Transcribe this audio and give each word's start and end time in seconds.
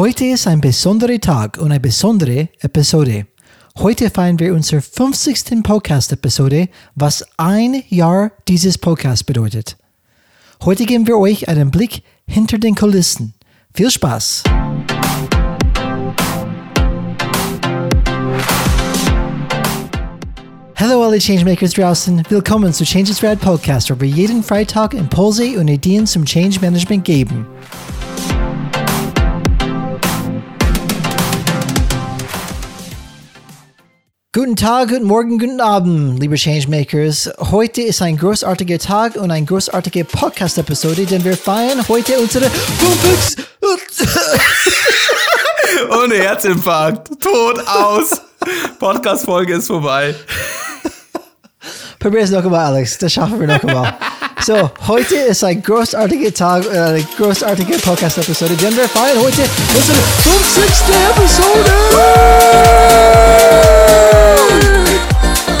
Heute 0.00 0.24
ist 0.24 0.46
ein 0.46 0.62
besonderer 0.62 1.20
Tag 1.20 1.58
und 1.58 1.72
eine 1.72 1.78
besondere 1.78 2.48
Episode. 2.60 3.26
Heute 3.80 4.08
feiern 4.08 4.38
wir 4.38 4.54
unsere 4.54 4.80
50. 4.80 5.62
Podcast-Episode, 5.62 6.70
was 6.94 7.22
ein 7.36 7.82
Jahr 7.90 8.32
dieses 8.48 8.78
Podcast 8.78 9.26
bedeutet. 9.26 9.76
Heute 10.64 10.86
geben 10.86 11.06
wir 11.06 11.18
euch 11.18 11.50
einen 11.50 11.70
Blick 11.70 12.02
hinter 12.26 12.56
den 12.56 12.76
Kulissen. 12.76 13.34
Viel 13.74 13.90
Spaß! 13.90 14.44
Hallo 20.76 21.04
alle 21.04 21.18
Changemakers 21.18 21.72
draußen, 21.72 22.22
willkommen 22.30 22.72
zu 22.72 22.84
Changes 22.84 23.22
Rad 23.22 23.38
Podcast, 23.38 23.90
wo 23.90 24.00
wir 24.00 24.08
jeden 24.08 24.42
Freitag 24.42 24.94
Impulse 24.94 25.60
und 25.60 25.68
Ideen 25.68 26.06
zum 26.06 26.24
Change 26.24 26.58
Management 26.60 27.04
geben. 27.04 27.46
Guten 34.32 34.54
Tag, 34.54 34.90
guten 34.90 35.06
Morgen, 35.06 35.40
guten 35.40 35.60
Abend, 35.60 36.20
liebe 36.20 36.36
Changemakers. 36.36 37.28
Heute 37.50 37.82
ist 37.82 38.00
ein 38.00 38.16
großartiger 38.16 38.78
Tag 38.78 39.16
und 39.16 39.32
eine 39.32 39.44
großartige 39.44 40.04
Podcast-Episode, 40.04 41.04
denn 41.04 41.24
wir 41.24 41.36
feiern 41.36 41.88
heute 41.88 42.16
unsere 42.20 42.48
50. 42.48 43.44
Ohne 45.90 46.14
Herzinfarkt. 46.22 47.08
Tot 47.20 47.58
aus. 47.66 48.20
Podcast-Folge 48.78 49.54
ist 49.54 49.66
vorbei. 49.66 50.14
Probier 52.00 52.22
es 52.22 52.30
noch 52.30 52.50
Alex. 52.50 52.96
Das 52.96 53.12
schaffen 53.12 53.38
wir 53.38 53.46
noch 53.46 53.62
einmal. 53.62 53.94
So, 54.42 54.70
heute 54.86 55.16
ist 55.16 55.44
ein 55.44 55.62
großartiger 55.62 56.32
Tag, 56.32 56.64
eine 56.70 57.06
großartige 57.18 57.74
uh, 57.74 57.78
Podcast-Episode, 57.78 58.54
denn 58.54 58.74
wir 58.74 58.88
feiern 58.88 59.18
heute 59.18 59.42
unsere 59.76 59.98
50. 59.98 60.64
Episode! 61.10 61.70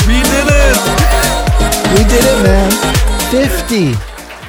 We 0.06 0.22
did 0.22 0.48
it! 0.48 0.78
We 1.92 2.04
did 2.04 2.24
it, 2.24 2.42
man. 2.42 2.70
50. 3.30 3.94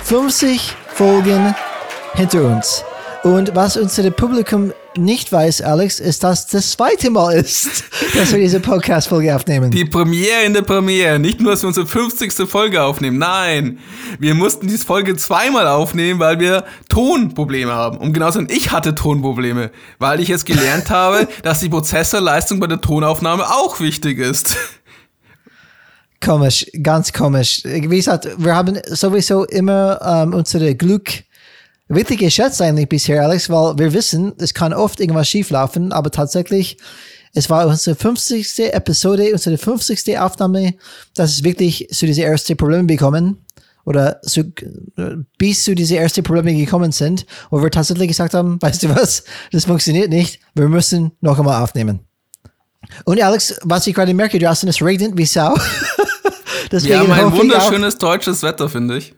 50 0.05 0.71
Folgen 0.93 1.53
hinter 2.13 2.43
uns. 2.43 2.85
Und 3.23 3.53
was 3.53 3.75
unser 3.75 4.09
Publikum 4.11 4.71
nicht 4.97 5.31
weiß, 5.31 5.61
Alex, 5.61 5.99
ist, 5.99 6.23
dass 6.23 6.47
das 6.47 6.71
zweite 6.71 7.09
Mal 7.09 7.33
ist, 7.33 7.83
dass 8.15 8.31
wir 8.31 8.39
diese 8.39 8.59
Podcast-Folge 8.59 9.35
aufnehmen. 9.35 9.71
Die 9.71 9.85
Premiere 9.85 10.43
in 10.45 10.53
der 10.53 10.63
Premiere. 10.63 11.19
Nicht 11.19 11.39
nur, 11.39 11.51
dass 11.51 11.63
wir 11.63 11.67
unsere 11.67 11.87
50. 11.87 12.33
Folge 12.49 12.81
aufnehmen. 12.81 13.17
Nein. 13.17 13.79
Wir 14.19 14.35
mussten 14.35 14.67
diese 14.67 14.85
Folge 14.85 15.15
zweimal 15.15 15.67
aufnehmen, 15.67 16.19
weil 16.19 16.39
wir 16.39 16.65
Tonprobleme 16.89 17.71
haben. 17.71 17.97
Und 17.97 18.13
genauso 18.13 18.41
ich 18.47 18.71
hatte 18.71 18.95
Tonprobleme, 18.95 19.71
weil 19.99 20.19
ich 20.19 20.27
jetzt 20.27 20.45
gelernt 20.45 20.89
habe, 20.89 21.27
dass 21.43 21.61
die 21.61 21.69
Prozessorleistung 21.69 22.59
bei 22.59 22.67
der 22.67 22.81
Tonaufnahme 22.81 23.47
auch 23.47 23.79
wichtig 23.79 24.19
ist. 24.19 24.57
Komisch, 26.23 26.67
ganz 26.83 27.11
komisch. 27.13 27.61
Wie 27.63 27.81
gesagt, 27.81 28.27
wir 28.37 28.55
haben 28.55 28.79
sowieso 28.87 29.45
immer 29.45 29.99
ähm, 30.05 30.33
unsere 30.35 30.75
Glück 30.75 31.23
wirklich 31.95 32.19
geschätzt 32.19 32.61
eigentlich 32.61 32.89
bisher, 32.89 33.23
Alex, 33.23 33.49
weil 33.49 33.77
wir 33.77 33.93
wissen, 33.93 34.33
es 34.37 34.53
kann 34.53 34.73
oft 34.73 34.99
irgendwas 34.99 35.27
schieflaufen, 35.27 35.91
aber 35.91 36.11
tatsächlich, 36.11 36.77
es 37.33 37.49
war 37.49 37.67
unsere 37.67 37.95
50. 37.95 38.73
Episode, 38.73 39.31
unsere 39.31 39.57
50. 39.57 40.19
Aufnahme, 40.19 40.75
dass 41.15 41.31
es 41.31 41.43
wirklich 41.43 41.87
zu 41.91 42.05
diese 42.05 42.23
ersten 42.23 42.57
Probleme 42.57 42.83
bekommen 42.83 43.45
oder 43.85 44.21
zu, 44.21 44.53
bis 45.37 45.63
zu 45.63 45.75
diese 45.75 45.97
ersten 45.97 46.23
Probleme 46.23 46.53
gekommen 46.53 46.91
sind, 46.91 47.25
wo 47.49 47.61
wir 47.61 47.71
tatsächlich 47.71 48.09
gesagt 48.09 48.33
haben, 48.33 48.57
weißt 48.61 48.83
du 48.83 48.89
was, 48.89 49.23
das 49.51 49.65
funktioniert 49.65 50.09
nicht, 50.09 50.39
wir 50.55 50.67
müssen 50.67 51.11
noch 51.21 51.39
einmal 51.39 51.61
aufnehmen. 51.61 52.01
Und 53.05 53.21
Alex, 53.21 53.59
was 53.63 53.87
ich 53.87 53.93
gerade 53.93 54.13
merke, 54.13 54.39
draußen, 54.39 54.67
es 54.67 54.81
regnet 54.81 55.17
wie 55.17 55.25
Sau. 55.25 55.55
Wir 56.71 56.99
haben 56.99 57.11
ein 57.11 57.31
wunderschönes 57.33 57.97
deutsches 57.97 58.43
Wetter, 58.43 58.69
finde 58.69 58.97
ich. 58.97 59.13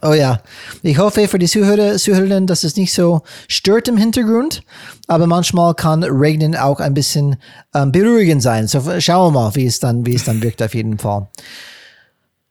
Oh 0.00 0.12
ja. 0.12 0.40
Ich 0.82 0.98
hoffe 0.98 1.28
für 1.28 1.38
die 1.38 1.46
Zuhörer, 1.46 1.96
Zuhörerinnen, 1.96 2.46
dass 2.46 2.64
es 2.64 2.76
nicht 2.76 2.92
so 2.92 3.22
stört 3.48 3.88
im 3.88 3.96
Hintergrund. 3.96 4.62
Aber 5.06 5.26
manchmal 5.26 5.74
kann 5.74 6.04
Regnen 6.04 6.56
auch 6.56 6.80
ein 6.80 6.94
bisschen 6.94 7.36
ähm, 7.74 7.92
beruhigend 7.92 8.42
sein. 8.42 8.68
So 8.68 8.80
schauen 9.00 9.32
wir 9.34 9.40
mal, 9.40 9.54
wie 9.54 9.66
es 9.66 9.80
dann, 9.80 10.06
wie 10.06 10.14
es 10.14 10.24
dann 10.24 10.42
wirkt 10.42 10.62
auf 10.62 10.74
jeden 10.74 10.98
Fall. 10.98 11.28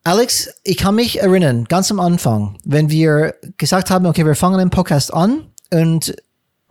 Alex, 0.03 0.49
ich 0.63 0.77
kann 0.77 0.95
mich 0.95 1.21
erinnern, 1.21 1.65
ganz 1.65 1.91
am 1.91 1.99
Anfang, 1.99 2.57
wenn 2.63 2.89
wir 2.89 3.35
gesagt 3.57 3.91
haben, 3.91 4.07
okay, 4.07 4.25
wir 4.25 4.35
fangen 4.35 4.57
den 4.57 4.71
Podcast 4.71 5.13
an 5.13 5.45
und 5.71 6.15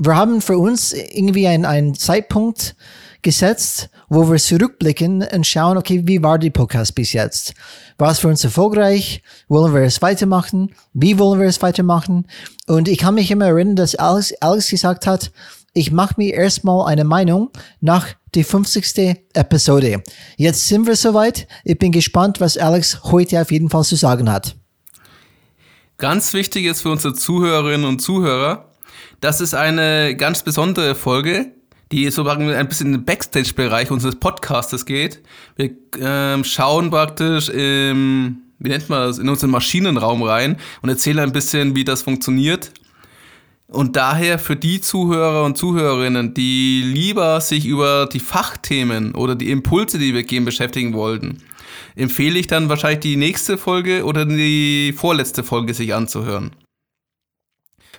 wir 0.01 0.17
haben 0.17 0.41
für 0.41 0.59
uns 0.59 0.93
irgendwie 0.93 1.47
einen, 1.47 1.95
Zeitpunkt 1.95 2.75
gesetzt, 3.23 3.91
wo 4.09 4.31
wir 4.31 4.39
zurückblicken 4.39 5.23
und 5.23 5.47
schauen, 5.47 5.77
okay, 5.77 6.03
wie 6.05 6.23
war 6.23 6.39
die 6.39 6.51
Podcast 6.51 6.95
bis 6.95 7.13
jetzt? 7.13 7.55
War 7.99 8.13
es 8.13 8.21
für 8.21 8.29
uns 8.29 8.43
erfolgreich? 8.43 9.23
Wollen 9.49 9.75
wir 9.75 9.83
es 9.83 10.01
weitermachen? 10.01 10.75
Wie 10.95 11.19
wollen 11.19 11.39
wir 11.39 11.49
es 11.49 11.61
weitermachen? 11.61 12.27
Und 12.67 12.89
ich 12.89 12.97
kann 12.97 13.15
mich 13.15 13.31
immer 13.31 13.47
erinnern, 13.47 13.77
dass 13.77 13.95
Alex, 13.95 14.33
Alex 14.41 14.71
gesagt 14.71 15.07
hat, 15.07 15.33
ich 15.75 15.93
mache 15.93 16.15
mir 16.17 16.35
erstmal 16.35 16.91
eine 16.91 17.05
Meinung 17.05 17.51
nach 17.81 18.07
die 18.35 18.43
50. 18.43 19.21
Episode. 19.35 20.03
Jetzt 20.37 20.67
sind 20.67 20.87
wir 20.87 20.97
soweit. 20.97 21.47
Ich 21.63 21.79
bin 21.79 21.93
gespannt, 21.93 22.41
was 22.41 22.57
Alex 22.57 23.05
heute 23.05 23.41
auf 23.41 23.53
jeden 23.53 23.69
Fall 23.69 23.85
zu 23.85 23.97
sagen 23.97 24.33
hat. 24.33 24.57
Ganz 25.99 26.33
wichtig 26.33 26.65
ist 26.65 26.81
für 26.81 26.91
unsere 26.91 27.13
Zuhörerinnen 27.13 27.87
und 27.87 28.01
Zuhörer, 28.01 28.70
das 29.21 29.41
ist 29.41 29.55
eine 29.55 30.17
ganz 30.17 30.43
besondere 30.43 30.95
Folge, 30.95 31.53
die 31.93 32.11
so 32.11 32.27
ein 32.27 32.69
bisschen 32.69 32.87
in 32.89 32.93
den 32.93 33.05
Backstage-Bereich 33.05 33.91
unseres 33.91 34.17
Podcastes 34.17 34.87
geht. 34.87 35.21
Wir 35.57 35.71
ähm, 36.01 36.45
schauen 36.45 36.91
praktisch 36.91 37.49
im, 37.49 38.39
wie 38.59 38.69
nennt 38.69 38.89
man 38.89 39.09
das, 39.09 39.19
in 39.19 39.29
unseren 39.29 39.51
Maschinenraum 39.51 40.23
rein 40.23 40.57
und 40.83 40.89
erzählen 40.89 41.19
ein 41.19 41.33
bisschen, 41.33 41.75
wie 41.75 41.85
das 41.85 42.03
funktioniert. 42.03 42.73
Und 43.67 43.97
daher 43.97 44.39
für 44.39 44.57
die 44.57 44.81
Zuhörer 44.81 45.45
und 45.45 45.57
Zuhörerinnen, 45.57 46.35
die 46.35 46.83
lieber 46.85 47.41
sich 47.41 47.67
über 47.67 48.09
die 48.13 48.19
Fachthemen 48.19 49.15
oder 49.15 49.37
die 49.37 49.51
Impulse, 49.51 49.99
die 49.99 50.13
wir 50.15 50.25
geben, 50.25 50.45
beschäftigen 50.45 50.93
wollten, 50.93 51.39
empfehle 51.95 52.39
ich 52.39 52.49
dann 52.49 52.69
wahrscheinlich 52.69 53.01
die 53.01 53.17
nächste 53.17 53.59
Folge 53.59 54.05
oder 54.05 54.25
die 54.25 54.93
vorletzte 54.97 55.45
Folge 55.45 55.75
sich 55.75 55.95
anzuhören. 55.95 56.51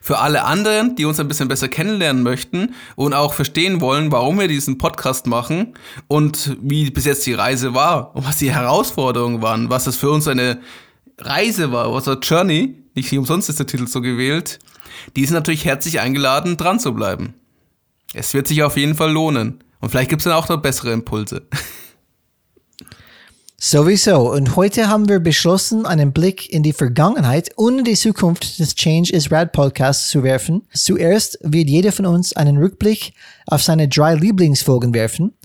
Für 0.03 0.17
alle 0.17 0.43
anderen, 0.43 0.95
die 0.95 1.05
uns 1.05 1.19
ein 1.19 1.27
bisschen 1.27 1.47
besser 1.47 1.67
kennenlernen 1.67 2.23
möchten 2.23 2.73
und 2.95 3.13
auch 3.13 3.33
verstehen 3.33 3.81
wollen, 3.81 4.11
warum 4.11 4.39
wir 4.39 4.47
diesen 4.47 4.79
Podcast 4.79 5.27
machen 5.27 5.75
und 6.07 6.57
wie 6.59 6.89
bis 6.89 7.05
jetzt 7.05 7.25
die 7.27 7.33
Reise 7.33 7.75
war 7.75 8.15
und 8.15 8.25
was 8.25 8.37
die 8.37 8.51
Herausforderungen 8.51 9.43
waren, 9.43 9.69
was 9.69 9.83
das 9.83 9.97
für 9.97 10.09
uns 10.09 10.27
eine 10.27 10.59
Reise 11.19 11.71
war, 11.71 11.93
was 11.93 12.07
eine 12.07 12.19
Journey, 12.19 12.75
nicht 12.95 13.15
umsonst 13.15 13.47
ist 13.47 13.59
der 13.59 13.67
Titel 13.67 13.85
so 13.85 14.01
gewählt, 14.01 14.59
die 15.15 15.25
sind 15.25 15.35
natürlich 15.35 15.65
herzlich 15.65 15.99
eingeladen, 15.99 16.57
dran 16.57 16.79
zu 16.79 16.93
bleiben. 16.93 17.35
Es 18.13 18.33
wird 18.33 18.47
sich 18.47 18.63
auf 18.63 18.77
jeden 18.77 18.95
Fall 18.95 19.11
lohnen. 19.11 19.63
Und 19.79 19.89
vielleicht 19.89 20.09
gibt 20.09 20.21
es 20.21 20.25
dann 20.25 20.33
auch 20.33 20.49
noch 20.49 20.57
bessere 20.57 20.91
Impulse. 20.91 21.43
Sowieso. 23.63 24.31
Und 24.31 24.55
heute 24.55 24.87
haben 24.87 25.07
wir 25.07 25.19
beschlossen, 25.19 25.85
einen 25.85 26.13
Blick 26.13 26.51
in 26.51 26.63
die 26.63 26.73
Vergangenheit 26.73 27.51
und 27.57 27.83
die 27.83 27.93
Zukunft 27.93 28.57
des 28.57 28.73
Change 28.73 29.13
is 29.13 29.31
Rad 29.31 29.51
Podcasts 29.51 30.09
zu 30.09 30.23
werfen. 30.23 30.63
Zuerst 30.73 31.37
wird 31.43 31.69
jeder 31.69 31.91
von 31.91 32.07
uns 32.07 32.33
einen 32.33 32.57
Rückblick 32.57 33.13
auf 33.45 33.61
seine 33.61 33.87
drei 33.87 34.15
Lieblingsfolgen 34.15 34.95
werfen. 34.95 35.35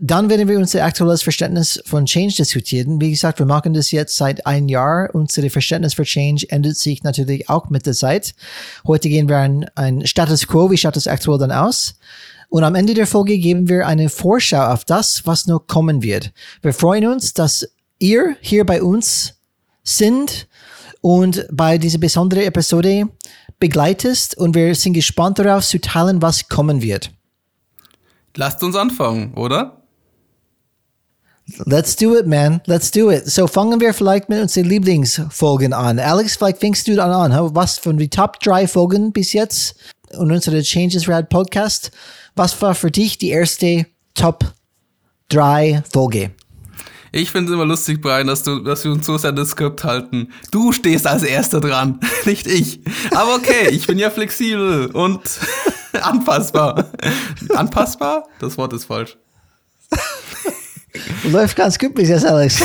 Dann 0.00 0.30
werden 0.30 0.48
wir 0.48 0.56
unser 0.56 0.82
aktuelles 0.82 1.22
Verständnis 1.22 1.78
von 1.84 2.06
Change 2.06 2.36
diskutieren. 2.36 3.02
Wie 3.02 3.10
gesagt, 3.10 3.38
wir 3.38 3.44
machen 3.44 3.74
das 3.74 3.90
jetzt 3.90 4.16
seit 4.16 4.46
ein 4.46 4.70
Jahr. 4.70 5.10
Unser 5.12 5.50
Verständnis 5.50 5.92
für 5.92 6.04
Change 6.04 6.46
ändert 6.48 6.76
sich 6.76 7.02
natürlich 7.02 7.50
auch 7.50 7.68
mit 7.68 7.84
der 7.84 7.92
Zeit. 7.92 8.34
Heute 8.86 9.10
gehen 9.10 9.28
wir 9.28 9.36
ein, 9.36 9.66
ein 9.74 10.06
Status 10.06 10.46
Quo. 10.46 10.70
Wie 10.70 10.78
schaut 10.78 10.96
das 10.96 11.06
aktuell 11.06 11.38
dann 11.38 11.52
aus? 11.52 11.96
Und 12.48 12.64
am 12.64 12.74
Ende 12.74 12.94
der 12.94 13.06
Folge 13.06 13.38
geben 13.38 13.68
wir 13.68 13.86
eine 13.86 14.08
Vorschau 14.08 14.72
auf 14.72 14.84
das, 14.84 15.26
was 15.26 15.46
noch 15.46 15.66
kommen 15.66 16.02
wird. 16.02 16.32
Wir 16.62 16.72
freuen 16.72 17.06
uns, 17.06 17.34
dass 17.34 17.68
ihr 17.98 18.36
hier 18.40 18.64
bei 18.64 18.82
uns 18.82 19.34
sind 19.82 20.48
und 21.00 21.46
bei 21.50 21.78
dieser 21.78 21.98
besonderen 21.98 22.44
Episode 22.44 23.08
begleitest 23.58 24.36
und 24.38 24.54
wir 24.54 24.74
sind 24.74 24.94
gespannt 24.94 25.38
darauf 25.38 25.66
zu 25.66 25.80
teilen, 25.80 26.22
was 26.22 26.48
kommen 26.48 26.80
wird. 26.80 27.10
Lasst 28.36 28.62
uns 28.62 28.76
anfangen, 28.76 29.34
oder? 29.34 29.82
Let's 31.64 31.96
do 31.96 32.16
it, 32.16 32.26
man. 32.26 32.60
Let's 32.66 32.90
do 32.90 33.10
it. 33.10 33.26
So 33.26 33.46
fangen 33.46 33.80
wir 33.80 33.94
vielleicht 33.94 34.28
mit 34.28 34.40
unseren 34.40 34.66
Lieblingsfolgen 34.66 35.72
an. 35.72 35.98
Alex, 35.98 36.36
vielleicht 36.36 36.58
fängst 36.58 36.86
du 36.86 36.94
dann 36.94 37.10
an. 37.10 37.54
Was 37.54 37.78
von 37.78 37.96
den 37.96 38.10
Top 38.10 38.38
3 38.40 38.68
Folgen 38.68 39.12
bis 39.12 39.32
jetzt 39.32 39.74
und 40.12 40.30
unsere 40.30 40.62
Changes 40.62 41.08
Rad 41.08 41.30
Podcast 41.30 41.90
was 42.38 42.62
war 42.62 42.74
für 42.74 42.90
dich 42.90 43.18
die 43.18 43.30
erste 43.30 43.86
Top 44.14 44.44
3 45.28 45.82
Folge? 45.92 46.30
Ich 47.10 47.30
finde 47.30 47.50
es 47.50 47.54
immer 47.54 47.64
lustig, 47.64 48.00
Brian, 48.00 48.26
dass, 48.26 48.42
du, 48.42 48.60
dass 48.60 48.84
wir 48.84 48.92
uns 48.92 49.06
so 49.06 49.18
sehr 49.18 49.32
das 49.32 49.50
Skript 49.50 49.82
halten. 49.82 50.30
Du 50.50 50.72
stehst 50.72 51.06
als 51.06 51.22
Erster 51.22 51.60
dran, 51.60 52.00
nicht 52.24 52.46
ich. 52.46 52.80
Aber 53.10 53.34
okay, 53.34 53.68
ich 53.70 53.86
bin 53.86 53.98
ja 53.98 54.10
flexibel 54.10 54.86
und 54.92 55.20
Anpassbar. 56.00 56.92
Anpassbar? 57.56 58.24
Das 58.38 58.56
Wort 58.56 58.72
ist 58.72 58.84
falsch. 58.84 59.16
Läuft 61.24 61.56
ganz 61.56 61.76
bis 61.78 62.08
jetzt, 62.08 62.26
Alex. 62.26 62.62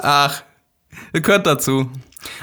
Ach, 0.00 0.42
gehört 1.12 1.46
dazu. 1.46 1.90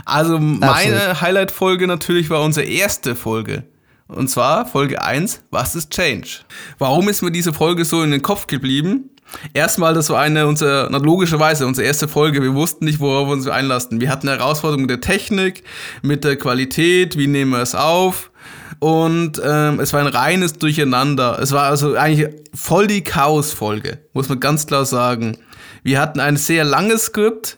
Also 0.03 0.39
meine 0.39 1.21
Highlight-Folge 1.21 1.87
natürlich 1.87 2.29
war 2.29 2.41
unsere 2.41 2.65
erste 2.65 3.15
Folge. 3.15 3.70
Und 4.15 4.29
zwar 4.29 4.65
Folge 4.65 5.01
1, 5.01 5.41
was 5.51 5.75
ist 5.75 5.91
Change? 5.91 6.39
Warum 6.77 7.07
ist 7.07 7.21
mir 7.21 7.31
diese 7.31 7.53
Folge 7.53 7.85
so 7.85 8.03
in 8.03 8.11
den 8.11 8.21
Kopf 8.21 8.47
geblieben? 8.47 9.09
Erstmal, 9.53 9.93
das 9.93 10.09
war 10.09 10.19
eine 10.19 10.47
unserer, 10.47 10.89
logischerweise 10.99 11.65
unsere 11.65 11.87
erste 11.87 12.09
Folge. 12.09 12.41
Wir 12.41 12.53
wussten 12.53 12.83
nicht, 12.83 12.99
worauf 12.99 13.29
wir 13.29 13.33
uns 13.33 13.47
einlassen. 13.47 14.01
Wir 14.01 14.09
hatten 14.09 14.27
Herausforderungen 14.27 14.85
mit 14.85 14.89
der 14.89 15.01
Technik, 15.01 15.63
mit 16.01 16.25
der 16.25 16.35
Qualität, 16.35 17.17
wie 17.17 17.27
nehmen 17.27 17.51
wir 17.51 17.61
es 17.61 17.73
auf. 17.73 18.31
Und 18.79 19.41
ähm, 19.43 19.79
es 19.79 19.93
war 19.93 20.01
ein 20.01 20.07
reines 20.07 20.53
Durcheinander. 20.53 21.39
Es 21.39 21.53
war 21.53 21.69
also 21.69 21.95
eigentlich 21.95 22.27
voll 22.53 22.87
die 22.87 23.03
Chaos-Folge, 23.03 23.99
muss 24.13 24.27
man 24.27 24.39
ganz 24.39 24.67
klar 24.67 24.85
sagen. 24.85 25.37
Wir 25.83 26.01
hatten 26.01 26.19
ein 26.19 26.35
sehr 26.35 26.63
langes 26.63 27.05
Skript, 27.05 27.57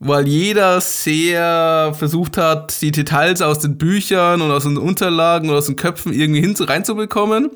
weil 0.00 0.26
jeder 0.26 0.80
sehr 0.80 1.94
versucht 1.96 2.38
hat, 2.38 2.80
die 2.80 2.90
Details 2.90 3.42
aus 3.42 3.58
den 3.58 3.76
Büchern 3.76 4.40
und 4.40 4.50
aus 4.50 4.64
den 4.64 4.78
Unterlagen 4.78 5.50
und 5.50 5.56
aus 5.56 5.66
den 5.66 5.76
Köpfen 5.76 6.14
irgendwie 6.14 6.40
hin 6.40 6.56
reinzubekommen. 6.58 7.50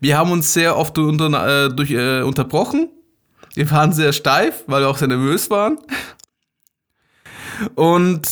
Wir 0.00 0.18
haben 0.18 0.30
uns 0.30 0.52
sehr 0.52 0.76
oft 0.76 0.98
unter, 0.98 1.66
äh, 1.66 1.68
durch, 1.70 1.90
äh, 1.90 2.20
unterbrochen. 2.20 2.90
Wir 3.54 3.70
waren 3.70 3.92
sehr 3.92 4.12
steif, 4.12 4.64
weil 4.66 4.82
wir 4.82 4.88
auch 4.88 4.98
sehr 4.98 5.08
nervös 5.08 5.50
waren. 5.50 5.78
Und 7.74 8.28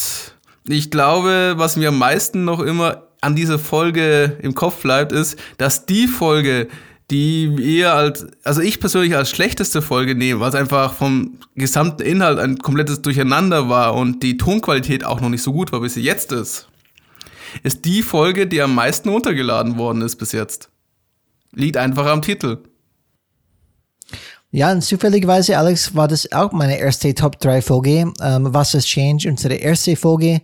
ich 0.68 0.90
glaube, 0.90 1.54
was 1.56 1.76
mir 1.76 1.88
am 1.88 1.98
meisten 1.98 2.44
noch 2.44 2.60
immer 2.60 3.04
an 3.22 3.34
dieser 3.34 3.58
Folge 3.58 4.36
im 4.42 4.54
Kopf 4.54 4.82
bleibt, 4.82 5.12
ist, 5.12 5.38
dass 5.56 5.86
die 5.86 6.06
Folge, 6.06 6.68
die 7.10 7.56
wir 7.56 7.94
als, 7.94 8.26
also 8.42 8.60
ich 8.60 8.80
persönlich 8.80 9.14
als 9.14 9.30
schlechteste 9.30 9.80
Folge 9.80 10.14
nehme, 10.14 10.40
was 10.40 10.54
einfach 10.54 10.94
vom 10.94 11.38
gesamten 11.54 12.02
Inhalt 12.02 12.38
ein 12.38 12.58
komplettes 12.58 13.02
Durcheinander 13.02 13.68
war 13.68 13.94
und 13.94 14.22
die 14.22 14.36
Tonqualität 14.36 15.04
auch 15.04 15.20
noch 15.20 15.28
nicht 15.28 15.42
so 15.42 15.52
gut 15.52 15.70
war, 15.72 15.82
wie 15.82 15.88
sie 15.88 16.02
jetzt 16.02 16.32
ist, 16.32 16.68
ist 17.62 17.84
die 17.84 18.02
Folge, 18.02 18.46
die 18.46 18.60
am 18.60 18.74
meisten 18.74 19.08
runtergeladen 19.08 19.78
worden 19.78 20.02
ist 20.02 20.16
bis 20.16 20.32
jetzt. 20.32 20.68
Liegt 21.52 21.76
einfach 21.76 22.06
am 22.06 22.22
Titel. 22.22 22.58
Ja, 24.50 24.72
und 24.72 24.82
zufälligerweise, 24.82 25.58
Alex, 25.58 25.94
war 25.94 26.08
das 26.08 26.30
auch 26.32 26.52
meine 26.52 26.78
erste 26.78 27.14
Top 27.14 27.38
3 27.40 27.62
Folge. 27.62 28.12
Ähm, 28.20 28.48
was 28.54 28.74
ist 28.74 28.86
Change? 28.86 29.28
Unsere 29.28 29.54
erste 29.54 29.96
Folge 29.96 30.40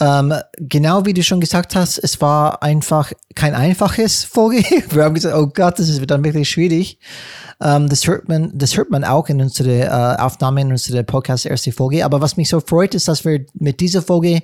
ähm, 0.00 0.34
genau 0.56 1.04
wie 1.04 1.12
du 1.12 1.22
schon 1.22 1.40
gesagt 1.40 1.76
hast, 1.76 1.98
es 1.98 2.20
war 2.20 2.62
einfach 2.62 3.12
kein 3.34 3.54
einfaches 3.54 4.24
Folge. 4.24 4.62
Wir 4.90 5.04
haben 5.04 5.14
gesagt, 5.14 5.36
oh 5.36 5.46
Gott, 5.46 5.78
das 5.78 5.88
ist 5.88 6.10
dann 6.10 6.24
wirklich 6.24 6.48
schwierig. 6.48 6.98
Ähm, 7.60 7.88
das 7.88 8.06
hört 8.06 8.28
man, 8.28 8.50
das 8.54 8.76
hört 8.76 8.90
man 8.90 9.04
auch 9.04 9.28
in 9.28 9.40
unsere 9.42 9.84
äh, 9.84 10.20
Aufnahme, 10.20 10.62
in 10.62 10.70
unsere 10.70 11.04
Podcast 11.04 11.44
erste 11.44 11.72
Folge. 11.72 12.04
Aber 12.04 12.20
was 12.22 12.38
mich 12.38 12.48
so 12.48 12.60
freut, 12.60 12.94
ist, 12.94 13.08
dass 13.08 13.24
wir 13.24 13.44
mit 13.54 13.80
dieser 13.80 14.00
Folge 14.00 14.42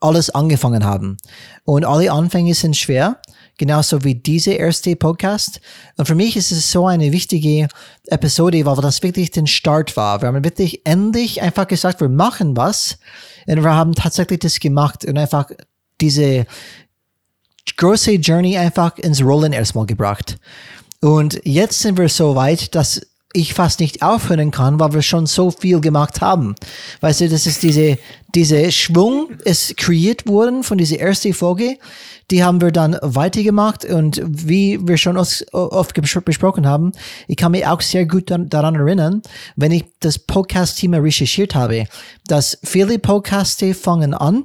alles 0.00 0.30
angefangen 0.30 0.84
haben. 0.84 1.16
Und 1.64 1.84
alle 1.84 2.12
Anfänge 2.12 2.54
sind 2.54 2.76
schwer 2.76 3.18
genauso 3.62 4.02
wie 4.02 4.16
diese 4.16 4.54
erste 4.54 4.96
Podcast. 4.96 5.60
Und 5.96 6.06
für 6.06 6.16
mich 6.16 6.36
ist 6.36 6.50
es 6.50 6.72
so 6.72 6.88
eine 6.88 7.12
wichtige 7.12 7.68
Episode, 8.08 8.66
weil 8.66 8.74
das 8.82 9.04
wirklich 9.04 9.30
den 9.30 9.46
Start 9.46 9.96
war. 9.96 10.20
Wir 10.20 10.26
haben 10.26 10.42
wirklich 10.42 10.84
endlich 10.84 11.42
einfach 11.42 11.68
gesagt, 11.68 12.00
wir 12.00 12.08
machen 12.08 12.56
was. 12.56 12.98
Und 13.46 13.62
wir 13.62 13.72
haben 13.72 13.94
tatsächlich 13.94 14.40
das 14.40 14.58
gemacht 14.58 15.04
und 15.04 15.16
einfach 15.16 15.48
diese 16.00 16.44
große 17.76 18.14
Journey 18.14 18.58
einfach 18.58 18.98
ins 18.98 19.22
Rollen 19.22 19.52
erstmal 19.52 19.86
gebracht. 19.86 20.40
Und 21.00 21.40
jetzt 21.44 21.78
sind 21.78 21.98
wir 21.98 22.08
so 22.08 22.34
weit, 22.34 22.74
dass 22.74 23.00
ich 23.32 23.54
fast 23.54 23.78
nicht 23.78 24.02
aufhören 24.02 24.50
kann, 24.50 24.78
weil 24.80 24.92
wir 24.92 25.02
schon 25.02 25.26
so 25.26 25.52
viel 25.52 25.80
gemacht 25.80 26.20
haben. 26.20 26.56
Weißt 27.00 27.20
du, 27.20 27.28
das 27.28 27.46
ist 27.46 27.62
diese, 27.62 27.96
diese 28.34 28.72
Schwung 28.72 29.30
ist 29.44 29.76
kreiert 29.76 30.26
worden 30.26 30.62
von 30.62 30.78
dieser 30.78 30.98
ersten 30.98 31.32
Folge. 31.32 31.78
Die 32.32 32.42
haben 32.42 32.62
wir 32.62 32.70
dann 32.70 32.96
weitergemacht 33.02 33.84
und 33.84 34.22
wie 34.24 34.80
wir 34.82 34.96
schon 34.96 35.18
oft 35.18 36.24
besprochen 36.24 36.66
haben, 36.66 36.92
ich 37.28 37.36
kann 37.36 37.52
mich 37.52 37.66
auch 37.66 37.82
sehr 37.82 38.06
gut 38.06 38.30
daran 38.30 38.74
erinnern, 38.74 39.20
wenn 39.54 39.70
ich 39.70 39.84
das 40.00 40.18
Podcast-Thema 40.18 40.96
recherchiert 40.96 41.54
habe, 41.54 41.84
dass 42.26 42.58
viele 42.64 42.98
Podcasts 42.98 43.62
fangen 43.78 44.14
an 44.14 44.44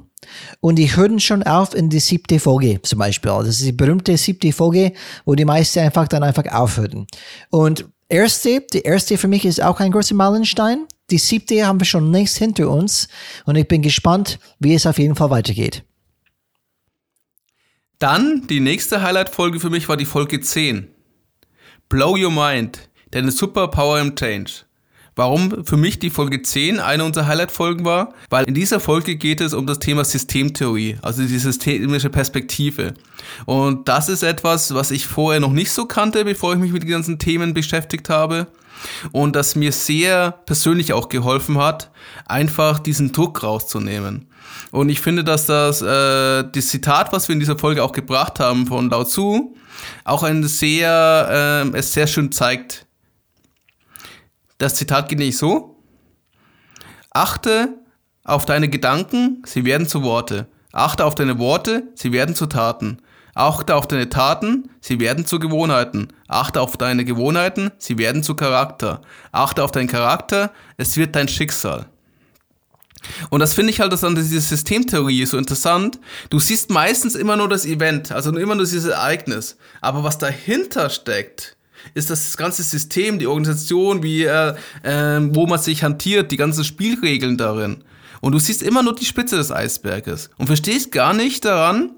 und 0.60 0.76
die 0.76 0.94
hören 0.94 1.18
schon 1.18 1.42
auf 1.44 1.74
in 1.74 1.88
die 1.88 2.00
siebte 2.00 2.38
Folge 2.38 2.82
zum 2.82 2.98
Beispiel. 2.98 3.30
Das 3.30 3.48
ist 3.48 3.64
die 3.64 3.72
berühmte 3.72 4.18
siebte 4.18 4.52
Folge, 4.52 4.92
wo 5.24 5.34
die 5.34 5.46
meisten 5.46 5.78
einfach 5.78 6.08
dann 6.08 6.22
einfach 6.22 6.44
aufhören. 6.52 7.06
Und 7.48 7.86
erste, 8.10 8.60
die 8.70 8.82
erste 8.82 9.16
für 9.16 9.28
mich 9.28 9.46
ist 9.46 9.62
auch 9.62 9.80
ein 9.80 9.92
großer 9.92 10.14
Meilenstein. 10.14 10.86
Die 11.10 11.16
siebte 11.16 11.66
haben 11.66 11.80
wir 11.80 11.86
schon 11.86 12.12
längst 12.12 12.36
hinter 12.36 12.68
uns 12.68 13.08
und 13.46 13.56
ich 13.56 13.66
bin 13.66 13.80
gespannt, 13.80 14.38
wie 14.58 14.74
es 14.74 14.84
auf 14.84 14.98
jeden 14.98 15.14
Fall 15.14 15.30
weitergeht. 15.30 15.84
Dann 17.98 18.46
die 18.46 18.60
nächste 18.60 19.02
Highlight-Folge 19.02 19.58
für 19.58 19.70
mich 19.70 19.88
war 19.88 19.96
die 19.96 20.04
Folge 20.04 20.40
10. 20.40 20.86
Blow 21.88 22.16
Your 22.16 22.30
Mind, 22.30 22.88
deine 23.10 23.32
Superpower 23.32 23.98
im 23.98 24.14
Change. 24.14 24.52
Warum 25.16 25.64
für 25.64 25.76
mich 25.76 25.98
die 25.98 26.10
Folge 26.10 26.40
10 26.40 26.78
eine 26.78 27.02
unserer 27.02 27.26
Highlight-Folgen 27.26 27.84
war? 27.84 28.14
Weil 28.30 28.44
in 28.44 28.54
dieser 28.54 28.78
Folge 28.78 29.16
geht 29.16 29.40
es 29.40 29.52
um 29.52 29.66
das 29.66 29.80
Thema 29.80 30.04
Systemtheorie, 30.04 30.98
also 31.02 31.22
die 31.22 31.38
systemische 31.40 32.08
Perspektive. 32.08 32.94
Und 33.46 33.88
das 33.88 34.08
ist 34.08 34.22
etwas, 34.22 34.72
was 34.74 34.92
ich 34.92 35.08
vorher 35.08 35.40
noch 35.40 35.50
nicht 35.50 35.72
so 35.72 35.86
kannte, 35.86 36.24
bevor 36.24 36.52
ich 36.52 36.60
mich 36.60 36.70
mit 36.70 36.84
den 36.84 36.90
ganzen 36.90 37.18
Themen 37.18 37.52
beschäftigt 37.52 38.10
habe. 38.10 38.46
Und 39.10 39.34
das 39.34 39.56
mir 39.56 39.72
sehr 39.72 40.30
persönlich 40.46 40.92
auch 40.92 41.08
geholfen 41.08 41.58
hat, 41.58 41.90
einfach 42.26 42.78
diesen 42.78 43.10
Druck 43.10 43.42
rauszunehmen. 43.42 44.27
Und 44.70 44.88
ich 44.88 45.00
finde, 45.00 45.24
dass 45.24 45.46
das, 45.46 45.82
äh, 45.82 46.44
das 46.44 46.68
Zitat, 46.68 47.12
was 47.12 47.28
wir 47.28 47.34
in 47.34 47.40
dieser 47.40 47.58
Folge 47.58 47.82
auch 47.82 47.92
gebracht 47.92 48.40
haben 48.40 48.66
von 48.66 48.90
Lao 48.90 49.04
Tzu, 49.04 49.56
auch 50.04 50.22
ein 50.22 50.44
sehr, 50.44 51.64
äh, 51.72 51.76
es 51.78 51.92
sehr 51.92 52.06
schön 52.06 52.32
zeigt, 52.32 52.86
das 54.58 54.74
Zitat 54.74 55.08
geht 55.08 55.18
nicht 55.18 55.38
so. 55.38 55.76
Achte 57.10 57.78
auf 58.24 58.44
deine 58.44 58.68
Gedanken, 58.68 59.42
sie 59.46 59.64
werden 59.64 59.88
zu 59.88 60.02
Worte. 60.02 60.48
Achte 60.72 61.04
auf 61.04 61.14
deine 61.14 61.38
Worte, 61.38 61.84
sie 61.94 62.12
werden 62.12 62.34
zu 62.34 62.46
Taten. 62.46 62.98
Achte 63.34 63.76
auf 63.76 63.86
deine 63.86 64.08
Taten, 64.08 64.68
sie 64.80 64.98
werden 64.98 65.24
zu 65.24 65.38
Gewohnheiten. 65.38 66.08
Achte 66.26 66.60
auf 66.60 66.76
deine 66.76 67.04
Gewohnheiten, 67.04 67.70
sie 67.78 67.96
werden 67.96 68.24
zu 68.24 68.34
Charakter. 68.34 69.00
Achte 69.30 69.62
auf 69.62 69.70
deinen 69.70 69.86
Charakter, 69.86 70.50
es 70.76 70.96
wird 70.96 71.14
dein 71.14 71.28
Schicksal. 71.28 71.86
Und 73.30 73.40
das 73.40 73.54
finde 73.54 73.70
ich 73.70 73.80
halt 73.80 73.92
das 73.92 74.04
an 74.04 74.14
dieser 74.14 74.40
Systemtheorie 74.40 75.24
so 75.26 75.38
interessant. 75.38 75.98
Du 76.30 76.38
siehst 76.38 76.70
meistens 76.70 77.14
immer 77.14 77.36
nur 77.36 77.48
das 77.48 77.64
Event, 77.64 78.12
also 78.12 78.36
immer 78.36 78.54
nur 78.54 78.64
dieses 78.64 78.86
Ereignis. 78.86 79.56
Aber 79.80 80.04
was 80.04 80.18
dahinter 80.18 80.90
steckt, 80.90 81.56
ist 81.94 82.10
das 82.10 82.36
ganze 82.36 82.62
System, 82.62 83.18
die 83.18 83.26
Organisation, 83.26 84.02
wie, 84.02 84.24
äh, 84.24 84.54
äh, 84.82 85.20
wo 85.34 85.46
man 85.46 85.58
sich 85.58 85.82
hantiert, 85.82 86.30
die 86.30 86.36
ganzen 86.36 86.64
Spielregeln 86.64 87.36
darin. 87.36 87.84
Und 88.20 88.32
du 88.32 88.38
siehst 88.38 88.62
immer 88.62 88.82
nur 88.82 88.94
die 88.94 89.04
Spitze 89.04 89.36
des 89.36 89.52
Eisberges 89.52 90.30
und 90.38 90.46
verstehst 90.46 90.90
gar 90.90 91.14
nicht 91.14 91.44
daran, 91.44 91.90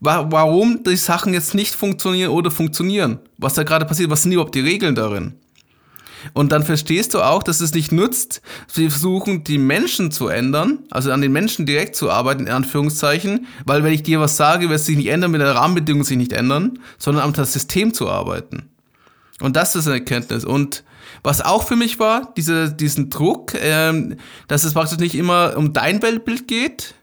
warum 0.00 0.82
die 0.82 0.96
Sachen 0.96 1.34
jetzt 1.34 1.54
nicht 1.54 1.74
funktionieren 1.74 2.30
oder 2.30 2.50
funktionieren. 2.50 3.18
Was 3.38 3.54
da 3.54 3.62
gerade 3.62 3.84
passiert, 3.84 4.10
was 4.10 4.22
sind 4.22 4.32
überhaupt 4.32 4.54
die 4.54 4.60
Regeln 4.60 4.94
darin? 4.94 5.34
Und 6.32 6.52
dann 6.52 6.62
verstehst 6.62 7.14
du 7.14 7.22
auch, 7.22 7.42
dass 7.42 7.60
es 7.60 7.74
nicht 7.74 7.92
nutzt, 7.92 8.42
wir 8.74 8.90
versuchen, 8.90 9.44
die 9.44 9.58
Menschen 9.58 10.10
zu 10.10 10.28
ändern, 10.28 10.80
also 10.90 11.12
an 11.12 11.20
den 11.20 11.32
Menschen 11.32 11.66
direkt 11.66 11.96
zu 11.96 12.10
arbeiten, 12.10 12.46
in 12.46 12.52
Anführungszeichen, 12.52 13.46
weil 13.64 13.82
wenn 13.84 13.92
ich 13.92 14.02
dir 14.02 14.20
was 14.20 14.36
sage, 14.36 14.68
wird 14.68 14.80
es 14.80 14.86
sich 14.86 14.96
nicht 14.96 15.08
ändern, 15.08 15.32
wenn 15.32 15.40
die 15.40 15.46
Rahmenbedingungen 15.46 16.04
sich 16.04 16.16
nicht 16.16 16.32
ändern, 16.32 16.78
sondern 16.98 17.24
am 17.24 17.32
das 17.32 17.52
System 17.52 17.94
zu 17.94 18.08
arbeiten. 18.08 18.68
Und 19.40 19.56
das 19.56 19.74
ist 19.74 19.86
eine 19.86 19.96
Erkenntnis. 19.96 20.44
Und 20.44 20.84
was 21.22 21.40
auch 21.40 21.64
für 21.64 21.76
mich 21.76 21.98
war, 21.98 22.32
diese, 22.36 22.72
diesen 22.72 23.10
Druck, 23.10 23.54
ähm, 23.54 24.16
dass 24.48 24.64
es 24.64 24.74
praktisch 24.74 24.98
nicht 24.98 25.14
immer 25.14 25.56
um 25.56 25.72
dein 25.72 26.02
Weltbild 26.02 26.48
geht. 26.48 26.94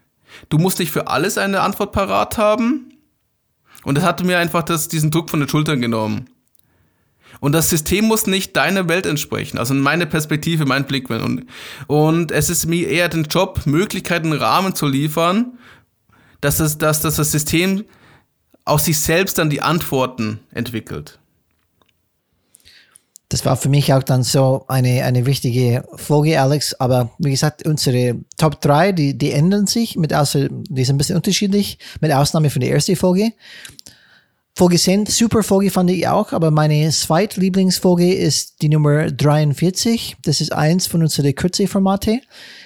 Du 0.50 0.58
musst 0.58 0.80
nicht 0.80 0.92
für 0.92 1.08
alles 1.08 1.38
eine 1.38 1.62
Antwort 1.62 1.92
parat 1.92 2.38
haben. 2.38 2.94
Und 3.84 3.96
das 3.96 4.04
hat 4.04 4.24
mir 4.24 4.38
einfach 4.38 4.64
das, 4.64 4.88
diesen 4.88 5.12
Druck 5.12 5.30
von 5.30 5.40
den 5.40 5.50
Schultern 5.50 5.82
genommen. 5.82 6.30
Und 7.40 7.54
das 7.54 7.70
System 7.70 8.06
muss 8.06 8.28
nicht 8.28 8.56
deiner 8.56 8.90
Welt 8.90 9.06
entsprechen, 9.06 9.58
also 9.58 9.74
meine 9.74 10.06
Perspektive, 10.06 10.66
mein 10.66 10.86
Blickwinkel. 10.86 11.26
Und, 11.26 11.46
und 11.88 12.32
es 12.32 12.50
ist 12.50 12.66
mir 12.66 12.88
eher 12.88 13.10
den 13.10 13.24
Job, 13.24 13.62
Möglichkeiten, 13.66 14.34
Rahmen 14.34 14.76
zu 14.76 14.88
liefern, 14.88 15.58
dass 16.42 16.58
das, 16.58 16.78
dass, 16.78 17.02
dass 17.02 17.16
das 17.16 17.32
System 17.32 17.86
aus 18.66 18.86
sich 18.86 19.00
selbst 19.00 19.38
dann 19.38 19.50
die 19.50 19.62
Antworten 19.62 20.40
entwickelt. 20.52 21.20
das 23.30 23.46
war 23.46 23.56
für 23.56 23.70
mich 23.70 23.94
auch 23.94 24.02
dann 24.02 24.24
so 24.24 24.66
eine, 24.68 25.04
eine 25.04 25.28
wichtige 25.28 25.84
Folge, 25.96 26.42
Alex. 26.42 26.74
Aber 26.74 27.12
wie 27.20 27.30
gesagt, 27.30 27.66
unsere 27.68 28.16
Top 28.38 28.60
3, 28.60 28.92
die, 28.92 29.18
die 29.18 29.32
ändern 29.32 29.68
sich, 29.68 29.96
mit 29.96 30.16
außer, 30.16 30.50
die 30.50 30.84
sind 30.84 30.96
ein 30.96 30.98
bisschen 30.98 31.16
unterschiedlich, 31.16 31.78
mit 32.02 32.12
Ausnahme 32.12 32.50
von 32.50 32.60
der 32.60 32.72
ersten 32.72 32.96
Folge. 32.96 33.32
Folge 34.60 34.78
10, 34.78 35.06
super 35.06 35.42
Folge 35.42 35.72
fand 35.72 35.90
ich 35.90 36.06
auch, 36.06 36.34
aber 36.34 36.52
meine 36.52 36.90
zweitlieblingsfolge 36.90 38.14
ist 38.14 38.62
die 38.62 38.68
Nummer 38.68 39.10
43. 39.10 40.18
Das 40.26 40.42
ist 40.42 40.52
eins 40.52 40.86
von 40.86 41.02
unseren 41.02 41.34
Kürze-Formate. 41.34 42.20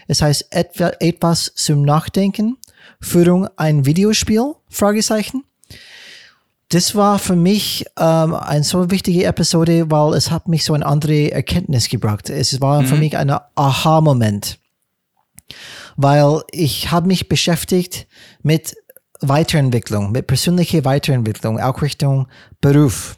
Es 0.08 0.24
heißt 0.24 0.48
etwa, 0.50 0.92
etwas 1.00 1.54
zum 1.54 1.84
Nachdenken. 1.84 2.58
Führung 3.00 3.48
ein 3.58 3.86
Videospiel? 3.86 4.56
Fragezeichen 4.70 5.44
das 6.70 6.96
war 6.96 7.20
für 7.20 7.36
mich 7.36 7.86
ähm, 8.00 8.34
eine 8.34 8.64
so 8.64 8.90
wichtige 8.90 9.26
Episode, 9.26 9.92
weil 9.92 10.16
es 10.16 10.32
hat 10.32 10.48
mich 10.48 10.64
so 10.64 10.74
eine 10.74 10.88
andere 10.88 11.32
Erkenntnis 11.32 11.90
gebracht. 11.90 12.32
Es 12.32 12.60
war 12.60 12.82
mhm. 12.82 12.88
für 12.88 12.96
mich 12.96 13.16
ein 13.16 13.30
Aha-Moment, 13.30 14.58
weil 15.96 16.42
ich 16.50 16.90
habe 16.90 17.06
mich 17.06 17.30
beschäftigt 17.30 18.08
mit 18.42 18.76
Weiterentwicklung, 19.28 20.12
mit 20.12 20.28
persönlicher 20.28 20.86
Weiterentwicklung, 20.86 21.60
auch 21.60 21.82
Richtung 21.82 22.28
Beruf. 22.62 23.16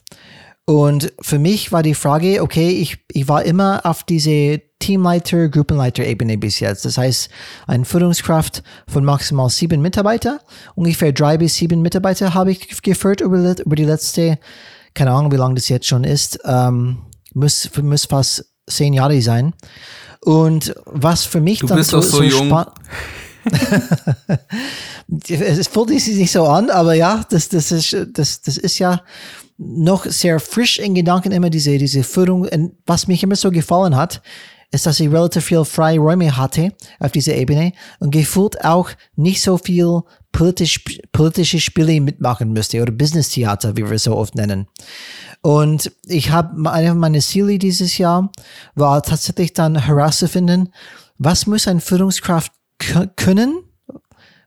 Und 0.66 1.14
für 1.22 1.38
mich 1.38 1.72
war 1.72 1.84
die 1.84 1.94
Frage, 1.94 2.42
okay, 2.42 2.70
ich, 2.70 2.98
ich 3.12 3.28
war 3.28 3.44
immer 3.44 3.86
auf 3.86 4.04
diese 4.04 4.62
Teamleiter, 4.80 5.48
Gruppenleiter-Ebene 5.50 6.40
bis 6.40 6.60
jetzt. 6.60 6.86
Das 6.86 6.98
heißt, 6.98 7.30
eine 7.68 7.86
Führungskraft 7.86 8.64
von 8.88 9.06
maximal 9.06 9.50
sieben 9.50 9.82
Mitarbeiter. 9.82 10.40
Ungefähr 10.74 11.14
drei 11.14 11.38
bis 11.38 11.56
sieben 11.56 11.84
Mitarbeiter 11.84 12.34
habe 12.34 12.52
ich 12.52 12.82
geführt 12.82 13.22
über, 13.22 13.56
über 13.60 13.76
die 13.76 13.86
letzte, 13.86 14.40
keine 14.96 15.12
Ahnung, 15.12 15.32
wie 15.32 15.38
lange 15.38 15.56
das 15.56 15.70
jetzt 15.70 15.88
schon 15.88 16.04
ist, 16.04 16.40
ähm, 16.46 16.98
muss, 17.36 17.70
muss 17.82 18.06
fast 18.06 18.46
zehn 18.68 18.94
Jahre 18.94 19.22
sein. 19.22 19.54
Und 20.22 20.74
was 20.86 21.26
für 21.26 21.42
mich 21.42 21.60
du 21.60 21.68
dann 21.68 21.78
bist 21.78 21.92
so, 21.92 22.02
so, 22.02 22.18
so 22.18 22.24
jung. 22.24 22.50
es 25.30 25.68
fühlt 25.68 25.90
sich 25.90 26.16
nicht 26.16 26.32
so 26.32 26.46
an, 26.46 26.70
aber 26.70 26.94
ja, 26.94 27.24
das, 27.30 27.50
das, 27.50 27.72
ist, 27.72 27.96
das, 28.14 28.42
das 28.42 28.58
ist 28.58 28.80
ja 28.80 29.02
noch 29.58 30.06
sehr 30.06 30.40
frisch 30.40 30.80
in 30.80 30.96
Gedanken 30.96 31.32
immer 31.32 31.50
diese, 31.50 31.78
diese 31.78 32.04
Führung. 32.04 32.48
Und 32.48 32.74
was 32.86 33.08
mich 33.08 33.24
immer 33.24 33.36
so 33.36 33.52
gefallen 33.52 33.96
hat, 33.96 34.22
ist, 34.72 34.86
dass 34.86 35.00
ich 35.00 35.10
relativ 35.12 35.46
viel 35.46 35.64
freie 35.64 36.00
Räume 36.00 36.36
hatte 36.36 36.74
auf 37.00 37.12
dieser 37.12 37.36
Ebene 37.36 37.72
und 38.00 38.12
gefühlt 38.12 38.64
auch 38.66 38.90
nicht 39.16 39.42
so 39.42 39.58
viel 39.58 40.02
politisch, 40.32 40.84
politische 41.14 41.60
Spiele 41.60 42.02
mitmachen 42.02 42.52
müsste 42.52 42.82
oder 42.82 42.92
Business 42.92 43.30
Theater, 43.30 43.78
wie 43.78 43.86
wir 43.86 43.94
es 43.94 44.04
so 44.04 44.16
oft 44.16 44.36
nennen. 44.36 44.68
Und 45.42 45.92
ich 46.08 46.32
habe 46.32 46.70
eine 46.70 46.94
meiner 46.94 47.20
Ziele 47.20 47.58
dieses 47.58 47.98
Jahr 47.98 48.32
war 48.74 49.02
tatsächlich 49.02 49.54
dann 49.54 49.78
herauszufinden, 49.78 50.74
was 51.18 51.48
muss 51.48 51.68
ein 51.68 51.80
Führungskraft 51.80 52.52
können 52.78 53.64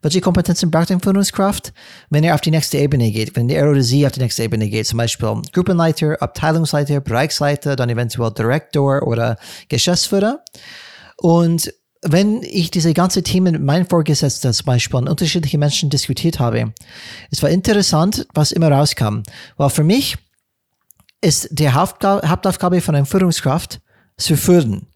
welche 0.03 0.21
Kompetenzen 0.21 0.71
braucht 0.71 0.91
eine 0.91 1.01
Führungskraft, 1.01 1.73
wenn 2.11 2.23
er 2.23 2.35
auf 2.35 2.41
die 2.41 2.51
nächste 2.51 2.79
Ebene 2.79 3.11
geht, 3.11 3.35
wenn 3.35 3.49
er 3.49 3.69
oder 3.69 3.83
sie 3.83 4.07
auf 4.07 4.13
die 4.13 4.21
nächste 4.21 4.45
Ebene 4.45 4.69
geht, 4.69 4.87
zum 4.87 4.99
Beispiel 4.99 5.43
Gruppenleiter, 5.53 6.21
Abteilungsleiter, 6.23 7.01
Bereichsleiter, 7.01 7.75
dann 7.75 7.91
eventuell 7.91 8.33
Direktor 8.33 9.03
oder 9.03 9.37
Geschäftsführer. 9.69 10.45
Und 11.17 11.73
wenn 12.03 12.43
ich 12.45 12.71
diese 12.71 12.95
ganze 12.95 13.25
Themen 13.25 13.53
mit 13.53 13.63
meinem 13.63 13.87
Vorgesetzten 13.87 14.53
zum 14.53 14.67
Beispiel 14.67 14.99
und 14.99 15.09
unterschiedliche 15.09 15.59
Menschen 15.59 15.91
diskutiert 15.91 16.39
habe, 16.39 16.73
es 17.33 17.43
war 17.43 17.51
interessant, 17.51 18.27
was 18.35 18.53
immer 18.53 18.71
rauskam. 18.71 19.23
Weil 19.57 19.71
für 19.71 19.83
mich 19.83 20.17
ist 21.21 21.49
die 21.51 21.71
Hauptaufgabe 21.71 22.81
von 22.81 22.95
einer 22.95 23.07
Führungskraft 23.07 23.81
zu 24.17 24.37
führen. 24.37 24.87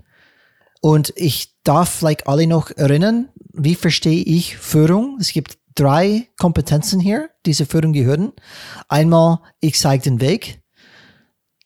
Und 0.83 1.13
ich 1.15 1.55
darf 1.63 1.91
vielleicht 1.91 2.27
alle 2.27 2.47
noch 2.49 2.73
erinnern, 2.73 3.29
wie 3.53 3.77
verstehe 3.77 4.25
ich 4.25 4.57
Führung? 4.57 5.17
Es 5.21 5.33
gibt 5.33 5.57
drei 5.77 6.29
Kompetenzen 6.37 6.99
hier, 6.99 7.31
die 7.47 7.53
zur 7.53 7.67
Führung 7.67 7.93
gehören. 7.93 8.33
Einmal, 8.89 9.39
ich 9.61 9.79
zeige 9.79 10.03
den 10.03 10.21
Weg. 10.21 10.61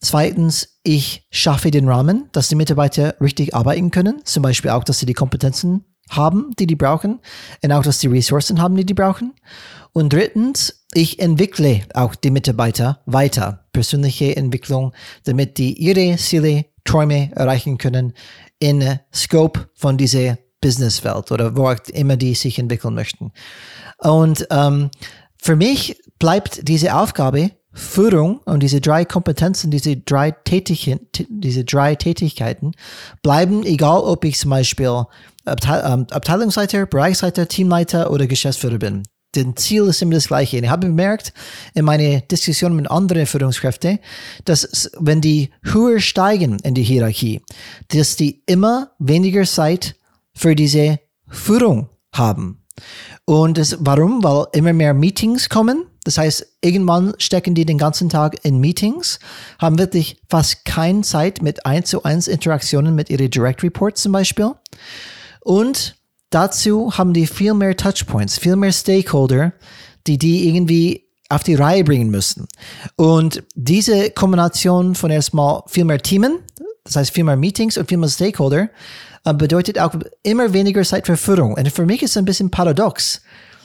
Zweitens, 0.03 0.79
ich 0.83 1.27
schaffe 1.31 1.71
den 1.71 1.89
Rahmen, 1.89 2.29
dass 2.33 2.49
die 2.49 2.57
Mitarbeiter 2.57 3.17
richtig 3.19 3.55
arbeiten 3.55 3.91
können. 3.91 4.21
Zum 4.25 4.43
Beispiel 4.43 4.71
auch, 4.71 4.85
dass 4.85 4.99
sie 4.99 5.07
die 5.07 5.15
Kompetenzen 5.15 5.87
haben, 6.11 6.51
die 6.59 6.67
die 6.67 6.77
brauchen. 6.77 7.21
Und 7.65 7.73
auch, 7.73 7.83
dass 7.83 7.99
die 7.99 8.09
Ressourcen 8.09 8.61
haben, 8.61 8.77
die 8.77 8.85
die 8.85 8.93
brauchen. 8.93 9.33
Und 9.95 10.13
drittens, 10.13 10.85
ich 10.93 11.21
entwickle 11.21 11.81
auch 11.95 12.15
die 12.15 12.31
Mitarbeiter 12.31 13.01
weiter. 13.07 13.67
Persönliche 13.73 14.37
Entwicklung, 14.37 14.93
damit 15.25 15.57
die 15.57 15.73
ihre 15.73 16.19
Ziele, 16.19 16.67
Träume 16.87 17.33
erreichen 17.35 17.79
können 17.79 18.15
in 18.59 18.99
Scope 19.15 19.69
von 19.75 19.97
dieser 19.97 20.39
Businesswelt 20.61 21.31
oder 21.31 21.57
wo 21.57 21.69
auch 21.69 21.79
immer 21.93 22.17
die 22.17 22.35
sich 22.35 22.59
entwickeln 22.59 22.95
möchten. 22.95 23.33
Und 23.99 24.47
ähm, 24.51 24.91
für 25.37 25.57
mich 25.57 26.01
bleibt 26.19 26.67
diese 26.69 26.97
Aufgabe 26.97 27.51
Führung 27.77 28.39
und 28.47 28.63
diese 28.63 28.81
drei 28.81 29.05
Kompetenzen, 29.05 29.71
diese 29.71 29.99
drei, 29.99 30.31
Tätig 30.31 30.97
diese 31.29 31.65
drei 31.65 31.95
Tätigkeiten 31.95 32.73
bleiben, 33.23 33.65
egal 33.65 34.01
ob 34.01 34.25
ich 34.25 34.39
zum 34.39 34.51
Beispiel 34.51 35.05
ähm, 35.47 36.07
Abteilungsleiter, 36.11 36.87
Bereichsleiter, 36.87 37.47
Teamleiter 37.47 38.11
oder 38.11 38.27
Geschäftsführer 38.27 38.79
bin. 38.79 39.03
Den 39.37 39.57
Ziel 39.57 39.85
ist 39.85 40.03
immer 40.03 40.15
das 40.15 40.29
gleiche. 40.29 40.57
Und 40.57 40.65
ich 40.65 40.71
habe 40.71 40.87
bemerkt 40.87 41.33
in 41.75 41.85
meiner 41.85 42.21
Diskussion 42.21 42.75
mit 42.75 42.91
anderen 42.91 43.27
Führungskräften, 43.27 43.99
dass 44.45 44.91
wenn 44.99 45.21
die 45.21 45.51
höher 45.63 46.01
steigen 46.01 46.59
in 46.61 46.75
die 46.75 46.83
Hierarchie, 46.83 47.43
dass 47.89 48.17
die 48.17 48.43
immer 48.47 48.91
weniger 48.99 49.45
Zeit 49.45 49.97
für 50.35 50.55
diese 50.55 50.99
Führung 51.29 51.89
haben. 52.13 52.63
Und 53.25 53.59
das, 53.59 53.77
warum? 53.81 54.23
Weil 54.23 54.47
immer 54.53 54.73
mehr 54.73 54.95
Meetings 54.95 55.49
kommen. 55.49 55.87
Das 56.05 56.19
heißt, 56.19 56.47
irgendwann 56.61 57.15
stecken 57.19 57.55
die 57.55 57.65
den 57.65 57.79
ganzen 57.79 58.09
Tag 58.09 58.45
in 58.45 58.61
Meetings, 58.61 59.19
haben 59.59 59.79
wirklich 59.79 60.23
fast 60.29 60.65
keine 60.65 61.01
Zeit 61.03 61.43
mit 61.43 61.67
1 61.67 61.91
zu 61.91 62.05
1 62.05 62.29
Interaktionen 62.29 62.95
mit 62.95 63.11
ihren 63.11 63.29
Direct 63.29 63.65
Reports 63.65 64.03
zum 64.03 64.13
Beispiel. 64.13 64.53
Und 65.41 65.96
dazu 66.31 66.97
haben 66.97 67.13
die 67.13 67.27
viel 67.27 67.55
mehr 67.55 67.77
Touchpoints, 67.77 68.39
viel 68.39 68.57
mehr 68.57 68.73
Stakeholder, 68.73 69.53
die 70.07 70.19
die 70.19 70.49
irgendwie 70.49 71.07
auf 71.29 71.43
die 71.43 71.55
Reihe 71.55 71.85
bringen 71.85 72.11
müssen. 72.11 72.47
Und 72.97 73.43
diese 73.55 74.11
Kombination 74.11 74.95
von 74.95 75.11
erstmal 75.11 75.63
viel 75.67 75.85
mehr 75.85 75.99
Teamen, 75.99 76.39
das 76.85 76.97
heißt 76.97 77.11
viel 77.11 77.25
mehr 77.25 77.37
Meetings 77.37 77.77
und 77.77 77.89
viel 77.89 77.99
mehr 77.99 78.09
Stakeholder, 78.09 78.69
äh, 79.25 79.35
bedeutet 79.35 79.79
auch 79.79 79.95
immer 80.23 80.53
weniger 80.53 80.83
Zeit 80.85 81.07
für 81.07 81.17
Führung. 81.17 81.55
Und 81.55 81.71
für 81.73 81.85
mich 81.85 82.03
ist 82.03 82.11
es 82.11 82.17
ein 82.17 82.25
bisschen 82.25 82.51
paradox. 82.51 83.23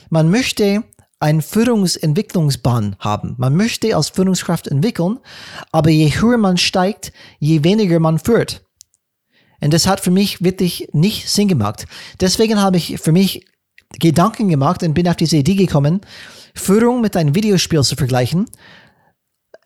Man 0.10 0.30
möchte 0.30 0.84
einen 1.20 1.44
Führungsentwicklungsbahn 1.44 2.96
haben. 3.00 3.36
Man 3.38 3.56
möchte 3.56 3.96
als 3.96 4.10
Führungskraft 4.10 4.68
entwickeln, 4.68 5.20
aber 5.72 5.92
je 5.92 6.10
höher 6.10 6.38
man 6.38 6.58
steigt, 6.58 7.14
je 7.38 7.64
weniger 7.64 8.00
man 8.00 8.18
führt. 8.18 8.64
Und 9.62 9.74
das 9.74 9.88
hat 9.88 10.00
für 10.00 10.12
mich 10.12 10.44
wirklich 10.44 10.90
nicht 10.92 11.30
Sinn 11.30 11.48
gemacht. 11.48 11.86
Deswegen 12.20 12.60
habe 12.60 12.78
ich 12.78 13.00
für 13.00 13.12
mich 13.12 13.46
Gedanken 14.00 14.50
gemacht 14.50 14.84
und 14.84 14.94
bin 14.94 15.08
auf 15.08 15.16
diese 15.16 15.38
Idee 15.38 15.56
gekommen, 15.56 16.02
Führung 16.56 17.02
mit 17.02 17.16
einem 17.16 17.36
Videospiel 17.36 17.84
zu 17.84 17.96
vergleichen 17.96 18.46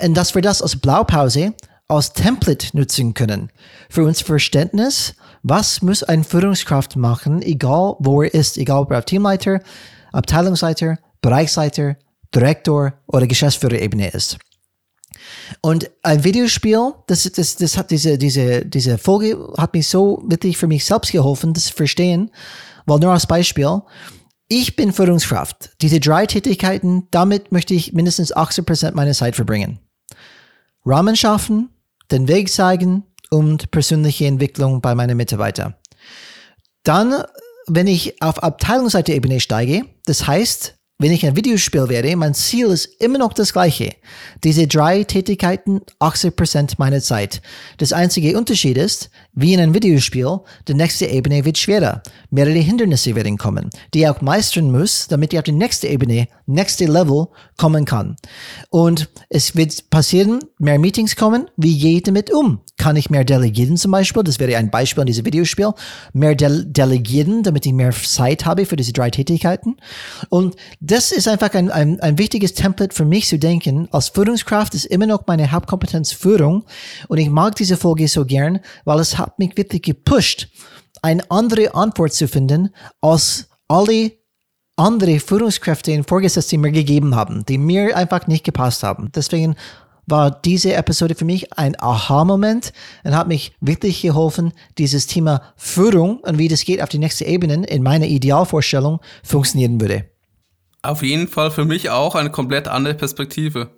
und 0.02 0.14
dass 0.16 0.36
wir 0.36 0.42
das 0.42 0.62
als 0.62 0.76
Blaupause, 0.76 1.54
als 1.88 2.14
Template 2.14 2.76
nutzen 2.76 3.14
können. 3.14 3.52
Für 3.90 4.04
unser 4.04 4.26
Verständnis, 4.26 5.16
was 5.44 5.82
muss 5.82 6.04
ein 6.04 6.24
Führungskraft 6.24 6.96
machen, 6.96 7.42
egal 7.42 7.96
wo 8.00 8.24
er 8.24 8.34
ist, 8.34 8.58
egal 8.58 8.82
ob 8.82 8.92
er 8.92 9.06
Teamleiter, 9.06 9.62
Abteilungsleiter, 10.12 10.98
Bereichsleiter, 11.22 11.98
Direktor 12.34 12.94
oder 13.08 13.28
Geschäftsführerebene 13.28 14.10
ist. 14.10 14.38
Und 15.62 15.90
ein 16.04 16.24
Videospiel, 16.24 16.94
das, 17.08 17.24
das, 17.32 17.56
das 17.56 17.78
hat 17.78 17.92
diese, 17.92 18.18
diese, 18.18 18.66
diese 18.66 18.98
Folge 18.98 19.54
hat 19.58 19.74
mich 19.74 19.88
so 19.88 20.24
wirklich 20.26 20.58
für 20.58 20.68
mich 20.68 20.86
selbst 20.86 21.12
geholfen, 21.12 21.54
das 21.54 21.66
zu 21.66 21.74
verstehen, 21.74 22.32
weil 22.86 23.00
nur 23.00 23.12
als 23.12 23.28
Beispiel, 23.28 23.82
ich 24.48 24.76
bin 24.76 24.94
Führungskraft. 24.94 25.72
Diese 25.82 26.00
drei 26.00 26.26
Tätigkeiten, 26.26 27.08
damit 27.12 27.52
möchte 27.52 27.74
ich 27.74 27.94
mindestens 27.94 28.36
80% 28.36 28.94
meiner 28.94 29.14
Zeit 29.14 29.36
verbringen. 29.36 29.80
Rahmen 30.86 31.16
schaffen, 31.16 31.70
den 32.12 32.28
Weg 32.28 32.52
zeigen, 32.52 33.04
und 33.32 33.72
persönliche 33.72 34.28
Entwicklung 34.28 34.82
bei 34.82 34.96
meinen 34.96 35.18
Mitarbeitern. 35.18 35.76
Dann, 36.84 37.24
wenn 37.68 37.88
ich 37.88 38.22
auf 38.22 38.42
Abteilungsseite-Ebene 38.42 39.40
steige, 39.40 39.86
das 40.06 40.28
heißt, 40.28 40.76
wenn 40.98 41.12
ich 41.12 41.26
ein 41.26 41.36
Videospiel 41.36 41.90
werde, 41.90 42.16
mein 42.16 42.34
Ziel 42.34 42.68
ist 42.68 42.86
immer 43.02 43.18
noch 43.18 43.34
das 43.34 43.52
gleiche. 43.52 43.90
Diese 44.46 44.66
drei 44.66 45.04
Tätigkeiten 45.04 45.82
80% 46.00 46.76
meiner 46.78 47.02
Zeit. 47.02 47.42
Das 47.80 47.92
einzige 47.92 48.38
Unterschied 48.38 48.78
ist, 48.78 49.10
wie 49.34 49.54
in 49.54 49.60
einem 49.60 49.74
Videospiel, 49.74 50.40
die 50.70 50.74
nächste 50.74 51.08
Ebene 51.08 51.44
wird 51.44 51.58
schwerer. 51.58 52.02
Mehrere 52.30 52.60
Hindernisse 52.60 53.14
werden 53.14 53.38
kommen, 53.38 53.70
die 53.94 54.02
ich 54.02 54.08
auch 54.08 54.22
meistern 54.22 54.72
muss, 54.72 55.10
damit 55.10 55.34
ich 55.34 55.40
auf 55.40 55.44
die 55.44 55.52
nächste 55.52 55.90
Ebene, 55.90 56.30
nächste 56.46 56.86
Level 56.86 57.28
kommen 57.58 57.86
kann. 57.86 58.18
Und 58.70 59.10
es 59.30 59.56
wird 59.56 59.90
passieren, 59.90 60.40
mehr 60.58 60.80
Meetings 60.80 61.16
kommen. 61.16 61.50
Wie 61.56 61.78
gehe 61.78 61.98
ich 61.98 62.04
damit 62.04 62.32
um? 62.32 62.60
Kann 62.78 62.98
ich 62.98 63.10
mehr 63.10 63.24
delegieren 63.24 63.78
zum 63.78 63.92
Beispiel? 63.92 64.24
Das 64.24 64.40
wäre 64.40 64.58
ein 64.58 64.70
Beispiel 64.70 65.02
in 65.02 65.08
diesem 65.08 65.26
Videospiel. 65.26 65.72
Mehr 66.14 66.36
de 66.36 66.66
delegieren, 66.66 67.44
damit 67.44 67.66
ich 67.66 67.74
mehr 67.74 67.92
Zeit 67.92 68.46
habe 68.46 68.66
für 68.66 68.76
diese 68.76 68.92
drei 68.92 69.10
Tätigkeiten. 69.10 69.78
Und 70.30 70.56
das 70.82 71.12
ist 71.12 71.28
einfach 71.28 71.54
ein, 71.54 71.72
ein, 71.72 72.00
ein 72.02 72.18
wichtiges 72.18 72.54
Template 72.54 72.94
für 72.94 73.06
mich 73.06 73.28
zu 73.28 73.40
denken. 73.40 73.88
Als 73.92 74.10
Führungskraft 74.10 74.74
ist 74.76 74.86
immer 74.86 75.08
noch 75.08 75.26
meine 75.28 75.52
Hauptkompetenz 75.52 76.12
Führung. 76.12 76.66
Und 77.08 77.18
ich 77.18 77.30
mag 77.30 77.56
diese 77.56 77.78
Folge 77.78 78.08
so 78.08 78.26
gern, 78.26 78.60
weil 78.84 79.00
es 79.00 79.18
hat 79.18 79.40
mich 79.40 79.56
wirklich 79.56 79.84
gepusht, 79.84 80.50
eine 81.02 81.30
andere 81.32 81.74
Antwort 81.76 82.14
zu 82.14 82.28
finden, 82.28 82.72
als 83.00 83.48
alle 83.68 84.12
andere 84.76 85.20
Führungskräfte 85.20 85.94
und 85.94 86.08
Vorgesetzte 86.08 86.58
mir 86.58 86.72
gegeben 86.72 87.16
haben, 87.16 87.46
die 87.46 87.58
mir 87.58 87.96
einfach 87.96 88.28
nicht 88.28 88.44
gepasst 88.44 88.84
haben. 88.84 89.12
Deswegen 89.16 89.56
war 90.08 90.30
diese 90.32 90.74
Episode 90.74 91.16
für 91.16 91.26
mich 91.26 91.58
ein 91.58 91.76
Aha-Moment 91.80 92.74
und 93.04 93.16
hat 93.16 93.28
mich 93.28 93.56
wirklich 93.60 94.02
geholfen, 94.02 94.54
dieses 94.78 95.08
Thema 95.08 95.42
Führung 95.56 96.18
und 96.20 96.38
wie 96.38 96.48
das 96.48 96.64
geht 96.64 96.82
auf 96.82 96.90
die 96.90 97.00
nächste 97.00 97.26
Ebene 97.26 97.66
in 97.66 97.82
meiner 97.82 98.06
Idealvorstellung 98.06 99.00
funktionieren 99.24 99.82
würde. 99.82 100.06
Auf 100.84 101.02
jeden 101.02 101.28
Fall 101.28 101.50
für 101.50 101.66
mich 101.66 101.90
auch 101.90 102.14
eine 102.14 102.30
komplett 102.30 102.68
andere 102.68 102.94
Perspektive. 102.94 103.72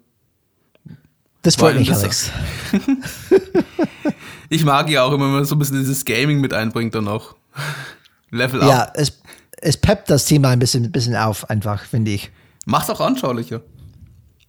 Das 1.41 1.55
freut 1.55 1.77
mich, 1.77 1.93
Alex. 1.93 2.31
ich 4.49 4.65
mag 4.65 4.89
ja 4.89 5.03
auch 5.03 5.13
immer, 5.13 5.25
wenn 5.25 5.31
man 5.31 5.45
so 5.45 5.55
ein 5.55 5.59
bisschen 5.59 5.79
dieses 5.79 6.03
Gaming 6.03 6.41
mit 6.41 6.53
einbringt 6.53 6.93
dann 6.93 7.07
auch. 7.07 7.35
Level 8.31 8.61
up. 8.61 8.69
Ja, 8.69 8.91
es, 8.93 9.21
es 9.61 9.77
peppt 9.77 10.09
das 10.09 10.25
Thema 10.25 10.49
ein 10.49 10.59
bisschen, 10.59 10.91
bisschen 10.91 11.15
auf, 11.15 11.49
einfach, 11.49 11.85
finde 11.85 12.11
ich. 12.11 12.31
Macht 12.65 12.89
auch 12.89 13.01
anschaulicher. 13.01 13.61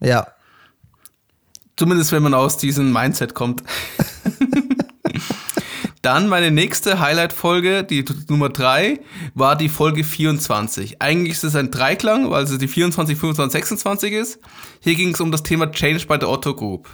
Ja. 0.00 0.26
Zumindest 1.76 2.12
wenn 2.12 2.22
man 2.22 2.34
aus 2.34 2.56
diesem 2.56 2.92
Mindset 2.92 3.34
kommt. 3.34 3.62
Dann 6.02 6.28
meine 6.28 6.50
nächste 6.50 7.00
Highlight-Folge, 7.00 7.82
die 7.84 8.04
Nummer 8.28 8.48
3, 8.48 9.00
war 9.34 9.56
die 9.56 9.68
Folge 9.68 10.04
24. 10.04 11.02
Eigentlich 11.02 11.32
ist 11.34 11.44
es 11.44 11.56
ein 11.56 11.70
Dreiklang, 11.70 12.30
weil 12.30 12.44
es 12.44 12.56
die 12.56 12.68
24, 12.68 13.18
25, 13.18 13.52
26 13.52 14.12
ist. 14.12 14.38
Hier 14.80 14.94
ging 14.94 15.12
es 15.12 15.20
um 15.20 15.32
das 15.32 15.42
Thema 15.42 15.70
Change 15.70 16.06
bei 16.06 16.16
der 16.16 16.28
Otto 16.28 16.54
Group. 16.54 16.92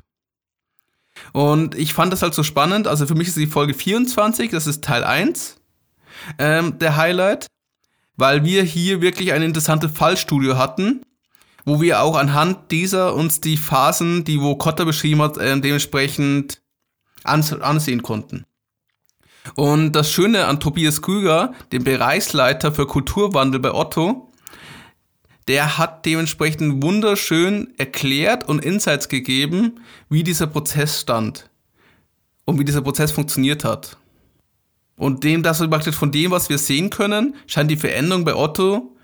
Und 1.33 1.75
ich 1.75 1.95
fand 1.95 2.13
das 2.13 2.23
halt 2.23 2.35
so 2.35 2.43
spannend. 2.43 2.87
Also 2.87 3.07
für 3.07 3.15
mich 3.15 3.29
ist 3.29 3.37
die 3.37 3.47
Folge 3.47 3.75
24, 3.75 4.51
das 4.51 4.67
ist 4.67 4.83
Teil 4.83 5.05
1, 5.05 5.57
ähm, 6.39 6.79
der 6.79 6.97
Highlight, 6.97 7.47
weil 8.17 8.45
wir 8.45 8.63
hier 8.63 9.01
wirklich 9.01 9.33
ein 9.33 9.43
interessantes 9.43 9.91
Fallstudio 9.93 10.57
hatten 10.57 11.01
wo 11.65 11.81
wir 11.81 12.03
auch 12.03 12.17
anhand 12.17 12.71
dieser 12.71 13.15
uns 13.15 13.41
die 13.41 13.57
Phasen, 13.57 14.25
die 14.25 14.41
wo 14.41 14.57
Kotter 14.57 14.85
beschrieben 14.85 15.23
hat, 15.23 15.37
äh, 15.39 15.59
dementsprechend 15.59 16.63
ansehen 17.23 18.03
konnten. 18.03 18.45
Und 19.55 19.93
das 19.93 20.11
Schöne 20.11 20.47
an 20.47 20.61
Tobias 20.61 21.01
Krüger, 21.01 21.55
dem 21.73 21.85
Bereichsleiter 21.85 22.73
für 22.73 22.87
Kulturwandel 22.87 23.61
bei 23.61 23.73
Otto, 23.73 24.31
der 25.49 25.77
hat 25.77 26.07
dementsprechend 26.07 26.83
wunderschön 26.83 27.75
erklärt 27.79 28.49
und 28.49 28.65
Insights 28.65 29.09
gegeben, 29.09 29.81
wie 30.09 30.23
dieser 30.23 30.47
Prozess 30.47 31.01
stand 31.01 31.51
und 32.47 32.59
wie 32.59 32.65
dieser 32.65 32.81
Prozess 32.81 33.13
funktioniert 33.13 33.65
hat. 33.65 33.99
Und 34.97 35.25
dem, 35.25 35.43
das 35.43 35.59
praktisch 35.59 35.97
von 35.97 36.13
dem, 36.13 36.31
was 36.31 36.49
wir 36.49 36.59
sehen 36.59 36.91
können, 36.91 37.35
scheint 37.47 37.71
die 37.71 37.77
Veränderung 37.77 38.25
bei 38.25 38.35
Otto 38.35 38.95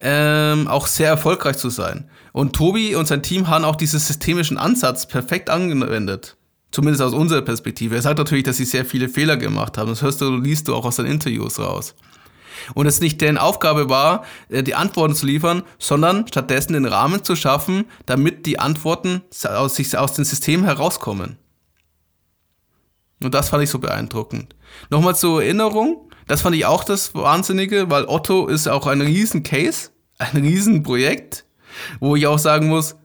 ähm, 0.00 0.66
auch 0.66 0.86
sehr 0.86 1.08
erfolgreich 1.08 1.58
zu 1.58 1.70
sein. 1.70 2.08
Und 2.32 2.54
Tobi 2.54 2.94
und 2.94 3.06
sein 3.06 3.22
Team 3.22 3.48
haben 3.48 3.64
auch 3.64 3.76
diesen 3.76 4.00
systemischen 4.00 4.58
Ansatz 4.58 5.06
perfekt 5.06 5.50
angewendet. 5.50 6.36
Zumindest 6.72 7.02
aus 7.02 7.12
unserer 7.12 7.42
Perspektive. 7.42 7.96
Er 7.96 8.02
sagt 8.02 8.18
natürlich, 8.18 8.44
dass 8.44 8.56
sie 8.56 8.64
sehr 8.64 8.84
viele 8.84 9.08
Fehler 9.08 9.36
gemacht 9.36 9.76
haben. 9.76 9.88
Das 9.88 10.02
hörst 10.02 10.20
du, 10.20 10.36
liest 10.36 10.68
du 10.68 10.74
auch 10.74 10.84
aus 10.84 10.96
den 10.96 11.06
Interviews 11.06 11.58
raus. 11.58 11.94
Und 12.74 12.86
es 12.86 13.00
nicht 13.00 13.20
deren 13.20 13.38
Aufgabe 13.38 13.88
war, 13.88 14.24
äh, 14.48 14.62
die 14.62 14.74
Antworten 14.74 15.14
zu 15.14 15.26
liefern, 15.26 15.62
sondern 15.78 16.26
stattdessen 16.28 16.74
den 16.74 16.84
Rahmen 16.84 17.24
zu 17.24 17.36
schaffen, 17.36 17.86
damit 18.06 18.46
die 18.46 18.58
Antworten 18.58 19.22
aus, 19.44 19.74
sich 19.74 19.96
aus 19.96 20.12
dem 20.12 20.24
System 20.24 20.64
herauskommen. 20.64 21.39
Und 23.22 23.34
das 23.34 23.50
fand 23.50 23.62
ich 23.62 23.70
so 23.70 23.78
beeindruckend. 23.78 24.54
Nochmal 24.88 25.16
zur 25.16 25.42
Erinnerung, 25.42 26.10
das 26.26 26.42
fand 26.42 26.56
ich 26.56 26.66
auch 26.66 26.84
das 26.84 27.14
Wahnsinnige, 27.14 27.90
weil 27.90 28.04
Otto 28.04 28.46
ist 28.46 28.68
auch 28.68 28.86
ein 28.86 29.00
riesen 29.00 29.42
Case, 29.42 29.90
ein 30.18 30.36
riesen 30.36 30.82
Projekt, 30.82 31.44
wo 31.98 32.16
ich 32.16 32.26
auch 32.26 32.38
sagen 32.38 32.68
muss, 32.68 32.96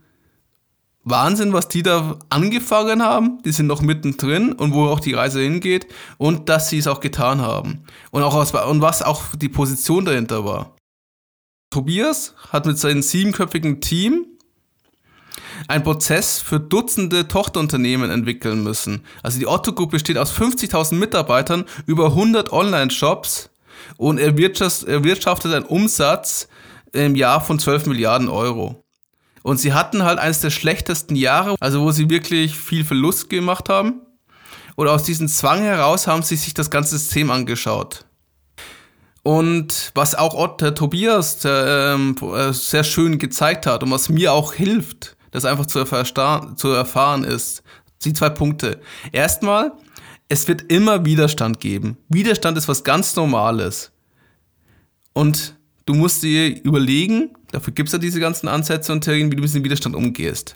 Wahnsinn, 1.05 1.53
was 1.53 1.67
die 1.67 1.83
da 1.83 2.17
angefangen 2.29 3.03
haben. 3.03 3.41
Die 3.43 3.51
sind 3.51 3.67
noch 3.67 3.81
mittendrin 3.81 4.53
und 4.53 4.73
wo 4.73 4.87
auch 4.87 4.99
die 4.99 5.13
Reise 5.13 5.39
hingeht 5.39 5.87
und 6.17 6.49
dass 6.49 6.69
sie 6.69 6.79
es 6.79 6.87
auch 6.87 6.99
getan 6.99 7.41
haben. 7.41 7.83
Und 8.09 8.23
auch 8.23 8.33
aus, 8.33 8.51
und 8.53 8.81
was 8.81 9.03
auch 9.03 9.21
die 9.35 9.49
Position 9.49 10.05
dahinter 10.05 10.45
war. 10.45 10.75
Tobias 11.69 12.33
hat 12.49 12.65
mit 12.65 12.79
seinem 12.79 13.03
siebenköpfigen 13.03 13.81
Team 13.81 14.25
einen 15.67 15.83
Prozess 15.83 16.39
für 16.39 16.59
Dutzende 16.59 17.27
Tochterunternehmen 17.27 18.09
entwickeln 18.09 18.63
müssen. 18.63 19.03
Also 19.23 19.39
die 19.39 19.47
Otto 19.47 19.73
Group 19.73 19.91
besteht 19.91 20.17
aus 20.17 20.33
50.000 20.33 20.95
Mitarbeitern, 20.95 21.65
über 21.85 22.07
100 22.07 22.51
Online-Shops 22.51 23.49
und 23.97 24.19
erwirtschaftet 24.19 25.53
einen 25.53 25.65
Umsatz 25.65 26.47
im 26.91 27.15
Jahr 27.15 27.41
von 27.41 27.59
12 27.59 27.87
Milliarden 27.87 28.29
Euro. 28.29 28.83
Und 29.43 29.59
sie 29.59 29.73
hatten 29.73 30.03
halt 30.03 30.17
eines 30.17 30.39
der 30.39 30.49
schlechtesten 30.49 31.15
Jahre, 31.15 31.55
also 31.59 31.81
wo 31.81 31.91
sie 31.91 32.09
wirklich 32.09 32.57
viel 32.57 32.83
Verlust 32.83 33.29
gemacht 33.29 33.69
haben. 33.69 34.01
Und 34.75 34.87
aus 34.87 35.03
diesem 35.03 35.27
Zwang 35.27 35.61
heraus 35.61 36.07
haben 36.07 36.23
sie 36.23 36.35
sich 36.35 36.53
das 36.53 36.69
ganze 36.69 36.97
System 36.97 37.29
angeschaut. 37.29 38.05
Und 39.23 39.91
was 39.95 40.13
auch 40.15 40.33
Ott, 40.33 40.59
Tobias 40.75 41.39
der, 41.39 41.95
ähm, 41.95 42.15
sehr 42.51 42.83
schön 42.83 43.17
gezeigt 43.17 43.65
hat 43.65 43.81
und 43.81 43.91
was 43.91 44.09
mir 44.09 44.33
auch 44.33 44.53
hilft, 44.53 45.14
das 45.35 45.45
einfach 45.45 45.65
zu, 45.65 45.83
zu 45.83 46.67
erfahren 46.69 47.23
ist. 47.23 47.63
Die 48.03 48.13
zwei 48.13 48.29
Punkte. 48.29 48.79
Erstmal, 49.11 49.71
es 50.27 50.47
wird 50.47 50.71
immer 50.71 51.05
Widerstand 51.05 51.59
geben. 51.59 51.97
Widerstand 52.09 52.57
ist 52.57 52.67
was 52.67 52.83
ganz 52.83 53.15
Normales. 53.15 53.91
Und 55.13 55.55
du 55.85 55.93
musst 55.93 56.23
dir 56.23 56.63
überlegen, 56.63 57.31
dafür 57.51 57.73
gibt 57.73 57.89
es 57.89 57.93
ja 57.93 57.99
diese 57.99 58.19
ganzen 58.19 58.47
Ansätze 58.47 58.91
und 58.91 59.03
Theorien, 59.03 59.31
wie 59.31 59.35
du 59.35 59.41
mit 59.41 59.53
dem 59.53 59.63
Widerstand 59.63 59.95
umgehst. 59.95 60.55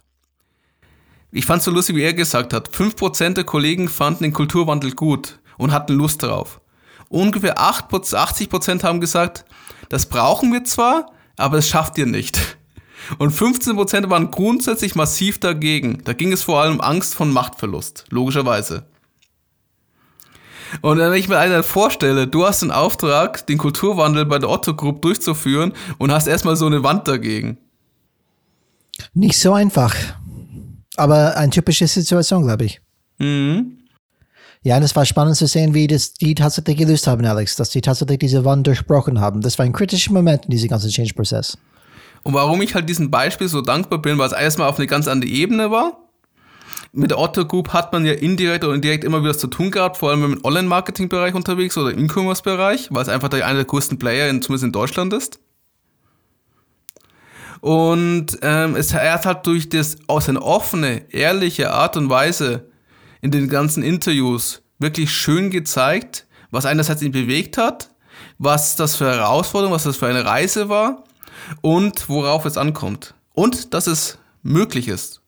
Ich 1.32 1.46
fand 1.46 1.60
es 1.60 1.66
so 1.66 1.72
lustig, 1.72 1.96
wie 1.96 2.04
er 2.04 2.14
gesagt 2.14 2.54
hat. 2.54 2.70
5% 2.70 3.36
der 3.36 3.44
Kollegen 3.44 3.88
fanden 3.88 4.24
den 4.24 4.34
Kulturwandel 4.34 4.94
gut 4.94 5.40
und 5.58 5.72
hatten 5.72 5.94
Lust 5.94 6.24
darauf. 6.24 6.60
Ungefähr 7.08 7.60
80% 7.60 8.84
haben 8.84 9.00
gesagt, 9.00 9.46
das 9.90 10.08
brauchen 10.08 10.52
wir 10.52 10.64
zwar, 10.64 11.12
aber 11.38 11.58
es 11.58 11.68
schafft 11.68 11.98
ihr 11.98 12.06
nicht. 12.06 12.59
Und 13.18 13.34
15% 13.34 14.10
waren 14.10 14.32
grundsätzlich 14.32 14.96
massiv 14.96 15.40
dagegen. 15.40 16.02
Da 16.04 16.14
ging 16.14 16.32
es 16.32 16.44
vor 16.44 16.62
allem 16.62 16.76
um 16.76 16.82
Angst 16.82 17.16
von 17.16 17.32
Machtverlust, 17.32 18.06
logischerweise. 18.10 18.86
Und 20.82 21.00
wenn 21.00 21.14
ich 21.14 21.28
mir 21.28 21.40
einer 21.40 21.64
vorstelle, 21.64 22.28
du 22.28 22.46
hast 22.46 22.62
den 22.62 22.72
Auftrag, 22.72 23.46
den 23.48 23.58
Kulturwandel 23.58 24.26
bei 24.26 24.38
der 24.38 24.50
Otto 24.50 24.76
Group 24.76 25.02
durchzuführen 25.02 25.74
und 25.98 26.12
hast 26.12 26.28
erstmal 26.28 26.56
so 26.56 26.68
eine 26.68 26.84
Wand 26.84 27.08
dagegen. 27.08 27.58
Nicht 29.14 29.40
so 29.40 29.54
einfach. 29.54 29.96
Aber 30.96 31.36
eine 31.38 31.50
typische 31.50 31.88
Situation, 31.88 32.44
glaube 32.44 32.66
ich. 32.66 32.82
Mhm. 33.18 33.78
Ja, 34.62 34.76
und 34.76 34.84
es 34.84 34.96
war 34.96 35.06
spannend 35.06 35.38
zu 35.38 35.48
sehen, 35.48 35.74
wie 35.74 35.88
das 35.88 36.14
die 36.14 36.36
tatsächlich 36.36 36.78
gelöst 36.78 37.08
haben, 37.08 37.26
Alex, 37.26 37.56
dass 37.56 37.70
die 37.70 37.80
tatsächlich 37.80 38.20
diese 38.20 38.44
Wand 38.44 38.68
durchbrochen 38.68 39.22
haben. 39.22 39.42
Das 39.42 39.58
war 39.58 39.66
ein 39.66 39.72
kritischer 39.72 40.12
Moment 40.12 40.46
in 40.46 40.52
diesem 40.52 40.70
ganzen 40.70 40.90
Change-Prozess. 40.90 41.58
Und 42.24 42.34
warum 42.34 42.62
ich 42.62 42.76
halt 42.76 42.90
diesem 42.90 43.12
Beispiel 43.12 43.48
so 43.48 43.62
dankbar 43.62 44.00
bin, 44.00 44.18
weil 44.18 44.28
es 44.28 44.34
erstmal 44.34 44.70
auf 44.70 44.78
eine 44.78 44.88
ganz 44.88 45.08
andere 45.08 45.30
Ebene 45.30 45.72
war. 45.72 45.98
Mit 46.92 47.12
der 47.12 47.20
Otto 47.20 47.46
Group 47.46 47.72
hat 47.72 47.94
man 47.94 48.04
ja 48.04 48.14
indirekt 48.14 48.64
oder 48.64 48.74
indirekt 48.74 49.04
immer 49.04 49.22
wieder 49.22 49.38
zu 49.38 49.48
tun 49.48 49.70
gehabt, 49.70 49.98
vor 49.98 50.10
allem 50.10 50.24
im 50.24 50.44
Online-Marketing-Bereich 50.44 51.36
unterwegs 51.36 51.78
oder 51.78 51.92
im 51.92 52.06
E-Commerce-Bereich, 52.06 52.88
weil 52.92 53.04
es 53.04 53.10
einfach 53.10 53.30
einer 53.32 53.54
der 53.54 53.66
größten 53.66 54.00
Player, 54.00 54.28
in, 54.28 54.42
zumindest 54.42 54.66
in 54.66 54.72
Deutschland 54.72 55.14
ist. 55.14 55.40
Und 57.62 58.40
ähm, 58.42 58.76
es, 58.76 58.94
er 58.94 59.14
hat 59.14 59.26
halt 59.26 59.46
durch 59.46 59.70
das, 59.70 59.98
aus 60.08 60.26
seine 60.26 60.42
offene, 60.42 61.04
ehrliche 61.14 61.72
Art 61.72 61.96
und 61.96 62.10
Weise 62.10 62.70
in 63.22 63.32
den 63.32 63.50
ganzen 63.50 63.84
Interviews 63.84 64.64
wirklich 64.80 65.12
schön 65.12 65.52
gezeigt, 65.52 66.26
was 66.52 66.66
einerseits 66.66 67.02
ihn 67.02 67.12
bewegt 67.12 67.58
hat, 67.58 67.90
was 68.40 68.76
das 68.76 68.96
für 68.96 69.06
Herausforderung, 69.06 69.76
was 69.76 69.84
das 69.84 69.98
für 69.98 70.08
eine 70.08 70.26
Reise 70.26 70.70
war 70.70 71.04
und 71.62 72.10
worauf 72.10 72.46
es 72.46 72.58
ankommt. 72.58 73.16
Und 73.34 73.74
dass 73.74 73.88
es 73.88 74.18
möglich 74.44 74.88
ist. 74.88 75.22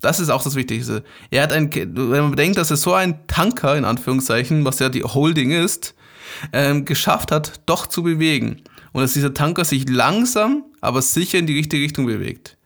Das 0.00 0.18
ist 0.18 0.30
auch 0.30 0.42
das 0.42 0.54
Wichtigste. 0.54 1.04
Er 1.30 1.42
hat 1.42 1.52
ein, 1.52 1.72
wenn 1.74 2.22
man 2.22 2.30
bedenkt, 2.30 2.56
dass 2.56 2.70
er 2.70 2.76
so 2.76 2.94
ein 2.94 3.26
Tanker, 3.26 3.76
in 3.76 3.84
Anführungszeichen, 3.84 4.64
was 4.64 4.78
ja 4.78 4.88
die 4.88 5.04
Holding 5.04 5.50
ist, 5.50 5.94
ähm, 6.52 6.84
geschafft 6.84 7.32
hat, 7.32 7.60
doch 7.66 7.86
zu 7.86 8.02
bewegen. 8.02 8.62
Und 8.92 9.02
dass 9.02 9.12
dieser 9.12 9.34
Tanker 9.34 9.64
sich 9.64 9.88
langsam, 9.88 10.64
aber 10.80 11.02
sicher 11.02 11.38
in 11.38 11.46
die 11.46 11.56
richtige 11.56 11.82
Richtung 11.82 12.06
bewegt. 12.06 12.56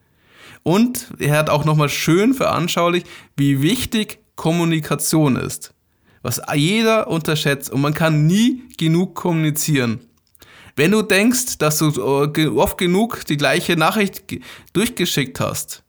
Und 0.63 1.07
er 1.19 1.37
hat 1.37 1.49
auch 1.49 1.65
nochmal 1.65 1.89
schön 1.89 2.33
veranschaulicht, 2.33 3.05
wie 3.35 3.61
wichtig 3.61 4.19
Kommunikation 4.35 5.35
ist. 5.35 5.73
Was 6.23 6.41
jeder 6.55 7.07
unterschätzt. 7.07 7.69
Und 7.69 7.81
man 7.81 7.93
kann 7.93 8.25
nie 8.25 8.63
genug 8.77 9.13
kommunizieren. 9.13 9.99
Wenn 10.75 10.91
du 10.91 11.01
denkst, 11.01 11.57
dass 11.57 11.77
du 11.77 11.89
äh, 11.89 12.47
oft 12.47 12.77
genug 12.77 13.25
die 13.25 13.37
gleiche 13.37 13.77
Nachricht 13.77 14.23
durchgeschickt 14.73 15.39
hast, 15.39 15.83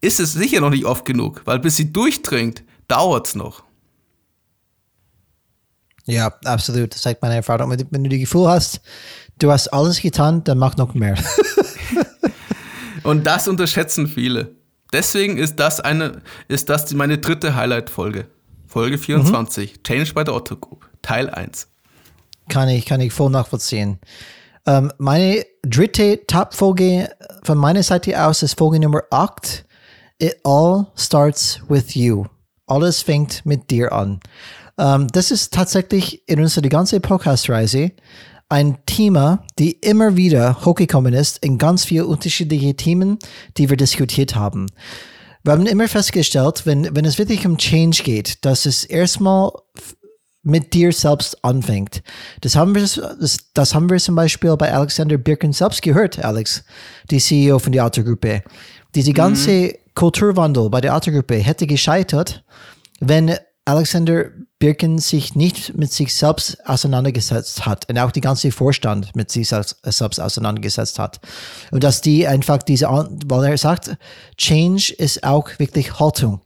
ist 0.00 0.20
es 0.20 0.34
sicher 0.34 0.60
noch 0.60 0.70
nicht 0.70 0.84
oft 0.84 1.04
genug, 1.04 1.42
weil 1.46 1.58
bis 1.58 1.76
sie 1.76 1.92
durchdringt, 1.92 2.62
dauert 2.88 3.28
es 3.28 3.34
noch. 3.34 3.64
Ja, 6.04 6.32
absolut. 6.44 6.94
Das 6.94 7.02
sagt 7.02 7.20
meine 7.22 7.34
Erfahrung. 7.34 7.70
Wenn 7.70 8.04
du 8.04 8.10
das 8.10 8.18
Gefühl 8.18 8.46
hast, 8.46 8.80
du 9.38 9.50
hast 9.50 9.68
alles 9.68 10.00
getan, 10.00 10.44
dann 10.44 10.58
mach 10.58 10.76
noch 10.76 10.94
mehr. 10.94 11.16
Und 13.02 13.26
das 13.26 13.48
unterschätzen 13.48 14.06
viele. 14.06 14.54
Deswegen 14.92 15.36
ist 15.36 15.56
das 15.56 15.80
eine, 15.80 16.22
ist 16.48 16.68
das 16.68 16.92
meine 16.92 17.18
dritte 17.18 17.56
Highlight-Folge. 17.56 18.28
Folge 18.66 18.98
24. 18.98 19.72
Mhm. 19.72 19.82
Change 19.82 20.14
by 20.14 20.22
the 20.26 20.32
Otto 20.32 20.56
Group. 20.56 20.88
Teil 21.02 21.28
1. 21.28 21.68
Kann 22.48 22.68
ich, 22.68 22.86
kann 22.86 23.00
ich 23.00 23.12
voll 23.12 23.30
nachvollziehen. 23.30 23.98
Ähm, 24.66 24.92
meine 24.98 25.44
dritte 25.62 26.26
Top-Folge 26.26 27.08
von 27.42 27.58
meiner 27.58 27.82
Seite 27.82 28.20
aus 28.24 28.42
ist 28.42 28.58
Folge 28.58 28.80
Nummer 28.80 29.02
8. 29.10 29.64
It 30.18 30.36
all 30.44 30.86
starts 30.96 31.60
with 31.68 31.94
you. 31.94 32.24
Alles 32.66 33.02
fängt 33.02 33.46
mit 33.46 33.70
dir 33.70 33.92
an. 33.92 34.20
Ähm, 34.78 35.08
das 35.12 35.30
ist 35.30 35.52
tatsächlich 35.52 36.28
in 36.28 36.40
unserer 36.40 36.68
ganzen 36.68 37.00
Podcast-Reise 37.00 37.92
ein 38.48 38.78
Thema, 38.86 39.44
die 39.58 39.72
immer 39.72 40.16
wieder 40.16 40.64
hochgekommen 40.64 41.14
ist 41.14 41.38
in 41.38 41.58
ganz 41.58 41.84
viele 41.84 42.06
unterschiedliche 42.06 42.74
Themen, 42.74 43.18
die 43.56 43.70
wir 43.70 43.76
diskutiert 43.76 44.34
haben. 44.36 44.66
Wir 45.42 45.52
haben 45.52 45.66
immer 45.66 45.86
festgestellt, 45.86 46.62
wenn, 46.64 46.94
wenn 46.94 47.04
es 47.04 47.18
wirklich 47.18 47.46
um 47.46 47.56
Change 47.56 48.02
geht, 48.02 48.44
dass 48.44 48.66
es 48.66 48.84
erstmal 48.84 49.52
mit 50.46 50.72
dir 50.74 50.92
selbst 50.92 51.44
anfängt. 51.44 52.02
Das 52.40 52.54
haben 52.54 52.74
wir, 52.74 52.82
das, 52.82 53.38
das 53.52 53.74
haben 53.74 53.90
wir 53.90 53.98
zum 53.98 54.14
Beispiel 54.14 54.56
bei 54.56 54.72
Alexander 54.72 55.18
Birken 55.18 55.52
selbst 55.52 55.82
gehört, 55.82 56.24
Alex, 56.24 56.64
die 57.10 57.18
CEO 57.18 57.58
von 57.58 57.72
der 57.72 57.84
Autogruppe. 57.84 58.42
Diese 58.94 59.12
ganze 59.12 59.50
mhm. 59.50 59.72
Kulturwandel 59.94 60.70
bei 60.70 60.80
der 60.80 60.94
Autogruppe 60.94 61.34
hätte 61.36 61.66
gescheitert, 61.66 62.44
wenn 63.00 63.36
Alexander 63.64 64.26
Birken 64.60 64.98
sich 64.98 65.34
nicht 65.34 65.76
mit 65.76 65.92
sich 65.92 66.14
selbst 66.14 66.64
auseinandergesetzt 66.64 67.66
hat 67.66 67.88
und 67.90 67.98
auch 67.98 68.12
die 68.12 68.20
ganze 68.20 68.52
Vorstand 68.52 69.16
mit 69.16 69.32
sich 69.32 69.48
selbst, 69.48 69.84
auseinandergesetzt 69.84 71.00
hat. 71.00 71.18
Und 71.72 71.82
dass 71.82 72.00
die 72.00 72.28
einfach 72.28 72.62
diese, 72.62 72.86
weil 72.86 73.50
er 73.50 73.58
sagt, 73.58 73.96
Change 74.38 74.94
ist 74.96 75.24
auch 75.24 75.50
wirklich 75.58 75.98
Haltung. 75.98 76.40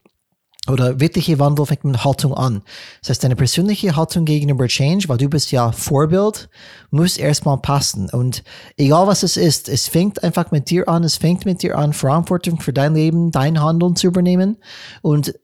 Oder 0.69 1.01
wirkliche 1.01 1.39
Wandel 1.39 1.65
fängt 1.65 1.85
mit 1.85 2.05
Haltung 2.05 2.35
an. 2.35 2.61
Das 3.01 3.11
heißt, 3.11 3.25
deine 3.25 3.35
persönliche 3.35 3.97
Haltung 3.97 4.27
gegenüber 4.27 4.67
Change, 4.67 5.09
weil 5.09 5.17
du 5.17 5.29
bist 5.29 5.53
ja 5.53 5.73
Vorbild, 5.73 6.51
muss 6.91 7.17
erstmal 7.17 7.57
passen. 7.59 8.11
Und 8.11 8.45
egal 8.77 9.07
was 9.07 9.23
es 9.23 9.39
ist, 9.39 9.71
es 9.71 9.89
fängt 9.89 10.23
einfach 10.23 10.51
mit 10.51 10.69
dir 10.69 10.87
an, 10.87 11.03
es 11.03 11.17
fängt 11.17 11.47
mit 11.47 11.63
dir 11.63 11.79
an, 11.79 11.95
Verantwortung 11.95 12.61
für 12.61 12.75
dein 12.75 12.95
Leben, 12.95 13.31
dein 13.31 13.63
Handeln 13.63 13.97
zu 13.97 14.07
übernehmen 14.07 14.59
und 15.01 15.35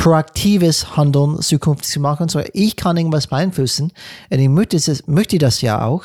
proaktives 0.00 0.96
Handeln 0.96 1.42
zukünftig 1.42 1.90
zu 1.90 2.00
machen. 2.00 2.28
So, 2.28 2.40
ich 2.54 2.76
kann 2.76 2.96
irgendwas 2.96 3.26
beeinflussen 3.26 3.92
und 4.30 4.38
ich 4.38 4.48
möchte 4.48 4.76
das, 4.78 5.06
möchte 5.06 5.36
das 5.36 5.60
ja 5.60 5.84
auch. 5.84 6.04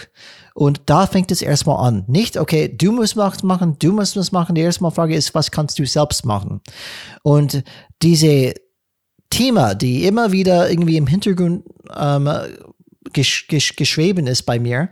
Und 0.53 0.81
da 0.85 1.05
fängt 1.05 1.31
es 1.31 1.41
erstmal 1.41 1.85
an. 1.85 2.03
Nicht, 2.07 2.37
okay, 2.37 2.73
du 2.73 2.93
musst 2.93 3.15
was 3.15 3.43
machen, 3.43 3.77
du 3.79 3.91
musst 3.91 4.15
was 4.15 4.31
machen. 4.31 4.55
Die 4.55 4.61
erste 4.61 4.89
Frage 4.91 5.15
ist, 5.15 5.35
was 5.35 5.51
kannst 5.51 5.79
du 5.79 5.85
selbst 5.85 6.25
machen? 6.25 6.61
Und 7.23 7.63
diese 8.01 8.53
Thema, 9.29 9.75
die 9.75 10.05
immer 10.05 10.31
wieder 10.31 10.69
irgendwie 10.69 10.97
im 10.97 11.07
Hintergrund 11.07 11.63
ähm, 11.95 12.29
gesch 13.13 13.47
gesch 13.47 13.75
geschrieben 13.75 14.27
ist 14.27 14.43
bei 14.43 14.59
mir, 14.59 14.89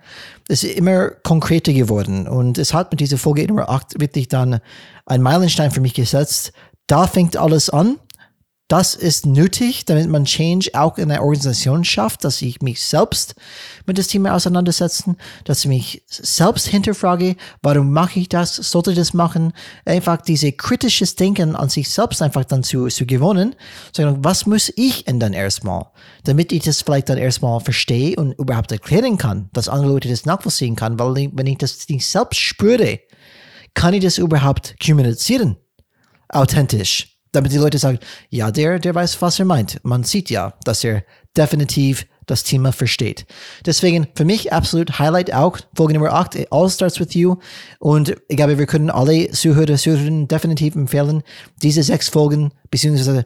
ist 0.47 0.63
immer 0.63 1.09
konkreter 1.09 1.73
geworden. 1.73 2.27
Und 2.27 2.57
es 2.57 2.73
hat 2.73 2.91
mit 2.91 2.99
dieser 2.99 3.17
Folge 3.17 3.47
Nummer 3.47 3.69
8 3.69 3.99
wirklich 3.99 4.27
dann 4.27 4.59
ein 5.05 5.21
Meilenstein 5.21 5.71
für 5.71 5.81
mich 5.81 5.93
gesetzt. 5.93 6.53
Da 6.87 7.07
fängt 7.07 7.37
alles 7.37 7.69
an. 7.69 7.99
Das 8.73 8.95
ist 8.95 9.27
nötig, 9.27 9.85
damit 9.85 10.09
man 10.09 10.25
Change 10.25 10.71
auch 10.73 10.97
in 10.97 11.09
der 11.09 11.21
Organisation 11.21 11.83
schafft, 11.83 12.23
dass 12.23 12.41
ich 12.41 12.59
mich 12.63 12.81
selbst 12.81 13.35
mit 13.85 13.99
das 13.99 14.07
Thema 14.07 14.33
auseinandersetzen, 14.33 15.15
dass 15.43 15.59
ich 15.59 15.67
mich 15.67 16.03
selbst 16.07 16.65
hinterfrage, 16.65 17.35
warum 17.61 17.91
mache 17.91 18.19
ich 18.19 18.29
das, 18.29 18.55
sollte 18.55 18.89
ich 18.89 18.97
das 18.97 19.13
machen, 19.13 19.53
einfach 19.85 20.23
diese 20.23 20.53
kritisches 20.53 21.15
Denken 21.15 21.55
an 21.55 21.69
sich 21.69 21.87
selbst 21.87 22.23
einfach 22.23 22.45
dann 22.45 22.63
zu, 22.63 22.87
zu 22.87 23.05
gewonnen, 23.05 23.55
sondern 23.95 24.23
was 24.23 24.47
muss 24.47 24.73
ich 24.75 25.05
ändern 25.05 25.33
erstmal, 25.33 25.85
damit 26.23 26.51
ich 26.51 26.63
das 26.63 26.81
vielleicht 26.81 27.09
dann 27.09 27.19
erstmal 27.19 27.59
verstehe 27.59 28.15
und 28.15 28.31
überhaupt 28.39 28.71
erklären 28.71 29.19
kann, 29.19 29.51
dass 29.53 29.69
andere 29.69 29.91
Leute 29.91 30.09
das 30.09 30.25
nachvollziehen 30.25 30.75
kann, 30.75 30.97
weil 30.97 31.29
wenn 31.31 31.45
ich 31.45 31.59
das 31.59 31.87
nicht 31.89 32.07
selbst 32.07 32.39
spüre, 32.39 33.01
kann 33.75 33.93
ich 33.93 34.03
das 34.03 34.17
überhaupt 34.17 34.73
kommunizieren, 34.83 35.57
authentisch 36.27 37.12
damit 37.33 37.51
die 37.51 37.57
Leute 37.57 37.77
sagen, 37.77 37.99
ja, 38.29 38.49
der, 38.51 38.79
der 38.79 38.95
weiß, 38.95 39.21
was 39.21 39.39
er 39.39 39.45
meint. 39.45 39.79
Man 39.83 40.03
sieht 40.03 40.29
ja, 40.29 40.53
dass 40.63 40.83
er 40.83 41.03
definitiv 41.35 42.05
das 42.25 42.43
Thema 42.43 42.71
versteht. 42.71 43.25
Deswegen 43.65 44.07
für 44.15 44.25
mich 44.25 44.53
absolut 44.53 44.99
Highlight 44.99 45.33
auch 45.33 45.57
Folge 45.75 45.93
Nummer 45.93 46.13
8, 46.13 46.51
All 46.51 46.69
Starts 46.69 46.99
With 46.99 47.13
You. 47.13 47.35
Und 47.79 48.15
ich 48.27 48.37
glaube, 48.37 48.57
wir 48.57 48.65
können 48.65 48.89
alle 48.89 49.29
Zuhörer, 49.31 49.75
Zuhörerinnen 49.75 50.27
definitiv 50.27 50.75
empfehlen, 50.75 51.23
diese 51.61 51.83
sechs 51.83 52.09
Folgen 52.09 52.51
beziehungsweise, 52.71 53.25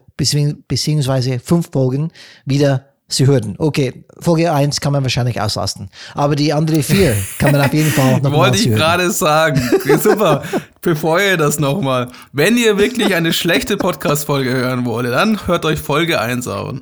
beziehungsweise 0.68 1.40
fünf 1.40 1.70
Folgen 1.72 2.12
wieder 2.46 2.87
Sie 3.10 3.26
hörten. 3.26 3.56
Okay, 3.58 4.04
Folge 4.20 4.52
1 4.52 4.82
kann 4.82 4.92
man 4.92 5.02
wahrscheinlich 5.02 5.40
auslasten. 5.40 5.90
Aber 6.14 6.36
die 6.36 6.52
andere 6.52 6.84
vier 6.84 7.16
kann 7.40 7.54
man 7.54 7.62
auf 7.62 7.74
jeden 7.74 7.92
Fall 7.92 8.20
noch 8.22 8.34
Wollte 8.34 8.58
ich 8.58 8.70
gerade 8.70 9.10
sagen. 9.12 9.62
Super. 10.02 10.44
Bevor 10.82 11.22
ihr 11.22 11.38
das 11.38 11.58
nochmal. 11.58 12.12
Wenn 12.34 12.58
ihr 12.58 12.78
wirklich 12.78 13.16
eine 13.16 13.32
schlechte 13.32 13.78
Podcast-Folge 13.78 14.52
hören 14.52 14.86
wollt, 14.86 15.08
dann 15.08 15.48
hört 15.48 15.64
euch 15.64 15.80
Folge 15.80 16.20
1 16.20 16.50
an. 16.50 16.82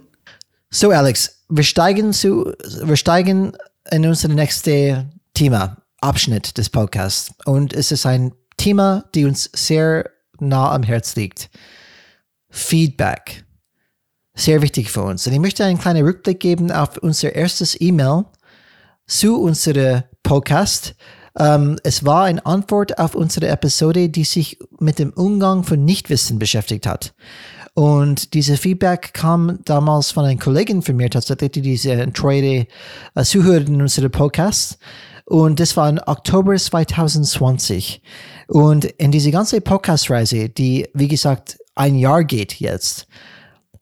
So, 0.71 0.89
Alex, 0.89 1.43
wir 1.47 1.63
steigen 1.63 2.11
zu, 2.11 2.51
wir 2.83 2.97
steigen 2.97 3.55
in 3.91 4.05
unser 4.07 4.27
nächstes 4.29 5.03
Thema, 5.35 5.77
Abschnitt 6.01 6.57
des 6.57 6.71
Podcasts. 6.71 7.35
Und 7.45 7.71
es 7.71 7.91
ist 7.91 8.07
ein 8.07 8.33
Thema, 8.57 9.05
die 9.13 9.25
uns 9.25 9.49
sehr 9.53 10.09
nah 10.39 10.71
am 10.71 10.81
Herz 10.81 11.15
liegt. 11.15 11.49
Feedback 12.49 13.44
sehr 14.35 14.61
wichtig 14.61 14.91
für 14.91 15.03
uns. 15.03 15.25
Und 15.25 15.33
ich 15.33 15.39
möchte 15.39 15.63
einen 15.63 15.79
kleinen 15.79 16.05
Rückblick 16.05 16.39
geben 16.39 16.71
auf 16.71 16.97
unser 16.97 17.33
erstes 17.33 17.79
E-Mail 17.79 18.25
zu 19.07 19.41
unserem 19.41 20.03
Podcast. 20.23 20.95
Ähm, 21.37 21.77
es 21.83 22.05
war 22.05 22.25
eine 22.25 22.45
Antwort 22.45 22.97
auf 22.99 23.15
unsere 23.15 23.47
Episode, 23.47 24.09
die 24.09 24.23
sich 24.23 24.59
mit 24.79 24.99
dem 24.99 25.11
Umgang 25.13 25.63
von 25.63 25.83
Nichtwissen 25.83 26.39
beschäftigt 26.39 26.85
hat. 26.85 27.13
Und 27.73 28.33
diese 28.33 28.55
Feedback 28.55 29.13
kam 29.13 29.59
damals 29.65 30.11
von 30.11 30.23
einer 30.23 30.39
Kollegin 30.39 30.81
von 30.81 30.95
mir 30.95 31.09
tatsächlich, 31.09 31.51
die 31.51 31.61
diese 31.61 32.11
treue 32.13 32.67
äh, 33.15 33.23
Zuhörerin 33.23 33.81
unserer 33.81 34.09
Podcast. 34.09 34.77
Und 35.25 35.59
das 35.59 35.75
war 35.75 35.89
im 35.89 35.99
Oktober 36.05 36.55
2020. 36.55 38.01
Und 38.47 38.85
in 38.85 39.11
diese 39.11 39.31
ganze 39.31 39.59
Podcast-Reise, 39.59 40.49
die, 40.49 40.87
wie 40.93 41.07
gesagt, 41.07 41.57
ein 41.75 41.95
Jahr 41.95 42.23
geht 42.23 42.59
jetzt, 42.59 43.07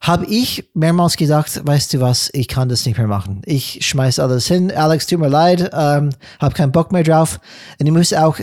habe 0.03 0.25
ich 0.25 0.69
mehrmals 0.73 1.15
gedacht, 1.15 1.65
weißt 1.65 1.93
du 1.93 2.01
was, 2.01 2.29
ich 2.33 2.49
kann 2.49 2.67
das 2.67 2.85
nicht 2.85 2.97
mehr 2.97 3.07
machen. 3.07 3.41
Ich 3.45 3.79
schmeiß 3.81 4.19
alles 4.19 4.47
hin. 4.47 4.69
Alex, 4.69 5.07
tut 5.07 5.19
mir 5.19 5.29
leid, 5.29 5.71
ähm, 5.73 6.09
habe 6.41 6.53
keinen 6.53 6.73
Bock 6.73 6.91
mehr 6.91 7.03
drauf. 7.03 7.39
Und 7.79 7.85
ich 7.85 7.93
muss 7.93 8.13
auch 8.13 8.37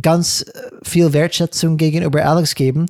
ganz 0.00 0.46
viel 0.82 1.12
Wertschätzung 1.12 1.76
gegenüber 1.76 2.24
Alex 2.24 2.54
geben. 2.54 2.86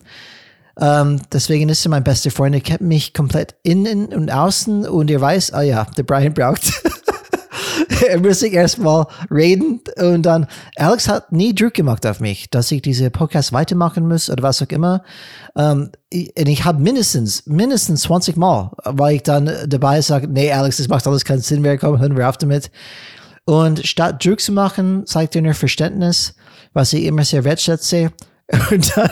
Ähm, 0.80 1.20
deswegen 1.32 1.68
ist 1.68 1.84
er 1.84 1.90
mein 1.90 2.04
bester 2.04 2.30
Freund. 2.30 2.54
Er 2.54 2.60
kennt 2.60 2.82
mich 2.82 3.12
komplett 3.12 3.56
innen 3.64 4.06
und 4.06 4.30
außen 4.30 4.86
und 4.86 5.10
er 5.10 5.20
weiß, 5.20 5.52
ah 5.52 5.62
ja, 5.62 5.84
der 5.96 6.04
Brian 6.04 6.32
braucht 6.32 6.62
er 8.08 8.20
müsste 8.20 8.48
erstmal 8.48 9.06
reden 9.30 9.80
und 9.96 10.22
dann, 10.22 10.46
Alex 10.76 11.08
hat 11.08 11.32
nie 11.32 11.54
Druck 11.54 11.74
gemacht 11.74 12.06
auf 12.06 12.20
mich, 12.20 12.50
dass 12.50 12.70
ich 12.72 12.82
diese 12.82 13.10
Podcast 13.10 13.52
weitermachen 13.52 14.08
muss 14.08 14.30
oder 14.30 14.42
was 14.42 14.62
auch 14.62 14.68
immer. 14.68 15.02
Um, 15.54 15.90
ich, 16.10 16.32
und 16.38 16.48
ich 16.48 16.64
habe 16.64 16.82
mindestens, 16.82 17.46
mindestens 17.46 18.02
20 18.02 18.36
Mal, 18.36 18.72
weil 18.84 19.16
ich 19.16 19.22
dann 19.22 19.50
dabei 19.66 20.00
sage, 20.00 20.28
nee, 20.28 20.52
Alex, 20.52 20.78
das 20.78 20.88
macht 20.88 21.06
alles 21.06 21.24
keinen 21.24 21.40
Sinn 21.40 21.62
mehr, 21.62 21.78
komm, 21.78 21.98
hören 21.98 22.16
wir 22.16 22.28
auf 22.28 22.36
damit. 22.36 22.70
Und 23.44 23.86
statt 23.86 24.24
Druck 24.24 24.40
zu 24.40 24.52
machen, 24.52 25.06
zeigt 25.06 25.36
er 25.36 25.42
nur 25.42 25.54
Verständnis, 25.54 26.34
was 26.72 26.92
ich 26.92 27.04
immer 27.04 27.24
sehr 27.24 27.44
wertschätze. 27.44 28.12
Und 28.70 28.96
dann 28.96 29.10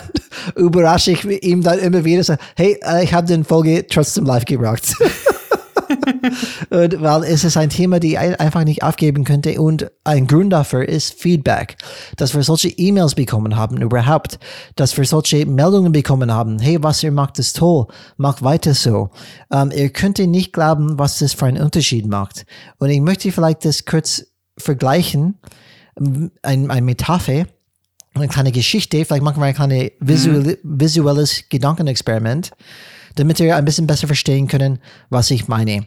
überrasche 0.57 1.13
ich 1.13 1.25
ihm 1.25 1.63
dann 1.63 1.79
immer 1.79 2.05
wieder 2.05 2.23
so, 2.23 2.35
hey, 2.57 2.79
äh, 2.85 3.05
ich 3.05 3.13
habe 3.13 3.27
den 3.27 3.45
Folge 3.45 3.87
trotzdem 3.87 4.27
live 4.27 4.45
gebracht. 4.45 4.95
und 6.71 7.03
weil 7.03 7.25
es 7.25 7.45
ist 7.45 7.57
ein 7.57 7.71
Thema, 7.71 8.01
die 8.01 8.13
ich 8.13 8.19
einfach 8.19 8.65
nicht 8.65 8.83
aufgeben 8.83 9.25
könnte. 9.25 9.61
Und 9.61 9.91
ein 10.05 10.27
Grund 10.27 10.53
dafür 10.53 10.89
ist 10.89 11.21
Feedback. 11.21 11.77
Dass 12.17 12.35
wir 12.35 12.43
solche 12.43 12.69
E-Mails 12.69 13.15
bekommen 13.15 13.57
haben 13.57 13.81
überhaupt. 13.81 14.39
Dass 14.77 14.97
wir 14.97 15.05
solche 15.05 15.47
Meldungen 15.47 15.93
bekommen 15.93 16.33
haben. 16.33 16.59
Hey, 16.59 16.83
was 16.83 17.03
ihr 17.03 17.13
macht, 17.13 17.39
ist 17.39 17.57
toll. 17.57 17.87
Macht 18.17 18.43
weiter 18.43 18.75
so. 18.75 19.11
Ähm, 19.53 19.73
ihr 19.75 19.91
könnt 19.91 20.19
nicht 20.19 20.53
glauben, 20.53 20.99
was 20.99 21.19
das 21.19 21.33
für 21.33 21.47
einen 21.47 21.63
Unterschied 21.63 22.07
macht. 22.07 22.47
Und 22.79 22.91
ich 22.91 23.01
möchte 23.01 23.33
vielleicht 23.33 23.65
das 23.65 23.85
kurz 23.85 24.27
vergleichen. 24.57 25.39
Ein, 25.97 26.71
ein 26.71 26.85
Metapher 26.85 27.47
eine 28.15 28.29
kleine 28.29 28.53
Geschichte, 28.53 29.05
vielleicht 29.05 29.23
machen 29.23 29.41
wir 29.41 29.47
ein 29.47 29.55
kleines 29.55 29.91
mhm. 30.01 30.57
visuelles 30.63 31.49
Gedankenexperiment 31.49 32.53
damit 33.15 33.41
ihr 33.41 33.57
ein 33.57 33.65
bisschen 33.65 33.87
besser 33.87 34.07
verstehen 34.07 34.49
können, 34.49 34.79
was 35.11 35.31
ich 35.31 35.49
meine. 35.49 35.87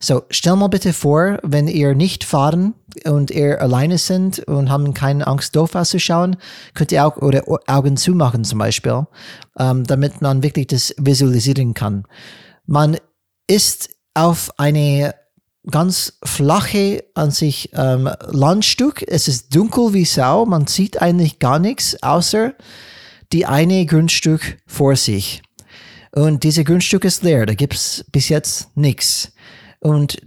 So, 0.00 0.22
stell 0.30 0.56
mal 0.56 0.68
bitte 0.68 0.92
vor, 0.92 1.38
wenn 1.42 1.68
ihr 1.68 1.94
nicht 1.94 2.24
fahren 2.24 2.74
und 3.04 3.30
ihr 3.30 3.60
alleine 3.60 3.98
sind 3.98 4.38
und 4.40 4.70
haben 4.70 4.94
keine 4.94 5.26
Angst, 5.26 5.56
doof 5.56 5.74
auszuschauen, 5.74 6.36
könnt 6.74 6.92
ihr 6.92 7.06
auch 7.06 7.16
oder 7.16 7.42
Augen 7.66 7.96
zumachen 7.96 8.44
zum 8.44 8.58
Beispiel, 8.60 9.06
ähm, 9.58 9.84
damit 9.84 10.20
man 10.22 10.42
wirklich 10.42 10.68
das 10.68 10.94
visualisieren 10.98 11.74
kann. 11.74 12.04
Man 12.66 12.96
ist 13.46 13.90
auf 14.14 14.50
eine 14.58 15.14
ganz 15.70 16.18
flache 16.24 17.04
an 17.14 17.30
sich 17.30 17.70
ähm, 17.74 18.08
Landstück. 18.30 19.04
Es 19.06 19.28
ist 19.28 19.54
dunkel 19.54 19.92
wie 19.92 20.04
Sau. 20.04 20.46
Man 20.46 20.66
sieht 20.66 21.02
eigentlich 21.02 21.38
gar 21.38 21.58
nichts 21.58 22.02
außer 22.02 22.54
die 23.32 23.46
eine 23.46 23.84
Grundstück 23.86 24.58
vor 24.66 24.96
sich. 24.96 25.42
Und 26.12 26.42
diese 26.44 26.64
Grundstück 26.64 27.04
ist 27.04 27.22
leer, 27.22 27.46
da 27.46 27.54
gibt 27.54 27.74
es 27.74 28.04
bis 28.10 28.28
jetzt 28.28 28.76
nichts. 28.76 29.32
Und 29.80 30.18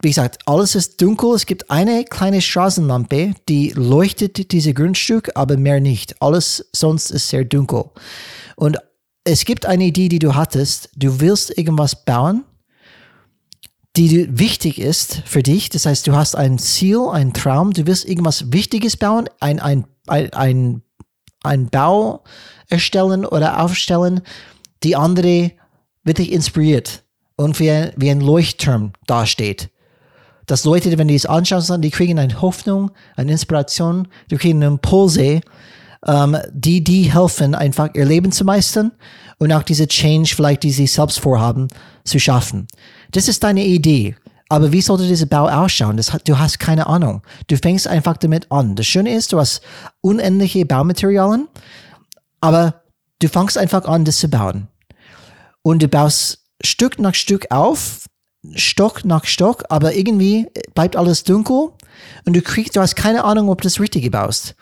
wie 0.00 0.08
gesagt, 0.08 0.38
alles 0.46 0.74
ist 0.74 1.02
dunkel. 1.02 1.34
Es 1.34 1.46
gibt 1.46 1.70
eine 1.70 2.04
kleine 2.04 2.40
Straßenlampe, 2.40 3.34
die 3.48 3.70
leuchtet 3.70 4.52
diese 4.52 4.72
Grundstück, 4.72 5.32
aber 5.34 5.56
mehr 5.56 5.80
nicht. 5.80 6.22
Alles 6.22 6.68
sonst 6.72 7.10
ist 7.10 7.28
sehr 7.28 7.44
dunkel. 7.44 7.84
Und 8.54 8.78
es 9.24 9.44
gibt 9.44 9.66
eine 9.66 9.84
Idee, 9.84 10.08
die 10.08 10.20
du 10.20 10.34
hattest. 10.34 10.90
Du 10.94 11.20
willst 11.20 11.56
irgendwas 11.58 12.04
bauen, 12.04 12.44
die 13.96 14.38
wichtig 14.38 14.80
ist 14.80 15.22
für 15.26 15.42
dich. 15.42 15.68
Das 15.70 15.84
heißt, 15.84 16.06
du 16.06 16.14
hast 16.14 16.36
ein 16.36 16.58
Ziel, 16.58 17.08
einen 17.10 17.32
Traum. 17.32 17.72
Du 17.72 17.86
willst 17.86 18.08
irgendwas 18.08 18.52
Wichtiges 18.52 18.96
bauen, 18.96 19.28
ein, 19.40 19.58
ein, 19.58 19.84
ein, 20.06 20.32
ein, 20.32 20.82
ein 21.42 21.70
Bau 21.70 22.22
erstellen 22.68 23.26
oder 23.26 23.60
aufstellen 23.60 24.20
die 24.82 24.96
andere 24.96 25.52
wirklich 26.04 26.32
inspiriert 26.32 27.04
und 27.36 27.58
wie 27.60 27.70
ein, 27.70 27.92
wie 27.96 28.10
ein 28.10 28.20
Leuchtturm 28.20 28.92
dasteht. 29.06 29.70
Dass 30.46 30.64
Leute, 30.64 30.96
wenn 30.96 31.08
die 31.08 31.14
es 31.14 31.26
anschauen, 31.26 31.82
die 31.82 31.90
kriegen 31.90 32.18
eine 32.18 32.40
Hoffnung, 32.40 32.90
eine 33.16 33.32
Inspiration, 33.32 34.08
die 34.30 34.36
kriegen 34.36 34.62
Impulse, 34.62 35.40
ähm, 36.06 36.36
die, 36.52 36.82
die 36.82 37.12
helfen, 37.12 37.54
einfach 37.54 37.90
ihr 37.94 38.04
Leben 38.04 38.32
zu 38.32 38.44
meistern 38.44 38.92
und 39.38 39.52
auch 39.52 39.62
diese 39.62 39.86
Change 39.86 40.34
vielleicht, 40.34 40.62
die 40.62 40.70
sie 40.70 40.86
selbst 40.86 41.20
vorhaben, 41.20 41.68
zu 42.04 42.18
schaffen. 42.18 42.66
Das 43.12 43.28
ist 43.28 43.44
deine 43.44 43.64
Idee. 43.64 44.16
Aber 44.48 44.72
wie 44.72 44.80
sollte 44.80 45.06
dieser 45.06 45.26
Bau 45.26 45.46
ausschauen? 45.46 45.98
Das, 45.98 46.16
du 46.24 46.38
hast 46.38 46.58
keine 46.58 46.86
Ahnung. 46.86 47.22
Du 47.48 47.56
fängst 47.56 47.86
einfach 47.86 48.16
damit 48.16 48.50
an. 48.50 48.76
Das 48.76 48.86
Schöne 48.86 49.14
ist, 49.14 49.32
du 49.32 49.38
hast 49.38 49.60
unendliche 50.00 50.64
Baumaterialien, 50.64 51.48
aber 52.40 52.82
Du 53.20 53.28
fängst 53.28 53.58
einfach 53.58 53.84
an, 53.86 54.04
das 54.04 54.18
zu 54.18 54.28
bauen. 54.28 54.68
Und 55.62 55.82
du 55.82 55.88
baust 55.88 56.44
Stück 56.62 56.98
nach 56.98 57.14
Stück 57.14 57.50
auf, 57.50 58.06
Stock 58.54 59.04
nach 59.04 59.24
Stock, 59.24 59.64
aber 59.68 59.94
irgendwie 59.94 60.46
bleibt 60.74 60.96
alles 60.96 61.24
dunkel 61.24 61.70
und 62.24 62.36
du 62.36 62.42
kriegst, 62.42 62.76
du 62.76 62.80
hast 62.80 62.94
keine 62.94 63.24
Ahnung, 63.24 63.48
ob 63.48 63.60
du 63.60 63.66
das 63.66 63.80
Richtige 63.80 64.10
baust. 64.10 64.54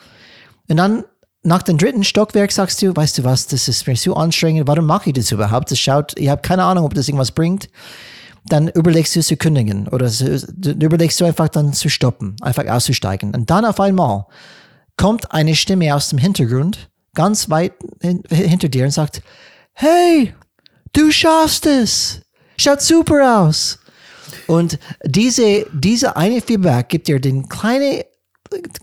Und 0.68 0.78
dann 0.78 1.04
nach 1.42 1.62
dem 1.62 1.78
dritten 1.78 2.02
Stockwerk 2.02 2.50
sagst 2.50 2.82
du, 2.82 2.96
weißt 2.96 3.18
du 3.18 3.24
was, 3.24 3.46
das 3.46 3.68
ist 3.68 3.86
mir 3.86 3.96
so 3.96 4.14
anstrengend, 4.14 4.66
warum 4.66 4.86
mache 4.86 5.10
ich 5.10 5.14
das 5.14 5.30
überhaupt? 5.30 5.70
Das 5.70 5.78
schaut, 5.78 6.18
ich 6.18 6.28
habe 6.28 6.42
keine 6.42 6.64
Ahnung, 6.64 6.84
ob 6.84 6.94
das 6.94 7.08
irgendwas 7.08 7.32
bringt. 7.32 7.68
Dann 8.46 8.68
überlegst 8.68 9.14
du 9.14 9.22
zu 9.22 9.36
kündigen 9.36 9.88
oder 9.88 10.10
überlegst 10.64 11.20
du 11.20 11.24
einfach 11.24 11.48
dann 11.48 11.72
zu 11.72 11.88
stoppen, 11.88 12.36
einfach 12.40 12.66
auszusteigen. 12.66 13.34
Und 13.34 13.50
dann 13.50 13.64
auf 13.64 13.80
einmal 13.80 14.26
kommt 14.96 15.32
eine 15.32 15.54
Stimme 15.54 15.94
aus 15.94 16.08
dem 16.08 16.18
Hintergrund 16.18 16.88
ganz 17.16 17.50
weit 17.50 17.72
hin, 18.00 18.22
hinter 18.30 18.68
dir 18.68 18.84
und 18.84 18.92
sagt, 18.92 19.22
hey, 19.72 20.32
du 20.92 21.10
schaffst 21.10 21.66
es. 21.66 22.20
Schaut 22.56 22.80
super 22.80 23.40
aus. 23.40 23.80
Und 24.46 24.78
diese, 25.04 25.66
diese 25.72 26.16
eine 26.16 26.40
Feedback 26.40 26.88
gibt 26.88 27.08
dir 27.08 27.20
den 27.20 27.48
kleine, 27.48 28.06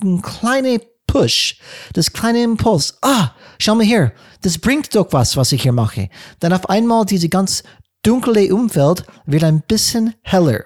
den 0.01 0.21
kleine 0.21 0.81
Push, 1.07 1.59
das 1.93 2.11
kleine 2.11 2.43
Impuls. 2.43 2.97
Ah, 3.01 3.31
schau 3.59 3.75
mal 3.75 3.85
hier. 3.85 4.11
Das 4.41 4.57
bringt 4.57 4.93
doch 4.95 5.07
was, 5.11 5.37
was 5.37 5.51
ich 5.51 5.61
hier 5.61 5.71
mache. 5.71 6.09
Dann 6.39 6.53
auf 6.53 6.69
einmal 6.69 7.05
diese 7.05 7.29
ganz 7.29 7.63
dunkle 8.01 8.53
Umfeld 8.53 9.05
wird 9.25 9.43
ein 9.43 9.61
bisschen 9.61 10.15
heller. 10.23 10.65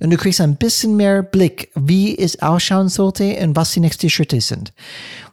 Und 0.00 0.10
du 0.10 0.16
kriegst 0.16 0.40
ein 0.40 0.56
bisschen 0.56 0.96
mehr 0.96 1.22
Blick, 1.22 1.70
wie 1.74 2.16
es 2.16 2.40
ausschauen 2.42 2.88
sollte 2.88 3.36
und 3.42 3.56
was 3.56 3.72
die 3.72 3.80
nächsten 3.80 4.10
Schritte 4.10 4.40
sind. 4.40 4.72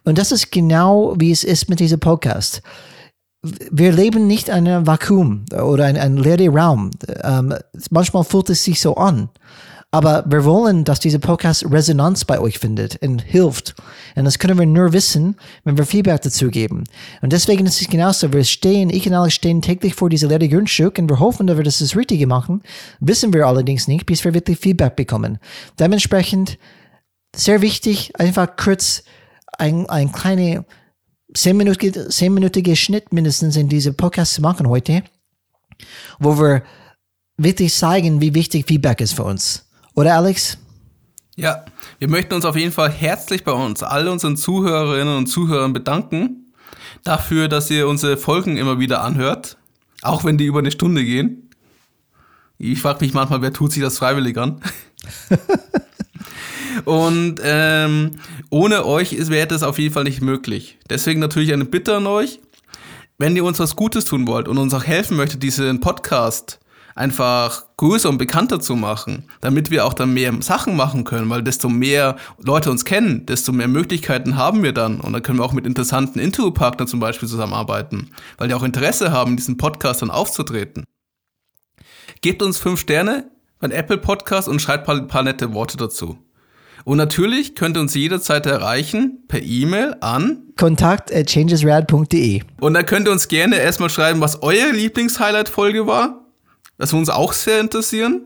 Und 0.04 0.18
das 0.18 0.32
ist 0.32 0.50
genau, 0.50 1.14
wie 1.18 1.30
es 1.30 1.44
ist 1.44 1.68
mit 1.68 1.80
diesem 1.80 2.00
Podcast. 2.00 2.62
Wir 3.42 3.92
leben 3.92 4.26
nicht 4.26 4.48
in 4.48 4.54
einem 4.54 4.86
Vakuum 4.86 5.44
oder 5.52 5.88
in 5.88 5.96
einem 5.96 6.16
leeren 6.16 6.56
Raum. 6.56 6.90
Ähm, 7.24 7.54
manchmal 7.90 8.24
fühlt 8.24 8.50
es 8.50 8.62
sich 8.62 8.80
so 8.80 8.94
an. 8.96 9.30
Aber 9.94 10.24
wir 10.26 10.44
wollen, 10.46 10.84
dass 10.84 11.00
dieser 11.00 11.18
Podcast 11.18 11.66
Resonanz 11.70 12.24
bei 12.24 12.40
euch 12.40 12.58
findet 12.58 12.96
und 13.02 13.20
hilft. 13.20 13.74
Und 14.16 14.24
das 14.24 14.38
können 14.38 14.58
wir 14.58 14.64
nur 14.64 14.94
wissen, 14.94 15.36
wenn 15.64 15.76
wir 15.76 15.84
Feedback 15.84 16.22
dazu 16.22 16.48
geben. 16.48 16.84
Und 17.20 17.34
deswegen 17.34 17.66
ist 17.66 17.78
es 17.78 17.88
genauso. 17.88 18.32
Wir 18.32 18.42
stehen, 18.44 18.88
ich 18.88 19.06
und 19.06 19.12
Alex 19.12 19.34
stehen 19.34 19.60
täglich 19.60 19.94
vor 19.94 20.08
dieser 20.08 20.28
leeren 20.28 20.48
Grundstück 20.48 20.98
und 20.98 21.10
wir 21.10 21.20
hoffen, 21.20 21.46
dass 21.46 21.58
wir 21.58 21.64
das 21.64 21.94
Richtige 21.94 22.26
machen. 22.26 22.62
Wissen 23.00 23.34
wir 23.34 23.46
allerdings 23.46 23.86
nicht, 23.86 24.06
bis 24.06 24.24
wir 24.24 24.32
wirklich 24.32 24.58
Feedback 24.58 24.96
bekommen. 24.96 25.38
Dementsprechend 25.78 26.58
sehr 27.36 27.60
wichtig, 27.60 28.18
einfach 28.18 28.56
kurz 28.56 29.04
ein, 29.58 29.90
ein 29.90 30.10
kleiner 30.10 30.64
zehnminütige, 31.34 32.08
zehnminütige 32.08 32.76
Schnitt 32.76 33.12
mindestens 33.12 33.56
in 33.56 33.68
diese 33.68 33.92
Podcast 33.92 34.32
zu 34.32 34.40
machen 34.40 34.70
heute, 34.70 35.02
wo 36.18 36.38
wir 36.38 36.62
wirklich 37.36 37.74
zeigen, 37.74 38.22
wie 38.22 38.34
wichtig 38.34 38.66
Feedback 38.66 39.02
ist 39.02 39.12
für 39.12 39.24
uns. 39.24 39.66
Oder 39.94 40.16
Alex? 40.16 40.58
Ja, 41.36 41.64
wir 41.98 42.08
möchten 42.08 42.34
uns 42.34 42.44
auf 42.44 42.56
jeden 42.56 42.72
Fall 42.72 42.90
herzlich 42.90 43.44
bei 43.44 43.52
uns, 43.52 43.82
all 43.82 44.08
unseren 44.08 44.36
Zuhörerinnen 44.36 45.16
und 45.16 45.26
Zuhörern 45.26 45.72
bedanken 45.72 46.52
dafür, 47.04 47.48
dass 47.48 47.70
ihr 47.70 47.88
unsere 47.88 48.16
Folgen 48.16 48.56
immer 48.56 48.78
wieder 48.78 49.02
anhört, 49.02 49.56
auch 50.02 50.24
wenn 50.24 50.38
die 50.38 50.46
über 50.46 50.60
eine 50.60 50.70
Stunde 50.70 51.04
gehen. 51.04 51.50
Ich 52.58 52.80
frage 52.80 53.04
mich 53.04 53.14
manchmal, 53.14 53.42
wer 53.42 53.52
tut 53.52 53.72
sich 53.72 53.82
das 53.82 53.98
freiwillig 53.98 54.38
an? 54.38 54.60
und 56.84 57.40
ähm, 57.42 58.12
ohne 58.50 58.86
euch 58.86 59.28
wäre 59.28 59.46
das 59.46 59.62
auf 59.62 59.78
jeden 59.78 59.92
Fall 59.92 60.04
nicht 60.04 60.20
möglich. 60.20 60.78
Deswegen 60.88 61.18
natürlich 61.18 61.52
eine 61.52 61.64
Bitte 61.64 61.96
an 61.96 62.06
euch, 62.06 62.40
wenn 63.18 63.36
ihr 63.36 63.44
uns 63.44 63.58
was 63.58 63.74
Gutes 63.74 64.04
tun 64.04 64.26
wollt 64.26 64.48
und 64.48 64.58
uns 64.58 64.74
auch 64.74 64.84
helfen 64.84 65.16
möchtet, 65.16 65.42
diesen 65.42 65.80
Podcast 65.80 66.60
einfach 66.94 67.64
größer 67.76 68.08
und 68.08 68.18
bekannter 68.18 68.60
zu 68.60 68.76
machen, 68.76 69.24
damit 69.40 69.70
wir 69.70 69.84
auch 69.84 69.94
dann 69.94 70.14
mehr 70.14 70.32
Sachen 70.40 70.76
machen 70.76 71.04
können, 71.04 71.28
weil 71.30 71.42
desto 71.42 71.68
mehr 71.68 72.16
Leute 72.38 72.70
uns 72.70 72.84
kennen, 72.84 73.26
desto 73.26 73.52
mehr 73.52 73.68
Möglichkeiten 73.68 74.36
haben 74.36 74.62
wir 74.62 74.72
dann 74.72 75.00
und 75.00 75.12
dann 75.12 75.22
können 75.22 75.38
wir 75.38 75.44
auch 75.44 75.52
mit 75.52 75.66
interessanten 75.66 76.18
Interviewpartnern 76.18 76.88
zum 76.88 77.00
Beispiel 77.00 77.28
zusammenarbeiten, 77.28 78.10
weil 78.38 78.48
die 78.48 78.54
auch 78.54 78.62
Interesse 78.62 79.12
haben, 79.12 79.36
diesen 79.36 79.56
Podcast 79.56 80.02
dann 80.02 80.10
aufzutreten. 80.10 80.84
Gebt 82.20 82.42
uns 82.42 82.58
fünf 82.58 82.80
Sterne 82.80 83.30
beim 83.58 83.70
Apple 83.70 83.98
Podcast 83.98 84.48
und 84.48 84.60
schreibt 84.60 84.88
ein 84.88 85.08
paar 85.08 85.22
nette 85.22 85.54
Worte 85.54 85.76
dazu. 85.76 86.18
Und 86.84 86.98
natürlich 86.98 87.54
könnt 87.54 87.76
ihr 87.76 87.80
uns 87.80 87.94
jederzeit 87.94 88.44
erreichen 88.46 89.24
per 89.28 89.40
E-Mail 89.40 89.96
an 90.00 90.42
kontakt 90.56 91.14
at 91.14 91.30
changesrad.de. 91.30 92.42
Und 92.60 92.74
da 92.74 92.82
könnt 92.82 93.06
ihr 93.06 93.12
uns 93.12 93.28
gerne 93.28 93.56
erstmal 93.56 93.90
schreiben, 93.90 94.20
was 94.20 94.42
euer 94.42 94.72
Lieblings-Highlight-Folge 94.72 95.86
war 95.86 96.21
das 96.82 96.92
würde 96.92 97.02
uns 97.02 97.10
auch 97.10 97.32
sehr 97.32 97.60
interessieren. 97.60 98.22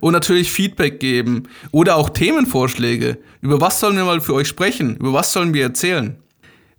Und 0.00 0.12
natürlich 0.12 0.52
Feedback 0.52 1.00
geben 1.00 1.44
oder 1.70 1.96
auch 1.96 2.10
Themenvorschläge. 2.10 3.16
Über 3.40 3.58
was 3.62 3.80
sollen 3.80 3.96
wir 3.96 4.04
mal 4.04 4.20
für 4.20 4.34
euch 4.34 4.48
sprechen? 4.48 4.96
Über 4.96 5.14
was 5.14 5.32
sollen 5.32 5.54
wir 5.54 5.62
erzählen? 5.62 6.16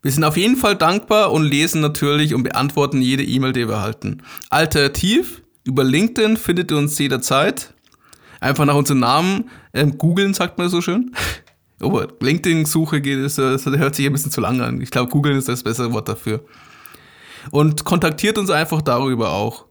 Wir 0.04 0.12
sind 0.12 0.24
auf 0.24 0.38
jeden 0.38 0.58
Fall 0.58 0.76
dankbar 0.76 1.32
und 1.32 1.44
lesen 1.44 1.82
natürlich 1.82 2.36
und 2.36 2.44
beantworten 2.44 3.02
jede 3.02 3.24
E-Mail, 3.24 3.54
die 3.54 3.68
wir 3.68 3.74
erhalten. 3.74 4.22
Alternativ, 4.52 5.42
über 5.64 5.84
LinkedIn 5.84 6.38
findet 6.38 6.70
ihr 6.70 6.78
uns 6.78 7.00
jederzeit. 7.00 7.74
Einfach 8.40 8.66
nach 8.66 8.76
unserem 8.76 9.00
Namen 9.00 9.50
ähm, 9.74 9.98
googeln, 9.98 10.36
sagt 10.36 10.60
man 10.60 10.70
so 10.70 10.82
schön. 10.82 11.16
Aber 11.80 12.10
LinkedIn-Suche 12.20 13.02
geht, 13.02 13.24
das, 13.24 13.38
das 13.38 13.66
hört 13.66 13.96
sich 13.96 14.06
ein 14.06 14.14
bisschen 14.14 14.32
zu 14.32 14.40
lang 14.40 14.62
an. 14.62 14.82
Ich 14.82 14.92
glaube, 14.92 15.10
Google 15.10 15.36
ist 15.36 15.50
das 15.50 15.64
bessere 15.64 15.92
Wort 15.94 16.10
dafür. 16.10 16.46
Und 17.50 17.86
kontaktiert 17.86 18.38
uns 18.38 18.52
einfach 18.52 18.84
darüber 18.84 19.32
auch. 19.32 19.67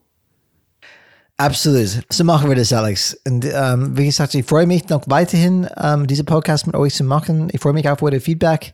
Absolut. 1.39 2.01
So 2.11 2.25
machen 2.25 2.49
wir 2.49 2.57
das, 2.57 2.73
Alex. 2.73 3.15
Und 3.27 3.45
ähm, 3.45 3.97
wie 3.97 4.07
gesagt, 4.07 4.35
ich 4.35 4.47
freue 4.47 4.67
mich 4.67 4.89
noch 4.89 5.03
weiterhin, 5.07 5.69
ähm, 5.77 6.07
diese 6.07 6.25
Podcast 6.25 6.67
mit 6.67 6.75
euch 6.75 6.95
zu 6.95 7.05
machen. 7.05 7.49
Ich 7.53 7.61
freue 7.61 7.75
mich 7.75 7.89
auf 7.89 8.03
eure 8.03 8.21
Feedback. 8.21 8.73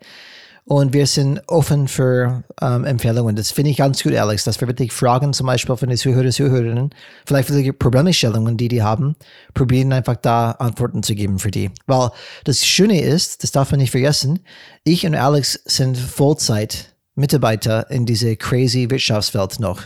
Und 0.65 0.93
wir 0.93 1.09
sind 1.09 1.43
offen 1.49 1.89
für 1.89 2.45
ähm, 2.61 2.85
Empfehlungen. 2.85 3.35
Das 3.35 3.51
finde 3.51 3.73
ich 3.73 3.79
ganz 3.79 4.01
gut, 4.01 4.15
Alex, 4.15 4.45
dass 4.45 4.61
wir 4.61 4.69
wirklich 4.69 4.93
Fragen 4.93 5.33
zum 5.33 5.49
Beispiel 5.49 5.77
von 5.77 5.89
den 5.89 5.99
Zuhörer, 5.99 6.31
Zuhörerinnen, 6.31 6.91
vielleicht 7.27 7.51
wirklich 7.51 7.77
Problemstellungen, 7.77 8.57
die 8.57 8.69
die 8.69 8.81
haben, 8.81 9.17
probieren 9.55 9.93
einfach 9.93 10.15
da 10.15 10.53
Antworten 10.53 11.03
zu 11.03 11.17
geben 11.17 11.41
für 11.41 11.51
die. 11.51 11.73
Weil 11.87 12.11
das 12.45 12.65
Schöne 12.65 13.01
ist, 13.01 13.43
das 13.43 13.51
darf 13.51 13.73
man 13.73 13.81
nicht 13.81 13.91
vergessen, 13.91 14.39
ich 14.85 15.05
und 15.05 15.17
Alex 15.17 15.61
sind 15.65 15.99
Vollzeit 15.99 16.95
Mitarbeiter 17.17 17.91
in 17.91 18.07
diese 18.07 18.37
crazy 18.37 18.89
Wirtschaftswelt 18.89 19.59
noch. 19.59 19.83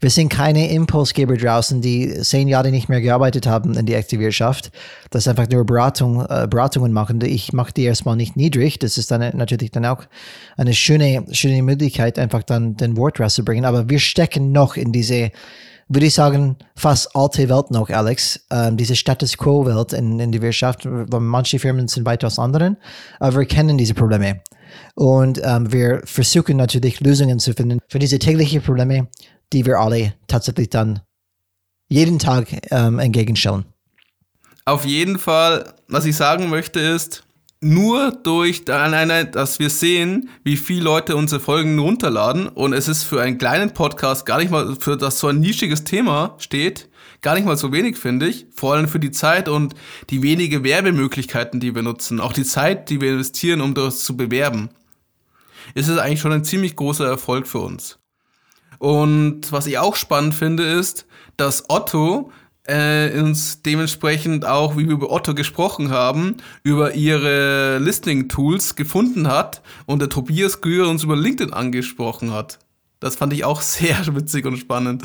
Wir 0.00 0.10
sind 0.10 0.28
keine 0.28 0.70
Impulsgeber 0.70 1.36
draußen, 1.36 1.80
die 1.80 2.20
zehn 2.22 2.48
Jahre 2.48 2.70
nicht 2.70 2.88
mehr 2.88 3.00
gearbeitet 3.00 3.46
haben 3.46 3.74
in 3.74 3.86
die 3.86 3.94
echte 3.94 4.18
Wirtschaft. 4.18 4.70
Das 5.10 5.28
einfach 5.28 5.48
nur 5.48 5.64
Beratung, 5.64 6.24
äh, 6.28 6.46
Beratungen 6.48 6.92
machen. 6.92 7.20
Ich 7.22 7.52
mache 7.52 7.72
die 7.72 7.84
erstmal 7.84 8.16
nicht 8.16 8.36
niedrig. 8.36 8.78
Das 8.78 8.98
ist 8.98 9.10
dann 9.10 9.36
natürlich 9.36 9.70
dann 9.70 9.86
auch 9.86 10.04
eine 10.56 10.74
schöne, 10.74 11.24
schöne 11.32 11.62
Möglichkeit, 11.62 12.18
einfach 12.18 12.42
dann 12.42 12.76
den 12.76 12.96
Wort 12.96 13.20
rauszubringen. 13.20 13.64
Aber 13.64 13.88
wir 13.88 13.98
stecken 13.98 14.52
noch 14.52 14.76
in 14.76 14.92
diese, 14.92 15.30
würde 15.88 16.06
ich 16.06 16.14
sagen, 16.14 16.56
fast 16.76 17.14
alte 17.14 17.48
Welt 17.48 17.70
noch, 17.70 17.90
Alex. 17.90 18.40
Ähm, 18.50 18.76
diese 18.76 18.96
Status 18.96 19.36
Quo-Welt 19.36 19.92
in, 19.92 20.18
in 20.20 20.32
der 20.32 20.42
Wirtschaft. 20.42 20.86
Manche 20.86 21.58
Firmen 21.58 21.88
sind 21.88 22.06
weitaus 22.06 22.38
anderen, 22.38 22.76
aber 23.20 23.40
wir 23.40 23.46
kennen 23.46 23.78
diese 23.78 23.94
Probleme. 23.94 24.40
Und 24.94 25.40
ähm, 25.44 25.72
wir 25.72 26.02
versuchen 26.04 26.56
natürlich 26.56 27.00
Lösungen 27.00 27.38
zu 27.38 27.52
finden 27.52 27.80
für 27.88 27.98
diese 27.98 28.18
täglichen 28.18 28.62
Probleme, 28.62 29.08
die 29.52 29.66
wir 29.66 29.78
alle 29.78 30.14
tatsächlich 30.26 30.70
dann 30.70 31.00
jeden 31.88 32.18
Tag 32.18 32.48
ähm, 32.70 32.98
entgegenstellen. 32.98 33.66
Auf 34.64 34.84
jeden 34.84 35.18
Fall, 35.18 35.74
was 35.88 36.06
ich 36.06 36.16
sagen 36.16 36.48
möchte 36.48 36.80
ist, 36.80 37.24
nur 37.60 38.10
durch, 38.10 38.64
dass 38.64 39.58
wir 39.58 39.70
sehen, 39.70 40.28
wie 40.42 40.56
viele 40.56 40.82
Leute 40.82 41.16
unsere 41.16 41.40
Folgen 41.40 41.78
runterladen 41.78 42.48
und 42.48 42.74
es 42.74 42.88
ist 42.88 43.04
für 43.04 43.22
einen 43.22 43.38
kleinen 43.38 43.72
Podcast 43.72 44.26
gar 44.26 44.38
nicht 44.38 44.50
mal, 44.50 44.76
für 44.76 44.96
das 44.96 45.18
so 45.18 45.28
ein 45.28 45.40
nischiges 45.40 45.84
Thema 45.84 46.34
steht, 46.38 46.88
gar 47.22 47.34
nicht 47.34 47.46
mal 47.46 47.56
so 47.56 47.72
wenig, 47.72 47.96
finde 47.96 48.28
ich. 48.28 48.46
Vor 48.54 48.74
allem 48.74 48.86
für 48.86 49.00
die 49.00 49.10
Zeit 49.10 49.48
und 49.48 49.74
die 50.10 50.22
wenige 50.22 50.62
Werbemöglichkeiten, 50.62 51.58
die 51.58 51.74
wir 51.74 51.82
nutzen. 51.82 52.20
Auch 52.20 52.34
die 52.34 52.44
Zeit, 52.44 52.90
die 52.90 53.00
wir 53.00 53.12
investieren, 53.12 53.62
um 53.62 53.74
das 53.74 54.04
zu 54.04 54.16
bewerben. 54.16 54.68
Ist 55.74 55.88
es 55.88 55.98
eigentlich 55.98 56.20
schon 56.20 56.32
ein 56.32 56.44
ziemlich 56.44 56.76
großer 56.76 57.06
Erfolg 57.06 57.46
für 57.46 57.60
uns. 57.60 57.98
Und 58.84 59.50
was 59.50 59.64
ich 59.64 59.78
auch 59.78 59.96
spannend 59.96 60.34
finde, 60.34 60.62
ist, 60.64 61.06
dass 61.38 61.70
Otto 61.70 62.30
äh, 62.64 63.18
uns 63.18 63.62
dementsprechend 63.62 64.44
auch, 64.44 64.76
wie 64.76 64.84
wir 64.84 64.92
über 64.92 65.10
Otto 65.10 65.34
gesprochen 65.34 65.88
haben, 65.88 66.36
über 66.64 66.94
ihre 66.94 67.78
Listening-Tools 67.78 68.76
gefunden 68.76 69.26
hat 69.26 69.62
und 69.86 70.00
der 70.00 70.10
Tobias 70.10 70.60
Gühr 70.60 70.86
uns 70.86 71.02
über 71.02 71.16
LinkedIn 71.16 71.54
angesprochen 71.54 72.34
hat. 72.34 72.58
Das 73.00 73.16
fand 73.16 73.32
ich 73.32 73.46
auch 73.46 73.60
sehr 73.62 73.96
witzig 74.14 74.44
und 74.44 74.58
spannend. 74.58 75.02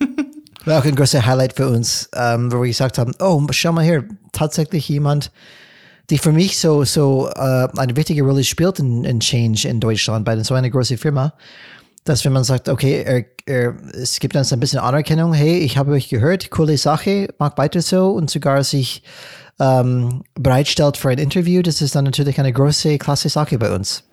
War 0.64 0.80
auch 0.80 0.84
ein 0.84 0.96
großer 0.96 1.24
Highlight 1.24 1.52
für 1.52 1.68
uns, 1.68 2.10
ähm, 2.12 2.50
wo 2.50 2.62
wir 2.62 2.66
gesagt 2.66 2.98
haben, 2.98 3.12
oh, 3.20 3.46
schau 3.52 3.70
mal 3.70 3.84
hier, 3.84 4.08
tatsächlich 4.32 4.88
jemand, 4.88 5.30
die 6.10 6.18
für 6.18 6.32
mich 6.32 6.58
so, 6.58 6.82
so 6.82 7.28
äh, 7.28 7.68
eine 7.76 7.94
wichtige 7.94 8.24
Rolle 8.24 8.42
spielt 8.42 8.80
in, 8.80 9.04
in 9.04 9.20
Change 9.20 9.68
in 9.68 9.78
Deutschland 9.78 10.24
bei 10.24 10.36
so 10.42 10.54
einer 10.54 10.68
großen 10.68 10.98
Firma 10.98 11.32
dass 12.04 12.24
wenn 12.24 12.32
man 12.32 12.44
sagt, 12.44 12.68
okay, 12.68 13.02
er, 13.02 13.24
er, 13.46 13.76
es 13.92 14.20
gibt 14.20 14.34
dann 14.34 14.44
so 14.44 14.56
ein 14.56 14.60
bisschen 14.60 14.78
Anerkennung, 14.78 15.32
hey, 15.34 15.58
ich 15.58 15.76
habe 15.76 15.92
euch 15.92 16.08
gehört, 16.08 16.50
coole 16.50 16.78
Sache, 16.78 17.28
mag 17.38 17.58
weiter 17.58 17.82
so 17.82 18.10
und 18.10 18.30
sogar 18.30 18.64
sich 18.64 19.02
ähm, 19.58 20.22
bereitstellt 20.34 20.96
für 20.96 21.10
ein 21.10 21.18
Interview, 21.18 21.62
das 21.62 21.82
ist 21.82 21.94
dann 21.94 22.04
natürlich 22.04 22.38
eine 22.38 22.52
große, 22.52 22.98
klasse 22.98 23.28
Sache 23.28 23.58
bei 23.58 23.74
uns. 23.74 24.04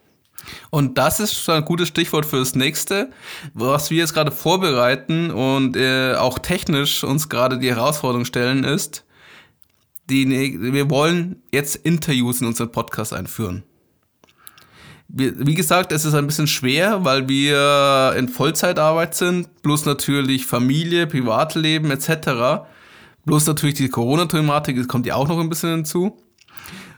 Und 0.69 0.97
das 0.97 1.19
ist 1.19 1.49
ein 1.49 1.65
gutes 1.65 1.89
Stichwort 1.89 2.25
für 2.25 2.39
das 2.39 2.55
nächste, 2.55 3.09
was 3.53 3.89
wir 3.89 3.97
jetzt 3.97 4.13
gerade 4.13 4.31
vorbereiten 4.31 5.31
und 5.31 5.75
äh, 5.75 6.13
auch 6.15 6.39
technisch 6.39 7.03
uns 7.03 7.27
gerade 7.29 7.57
die 7.59 7.69
Herausforderung 7.69 8.25
stellen, 8.25 8.63
ist, 8.63 9.03
die, 10.09 10.57
wir 10.59 10.89
wollen 10.89 11.41
jetzt 11.51 11.75
Interviews 11.75 12.39
in 12.39 12.47
unseren 12.47 12.71
Podcast 12.71 13.13
einführen 13.13 13.63
wie 15.09 15.55
gesagt, 15.55 15.91
es 15.91 16.05
ist 16.05 16.13
ein 16.13 16.27
bisschen 16.27 16.47
schwer, 16.47 17.05
weil 17.05 17.29
wir 17.29 18.13
in 18.17 18.27
Vollzeitarbeit 18.27 19.15
sind, 19.15 19.61
plus 19.63 19.85
natürlich 19.85 20.45
Familie, 20.45 21.07
Privatleben 21.07 21.91
etc. 21.91 22.65
Plus 23.25 23.45
natürlich 23.47 23.75
die 23.75 23.89
Corona-Thematik, 23.89 24.87
kommt 24.87 25.05
ja 25.05 25.15
auch 25.15 25.27
noch 25.27 25.39
ein 25.39 25.49
bisschen 25.49 25.71
hinzu. 25.71 26.17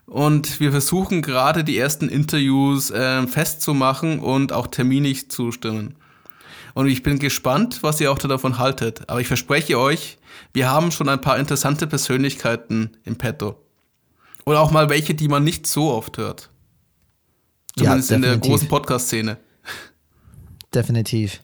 Und 0.06 0.60
wir 0.60 0.72
versuchen 0.72 1.22
gerade 1.22 1.64
die 1.64 1.78
ersten 1.78 2.10
Interviews 2.10 2.90
äh, 2.90 3.28
festzumachen 3.28 4.20
und 4.20 4.54
auch 4.54 4.66
terminig 4.66 5.30
zu 5.30 5.52
stimmen. 5.52 5.96
Und 6.74 6.88
ich 6.88 7.04
bin 7.04 7.20
gespannt, 7.20 7.80
was 7.82 8.02
ihr 8.02 8.12
auch 8.12 8.18
davon 8.18 8.58
haltet. 8.58 9.04
Aber 9.08 9.22
ich 9.22 9.28
verspreche 9.28 9.78
euch, 9.78 10.18
wir 10.54 10.70
haben 10.70 10.92
schon 10.92 11.10
ein 11.10 11.22
paar 11.22 11.38
interessante 11.38 11.86
Persönlichkeiten 11.86 12.98
im 13.04 13.18
Petto. 13.18 13.56
Oder 14.46 14.62
auch 14.62 14.72
mal 14.72 14.90
welche, 14.90 15.14
die 15.14 15.28
man 15.28 15.44
nicht 15.44 15.68
so 15.68 15.92
oft 15.92 16.18
hört. 16.18 16.50
Zumindest 17.80 18.10
ja, 18.10 18.16
in 18.18 18.22
der 18.22 18.38
großen 18.38 18.68
Podcast-Szene. 18.68 19.38
Definitiv. 20.74 21.42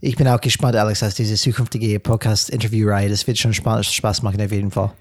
Ich 0.00 0.16
bin 0.16 0.28
auch 0.28 0.40
gespannt, 0.40 0.76
Alex, 0.76 1.02
auf 1.02 1.14
diese 1.14 1.34
zukünftige 1.34 1.98
Podcast-Interview-Reihe. 1.98 3.08
Das 3.08 3.26
wird 3.26 3.38
schon 3.38 3.54
Spaß 3.54 4.22
machen, 4.22 4.40
auf 4.40 4.52
jeden 4.52 4.70
Fall. 4.70 4.92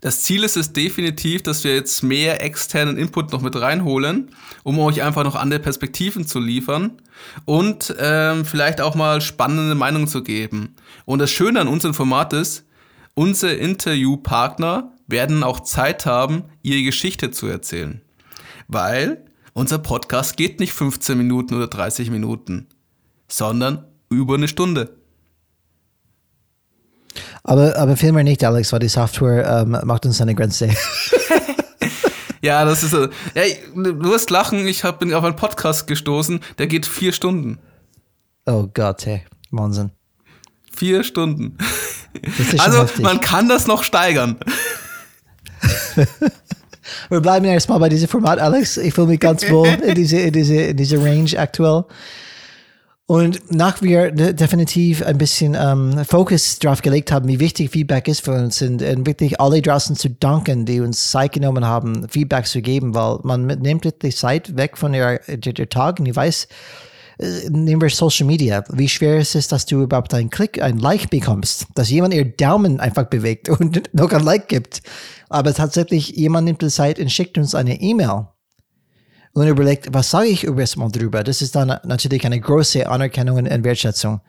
Das 0.00 0.22
Ziel 0.22 0.44
ist 0.44 0.56
es 0.56 0.72
definitiv, 0.72 1.42
dass 1.42 1.64
wir 1.64 1.74
jetzt 1.74 2.02
mehr 2.02 2.42
externen 2.42 2.98
Input 2.98 3.32
noch 3.32 3.40
mit 3.40 3.56
reinholen, 3.56 4.30
um 4.62 4.78
euch 4.78 5.02
einfach 5.02 5.24
noch 5.24 5.34
andere 5.34 5.58
Perspektiven 5.58 6.26
zu 6.26 6.38
liefern 6.38 7.00
und 7.46 7.94
ähm, 7.98 8.44
vielleicht 8.44 8.80
auch 8.82 8.94
mal 8.94 9.22
spannende 9.22 9.74
Meinungen 9.74 10.06
zu 10.06 10.22
geben. 10.22 10.74
Und 11.06 11.20
das 11.20 11.30
Schöne 11.30 11.60
an 11.60 11.68
unserem 11.68 11.94
Format 11.94 12.34
ist, 12.34 12.66
unsere 13.14 13.54
Interviewpartner 13.54 14.92
werden 15.06 15.42
auch 15.42 15.60
Zeit 15.60 16.04
haben, 16.04 16.44
ihre 16.62 16.82
Geschichte 16.82 17.30
zu 17.30 17.46
erzählen. 17.46 18.02
Weil 18.68 19.24
unser 19.56 19.78
Podcast 19.78 20.36
geht 20.36 20.60
nicht 20.60 20.74
15 20.74 21.16
Minuten 21.16 21.54
oder 21.54 21.66
30 21.66 22.10
Minuten, 22.10 22.66
sondern 23.26 23.86
über 24.10 24.34
eine 24.34 24.48
Stunde. 24.48 24.94
Aber, 27.42 27.74
aber 27.76 27.96
vielmehr 27.96 28.22
nicht, 28.22 28.44
Alex, 28.44 28.70
weil 28.72 28.80
die 28.80 28.88
Software 28.88 29.62
ähm, 29.62 29.78
macht 29.84 30.04
uns 30.04 30.20
eine 30.20 30.34
Grenze. 30.34 30.68
ja, 32.42 32.66
das 32.66 32.82
ist 32.82 32.90
so. 32.90 33.08
Ey, 33.32 33.58
du 33.74 33.98
wirst 34.04 34.28
lachen, 34.28 34.66
ich 34.66 34.84
hab, 34.84 35.00
bin 35.00 35.14
auf 35.14 35.24
einen 35.24 35.36
Podcast 35.36 35.86
gestoßen, 35.86 36.40
der 36.58 36.66
geht 36.66 36.84
vier 36.84 37.12
Stunden. 37.12 37.58
Oh 38.44 38.68
Gott, 38.74 39.06
hey, 39.06 39.24
Wahnsinn. 39.52 39.90
Vier 40.76 41.02
Stunden. 41.02 41.56
also, 42.58 42.82
heftig. 42.82 43.02
man 43.02 43.22
kann 43.22 43.48
das 43.48 43.66
noch 43.66 43.84
steigern. 43.84 44.36
Wir 47.08 47.20
bleiben 47.20 47.44
erstmal 47.46 47.78
bei 47.78 47.88
diesem 47.88 48.08
Format, 48.08 48.38
Alex. 48.38 48.76
Ich 48.76 48.94
fühle 48.94 49.08
mich 49.08 49.20
ganz 49.20 49.48
wohl 49.50 49.68
in 49.68 49.94
diese, 49.94 50.18
in 50.18 50.32
diese, 50.32 50.56
in 50.56 50.76
diese 50.76 51.02
Range 51.02 51.30
aktuell. 51.38 51.84
Und 53.08 53.52
nach 53.52 53.82
wir 53.82 54.10
definitiv 54.10 55.06
ein 55.06 55.16
bisschen 55.16 55.56
ähm, 55.56 56.04
Fokus 56.04 56.58
darauf 56.58 56.82
gelegt 56.82 57.12
haben, 57.12 57.28
wie 57.28 57.38
wichtig 57.38 57.70
Feedback 57.70 58.08
ist 58.08 58.24
für 58.24 58.32
uns 58.32 58.60
und, 58.62 58.82
und, 58.82 59.06
wirklich 59.06 59.40
alle 59.40 59.62
draußen 59.62 59.94
zu 59.94 60.10
danken, 60.10 60.66
die 60.66 60.80
uns 60.80 61.12
Zeit 61.12 61.30
genommen 61.30 61.64
haben, 61.64 62.08
Feedback 62.08 62.46
zu 62.46 62.60
geben, 62.62 62.96
weil 62.96 63.20
man 63.22 63.46
nimmt 63.46 64.02
die 64.02 64.10
Zeit 64.10 64.56
weg 64.56 64.76
von 64.76 64.92
der, 64.92 65.20
der, 65.28 65.68
Tag 65.68 66.00
und 66.00 66.06
ich 66.06 66.16
weiß, 66.16 66.48
nehmen 67.18 67.80
wir 67.80 67.90
Social 67.90 68.26
Media. 68.26 68.64
Wie 68.70 68.88
schwer 68.88 69.18
ist 69.18 69.34
es, 69.34 69.48
dass 69.48 69.66
du 69.66 69.82
überhaupt 69.82 70.12
einen 70.14 70.30
Klick, 70.30 70.62
ein 70.62 70.78
Like 70.78 71.10
bekommst, 71.10 71.66
dass 71.74 71.90
jemand 71.90 72.14
ihr 72.14 72.24
Daumen 72.24 72.80
einfach 72.80 73.04
bewegt 73.04 73.48
und 73.60 73.94
noch 73.94 74.12
ein 74.12 74.22
Like 74.22 74.48
gibt. 74.48 74.82
Aber 75.28 75.54
tatsächlich, 75.54 76.10
jemand 76.10 76.46
nimmt 76.46 76.62
die 76.62 76.68
Zeit 76.68 76.98
und 76.98 77.10
schickt 77.10 77.38
uns 77.38 77.54
eine 77.54 77.80
E-Mail 77.80 78.28
und 79.32 79.46
überlegt, 79.46 79.92
was 79.92 80.10
sage 80.10 80.28
ich 80.28 80.44
erstmal 80.44 80.90
drüber? 80.90 81.22
Das 81.22 81.42
ist 81.42 81.54
dann 81.54 81.78
natürlich 81.84 82.24
eine 82.24 82.40
große 82.40 82.88
Anerkennung 82.88 83.36
und 83.36 83.64
Wertschätzung 83.64 84.20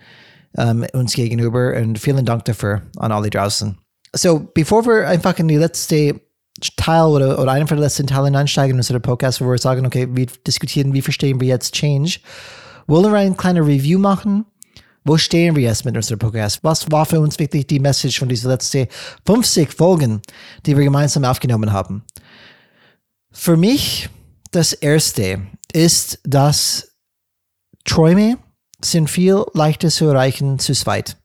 ähm, 0.57 0.85
uns 0.93 1.13
gegenüber 1.13 1.75
und 1.77 1.99
vielen 1.99 2.25
Dank 2.25 2.45
dafür 2.45 2.81
an 2.97 3.11
alle 3.11 3.29
draußen. 3.29 3.77
So, 4.13 4.49
bevor 4.53 4.85
wir 4.85 5.07
einfach 5.07 5.37
in 5.39 5.47
die 5.47 5.57
letzte 5.57 6.19
Teil 6.75 7.05
oder, 7.05 7.39
oder 7.39 7.51
einen 7.51 7.67
von 7.67 7.77
den 7.77 7.83
letzten 7.83 8.07
Teilen 8.07 8.35
einsteigen 8.35 8.71
in 8.71 8.77
unserem 8.77 9.01
Podcast, 9.01 9.41
wo 9.41 9.49
wir 9.49 9.57
sagen, 9.57 9.85
okay, 9.85 10.07
wir 10.11 10.25
diskutieren, 10.45 10.93
wie 10.93 11.01
verstehen 11.01 11.39
wir 11.39 11.47
jetzt 11.47 11.73
Change, 11.73 12.19
wollen 12.87 13.11
wir 13.11 13.19
ein 13.19 13.37
kleines 13.37 13.67
Review 13.67 13.99
machen 13.99 14.45
wo 15.07 15.17
stehen 15.17 15.55
wir 15.55 15.63
jetzt 15.63 15.85
mit 15.85 15.95
unserem 15.95 16.19
Podcast? 16.19 16.59
Was 16.63 16.91
war 16.91 17.05
für 17.05 17.21
uns 17.21 17.39
wirklich 17.39 17.65
die 17.65 17.79
Message 17.79 18.19
von 18.19 18.27
diesen 18.27 18.51
letzten 18.51 18.87
50 19.25 19.71
Folgen, 19.71 20.21
die 20.65 20.75
wir 20.75 20.83
gemeinsam 20.83 21.23
aufgenommen 21.23 21.71
haben? 21.71 22.03
Für 23.31 23.55
mich 23.55 24.09
das 24.51 24.73
erste 24.73 25.47
ist, 25.71 26.19
dass 26.25 26.91
Träume 27.85 28.37
sind 28.83 29.09
viel 29.09 29.45
leichter 29.53 29.87
zu 29.87 30.07
erreichen 30.07 30.59
zu 30.59 30.73
zweit. 30.73 31.15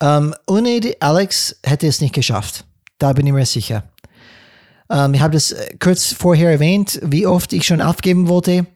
Ähm, 0.00 0.36
ohne 0.46 0.78
die 0.78 1.02
Alex 1.02 1.58
hätte 1.64 1.88
es 1.88 2.00
nicht 2.00 2.14
geschafft. 2.14 2.64
Da 2.98 3.12
bin 3.12 3.26
ich 3.26 3.32
mir 3.32 3.44
sicher. 3.44 3.90
Ähm, 4.88 5.14
ich 5.14 5.20
habe 5.20 5.34
das 5.34 5.50
äh, 5.50 5.76
kurz 5.80 6.12
vorher 6.12 6.52
erwähnt, 6.52 7.00
wie 7.02 7.26
oft 7.26 7.52
ich 7.52 7.66
schon 7.66 7.80
aufgeben 7.80 8.28
wollte. 8.28 8.66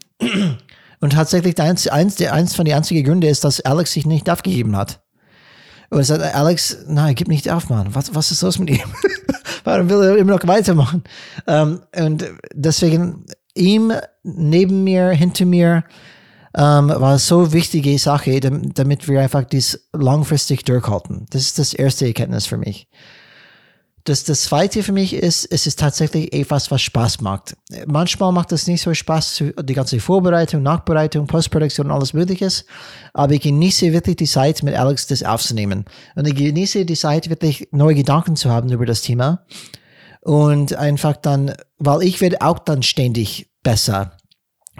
Und 1.00 1.12
tatsächlich 1.12 1.60
eins, 1.60 1.86
eins, 1.86 2.20
eins 2.20 2.54
von 2.54 2.64
den 2.64 2.74
einzigen 2.74 3.04
Gründen 3.04 3.28
ist, 3.28 3.44
dass 3.44 3.60
Alex 3.60 3.92
sich 3.92 4.06
nicht 4.06 4.28
aufgegeben 4.28 4.76
hat. 4.76 5.00
Und 5.90 5.98
er 5.98 6.04
sagt, 6.04 6.34
Alex, 6.34 6.78
nein, 6.86 7.14
gib 7.14 7.28
nicht 7.28 7.50
auf, 7.50 7.70
Mann. 7.70 7.94
Was, 7.94 8.14
was 8.14 8.30
ist 8.30 8.42
los 8.42 8.58
mit 8.58 8.70
ihm? 8.70 8.80
Warum 9.64 9.88
will 9.88 10.02
er 10.02 10.16
immer 10.16 10.32
noch 10.32 10.46
weitermachen? 10.46 11.04
Um, 11.46 11.80
ähm, 11.92 12.06
und 12.06 12.24
deswegen 12.52 13.24
ihm 13.54 13.92
neben 14.22 14.84
mir, 14.84 15.10
hinter 15.10 15.46
mir, 15.46 15.84
um, 16.52 16.62
ähm, 16.62 16.88
war 16.88 17.18
so 17.18 17.52
wichtige 17.52 17.98
Sache, 17.98 18.40
damit 18.40 19.08
wir 19.08 19.20
einfach 19.20 19.44
dies 19.44 19.88
langfristig 19.92 20.64
durchhalten. 20.64 21.26
Das 21.30 21.42
ist 21.42 21.58
das 21.58 21.72
erste 21.72 22.06
Erkenntnis 22.06 22.46
für 22.46 22.58
mich. 22.58 22.88
Das, 24.08 24.24
das 24.24 24.44
zweite 24.44 24.82
für 24.82 24.92
mich 24.92 25.12
ist, 25.12 25.44
es 25.52 25.66
ist 25.66 25.78
tatsächlich 25.78 26.32
etwas, 26.32 26.70
was 26.70 26.80
Spaß 26.80 27.20
macht. 27.20 27.54
Manchmal 27.86 28.32
macht 28.32 28.52
es 28.52 28.66
nicht 28.66 28.80
so 28.80 28.94
Spaß, 28.94 29.44
die 29.62 29.74
ganze 29.74 30.00
Vorbereitung, 30.00 30.62
Nachbereitung, 30.62 31.26
Postproduktion 31.26 31.88
und 31.88 31.92
alles 31.92 32.14
Mögliche. 32.14 32.48
Aber 33.12 33.34
ich 33.34 33.42
genieße 33.42 33.92
wirklich 33.92 34.16
die 34.16 34.24
Zeit, 34.24 34.62
mit 34.62 34.74
Alex 34.74 35.08
das 35.08 35.22
aufzunehmen. 35.22 35.84
Und 36.14 36.26
ich 36.26 36.34
genieße 36.34 36.86
die 36.86 36.96
Zeit, 36.96 37.28
wirklich 37.28 37.68
neue 37.70 37.94
Gedanken 37.94 38.34
zu 38.34 38.48
haben 38.48 38.72
über 38.72 38.86
das 38.86 39.02
Thema. 39.02 39.44
Und 40.22 40.74
einfach 40.74 41.16
dann, 41.16 41.52
weil 41.78 42.02
ich 42.02 42.22
werde 42.22 42.40
auch 42.40 42.60
dann 42.60 42.82
ständig 42.82 43.50
besser. 43.62 44.17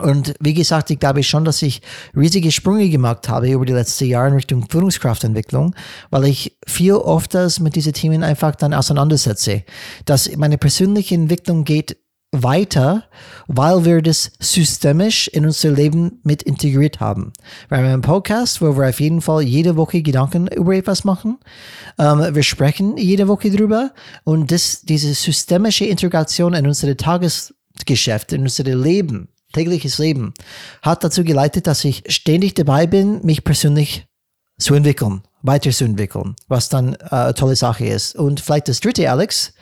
Und 0.01 0.35
wie 0.41 0.55
gesagt, 0.55 0.91
ich 0.91 0.99
glaube 0.99 1.23
schon, 1.23 1.45
dass 1.45 1.63
ich 1.63 1.83
riesige 2.17 2.53
Sprünge 2.53 2.89
gemacht 2.89 3.29
habe 3.29 3.51
über 3.51 3.67
die 3.67 3.73
letzten 3.73 4.07
Jahre 4.07 4.29
in 4.29 4.35
Richtung 4.35 4.67
Führungskraftentwicklung, 4.69 5.75
weil 6.11 6.27
ich 6.27 6.57
viel 6.67 6.95
öfters 6.95 7.61
mit 7.61 7.77
diesen 7.77 7.93
Themen 7.93 8.23
einfach 8.23 8.55
dann 8.55 8.75
auseinandersetze. 8.75 9.65
Dass 10.05 10.35
meine 10.37 10.59
persönliche 10.59 11.15
Entwicklung 11.15 11.65
geht 11.65 11.97
weiter, 12.33 13.05
weil 13.47 13.85
wir 13.85 14.03
das 14.03 14.33
systemisch 14.39 15.29
in 15.29 15.47
unser 15.47 15.71
Leben 15.71 16.21
mit 16.25 16.43
integriert 16.43 17.01
haben. 17.01 17.33
Wir 17.69 17.79
haben 17.79 17.87
einen 17.87 18.03
Podcast, 18.03 18.61
wo 18.61 18.77
wir 18.77 18.89
auf 18.89 19.01
jeden 19.01 19.23
Fall 19.23 19.43
jede 19.43 19.77
Woche 19.77 20.03
Gedanken 20.03 20.47
über 20.49 20.75
etwas 20.75 21.05
machen. 21.05 21.39
Ähm, 21.99 22.35
wir 22.35 22.43
sprechen 22.43 22.97
jede 22.99 23.29
Woche 23.29 23.51
drüber 23.51 23.93
und 24.25 24.51
das, 24.53 24.83
diese 24.83 25.15
systemische 25.15 25.87
Integration 25.87 26.53
in 26.53 26.67
unser 26.67 26.95
Tagesgeschäft, 26.97 28.33
in 28.35 28.43
unser 28.43 28.65
Leben, 28.65 29.29
tägliches 29.53 29.99
Leben 29.99 30.35
hat 30.83 31.05
dazu 31.05 31.25
geleitet, 31.25 31.67
dass 31.67 31.85
ich 31.85 32.05
ständig 32.09 32.55
dabei 32.55 32.87
bin, 32.87 33.25
mich 33.25 33.45
persönlich 33.45 34.07
zu 34.59 34.75
entwickeln, 34.75 35.23
weiterzuentwickeln, 35.43 36.35
was 36.49 36.69
dann 36.69 36.95
äh, 36.95 37.09
eine 37.11 37.35
tolle 37.35 37.57
Sache 37.57 37.87
ist. 37.87 38.17
Und 38.17 38.41
vielleicht 38.41 38.69
das 38.69 38.81
dritte, 38.81 39.11
Alex, 39.11 39.55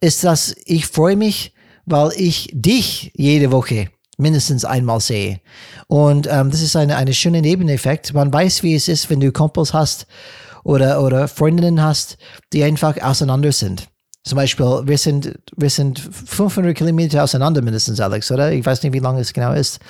ist, 0.00 0.24
dass 0.24 0.54
ich 0.64 0.86
freue 0.86 1.16
mich, 1.16 1.52
weil 1.86 2.12
ich 2.16 2.50
dich 2.52 3.12
jede 3.14 3.50
Woche 3.50 3.88
mindestens 4.16 4.64
einmal 4.64 5.00
sehe. 5.00 5.40
Und 5.86 6.26
ähm, 6.30 6.50
das 6.50 6.60
ist 6.60 6.76
eine, 6.76 6.96
eine 6.96 7.14
schöne 7.14 7.40
Nebeneffekt. 7.40 8.12
Man 8.14 8.32
weiß, 8.32 8.62
wie 8.62 8.74
es 8.74 8.88
ist, 8.88 9.10
wenn 9.10 9.20
du 9.20 9.32
Kumpels 9.32 9.72
hast 9.72 10.06
oder, 10.64 11.02
oder 11.02 11.28
Freundinnen 11.28 11.82
hast, 11.82 12.18
die 12.52 12.62
einfach 12.62 13.00
auseinander 13.00 13.52
sind. 13.52 13.88
Zum 14.28 14.36
Beispiel, 14.36 14.82
wir 14.84 14.98
sind, 14.98 15.38
wir 15.56 15.70
sind 15.70 15.98
500 15.98 16.76
Kilometer 16.76 17.24
auseinander 17.24 17.62
mindestens, 17.62 17.98
Alex, 17.98 18.30
oder? 18.30 18.52
Ich 18.52 18.64
weiß 18.64 18.82
nicht, 18.82 18.92
wie 18.92 18.98
lange 18.98 19.22
es 19.22 19.32
genau 19.32 19.54
ist. 19.54 19.80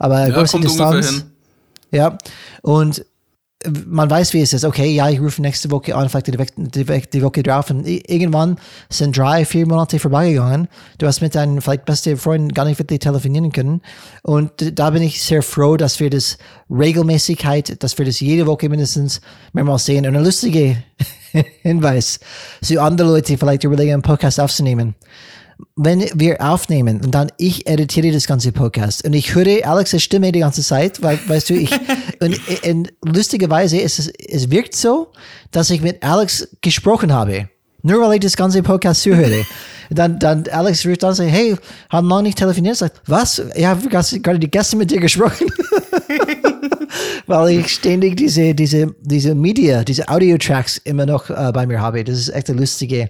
Aber 0.00 0.26
ja, 0.26 0.34
große 0.34 0.58
Distanz. 0.58 1.24
Ja. 1.92 2.18
Und 2.62 3.04
man 3.86 4.10
weiß, 4.10 4.32
wie 4.34 4.40
es 4.40 4.52
ist. 4.52 4.64
Okay, 4.64 4.90
ja, 4.94 5.08
ich 5.08 5.20
rufe 5.20 5.40
nächste 5.40 5.70
Woche 5.70 5.94
an, 5.94 6.08
vielleicht 6.08 6.28
die, 6.28 6.36
die, 6.56 6.84
die 6.84 7.22
Woche 7.22 7.42
drauf. 7.42 7.70
Und 7.70 7.86
irgendwann 7.86 8.56
sind 8.90 9.16
drei, 9.16 9.44
vier 9.44 9.66
Monate 9.66 9.98
vorbeigegangen. 9.98 10.68
Du 10.98 11.06
hast 11.06 11.20
mit 11.20 11.34
deinen 11.34 11.60
vielleicht 11.60 11.84
besten 11.84 12.16
Freunden 12.16 12.48
gar 12.48 12.64
nicht 12.64 12.78
wirklich 12.78 13.00
telefonieren 13.00 13.52
können. 13.52 13.80
Und 14.22 14.78
da 14.78 14.90
bin 14.90 15.02
ich 15.02 15.22
sehr 15.22 15.42
froh, 15.42 15.76
dass 15.76 16.00
wir 16.00 16.10
das 16.10 16.38
Regelmäßigkeit, 16.70 17.82
dass 17.82 17.96
wir 17.98 18.04
das 18.04 18.20
jede 18.20 18.46
Woche 18.46 18.68
mindestens 18.68 19.20
mehrmals 19.52 19.84
sehen. 19.84 20.06
Und 20.06 20.14
eine 20.14 20.24
lustige 20.24 20.82
Hinweis 21.62 22.20
zu 22.62 22.80
anderen 22.80 23.10
Leuten, 23.10 23.38
vielleicht 23.38 23.64
überlegen, 23.64 23.94
einen 23.94 24.02
Podcast 24.02 24.40
aufzunehmen 24.40 24.94
wenn 25.76 26.04
wir 26.14 26.40
aufnehmen 26.40 27.00
und 27.04 27.14
dann 27.14 27.30
ich 27.38 27.66
editiere 27.66 28.12
das 28.12 28.26
ganze 28.26 28.52
Podcast 28.52 29.04
und 29.04 29.12
ich 29.12 29.34
höre 29.34 29.66
Alex's 29.66 30.02
Stimme 30.02 30.32
die 30.32 30.40
ganze 30.40 30.62
Zeit, 30.62 31.02
weil, 31.02 31.18
weißt 31.26 31.50
du, 31.50 31.54
ich, 31.54 31.70
und, 32.20 32.40
und 32.66 32.92
lustigerweise 33.04 33.78
ist 33.78 33.98
es, 33.98 34.08
es 34.08 34.50
wirkt 34.50 34.74
so, 34.74 35.08
dass 35.50 35.70
ich 35.70 35.80
mit 35.80 36.02
Alex 36.02 36.48
gesprochen 36.60 37.12
habe. 37.12 37.48
Nur 37.82 38.00
weil 38.00 38.14
ich 38.14 38.20
das 38.20 38.36
ganze 38.36 38.62
Podcast 38.62 39.02
zuhöre. 39.02 39.44
Dann, 39.90 40.18
dann 40.18 40.44
Alex 40.50 40.86
ruft 40.86 41.04
an 41.04 41.10
und 41.10 41.16
sagt, 41.16 41.30
hey, 41.30 41.54
haben 41.90 42.08
noch 42.08 42.22
nicht 42.22 42.38
telefoniert? 42.38 42.78
Sagt, 42.78 43.02
was? 43.06 43.42
Ich 43.54 43.66
habe 43.66 43.86
gerade 43.86 44.38
die 44.38 44.50
Gäste 44.50 44.78
mit 44.78 44.90
dir 44.90 44.98
gesprochen. 44.98 45.46
weil 47.26 47.58
ich 47.58 47.68
ständig 47.68 48.16
diese, 48.16 48.54
diese, 48.54 48.94
diese 49.02 49.34
Media, 49.34 49.84
diese 49.84 50.08
Audio-Tracks 50.08 50.78
immer 50.78 51.04
noch 51.04 51.28
äh, 51.28 51.52
bei 51.52 51.66
mir 51.66 51.82
habe. 51.82 52.02
Das 52.02 52.18
ist 52.18 52.30
echt 52.30 52.48
ein 52.48 52.56
lustiger 52.56 53.08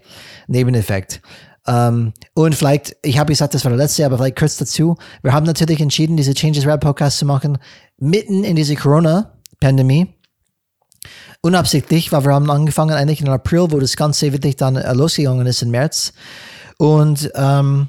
Nebeneffekt. 0.48 1.20
Ähm, 1.66 2.12
und 2.34 2.54
vielleicht, 2.54 2.96
ich 3.02 3.18
habe 3.18 3.32
gesagt, 3.32 3.54
das 3.54 3.64
war 3.64 3.70
der 3.70 3.78
letzte, 3.78 4.04
aber 4.04 4.18
vielleicht 4.18 4.38
kurz 4.38 4.56
dazu. 4.56 4.96
Wir 5.22 5.32
haben 5.32 5.46
natürlich 5.46 5.80
entschieden, 5.80 6.16
diese 6.16 6.34
Changes 6.34 6.66
Rap 6.66 6.80
Podcast 6.80 7.18
zu 7.18 7.26
machen, 7.26 7.58
mitten 7.98 8.44
in 8.44 8.56
diese 8.56 8.74
Corona-Pandemie. 8.74 10.14
Unabsichtlich, 11.40 12.10
weil 12.12 12.24
wir 12.24 12.32
haben 12.32 12.50
angefangen 12.50 12.94
eigentlich 12.94 13.20
im 13.20 13.28
April, 13.28 13.70
wo 13.70 13.78
das 13.78 13.96
Ganze 13.96 14.32
wirklich 14.32 14.56
dann 14.56 14.76
äh, 14.76 14.92
losgegangen 14.94 15.46
ist 15.46 15.62
im 15.62 15.70
März. 15.70 16.12
Und 16.78 17.30
ähm, 17.34 17.88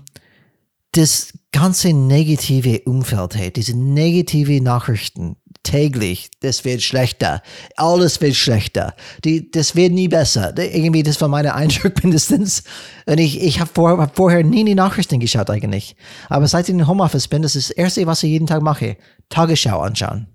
das 0.91 1.33
ganze 1.51 1.93
negative 1.93 2.81
Umfeld, 2.85 3.35
hey, 3.35 3.51
diese 3.51 3.77
negative 3.77 4.61
Nachrichten, 4.61 5.37
täglich, 5.65 6.29
das 6.39 6.63
wird 6.63 6.81
schlechter. 6.81 7.41
Alles 7.75 8.21
wird 8.21 8.35
schlechter. 8.35 8.95
Die, 9.25 9.51
das 9.51 9.75
wird 9.75 9.91
nie 9.91 10.07
besser. 10.07 10.53
Irgendwie, 10.57 11.03
das 11.03 11.19
war 11.19 11.27
meine 11.27 11.53
Eindruck 11.53 11.93
mindestens. 12.03 12.63
Und 13.05 13.19
ich, 13.19 13.41
ich 13.41 13.59
habe 13.59 13.69
vor, 13.73 13.97
hab 13.97 14.15
vorher 14.15 14.43
nie 14.43 14.61
in 14.61 14.67
die 14.67 14.75
Nachrichten 14.75 15.19
geschaut 15.19 15.49
eigentlich. 15.49 15.95
Aber 16.29 16.47
seit 16.47 16.69
ich 16.69 16.75
in 16.75 16.87
Homeoffice 16.87 17.27
bin, 17.27 17.41
das 17.41 17.55
ist 17.55 17.71
das 17.71 17.77
Erste, 17.77 18.07
was 18.07 18.23
ich 18.23 18.29
jeden 18.29 18.47
Tag 18.47 18.61
mache. 18.61 18.95
Tagesschau 19.29 19.81
anschauen. 19.81 20.27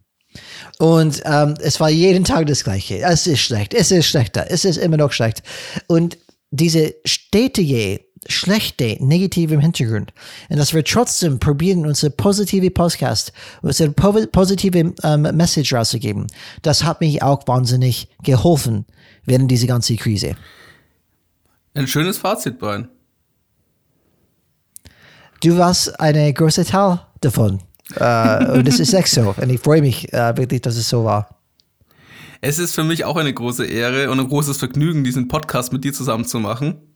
Und 0.78 1.22
ähm, 1.24 1.54
es 1.60 1.80
war 1.80 1.90
jeden 1.90 2.24
Tag 2.24 2.46
das 2.46 2.64
Gleiche. 2.64 2.98
Es 2.98 3.26
ist 3.26 3.40
schlecht, 3.40 3.74
es 3.74 3.90
ist 3.90 4.06
schlechter, 4.06 4.46
es 4.50 4.64
ist 4.64 4.76
immer 4.76 4.96
noch 4.96 5.12
schlecht. 5.12 5.42
Und 5.86 6.18
diese 6.50 6.94
stetige 7.04 8.00
schlechte, 8.26 8.96
negative 9.00 9.54
im 9.54 9.60
Hintergrund. 9.60 10.12
Und 10.48 10.58
dass 10.58 10.74
wir 10.74 10.84
trotzdem 10.84 11.38
probieren, 11.38 11.86
unsere 11.86 12.10
positive 12.10 12.70
Podcast, 12.70 13.32
unsere 13.62 13.90
positive 13.90 14.94
ähm, 15.02 15.22
Message 15.22 15.72
rauszugeben, 15.72 16.26
das 16.62 16.84
hat 16.84 17.00
mich 17.00 17.22
auch 17.22 17.46
wahnsinnig 17.46 18.08
geholfen 18.22 18.84
während 19.24 19.50
dieser 19.50 19.66
ganzen 19.66 19.96
Krise. 19.96 20.36
Ein 21.74 21.86
schönes 21.86 22.18
Fazit, 22.18 22.58
Brian. 22.58 22.88
Du 25.42 25.56
warst 25.56 25.98
eine 25.98 26.32
große 26.32 26.64
Teil 26.64 27.00
davon. 27.20 27.60
uh, 27.98 28.52
und 28.52 28.68
es 28.68 28.78
ist 28.78 28.92
echt 28.92 29.08
so. 29.08 29.34
Und 29.36 29.50
ich 29.50 29.60
freue 29.60 29.80
mich 29.80 30.08
uh, 30.12 30.36
wirklich, 30.36 30.60
dass 30.60 30.76
es 30.76 30.88
so 30.88 31.04
war. 31.04 31.40
Es 32.42 32.58
ist 32.58 32.74
für 32.74 32.84
mich 32.84 33.04
auch 33.04 33.16
eine 33.16 33.32
große 33.32 33.66
Ehre 33.66 34.10
und 34.10 34.20
ein 34.20 34.28
großes 34.28 34.58
Vergnügen, 34.58 35.04
diesen 35.04 35.28
Podcast 35.28 35.72
mit 35.72 35.84
dir 35.84 35.92
zusammen 35.92 36.24
zu 36.24 36.40
machen. 36.40 36.89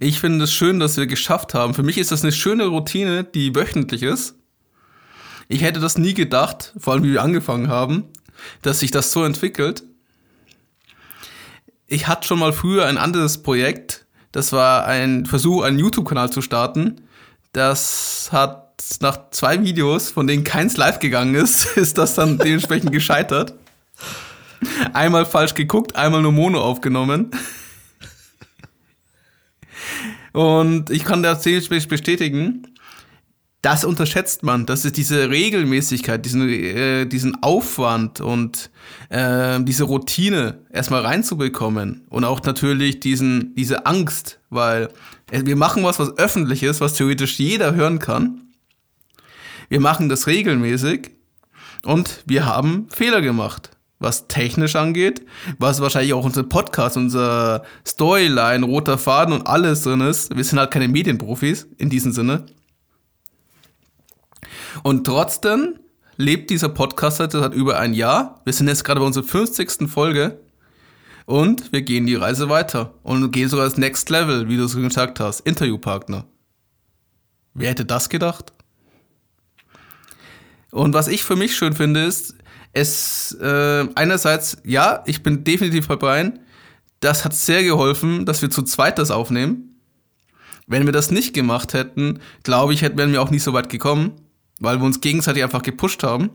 Ich 0.00 0.20
finde 0.20 0.44
es 0.44 0.52
schön, 0.52 0.80
dass 0.80 0.96
wir 0.96 1.06
geschafft 1.06 1.54
haben. 1.54 1.74
Für 1.74 1.82
mich 1.82 1.98
ist 1.98 2.12
das 2.12 2.22
eine 2.22 2.32
schöne 2.32 2.66
Routine, 2.66 3.24
die 3.24 3.54
wöchentlich 3.54 4.02
ist. 4.02 4.36
Ich 5.48 5.62
hätte 5.62 5.80
das 5.80 5.98
nie 5.98 6.14
gedacht, 6.14 6.72
vor 6.78 6.94
allem 6.94 7.02
wie 7.02 7.12
wir 7.12 7.22
angefangen 7.22 7.68
haben, 7.68 8.04
dass 8.62 8.80
sich 8.80 8.90
das 8.90 9.12
so 9.12 9.24
entwickelt. 9.24 9.82
Ich 11.86 12.08
hatte 12.08 12.26
schon 12.26 12.38
mal 12.38 12.52
früher 12.52 12.86
ein 12.86 12.96
anderes 12.96 13.42
Projekt. 13.42 14.06
Das 14.30 14.52
war 14.52 14.86
ein 14.86 15.26
Versuch, 15.26 15.62
einen 15.62 15.78
YouTube-Kanal 15.78 16.30
zu 16.30 16.40
starten. 16.40 17.02
Das 17.52 18.30
hat 18.32 18.72
nach 19.00 19.30
zwei 19.30 19.62
Videos, 19.62 20.10
von 20.10 20.26
denen 20.26 20.44
keins 20.44 20.76
live 20.76 20.98
gegangen 21.00 21.34
ist, 21.34 21.64
ist 21.76 21.98
das 21.98 22.14
dann 22.14 22.38
dementsprechend 22.38 22.92
gescheitert. 22.92 23.54
Einmal 24.92 25.26
falsch 25.26 25.54
geguckt, 25.54 25.96
einmal 25.96 26.22
nur 26.22 26.32
Mono 26.32 26.62
aufgenommen. 26.62 27.30
Und 30.32 30.90
ich 30.90 31.04
kann 31.04 31.22
das 31.22 31.42
bestätigen, 31.88 32.66
das 33.62 33.84
unterschätzt 33.84 34.42
man. 34.42 34.66
Das 34.66 34.84
ist 34.84 34.96
diese 34.96 35.30
Regelmäßigkeit, 35.30 36.24
diesen, 36.24 36.48
äh, 36.48 37.06
diesen 37.06 37.42
Aufwand 37.44 38.20
und 38.20 38.70
äh, 39.08 39.60
diese 39.62 39.84
Routine 39.84 40.58
erstmal 40.70 41.02
reinzubekommen. 41.02 42.04
Und 42.08 42.24
auch 42.24 42.42
natürlich 42.42 42.98
diesen, 42.98 43.54
diese 43.54 43.86
Angst, 43.86 44.40
weil 44.50 44.88
Wir 45.30 45.56
machen 45.56 45.82
was, 45.82 45.98
was 45.98 46.18
öffentlich 46.18 46.62
ist, 46.62 46.82
was 46.82 46.94
theoretisch 46.94 47.38
jeder 47.38 47.74
hören 47.74 48.00
kann. 48.00 48.42
Wir 49.70 49.80
machen 49.80 50.10
das 50.10 50.26
regelmäßig 50.26 51.12
und 51.84 52.22
wir 52.26 52.44
haben 52.44 52.86
Fehler 52.90 53.22
gemacht, 53.22 53.70
was 54.02 54.28
technisch 54.28 54.76
angeht, 54.76 55.24
was 55.58 55.80
wahrscheinlich 55.80 56.12
auch 56.14 56.24
unser 56.24 56.42
Podcast, 56.42 56.96
unser 56.96 57.62
Storyline, 57.86 58.66
roter 58.66 58.98
Faden 58.98 59.34
und 59.34 59.46
alles 59.46 59.82
drin 59.82 60.00
ist. 60.00 60.34
Wir 60.36 60.44
sind 60.44 60.58
halt 60.58 60.70
keine 60.70 60.88
Medienprofis 60.88 61.68
in 61.78 61.90
diesem 61.90 62.12
Sinne. 62.12 62.46
Und 64.82 65.06
trotzdem 65.06 65.78
lebt 66.16 66.50
dieser 66.50 66.68
Podcast 66.68 67.18
seit 67.18 67.34
über 67.34 67.78
ein 67.78 67.94
Jahr. 67.94 68.40
Wir 68.44 68.52
sind 68.52 68.68
jetzt 68.68 68.84
gerade 68.84 69.00
bei 69.00 69.06
unserer 69.06 69.24
50. 69.24 69.88
Folge 69.88 70.40
und 71.26 71.72
wir 71.72 71.82
gehen 71.82 72.06
die 72.06 72.14
Reise 72.14 72.48
weiter 72.48 72.94
und 73.02 73.30
gehen 73.30 73.48
sogar 73.48 73.66
das 73.66 73.76
Next 73.76 74.10
Level, 74.10 74.48
wie 74.48 74.56
du 74.56 74.64
es 74.64 74.74
gesagt 74.74 75.20
hast, 75.20 75.40
Interviewpartner. 75.40 76.24
Wer 77.54 77.70
hätte 77.70 77.84
das 77.84 78.08
gedacht? 78.08 78.52
Und 80.70 80.94
was 80.94 81.08
ich 81.08 81.22
für 81.22 81.36
mich 81.36 81.54
schön 81.54 81.74
finde, 81.74 82.04
ist, 82.04 82.34
es 82.72 83.36
äh, 83.40 83.86
einerseits, 83.94 84.56
ja, 84.64 85.02
ich 85.06 85.22
bin 85.22 85.44
definitiv 85.44 85.88
bei 85.88 85.96
Brian. 85.96 86.38
Das 87.00 87.24
hat 87.24 87.34
sehr 87.34 87.62
geholfen, 87.62 88.24
dass 88.24 88.42
wir 88.42 88.50
zu 88.50 88.62
zweit 88.62 88.98
das 88.98 89.10
aufnehmen. 89.10 89.80
Wenn 90.66 90.86
wir 90.86 90.92
das 90.92 91.10
nicht 91.10 91.34
gemacht 91.34 91.74
hätten, 91.74 92.20
glaube 92.44 92.72
ich, 92.72 92.82
hätten 92.82 93.12
wir 93.12 93.20
auch 93.20 93.30
nicht 93.30 93.42
so 93.42 93.52
weit 93.52 93.68
gekommen, 93.68 94.12
weil 94.60 94.78
wir 94.78 94.84
uns 94.84 95.00
gegenseitig 95.00 95.42
einfach 95.42 95.62
gepusht 95.62 96.02
haben. 96.02 96.30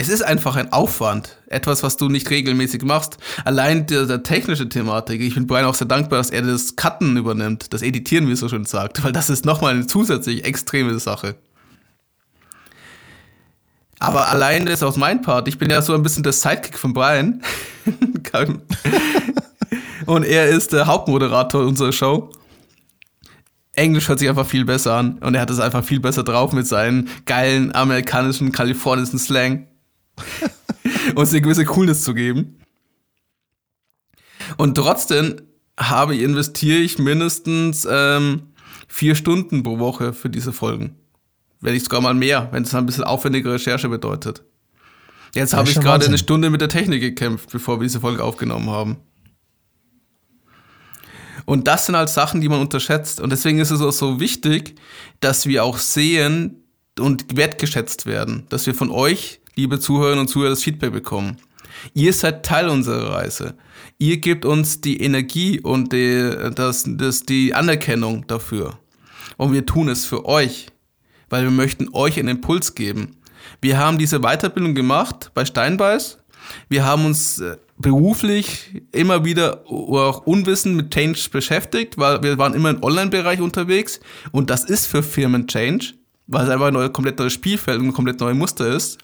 Es 0.00 0.08
ist 0.08 0.22
einfach 0.22 0.54
ein 0.54 0.72
Aufwand, 0.72 1.38
etwas, 1.48 1.82
was 1.82 1.96
du 1.96 2.08
nicht 2.08 2.30
regelmäßig 2.30 2.82
machst. 2.82 3.18
Allein 3.44 3.86
der, 3.86 4.06
der 4.06 4.22
technische 4.22 4.68
Thematik. 4.68 5.20
Ich 5.20 5.34
bin 5.34 5.48
Brian 5.48 5.64
auch 5.64 5.74
sehr 5.74 5.88
dankbar, 5.88 6.18
dass 6.18 6.30
er 6.30 6.42
das 6.42 6.76
Cutten 6.76 7.16
übernimmt, 7.16 7.72
das 7.72 7.82
Editieren, 7.82 8.28
wie 8.28 8.32
es 8.32 8.40
so 8.40 8.48
schön 8.48 8.64
sagt, 8.64 9.02
weil 9.04 9.12
das 9.12 9.30
ist 9.30 9.44
nochmal 9.44 9.74
eine 9.74 9.86
zusätzlich 9.86 10.44
extreme 10.44 10.98
Sache. 11.00 11.36
Aber 13.98 14.28
allein 14.28 14.66
das 14.66 14.82
aus 14.82 14.96
meinem 14.96 15.22
Part. 15.22 15.48
Ich 15.48 15.58
bin 15.58 15.70
ja 15.70 15.82
so 15.82 15.94
ein 15.94 16.02
bisschen 16.02 16.22
der 16.22 16.32
Sidekick 16.32 16.78
von 16.78 16.92
Brian. 16.92 17.42
und 20.06 20.24
er 20.24 20.48
ist 20.48 20.72
der 20.72 20.86
Hauptmoderator 20.86 21.66
unserer 21.66 21.92
Show. 21.92 22.30
Englisch 23.72 24.08
hört 24.08 24.20
sich 24.20 24.28
einfach 24.28 24.46
viel 24.46 24.64
besser 24.64 24.94
an. 24.94 25.18
Und 25.18 25.34
er 25.34 25.40
hat 25.40 25.50
es 25.50 25.58
einfach 25.58 25.84
viel 25.84 26.00
besser 26.00 26.22
drauf 26.22 26.52
mit 26.52 26.66
seinen 26.66 27.08
geilen 27.26 27.74
amerikanischen, 27.74 28.52
kalifornischen 28.52 29.18
Slang. 29.18 29.66
uns 31.14 31.30
eine 31.30 31.40
gewisse 31.40 31.64
Coolness 31.64 32.02
zu 32.02 32.14
geben. 32.14 32.60
Und 34.56 34.76
trotzdem 34.76 35.36
habe 35.78 36.14
ich, 36.14 36.22
investiere 36.22 36.78
ich 36.78 36.98
mindestens 36.98 37.86
ähm, 37.90 38.48
vier 38.86 39.14
Stunden 39.14 39.62
pro 39.62 39.78
Woche 39.78 40.12
für 40.12 40.30
diese 40.30 40.52
Folgen 40.52 40.97
wenn 41.60 41.74
nicht 41.74 41.84
sogar 41.84 42.00
mal 42.00 42.14
mehr, 42.14 42.48
wenn 42.52 42.62
es 42.62 42.74
ein 42.74 42.86
bisschen 42.86 43.04
aufwendige 43.04 43.52
Recherche 43.52 43.88
bedeutet. 43.88 44.42
Jetzt 45.34 45.54
habe 45.54 45.68
ich 45.68 45.78
gerade 45.78 46.06
eine 46.06 46.18
Stunde 46.18 46.50
mit 46.50 46.60
der 46.60 46.68
Technik 46.68 47.00
gekämpft, 47.00 47.50
bevor 47.50 47.78
wir 47.78 47.84
diese 47.84 48.00
Folge 48.00 48.24
aufgenommen 48.24 48.70
haben. 48.70 48.96
Und 51.44 51.66
das 51.66 51.86
sind 51.86 51.96
halt 51.96 52.08
Sachen, 52.08 52.40
die 52.40 52.48
man 52.48 52.60
unterschätzt. 52.60 53.20
Und 53.20 53.30
deswegen 53.30 53.58
ist 53.58 53.70
es 53.70 53.80
auch 53.80 53.92
so 53.92 54.20
wichtig, 54.20 54.74
dass 55.20 55.46
wir 55.46 55.64
auch 55.64 55.78
sehen 55.78 56.62
und 56.98 57.36
wertgeschätzt 57.36 58.06
werden, 58.06 58.46
dass 58.50 58.66
wir 58.66 58.74
von 58.74 58.90
euch, 58.90 59.40
liebe 59.54 59.80
Zuhörerinnen 59.80 60.20
und 60.20 60.28
Zuhörer, 60.28 60.50
das 60.50 60.62
Feedback 60.62 60.92
bekommen. 60.92 61.38
Ihr 61.94 62.12
seid 62.12 62.44
Teil 62.44 62.68
unserer 62.68 63.14
Reise. 63.14 63.54
Ihr 63.98 64.18
gebt 64.18 64.44
uns 64.44 64.80
die 64.80 65.00
Energie 65.00 65.60
und 65.60 65.92
die, 65.92 66.50
das, 66.54 66.84
das, 66.86 67.22
die 67.22 67.54
Anerkennung 67.54 68.26
dafür. 68.26 68.78
Und 69.36 69.52
wir 69.52 69.64
tun 69.64 69.88
es 69.88 70.04
für 70.04 70.26
euch 70.26 70.66
weil 71.30 71.44
wir 71.44 71.50
möchten 71.50 71.88
euch 71.92 72.18
einen 72.18 72.28
Impuls 72.28 72.74
geben. 72.74 73.16
Wir 73.60 73.78
haben 73.78 73.98
diese 73.98 74.20
Weiterbildung 74.20 74.74
gemacht 74.74 75.30
bei 75.34 75.44
Steinbeiß. 75.44 76.18
Wir 76.68 76.84
haben 76.84 77.04
uns 77.04 77.40
äh, 77.40 77.56
beruflich 77.76 78.82
immer 78.92 79.24
wieder 79.24 79.64
auch 79.66 80.26
unwissend 80.26 80.76
mit 80.76 80.90
Change 80.90 81.28
beschäftigt, 81.30 81.98
weil 81.98 82.22
wir 82.22 82.38
waren 82.38 82.54
immer 82.54 82.70
im 82.70 82.82
Online-Bereich 82.82 83.40
unterwegs 83.40 84.00
und 84.32 84.50
das 84.50 84.64
ist 84.64 84.86
für 84.86 85.02
Firmen 85.02 85.46
Change, 85.46 85.94
weil 86.26 86.44
es 86.44 86.50
einfach 86.50 86.66
ein 86.66 86.74
neues, 86.74 86.92
komplett 86.92 87.18
neues 87.18 87.32
Spielfeld 87.32 87.80
und 87.80 87.88
ein 87.88 87.92
komplett 87.92 88.20
neues 88.20 88.36
Muster 88.36 88.68
ist 88.68 88.98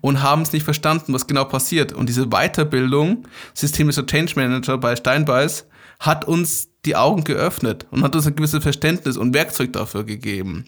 und 0.00 0.22
haben 0.22 0.42
es 0.42 0.52
nicht 0.52 0.64
verstanden, 0.64 1.12
was 1.12 1.26
genau 1.26 1.44
passiert. 1.44 1.92
Und 1.92 2.08
diese 2.08 2.26
Weiterbildung, 2.26 3.26
systemischer 3.54 4.06
Change 4.06 4.34
Manager 4.36 4.78
bei 4.78 4.96
Steinbeiß, 4.96 5.66
hat 6.00 6.24
uns 6.26 6.68
die 6.84 6.96
Augen 6.96 7.24
geöffnet 7.24 7.86
und 7.90 8.02
hat 8.02 8.14
uns 8.14 8.26
ein 8.26 8.36
gewisses 8.36 8.62
Verständnis 8.62 9.16
und 9.16 9.34
Werkzeug 9.34 9.72
dafür 9.72 10.04
gegeben. 10.04 10.66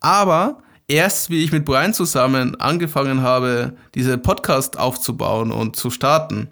Aber 0.00 0.62
erst 0.88 1.30
wie 1.30 1.44
ich 1.44 1.52
mit 1.52 1.64
Brian 1.64 1.94
zusammen 1.94 2.60
angefangen 2.60 3.22
habe, 3.22 3.74
diese 3.94 4.18
Podcast 4.18 4.78
aufzubauen 4.78 5.52
und 5.52 5.76
zu 5.76 5.90
starten, 5.90 6.48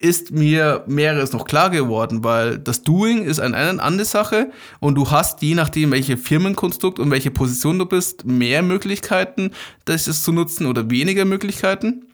ist 0.00 0.30
mir 0.30 0.82
mehreres 0.86 1.32
noch 1.32 1.44
klar 1.44 1.68
geworden, 1.68 2.24
weil 2.24 2.58
das 2.58 2.82
Doing 2.82 3.22
ist 3.22 3.38
eine, 3.38 3.82
andere 3.82 4.06
Sache 4.06 4.50
und 4.80 4.94
du 4.94 5.10
hast, 5.10 5.42
je 5.42 5.54
nachdem, 5.54 5.90
welche 5.90 6.16
Firmenkonstrukt 6.16 6.98
und 6.98 7.10
welche 7.10 7.30
Position 7.30 7.78
du 7.78 7.84
bist, 7.84 8.24
mehr 8.24 8.62
Möglichkeiten, 8.62 9.50
das 9.84 10.04
zu 10.22 10.32
nutzen 10.32 10.66
oder 10.66 10.88
weniger 10.88 11.26
Möglichkeiten. 11.26 12.06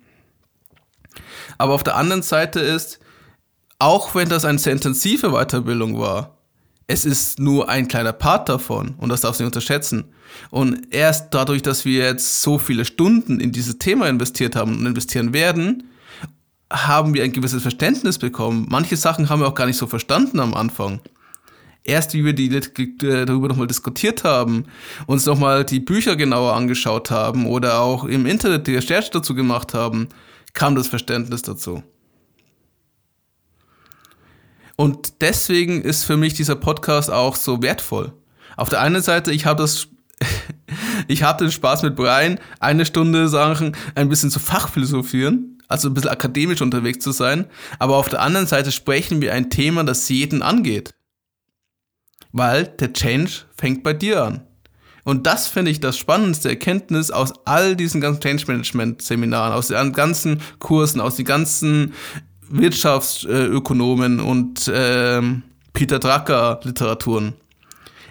Aber 1.59 1.75
auf 1.75 1.85
der 1.85 1.97
anderen 1.97 2.23
Seite 2.23 2.59
ist, 2.59 2.99
auch 3.79 4.17
wenn 4.17 4.29
das 4.29 4.45
eine 4.45 4.59
sehr 4.59 4.73
intensive 4.73 5.31
Weiterbildung 5.31 5.99
war, 5.99 6.36
es 6.89 7.05
ist 7.05 7.41
nur 7.41 7.69
ein 7.69 7.89
kleiner 7.89 8.13
Part 8.13 8.49
davon 8.49 8.95
und 8.99 9.09
das 9.09 9.23
darfst 9.23 9.41
du 9.41 9.45
nicht 9.45 9.55
unterschätzen. 9.55 10.05
Und 10.51 10.95
erst 10.95 11.35
dadurch, 11.35 11.63
dass 11.63 11.85
wir 11.85 12.05
jetzt 12.05 12.43
so 12.43 12.59
viele 12.59 12.85
Stunden 12.85 13.41
in 13.41 13.53
dieses 13.53 13.79
Thema 13.79 14.09
investiert 14.09 14.55
haben 14.55 14.79
und 14.79 14.87
investieren 14.87 15.33
werden, 15.33 15.85
haben 16.73 17.15
wir 17.15 17.25
ein 17.25 17.33
gewisses 17.33 17.63
Verständnis 17.63 18.19
bekommen. 18.19 18.67
Manche 18.69 18.97
Sachen 18.97 19.29
haben 19.29 19.41
wir 19.41 19.49
auch 19.49 19.55
gar 19.55 19.67
nicht 19.67 19.79
so 19.79 19.87
verstanden 19.87 20.41
am 20.41 20.55
Anfang. 20.55 21.01
Erst 21.83 22.15
wie 22.15 22.25
wir 22.25 22.33
die, 22.33 22.49
darüber 22.99 23.49
nochmal 23.49 23.69
diskutiert 23.69 24.25
haben, 24.25 24.65
uns 25.07 25.27
nochmal 25.27 25.65
die 25.65 25.79
Bücher 25.79 26.17
genauer 26.17 26.55
angeschaut 26.55 27.13
haben 27.13 27.47
oder 27.47 27.81
auch 27.81 28.05
im 28.05 28.27
Internet 28.27 28.67
die 28.67 28.75
Recherche 28.75 29.11
dazu 29.13 29.35
gemacht 29.35 29.73
haben, 29.75 30.09
kam 30.53 30.75
das 30.75 30.89
Verständnis 30.89 31.43
dazu. 31.43 31.85
Und 34.77 35.23
deswegen 35.23 35.83
ist 35.83 36.05
für 36.05 36.19
mich 36.19 36.35
dieser 36.35 36.55
Podcast 36.55 37.11
auch 37.11 37.35
so 37.35 37.63
wertvoll. 37.63 38.13
Auf 38.57 38.69
der 38.69 38.81
einen 38.81 39.03
Seite, 39.03 39.33
ich 39.33 39.47
habe 39.47 39.63
das, 39.63 39.89
ich 41.09 41.23
habe 41.23 41.45
den 41.45 41.53
Spaß 41.53 41.83
mit 41.83 41.97
Brian, 41.97 42.39
eine 42.61 42.85
Stunde 42.85 43.29
Sachen 43.29 43.75
ein 43.95 44.09
bisschen 44.09 44.31
zu 44.31 44.39
fachphilosophieren, 44.39 45.59
also 45.69 45.89
ein 45.89 45.95
bisschen 45.95 46.11
akademisch 46.11 46.61
unterwegs 46.61 47.03
zu 47.03 47.13
sein. 47.13 47.47
Aber 47.79 47.97
auf 47.97 48.11
der 48.11 48.21
anderen 48.21 48.47
Seite 48.47 48.71
sprechen 48.71 49.23
wir 49.23 49.33
ein 49.33 49.51
Thema, 49.51 49.83
das 49.83 50.09
jeden 50.09 50.43
angeht. 50.43 50.95
Weil 52.33 52.65
der 52.65 52.93
Change 52.93 53.31
fängt 53.57 53.83
bei 53.83 53.95
dir 53.95 54.23
an. 54.23 54.47
Und 55.05 55.27
das 55.27 55.47
finde 55.47 55.71
ich 55.71 55.79
das 55.79 55.97
spannendste 55.97 56.49
Erkenntnis 56.49 57.13
aus 57.13 57.33
all 57.47 57.77
diesen 57.77 58.01
ganzen 58.01 58.21
Change 58.21 58.45
Management 58.49 59.03
Seminaren, 59.03 59.53
aus 59.53 59.69
den 59.69 59.93
ganzen 59.93 60.43
Kursen, 60.59 61.01
aus 61.01 61.15
den 61.15 61.25
ganzen 61.25 61.95
Wirtschaftsökonomen 62.49 64.21
und 64.21 64.69
äh, 64.69 65.23
Peter 65.73 65.99
Drucker 65.99 66.61
Literaturen. 66.63 67.35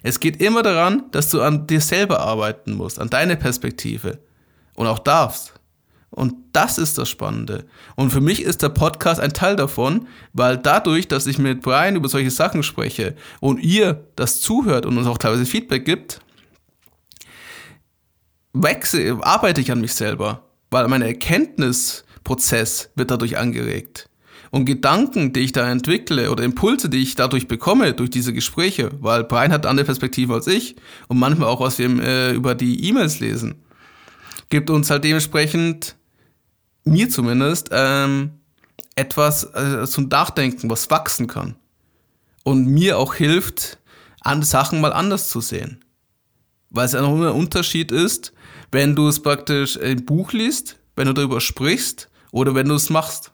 Es 0.03 0.19
geht 0.19 0.39
immer 0.39 0.61
daran, 0.61 1.03
dass 1.11 1.29
du 1.29 1.41
an 1.41 1.65
dir 1.65 1.81
selber 1.81 2.19
arbeiten 2.19 2.73
musst, 2.73 2.99
an 2.99 3.09
deine 3.09 3.37
Perspektive 3.37 4.19
und 4.75 4.85
auch 4.87 4.99
darfst. 4.99 5.53
Und 6.11 6.35
das 6.53 6.77
ist 6.77 6.97
das 6.97 7.09
Spannende. 7.09 7.65
Und 7.95 8.11
für 8.11 8.21
mich 8.21 8.43
ist 8.43 8.61
der 8.61 8.69
Podcast 8.69 9.19
ein 9.19 9.33
Teil 9.33 9.55
davon, 9.55 10.07
weil 10.31 10.57
dadurch, 10.57 11.07
dass 11.07 11.27
ich 11.27 11.39
mit 11.39 11.61
Brian 11.61 11.95
über 11.95 12.07
solche 12.07 12.31
Sachen 12.31 12.63
spreche 12.63 13.15
und 13.41 13.59
ihr 13.61 14.05
das 14.15 14.39
zuhört 14.39 14.85
und 14.85 14.97
uns 14.97 15.07
auch 15.07 15.17
teilweise 15.17 15.45
Feedback 15.45 15.83
gibt, 15.83 16.21
wechsle, 18.53 19.17
arbeite 19.21 19.59
ich 19.59 19.71
an 19.71 19.81
mich 19.81 19.93
selber, 19.93 20.43
weil 20.71 20.87
mein 20.87 21.01
Erkenntnisprozess 21.01 22.91
wird 22.95 23.11
dadurch 23.11 23.37
angeregt. 23.37 24.07
Und 24.55 24.63
Gedanken, 24.63 25.33
die 25.33 25.41
ich 25.41 25.51
da 25.51 25.69
entwickle 25.69 26.31
oder 26.31 26.45
Impulse, 26.45 26.87
die 26.87 26.99
ich 26.99 27.15
dadurch 27.15 27.49
bekomme, 27.49 27.93
durch 27.93 28.09
diese 28.09 28.31
Gespräche, 28.31 28.89
weil 29.01 29.25
Brian 29.25 29.51
hat 29.51 29.65
andere 29.65 29.85
Perspektive 29.85 30.33
als 30.33 30.47
ich 30.47 30.77
und 31.09 31.19
manchmal 31.19 31.49
auch, 31.49 31.59
was 31.59 31.77
wir 31.77 31.89
äh, 32.01 32.31
über 32.33 32.55
die 32.55 32.87
E-Mails 32.87 33.19
lesen, 33.19 33.55
gibt 34.47 34.69
uns 34.69 34.89
halt 34.89 35.03
dementsprechend, 35.03 35.97
mir 36.85 37.09
zumindest, 37.09 37.67
ähm, 37.73 38.31
etwas 38.95 39.43
äh, 39.43 39.85
zum 39.87 40.07
Nachdenken, 40.07 40.69
was 40.69 40.89
wachsen 40.89 41.27
kann. 41.27 41.57
Und 42.45 42.65
mir 42.65 42.97
auch 42.97 43.13
hilft, 43.13 43.77
an 44.21 44.41
Sachen 44.41 44.79
mal 44.79 44.93
anders 44.93 45.27
zu 45.27 45.41
sehen. 45.41 45.83
Weil 46.69 46.85
es 46.85 46.95
einfach 46.95 47.11
ein 47.11 47.23
Unterschied 47.23 47.91
ist, 47.91 48.31
wenn 48.71 48.95
du 48.95 49.09
es 49.09 49.21
praktisch 49.21 49.75
im 49.75 50.05
Buch 50.05 50.31
liest, 50.31 50.79
wenn 50.95 51.07
du 51.07 51.13
darüber 51.13 51.41
sprichst 51.41 52.09
oder 52.31 52.55
wenn 52.55 52.69
du 52.69 52.75
es 52.75 52.89
machst. 52.89 53.33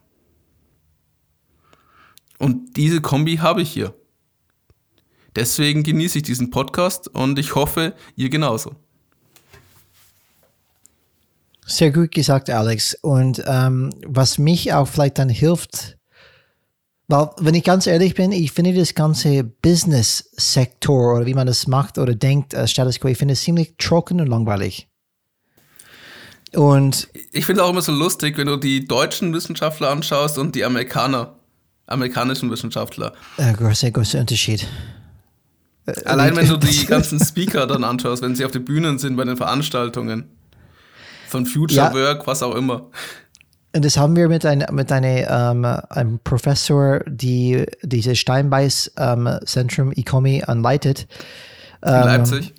Und 2.42 2.76
diese 2.76 3.02
Kombi 3.02 3.38
habe 3.38 3.62
ich 3.62 3.72
hier. 3.72 3.94
Deswegen 5.36 5.84
genieße 5.84 6.18
ich 6.18 6.24
diesen 6.24 6.50
Podcast 6.50 7.08
und 7.08 7.38
ich 7.38 7.54
hoffe, 7.54 7.94
ihr 8.16 8.30
genauso. 8.30 8.76
Sehr 11.68 11.92
gut 11.92 12.12
gesagt, 12.12 12.50
Alex. 12.50 12.98
Und 13.02 13.44
ähm, 13.46 13.92
was 14.08 14.40
mich 14.40 14.74
auch 14.74 14.88
vielleicht 14.88 15.20
dann 15.20 15.30
hilft, 15.30 16.00
weil, 17.08 17.30
wenn 17.38 17.54
ich 17.54 17.64
ganz 17.64 17.86
ehrlich 17.86 18.16
bin, 18.16 18.32
ich 18.32 18.54
finde 18.54 18.74
das 18.74 18.96
ganze 18.96 19.44
Business-Sektor 19.44 21.18
oder 21.18 21.28
wie 21.28 21.36
man 21.36 21.46
das 21.46 21.68
macht 21.68 22.00
oder 22.00 22.16
denkt, 22.16 22.56
äh, 22.56 22.68
Status 22.68 23.00
Quo, 23.00 23.08
ich 23.10 23.20
finde 23.20 23.34
es 23.34 23.42
ziemlich 23.42 23.76
trocken 23.78 24.20
und 24.20 24.28
langweilig. 24.28 24.90
Und 26.56 27.08
ich 27.32 27.46
finde 27.46 27.62
es 27.62 27.68
auch 27.68 27.72
immer 27.72 27.84
so 27.84 27.92
lustig, 27.92 28.38
wenn 28.40 28.48
du 28.48 28.58
die 28.58 28.86
deutschen 28.86 29.32
Wissenschaftler 29.32 29.92
anschaust 29.92 30.40
und 30.40 30.56
die 30.56 30.66
Amerikaner, 30.66 31.38
amerikanischen 31.92 32.50
Wissenschaftler. 32.52 33.14
Äh, 33.38 33.54
großer, 33.54 33.92
großer 33.92 34.20
Unterschied. 34.20 34.68
Allein 36.06 36.36
wenn 36.36 36.48
du 36.48 36.58
die 36.58 36.86
ganzen 36.88 37.20
Speaker 37.20 37.68
dann 37.68 37.84
anschaust, 37.84 38.22
wenn 38.22 38.36
sie 38.36 38.46
auf 38.46 38.52
den 38.52 38.66
Bühnen 38.66 39.00
sind 39.00 39.16
bei 39.16 39.26
den 39.26 39.38
Veranstaltungen. 39.38 40.26
Von 41.28 41.46
Future 41.46 41.88
ja. 41.88 41.94
Work, 41.94 42.28
was 42.28 42.44
auch 42.44 42.56
immer. 42.56 42.90
Und 43.74 43.86
das 43.86 43.96
haben 43.96 44.18
wir 44.18 44.28
mit, 44.28 44.46
ein, 44.46 44.66
mit 44.72 44.92
eine, 44.92 45.28
ähm, 45.30 45.64
einem 45.64 46.20
Professor, 46.24 47.00
die 47.08 47.66
dieses 47.84 48.20
Steinbeiß-Zentrum 48.20 49.88
ähm, 49.88 49.94
ICOMI 49.96 50.44
anleitet. 50.44 51.08
Ähm, 51.82 51.94
in 51.94 52.08
Leipzig? 52.08 52.54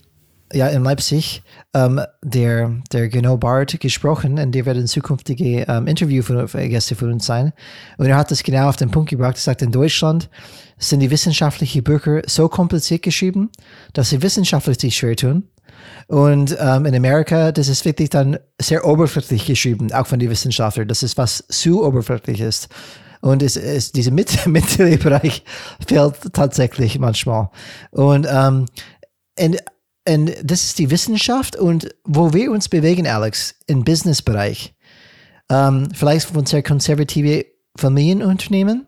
Ja, 0.53 0.69
in 0.69 0.85
Leipzig. 0.85 1.43
Ähm, 1.75 2.01
der, 2.23 2.71
der 2.93 3.09
Geno 3.09 3.39
Bart 3.39 3.81
gesprochen 3.81 4.39
und 4.39 4.53
der 4.53 4.67
wird 4.67 4.77
ein 4.77 4.87
zukünftige 4.87 5.65
ähm, 5.67 5.87
Interview 5.87 6.23
von, 6.23 6.47
Gäste 6.47 6.95
von 6.95 7.13
uns 7.13 7.25
sein. 7.25 7.53
Und 7.97 8.07
er 8.07 8.17
hat 8.17 8.31
das 8.31 8.43
genau 8.43 8.69
auf 8.69 8.77
den 8.77 8.91
Punkt 8.91 9.11
gebracht. 9.11 9.37
Er 9.37 9.41
sagt, 9.41 9.63
in 9.63 9.73
Deutschland 9.73 10.29
sind 10.79 11.01
die 11.01 11.11
wissenschaftlichen 11.11 11.83
Bücher 11.83 12.23
so 12.27 12.49
kompliziert 12.49 13.03
geschrieben, 13.03 13.51
dass 13.95 14.11
sie 14.11 14.21
wissenschaftlich 14.21 14.81
sich 14.81 14.97
schwer 14.97 15.17
tun. 15.17 15.49
Und 16.09 16.57
ähm, 16.61 16.85
in 16.85 16.95
Amerika, 16.95 17.53
das 17.53 17.69
ist 17.69 17.85
wirklich 17.85 18.11
dann 18.11 18.39
sehr 18.61 18.87
oberflächlich 18.87 19.47
geschrieben, 19.47 19.93
auch 19.93 20.07
von 20.07 20.19
den 20.19 20.31
Wissenschaftlern, 20.31 20.89
dass 20.89 21.03
es 21.03 21.17
was 21.17 21.45
zu 21.49 21.85
oberflächlich 21.85 22.41
ist. 22.41 22.69
Und 23.23 23.43
es 23.43 23.57
ist 23.57 23.97
dieser 23.97 24.11
Mitte, 24.13 24.49
mittlere 24.49 24.99
Bereich 24.99 25.45
fehlt 25.87 26.17
tatsächlich 26.33 26.99
manchmal. 26.99 27.49
Und, 27.91 28.27
ähm, 28.31 28.67
und, 29.39 29.57
und 30.09 30.33
das 30.43 30.65
ist 30.65 30.79
die 30.79 30.91
Wissenschaft 30.91 31.57
und 31.57 31.89
wo 32.05 32.33
wir 32.33 32.51
uns 32.51 32.69
bewegen, 32.69 33.07
Alex, 33.07 33.55
im 33.67 33.85
Businessbereich. 33.85 34.75
Ähm, 35.49 35.89
vielleicht 35.95 36.29
von 36.29 36.47
sehr 36.47 36.63
konservative 36.63 37.47
Familienunternehmen. 37.77 38.87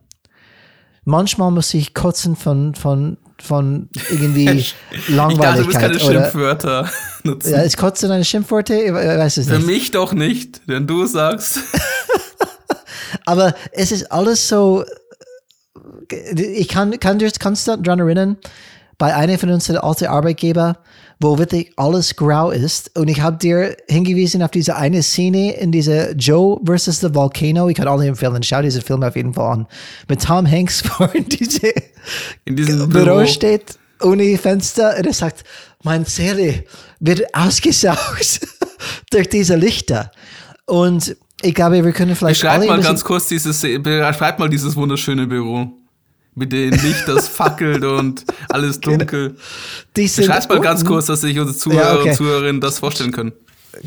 Manchmal 1.04 1.50
muss 1.50 1.72
ich 1.74 1.94
kotzen 1.94 2.36
von, 2.36 2.74
von 2.74 3.18
von 3.42 3.88
irgendwie 4.10 4.64
Langweiligkeit. 5.08 5.66
Ich 5.66 5.72
dachte, 5.72 5.92
du 5.92 5.98
keine 5.98 6.00
Schimpfwörter 6.00 6.90
nutzen. 7.24 7.52
Ja, 7.52 7.62
ist 7.62 7.76
Kotzen 7.76 8.10
eine 8.10 8.24
Schimpfwörter? 8.24 8.84
Ich 8.84 8.92
weiß 8.92 9.36
es 9.38 9.48
Für 9.48 9.56
nicht. 9.56 9.66
mich 9.66 9.90
doch 9.90 10.12
nicht, 10.12 10.62
wenn 10.66 10.86
du 10.86 11.06
sagst. 11.06 11.60
Aber 13.26 13.54
es 13.72 13.90
ist 13.90 14.10
alles 14.12 14.48
so, 14.48 14.84
ich 16.10 16.68
kann, 16.68 16.98
kann 17.00 17.18
kannst 17.38 17.66
du 17.66 17.76
daran 17.76 18.00
erinnern, 18.00 18.36
bei 18.98 19.14
einer 19.14 19.38
von 19.38 19.50
unseren 19.50 19.78
alten 19.78 20.06
Arbeitgeber, 20.06 20.78
wo 21.20 21.38
wirklich 21.38 21.72
alles 21.76 22.16
grau 22.16 22.50
ist. 22.50 22.96
Und 22.98 23.08
ich 23.08 23.20
habe 23.20 23.36
dir 23.36 23.76
hingewiesen 23.88 24.42
auf 24.42 24.50
diese 24.50 24.76
eine 24.76 25.02
Szene 25.02 25.56
in 25.56 25.72
dieser 25.72 26.12
Joe 26.12 26.60
versus 26.64 27.00
the 27.00 27.14
Volcano. 27.14 27.68
Ich 27.68 27.76
kann 27.76 27.88
alle 27.88 28.06
empfehlen, 28.06 28.42
schau 28.42 28.62
diese 28.62 28.80
Film 28.80 29.02
auf 29.02 29.16
jeden 29.16 29.34
Fall 29.34 29.52
an. 29.52 29.66
Mit 30.08 30.22
Tom 30.22 30.50
Hanks, 30.50 30.82
wo 30.98 31.04
in, 31.04 31.28
diese 31.28 31.72
in 32.44 32.56
diesem 32.56 32.88
Büro, 32.88 33.04
Büro 33.04 33.26
steht, 33.26 33.78
ohne 34.02 34.36
Fenster. 34.38 34.96
Und 34.98 35.06
er 35.06 35.14
sagt, 35.14 35.44
mein 35.82 36.04
Seele 36.04 36.64
wird 37.00 37.22
ausgesaugt 37.34 38.40
durch 39.10 39.28
diese 39.28 39.56
Lichter. 39.56 40.10
Und 40.66 41.16
ich 41.42 41.54
glaube, 41.54 41.84
wir 41.84 41.92
können 41.92 42.16
vielleicht. 42.16 42.40
Beschreib 42.40 42.66
mal 42.66 42.80
ganz 42.80 43.04
kurz 43.04 43.28
dieses, 43.28 43.60
beschreib 43.60 44.38
mal 44.38 44.48
dieses 44.48 44.74
wunderschöne 44.76 45.26
Büro 45.26 45.72
mit 46.35 46.53
dem 46.53 46.70
Licht, 46.70 47.07
das 47.07 47.28
fackelt 47.28 47.85
und 47.85 48.24
alles 48.49 48.80
genau. 48.80 48.99
dunkel. 48.99 49.37
Die 49.97 50.09
Schreib 50.09 50.49
mal 50.49 50.61
ganz 50.61 50.85
kurz, 50.85 51.07
dass 51.07 51.20
sich 51.20 51.39
unsere 51.39 51.57
Zuhörer 51.57 51.95
ja, 51.95 52.01
okay. 52.01 52.11
und 52.11 52.16
Zuhörerinnen 52.16 52.61
das 52.61 52.78
vorstellen 52.78 53.12
können. 53.12 53.32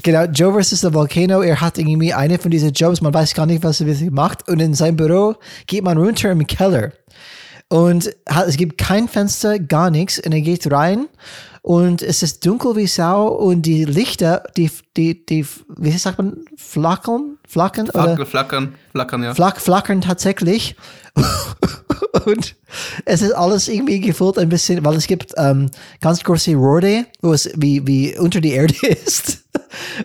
Genau, 0.04 0.26
Joe 0.26 0.52
versus 0.54 0.82
the 0.82 0.93
Volcano, 0.93 1.41
er 1.41 1.62
hat 1.62 1.78
irgendwie 1.78 2.14
eine 2.14 2.38
von 2.39 2.52
diesen 2.52 2.72
Jobs, 2.74 3.02
man 3.02 3.14
weiß 3.14 3.34
gar 3.34 3.45
nicht, 3.45 3.64
was 3.64 3.80
er 3.80 3.88
wirklich 3.88 4.12
macht. 4.12 4.48
Und 4.48 4.60
in 4.60 4.74
seinem 4.74 4.98
Büro 4.98 5.36
geht 5.66 5.84
man 5.84 5.98
runter 5.98 6.32
im 6.32 6.45
Keller. 6.45 6.91
Und 7.70 8.12
hat, 8.28 8.48
es 8.48 8.58
gibt 8.58 8.78
kein 8.78 9.08
Fenster, 9.08 9.60
gar 9.60 9.89
nichts. 9.89 10.20
Und 10.20 10.32
er 10.34 10.41
geht 10.41 10.70
rein 10.72 11.08
und 11.68 12.01
es 12.01 12.24
ist 12.24 12.45
dunkel 12.45 12.78
wie 12.78 12.88
Sau 12.88 13.28
und 13.28 13.63
die 13.63 13.84
Lichter, 13.84 14.43
die, 14.55 14.72
die, 14.95 15.26
die, 15.26 15.45
wie 15.76 15.91
sagt 15.97 16.18
man, 16.18 16.45
flackern? 16.55 17.38
Flackern? 17.45 17.88
Flackern, 17.88 18.26
flackern, 18.26 18.76
flackern, 18.93 19.24
ja. 19.24 19.36
Flack, 19.36 19.59
flackern 19.59 19.99
tatsächlich. 19.99 20.78
und 22.26 22.55
es 23.03 23.22
ist 23.22 23.34
alles 23.34 23.68
irgendwie 23.68 23.99
gefüllt 23.99 24.38
ein 24.38 24.47
bisschen, 24.47 24.86
weil 24.86 24.95
es 24.95 25.07
gibt 25.07 25.34
ähm, 25.36 25.70
ganz 25.99 26.24
große 26.24 26.55
Rohre, 26.55 27.05
wo 27.20 27.34
es 27.34 27.51
wie, 27.57 27.86
wie 27.86 28.18
unter 28.18 28.39
die 28.39 28.53
Erde 28.53 28.74
ist. 28.88 29.39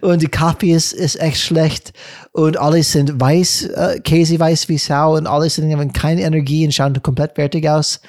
und 0.00 0.20
die 0.20 0.26
Kaffee 0.26 0.72
ist, 0.72 0.92
ist 0.92 1.20
echt 1.20 1.38
schlecht. 1.38 1.92
Und 2.32 2.58
alles 2.58 2.90
sind 2.90 3.20
weiß, 3.20 3.66
äh, 3.66 4.00
Käse 4.00 4.40
weiß 4.40 4.68
wie 4.68 4.78
Sau 4.78 5.14
und 5.14 5.28
alles 5.28 5.54
sind, 5.54 5.72
haben 5.72 5.92
keine 5.92 6.22
Energie 6.22 6.64
und 6.64 6.74
schauen 6.74 7.00
komplett 7.00 7.36
fertig 7.36 7.68
aus. 7.68 8.00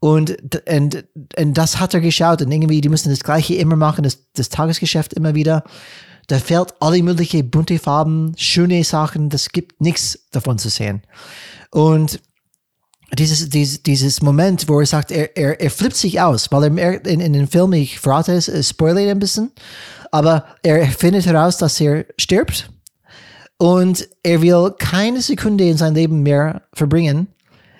Und, 0.00 0.36
und, 0.68 1.04
und 1.36 1.54
das 1.54 1.80
hat 1.80 1.94
er 1.94 2.00
geschaut 2.00 2.40
und 2.42 2.52
irgendwie, 2.52 2.80
die 2.80 2.88
müssen 2.88 3.10
das 3.10 3.24
Gleiche 3.24 3.54
immer 3.54 3.76
machen, 3.76 4.04
das, 4.04 4.30
das 4.34 4.48
Tagesgeschäft 4.48 5.12
immer 5.12 5.34
wieder. 5.34 5.64
Da 6.28 6.38
fehlt 6.38 6.74
alle 6.80 7.02
möglichen 7.02 7.50
bunte 7.50 7.78
Farben, 7.78 8.34
schöne 8.36 8.84
Sachen, 8.84 9.28
das 9.28 9.48
gibt 9.50 9.80
nichts 9.80 10.28
davon 10.30 10.58
zu 10.58 10.68
sehen. 10.68 11.02
Und 11.70 12.20
dieses, 13.16 13.48
dieses, 13.48 13.82
dieses 13.82 14.22
Moment, 14.22 14.68
wo 14.68 14.78
er 14.78 14.86
sagt, 14.86 15.10
er, 15.10 15.36
er, 15.36 15.60
er 15.60 15.70
flippt 15.70 15.96
sich 15.96 16.20
aus, 16.20 16.52
weil 16.52 16.78
er 16.78 17.04
in, 17.06 17.20
in 17.20 17.32
den 17.32 17.48
Film, 17.48 17.72
ich 17.72 17.98
verrate 17.98 18.32
es, 18.32 18.68
spoilere 18.68 19.10
ein 19.10 19.18
bisschen, 19.18 19.50
aber 20.12 20.44
er 20.62 20.86
findet 20.86 21.26
heraus, 21.26 21.56
dass 21.56 21.80
er 21.80 22.04
stirbt 22.18 22.70
und 23.56 24.08
er 24.22 24.42
will 24.42 24.74
keine 24.78 25.22
Sekunde 25.22 25.64
in 25.64 25.76
sein 25.76 25.94
Leben 25.94 26.22
mehr 26.22 26.62
verbringen 26.74 27.28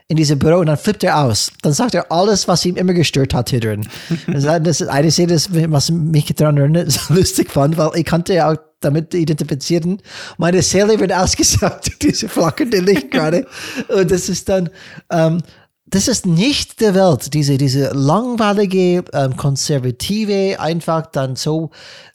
in 0.09 0.17
diesem 0.17 0.39
Büro 0.39 0.59
und 0.61 0.67
dann 0.67 0.79
flippt 0.79 1.05
er 1.05 1.23
aus. 1.23 1.53
Dann 1.63 1.75
sagt 1.75 1.95
er 1.95 2.11
alles, 2.11 2.49
was 2.49 2.65
ihm 2.65 2.77
immer 2.77 2.95
gestört 2.95 3.35
hat 3.35 3.51
hier 3.51 3.61
drin. 3.61 3.87
das 4.27 4.81
ist 4.81 4.89
eine 4.89 5.11
Szene, 5.11 5.37
was 5.71 5.91
mich 5.91 6.35
daran 6.35 6.57
erinnert, 6.57 6.91
so 6.93 7.15
lustig 7.15 7.51
fand, 7.51 7.77
weil 7.77 7.91
ich 7.95 8.07
konnte 8.07 8.35
ja 8.35 8.51
auch 8.51 8.57
damit 8.81 9.13
identifizieren. 9.13 10.01
Meine 10.39 10.63
Seele 10.63 10.99
wird 10.99 11.13
ausgesaugt 11.13 11.87
durch 11.87 11.99
diese 11.99 12.29
flackernde 12.29 12.81
Licht 12.81 13.11
gerade. 13.11 13.47
Und 13.89 14.11
das 14.11 14.31
ist 14.31 14.49
dann, 14.49 14.71
ähm, 15.11 15.43
das 15.85 16.09
ist 16.09 16.27
nicht 16.27 16.81
der 16.81 16.95
Welt, 16.95 17.35
diese, 17.35 17.59
diese 17.59 17.91
langweilige, 17.93 19.05
ähm, 19.13 19.37
konservative, 19.37 20.59
einfach 20.59 21.07
dann 21.07 21.37
so, 21.37 21.71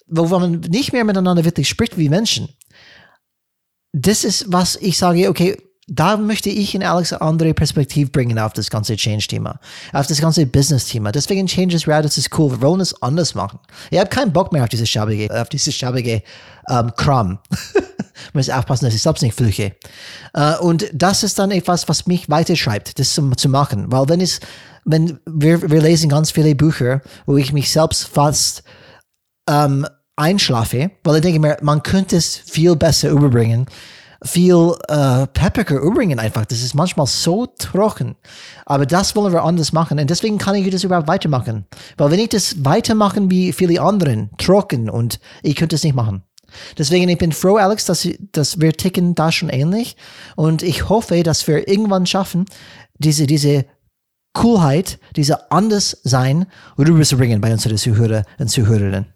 wo 0.07 0.25
man 0.39 0.61
nicht 0.61 0.93
mehr 0.93 1.03
miteinander 1.03 1.45
wirklich 1.45 1.69
spricht 1.69 1.97
wie 1.97 2.09
Menschen. 2.09 2.49
Das 3.91 4.23
ist, 4.23 4.51
was 4.51 4.75
ich 4.77 4.97
sage, 4.97 5.29
okay, 5.29 5.57
da 5.87 6.15
möchte 6.15 6.49
ich 6.49 6.75
in 6.75 6.83
Alex 6.83 7.11
eine 7.11 7.21
andere 7.21 7.53
Perspektive 7.53 8.09
bringen 8.09 8.39
auf 8.39 8.53
das 8.53 8.69
ganze 8.69 8.95
Change-Thema, 8.95 9.59
auf 9.91 10.07
das 10.07 10.21
ganze 10.21 10.45
Business-Thema. 10.45 11.11
Deswegen 11.11 11.45
Change 11.45 11.75
is 11.75 11.87
Rad, 11.87 12.05
ist 12.05 12.37
cool. 12.37 12.51
Wir 12.51 12.61
wollen 12.61 12.79
es 12.79 13.01
anders 13.01 13.35
machen. 13.35 13.59
Ich 13.91 13.99
habe 13.99 14.09
keinen 14.09 14.31
Bock 14.31 14.53
mehr 14.53 14.63
auf 14.63 14.69
diese 14.69 14.85
schabige, 14.85 15.29
auf 15.41 15.49
diese 15.49 15.71
schabige 15.73 16.23
ähm, 16.69 16.91
Kram. 16.95 17.39
ich 17.51 18.33
muss 18.33 18.49
aufpassen, 18.49 18.85
dass 18.85 18.93
ich 18.93 19.01
selbst 19.01 19.23
nicht 19.23 19.35
flüche. 19.35 19.75
Äh, 20.33 20.55
und 20.57 20.89
das 20.93 21.23
ist 21.23 21.37
dann 21.37 21.51
etwas, 21.51 21.89
was 21.89 22.07
mich 22.07 22.29
weiterschreibt, 22.29 22.97
das 22.97 23.13
zu, 23.13 23.31
zu 23.31 23.49
machen. 23.49 23.91
Weil 23.91 24.07
wenn 24.07 24.21
es, 24.21 24.39
wenn 24.85 25.19
wir, 25.25 25.69
wir 25.69 25.81
lesen 25.81 26.09
ganz 26.09 26.31
viele 26.31 26.55
Bücher, 26.55 27.01
wo 27.25 27.35
ich 27.35 27.51
mich 27.51 27.69
selbst 27.71 28.07
fast 28.07 28.63
ähm, 29.49 29.85
einschlafe, 30.15 30.91
weil 31.03 31.15
ich 31.15 31.21
denke 31.21 31.39
mir, 31.41 31.57
man 31.61 31.83
könnte 31.83 32.15
es 32.15 32.37
viel 32.37 32.77
besser 32.77 33.09
überbringen 33.09 33.67
viel 34.23 34.73
äh, 34.87 35.27
peppiger 35.27 35.79
übrigens 35.79 36.19
einfach. 36.19 36.45
Das 36.45 36.61
ist 36.61 36.73
manchmal 36.73 37.07
so 37.07 37.45
trocken. 37.45 38.15
Aber 38.65 38.85
das 38.85 39.15
wollen 39.15 39.33
wir 39.33 39.43
anders 39.43 39.73
machen. 39.73 39.99
Und 39.99 40.09
deswegen 40.09 40.37
kann 40.37 40.55
ich 40.55 40.69
das 40.69 40.83
überhaupt 40.83 41.07
weitermachen. 41.07 41.65
Weil 41.97 42.11
wenn 42.11 42.19
ich 42.19 42.29
das 42.29 42.63
weitermachen 42.63 43.29
wie 43.29 43.53
viele 43.53 43.81
anderen, 43.81 44.29
trocken 44.37 44.89
und 44.89 45.19
ich 45.41 45.55
könnte 45.55 45.75
es 45.75 45.83
nicht 45.83 45.95
machen. 45.95 46.23
Deswegen, 46.77 47.09
ich 47.09 47.17
bin 47.17 47.31
froh, 47.31 47.57
Alex, 47.57 47.85
dass, 47.85 48.07
dass 48.31 48.61
wir 48.61 48.73
ticken 48.73 49.15
da 49.15 49.31
schon 49.31 49.49
ähnlich. 49.49 49.97
Und 50.35 50.63
ich 50.63 50.89
hoffe, 50.89 51.23
dass 51.23 51.47
wir 51.47 51.67
irgendwann 51.67 52.05
schaffen, 52.05 52.45
diese, 52.99 53.27
diese 53.27 53.65
Coolheit, 54.33 54.99
diese 55.15 55.51
Anderssein 55.51 56.47
rüberzubringen 56.77 57.41
bei 57.41 57.51
unseren 57.51 57.77
Zuhörer 57.77 58.23
und 58.39 58.49
Zuhörerinnen. 58.49 59.12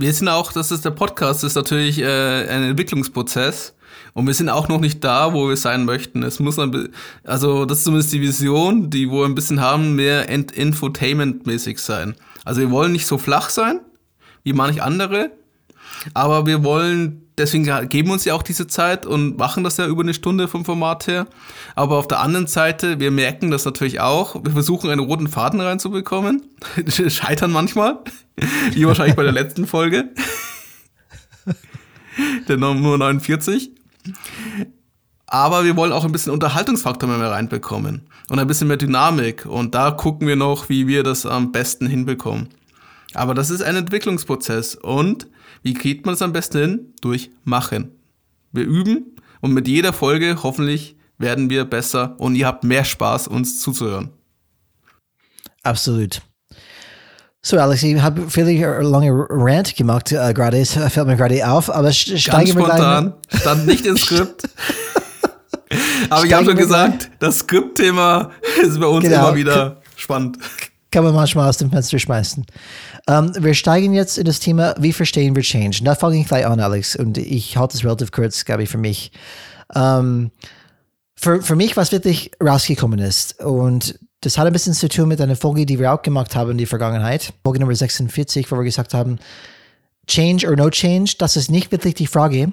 Wir 0.00 0.12
sind 0.12 0.28
auch, 0.28 0.52
das 0.52 0.70
ist 0.70 0.84
der 0.84 0.90
Podcast, 0.90 1.42
ist 1.42 1.56
natürlich 1.56 1.98
äh, 1.98 2.46
ein 2.48 2.62
Entwicklungsprozess. 2.62 3.74
Und 4.14 4.26
wir 4.26 4.34
sind 4.34 4.48
auch 4.48 4.68
noch 4.68 4.80
nicht 4.80 5.02
da, 5.02 5.32
wo 5.32 5.48
wir 5.48 5.56
sein 5.56 5.84
möchten. 5.84 6.22
Es 6.22 6.40
muss 6.40 6.58
ein, 6.58 6.90
also 7.24 7.64
das 7.64 7.78
ist 7.78 7.84
zumindest 7.84 8.12
die 8.12 8.20
Vision, 8.20 8.90
die 8.90 9.10
wir 9.10 9.24
ein 9.24 9.34
bisschen 9.34 9.60
haben, 9.60 9.96
mehr 9.96 10.28
Infotainment-mäßig 10.28 11.78
sein. 11.78 12.14
Also 12.44 12.60
wir 12.60 12.70
wollen 12.70 12.92
nicht 12.92 13.06
so 13.06 13.18
flach 13.18 13.50
sein 13.50 13.80
wie 14.44 14.52
manch 14.52 14.82
andere, 14.82 15.32
aber 16.14 16.46
wir 16.46 16.64
wollen, 16.64 17.22
deswegen 17.36 17.88
geben 17.88 18.10
uns 18.10 18.24
ja 18.24 18.34
auch 18.34 18.42
diese 18.42 18.66
Zeit 18.66 19.06
und 19.06 19.38
machen 19.38 19.64
das 19.64 19.76
ja 19.76 19.86
über 19.86 20.02
eine 20.02 20.14
Stunde 20.14 20.48
vom 20.48 20.64
Format 20.64 21.06
her. 21.06 21.26
Aber 21.74 21.96
auf 21.96 22.08
der 22.08 22.20
anderen 22.20 22.46
Seite, 22.46 23.00
wir 23.00 23.10
merken 23.10 23.50
das 23.50 23.64
natürlich 23.64 24.00
auch, 24.00 24.42
wir 24.42 24.52
versuchen 24.52 24.90
einen 24.90 25.00
roten 25.00 25.28
Faden 25.28 25.60
reinzubekommen, 25.60 26.42
scheitern 27.08 27.52
manchmal, 27.52 27.98
wie 28.72 28.86
wahrscheinlich 28.86 29.16
bei 29.16 29.24
der 29.24 29.32
letzten 29.32 29.66
Folge, 29.66 30.10
der 32.48 32.56
Nummer 32.56 32.98
49. 32.98 33.72
Aber 35.30 35.64
wir 35.64 35.76
wollen 35.76 35.92
auch 35.92 36.06
ein 36.06 36.12
bisschen 36.12 36.32
Unterhaltungsfaktor 36.32 37.08
mehr 37.08 37.30
reinbekommen 37.30 38.06
und 38.30 38.38
ein 38.38 38.46
bisschen 38.46 38.66
mehr 38.66 38.78
Dynamik. 38.78 39.44
Und 39.44 39.74
da 39.74 39.90
gucken 39.90 40.26
wir 40.26 40.36
noch, 40.36 40.70
wie 40.70 40.86
wir 40.86 41.02
das 41.02 41.26
am 41.26 41.52
besten 41.52 41.86
hinbekommen. 41.86 42.48
Aber 43.14 43.34
das 43.34 43.50
ist 43.50 43.62
ein 43.62 43.76
Entwicklungsprozess. 43.76 44.74
Und 44.74 45.26
wie 45.62 45.74
kriegt 45.74 46.06
man 46.06 46.14
es 46.14 46.22
am 46.22 46.32
besten 46.32 46.58
hin? 46.58 46.94
Durch 47.00 47.30
Machen. 47.44 47.92
Wir 48.52 48.64
üben 48.64 49.16
und 49.40 49.52
mit 49.52 49.68
jeder 49.68 49.92
Folge 49.92 50.42
hoffentlich 50.42 50.96
werden 51.18 51.50
wir 51.50 51.64
besser 51.64 52.14
und 52.18 52.34
ihr 52.36 52.46
habt 52.46 52.64
mehr 52.64 52.84
Spaß, 52.84 53.28
uns 53.28 53.60
zuzuhören. 53.60 54.10
Absolut. 55.62 56.22
So, 57.42 57.58
Alex, 57.58 57.82
ich 57.82 58.00
habe 58.00 58.28
viele 58.28 58.82
lange 58.82 59.10
Rant 59.30 59.76
gemacht 59.76 60.12
äh, 60.12 60.34
gerade, 60.34 60.58
es 60.58 60.72
fällt 60.72 61.06
mir 61.06 61.16
gerade 61.16 61.48
auf, 61.48 61.70
aber 61.70 61.92
steigen 61.92 62.56
wir 62.56 62.64
spontan, 62.64 63.14
gleich. 63.28 63.40
stand 63.40 63.66
nicht 63.66 63.86
im 63.86 63.96
Skript. 63.96 64.42
aber 66.10 66.24
ich 66.24 66.32
habe 66.32 66.44
schon 66.44 66.56
gesagt, 66.56 67.10
das 67.20 67.40
Skriptthema 67.40 68.30
ist 68.60 68.80
bei 68.80 68.86
uns 68.86 69.04
genau. 69.04 69.28
immer 69.28 69.36
wieder 69.36 69.80
spannend. 69.96 70.38
Kann 70.90 71.04
man 71.04 71.14
manchmal 71.14 71.48
aus 71.48 71.58
dem 71.58 71.70
Fenster 71.70 71.98
schmeißen. 71.98 72.46
Um, 73.06 73.14
ähm, 73.14 73.44
wir 73.44 73.54
steigen 73.54 73.92
jetzt 73.92 74.16
in 74.16 74.24
das 74.24 74.40
Thema, 74.40 74.74
wie 74.78 74.92
verstehen 74.92 75.36
wir 75.36 75.42
Change? 75.42 75.78
Und 75.80 75.84
da 75.84 75.94
fange 75.94 76.18
ich 76.18 76.26
gleich 76.26 76.46
an, 76.46 76.60
Alex, 76.60 76.96
und 76.96 77.18
ich 77.18 77.56
halte 77.56 77.76
es 77.76 77.84
relativ 77.84 78.10
kurz, 78.10 78.44
glaube 78.44 78.62
ich, 78.62 78.70
für 78.70 78.78
mich. 78.78 79.12
Um, 79.74 79.82
ähm, 79.82 80.30
für, 81.14 81.42
für 81.42 81.56
mich, 81.56 81.76
was 81.76 81.90
wirklich 81.90 82.30
rausgekommen 82.42 83.00
ist, 83.00 83.40
und 83.42 83.98
das 84.20 84.38
hat 84.38 84.46
ein 84.46 84.52
bisschen 84.52 84.72
zu 84.72 84.88
tun 84.88 85.08
mit 85.08 85.20
einer 85.20 85.36
Folge, 85.36 85.66
die 85.66 85.78
wir 85.78 85.92
auch 85.92 86.02
gemacht 86.02 86.34
haben 86.34 86.52
in 86.52 86.58
der 86.58 86.66
Vergangenheit. 86.66 87.32
Folge 87.44 87.60
Nummer 87.60 87.74
46, 87.74 88.50
wo 88.50 88.56
wir 88.56 88.64
gesagt 88.64 88.94
haben, 88.94 89.18
Change 90.06 90.48
or 90.48 90.56
no 90.56 90.70
change, 90.70 91.14
das 91.18 91.36
ist 91.36 91.50
nicht 91.50 91.70
wirklich 91.70 91.94
die 91.94 92.06
Frage, 92.06 92.52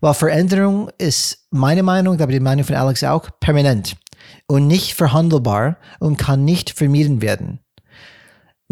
weil 0.00 0.14
Veränderung 0.14 0.88
ist 0.98 1.46
meine 1.50 1.82
Meinung, 1.82 2.20
aber 2.20 2.32
die 2.32 2.40
Meinung 2.40 2.64
von 2.64 2.76
Alex 2.76 3.02
auch, 3.02 3.28
permanent 3.40 3.96
und 4.46 4.66
nicht 4.66 4.94
verhandelbar 4.94 5.78
und 5.98 6.16
kann 6.16 6.44
nicht 6.44 6.70
vermieden 6.70 7.20
werden. 7.20 7.58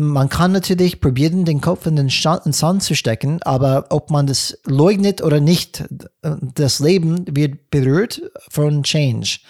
Man 0.01 0.31
kann 0.31 0.53
natürlich 0.53 0.99
probieren, 0.99 1.45
den 1.45 1.61
Kopf 1.61 1.85
in 1.85 1.95
den 1.95 2.09
Sand 2.09 2.83
zu 2.83 2.95
stecken, 2.95 3.43
aber 3.43 3.85
ob 3.91 4.11
man 4.11 4.27
das 4.27 4.59
leugnet 4.65 5.23
oder 5.23 5.41
nicht, 5.41 5.85
das 6.23 6.81
Leben 6.81 7.27
wird 7.31 7.71
berührt 7.71 8.23
von 8.49 8.83
Change. 8.83 9.41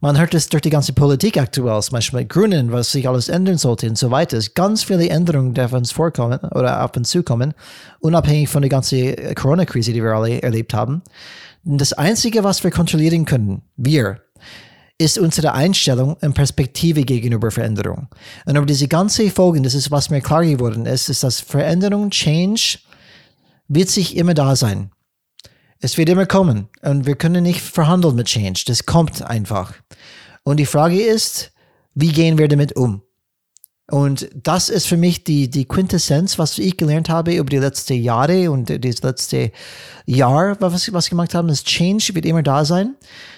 Man 0.00 0.16
hört 0.16 0.32
es 0.32 0.48
durch 0.48 0.62
die 0.62 0.70
ganze 0.70 0.92
Politik 0.92 1.38
aktuell, 1.38 1.82
zum 1.82 1.94
Beispiel 1.94 2.20
mit 2.20 2.28
Grünen, 2.28 2.70
was 2.70 2.92
sich 2.92 3.08
alles 3.08 3.28
ändern 3.28 3.58
sollte 3.58 3.88
und 3.88 3.98
so 3.98 4.12
weiter. 4.12 4.36
Es 4.36 4.54
ganz 4.54 4.84
viele 4.84 5.08
Änderungen, 5.08 5.54
die 5.54 5.60
auf 5.60 5.72
uns 5.72 5.90
vorkommen 5.90 6.38
oder 6.52 6.84
auf 6.84 6.96
uns 6.96 7.10
zukommen, 7.10 7.52
unabhängig 7.98 8.48
von 8.48 8.62
der 8.62 8.68
ganzen 8.68 9.34
Corona-Krise, 9.34 9.92
die 9.92 10.04
wir 10.04 10.12
alle 10.12 10.40
erlebt 10.40 10.72
haben. 10.72 11.02
Das 11.64 11.92
Einzige, 11.94 12.44
was 12.44 12.62
wir 12.62 12.70
kontrollieren 12.70 13.24
können, 13.24 13.62
wir, 13.76 14.20
ist 15.00 15.18
unsere 15.18 15.54
Einstellung 15.54 16.14
und 16.20 16.34
Perspektive 16.34 17.04
gegenüber 17.04 17.50
Veränderung. 17.50 18.08
Und 18.44 18.56
über 18.56 18.66
diese 18.66 18.86
ganze 18.86 19.30
Folgen, 19.30 19.62
das 19.62 19.74
ist, 19.74 19.90
was 19.90 20.10
mir 20.10 20.20
klar 20.20 20.44
geworden 20.44 20.84
ist, 20.84 21.08
ist, 21.08 21.22
dass 21.22 21.40
Veränderung, 21.40 22.10
Change, 22.10 22.78
wird 23.66 23.88
sich 23.88 24.14
immer 24.16 24.34
da 24.34 24.54
sein. 24.54 24.90
Es 25.78 25.96
wird 25.96 26.10
immer 26.10 26.26
kommen 26.26 26.68
und 26.82 27.06
wir 27.06 27.16
können 27.16 27.42
nicht 27.42 27.62
verhandeln 27.62 28.14
mit 28.14 28.26
Change. 28.26 28.64
Das 28.66 28.84
kommt 28.84 29.22
einfach. 29.22 29.72
Und 30.42 30.58
die 30.58 30.66
Frage 30.66 31.00
ist, 31.00 31.52
wie 31.94 32.12
gehen 32.12 32.36
wir 32.36 32.48
damit 32.48 32.76
um? 32.76 33.02
Und 33.90 34.28
das 34.40 34.68
ist 34.68 34.86
für 34.86 34.96
mich 34.96 35.24
die, 35.24 35.50
die 35.50 35.64
Quintessenz, 35.64 36.38
was 36.38 36.58
ich 36.58 36.76
gelernt 36.76 37.08
habe 37.08 37.34
über 37.34 37.50
die 37.50 37.58
letzten 37.58 37.94
Jahre 37.94 38.50
und 38.50 38.70
das 38.70 39.02
letzte 39.02 39.50
Jahr, 40.06 40.56
was, 40.60 40.92
was 40.92 41.10
gemacht 41.10 41.34
haben. 41.34 41.48
Das 41.48 41.64
Change 41.64 42.14
wird 42.14 42.24
immer 42.24 42.42
da 42.42 42.64
sein. 42.64 42.94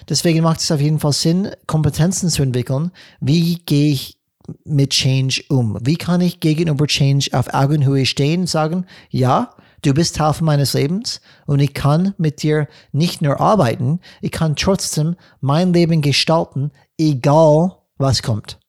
Deswegen 0.09 0.43
macht 0.43 0.59
es 0.59 0.71
auf 0.71 0.79
jeden 0.79 0.99
Fall 0.99 1.13
Sinn, 1.13 1.49
Kompetenzen 1.65 2.29
zu 2.29 2.43
entwickeln. 2.43 2.91
Wie 3.19 3.55
gehe 3.65 3.93
ich 3.93 4.17
mit 4.63 4.91
Change 4.91 5.43
um? 5.49 5.77
Wie 5.81 5.95
kann 5.95 6.21
ich 6.21 6.39
gegenüber 6.39 6.85
Change 6.85 7.29
auf 7.33 7.53
Augenhöhe 7.53 8.05
stehen 8.05 8.41
und 8.41 8.47
sagen, 8.47 8.85
ja, 9.09 9.55
Du 9.83 9.93
bist 9.93 10.15
Teil 10.15 10.33
meines 10.39 10.73
Lebens 10.73 11.19
und 11.45 11.59
ich 11.59 11.73
kann 11.73 12.13
mit 12.17 12.41
dir 12.41 12.69
nicht 12.93 13.21
nur 13.21 13.41
arbeiten, 13.41 13.99
ich 14.21 14.31
kann 14.31 14.55
trotzdem 14.55 15.17
mein 15.41 15.73
Leben 15.73 16.01
gestalten, 16.01 16.71
egal 16.97 17.75
was 17.97 18.23
kommt. 18.23 18.59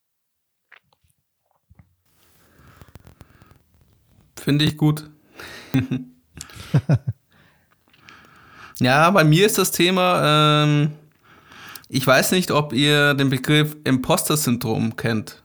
Finde 4.45 4.67
ich 4.67 4.77
gut. 4.77 5.09
ja, 8.79 9.11
bei 9.11 9.25
mir 9.25 9.47
ist 9.47 9.57
das 9.57 9.71
Thema, 9.71 10.65
ähm, 10.65 10.93
ich 11.89 12.07
weiß 12.07 12.33
nicht, 12.33 12.51
ob 12.51 12.75
ihr 12.75 13.15
den 13.15 13.31
Begriff 13.31 13.75
Imposter-Syndrom 13.85 14.97
kennt. 14.97 15.43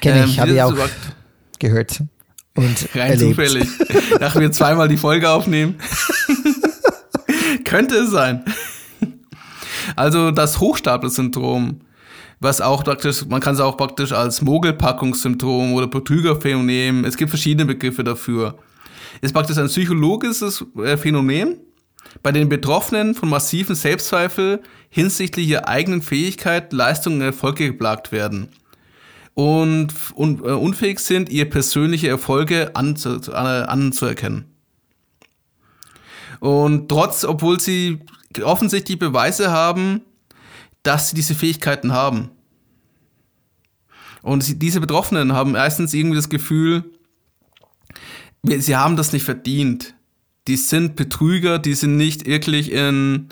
Kenne 0.00 0.24
ich, 0.24 0.38
ähm, 0.38 0.40
habe 0.40 0.52
ich 0.52 0.62
auch 0.62 0.74
gehört. 1.58 2.02
Und 2.54 2.88
Rein 2.94 3.10
erlebt. 3.10 3.20
zufällig. 3.20 3.68
Nachdem 4.18 4.40
wir 4.40 4.52
zweimal 4.52 4.88
die 4.88 4.96
Folge 4.96 5.28
aufnehmen. 5.28 5.74
Könnte 7.66 7.96
es 7.96 8.10
sein. 8.10 8.42
Also 9.96 10.30
das 10.30 10.60
Hochstapler-Syndrom, 10.60 11.82
was 12.42 12.60
auch 12.60 12.82
praktisch, 12.82 13.24
man 13.26 13.40
kann 13.40 13.54
es 13.54 13.60
auch 13.60 13.76
praktisch 13.76 14.12
als 14.12 14.42
Mogelpackungssyndrom 14.42 15.74
oder 15.74 15.86
Betrügerphänomen, 15.86 17.04
es 17.04 17.16
gibt 17.16 17.30
verschiedene 17.30 17.66
Begriffe 17.66 18.02
dafür. 18.02 18.58
Ist 19.20 19.32
praktisch 19.32 19.58
ein 19.58 19.68
psychologisches 19.68 20.64
äh, 20.76 20.96
Phänomen, 20.96 21.60
bei 22.22 22.32
den 22.32 22.48
Betroffenen 22.48 23.14
von 23.14 23.28
massiven 23.28 23.74
Selbstzweifel 23.74 24.60
hinsichtlich 24.90 25.48
ihrer 25.48 25.68
eigenen 25.68 26.02
Fähigkeit, 26.02 26.72
Leistung 26.72 27.14
und 27.14 27.22
Erfolge 27.22 27.68
geplagt 27.68 28.10
werden 28.10 28.48
und, 29.34 29.94
und 30.14 30.40
äh, 30.40 30.50
unfähig 30.50 30.98
sind, 30.98 31.30
ihr 31.30 31.48
persönliche 31.48 32.08
Erfolge 32.08 32.72
anzu, 32.74 33.20
äh, 33.30 33.34
anzuerkennen. 33.34 34.46
Und 36.40 36.88
trotz, 36.88 37.24
obwohl 37.24 37.60
sie 37.60 38.00
offensichtlich 38.42 38.98
Beweise 38.98 39.52
haben, 39.52 40.02
dass 40.82 41.10
sie 41.10 41.16
diese 41.16 41.34
Fähigkeiten 41.34 41.92
haben. 41.92 42.30
Und 44.22 44.62
diese 44.62 44.80
Betroffenen 44.80 45.32
haben 45.32 45.52
meistens 45.52 45.94
irgendwie 45.94 46.16
das 46.16 46.28
Gefühl, 46.28 46.84
sie 48.44 48.76
haben 48.76 48.96
das 48.96 49.12
nicht 49.12 49.24
verdient. 49.24 49.94
Die 50.46 50.56
sind 50.56 50.96
Betrüger, 50.96 51.58
die 51.58 51.74
sind 51.74 51.96
nicht 51.96 52.26
wirklich 52.26 52.72
in 52.72 53.28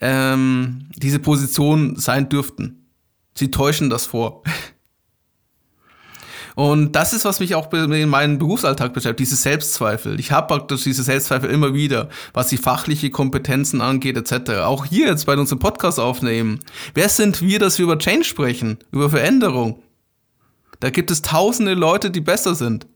ähm, 0.00 0.88
diese 0.96 1.18
Position 1.18 1.96
sein 1.96 2.28
dürften. 2.28 2.86
Sie 3.34 3.50
täuschen 3.50 3.90
das 3.90 4.06
vor. 4.06 4.42
Und 6.54 6.92
das 6.92 7.12
ist, 7.12 7.24
was 7.24 7.40
mich 7.40 7.54
auch 7.56 7.72
in 7.72 8.08
meinem 8.08 8.38
Berufsalltag 8.38 8.92
beschäftigt, 8.92 9.20
diese 9.20 9.36
Selbstzweifel. 9.36 10.20
Ich 10.20 10.30
habe 10.30 10.46
praktisch 10.46 10.84
diese 10.84 11.02
Selbstzweifel 11.02 11.50
immer 11.50 11.74
wieder, 11.74 12.08
was 12.32 12.48
die 12.48 12.58
fachliche 12.58 13.10
Kompetenzen 13.10 13.80
angeht, 13.80 14.16
etc. 14.16 14.60
Auch 14.60 14.84
hier 14.84 15.08
jetzt 15.08 15.26
bei 15.26 15.36
unserem 15.36 15.58
Podcast 15.58 15.98
aufnehmen. 15.98 16.60
Wer 16.94 17.08
sind 17.08 17.42
wir, 17.42 17.58
dass 17.58 17.78
wir 17.78 17.84
über 17.84 17.98
Change 17.98 18.24
sprechen, 18.24 18.78
über 18.92 19.10
Veränderung? 19.10 19.82
Da 20.78 20.90
gibt 20.90 21.10
es 21.10 21.22
tausende 21.22 21.74
Leute, 21.74 22.10
die 22.10 22.20
besser 22.20 22.54
sind. 22.54 22.86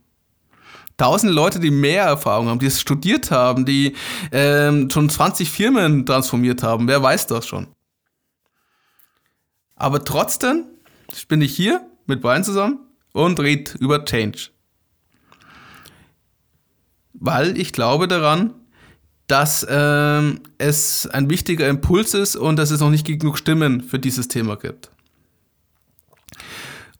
Tausende 0.97 1.33
Leute, 1.33 1.61
die 1.61 1.71
mehr 1.71 2.05
Erfahrung 2.05 2.49
haben, 2.49 2.59
die 2.59 2.67
es 2.67 2.81
studiert 2.81 3.31
haben, 3.31 3.65
die 3.65 3.95
ähm, 4.33 4.91
schon 4.91 5.09
20 5.09 5.51
Firmen 5.51 6.05
transformiert 6.07 6.63
haben. 6.63 6.89
Wer 6.89 7.03
weiß 7.03 7.29
das 7.29 7.47
schon? 7.47 7.69
Aber 9.75 10.05
trotzdem 10.05 10.65
bin 11.29 11.41
ich 11.41 11.55
hier 11.55 11.87
mit 12.07 12.21
Brian 12.21 12.43
zusammen 12.43 12.88
und 13.13 13.41
red 13.41 13.75
über 13.81 14.05
Change. 14.05 14.51
Weil 17.15 17.59
ich 17.59 17.73
glaube 17.73 18.09
daran, 18.09 18.55
dass 19.27 19.67
ähm, 19.69 20.41
es 20.57 21.07
ein 21.07 21.29
wichtiger 21.29 21.69
Impuls 21.69 22.15
ist 22.15 22.37
und 22.37 22.57
dass 22.57 22.71
es 22.71 22.81
noch 22.81 22.91
nicht 22.91 23.07
genug 23.07 23.39
Stimmen 23.39 23.83
für 23.83 23.99
dieses 23.99 24.29
Thema 24.29 24.57
gibt. 24.57 24.91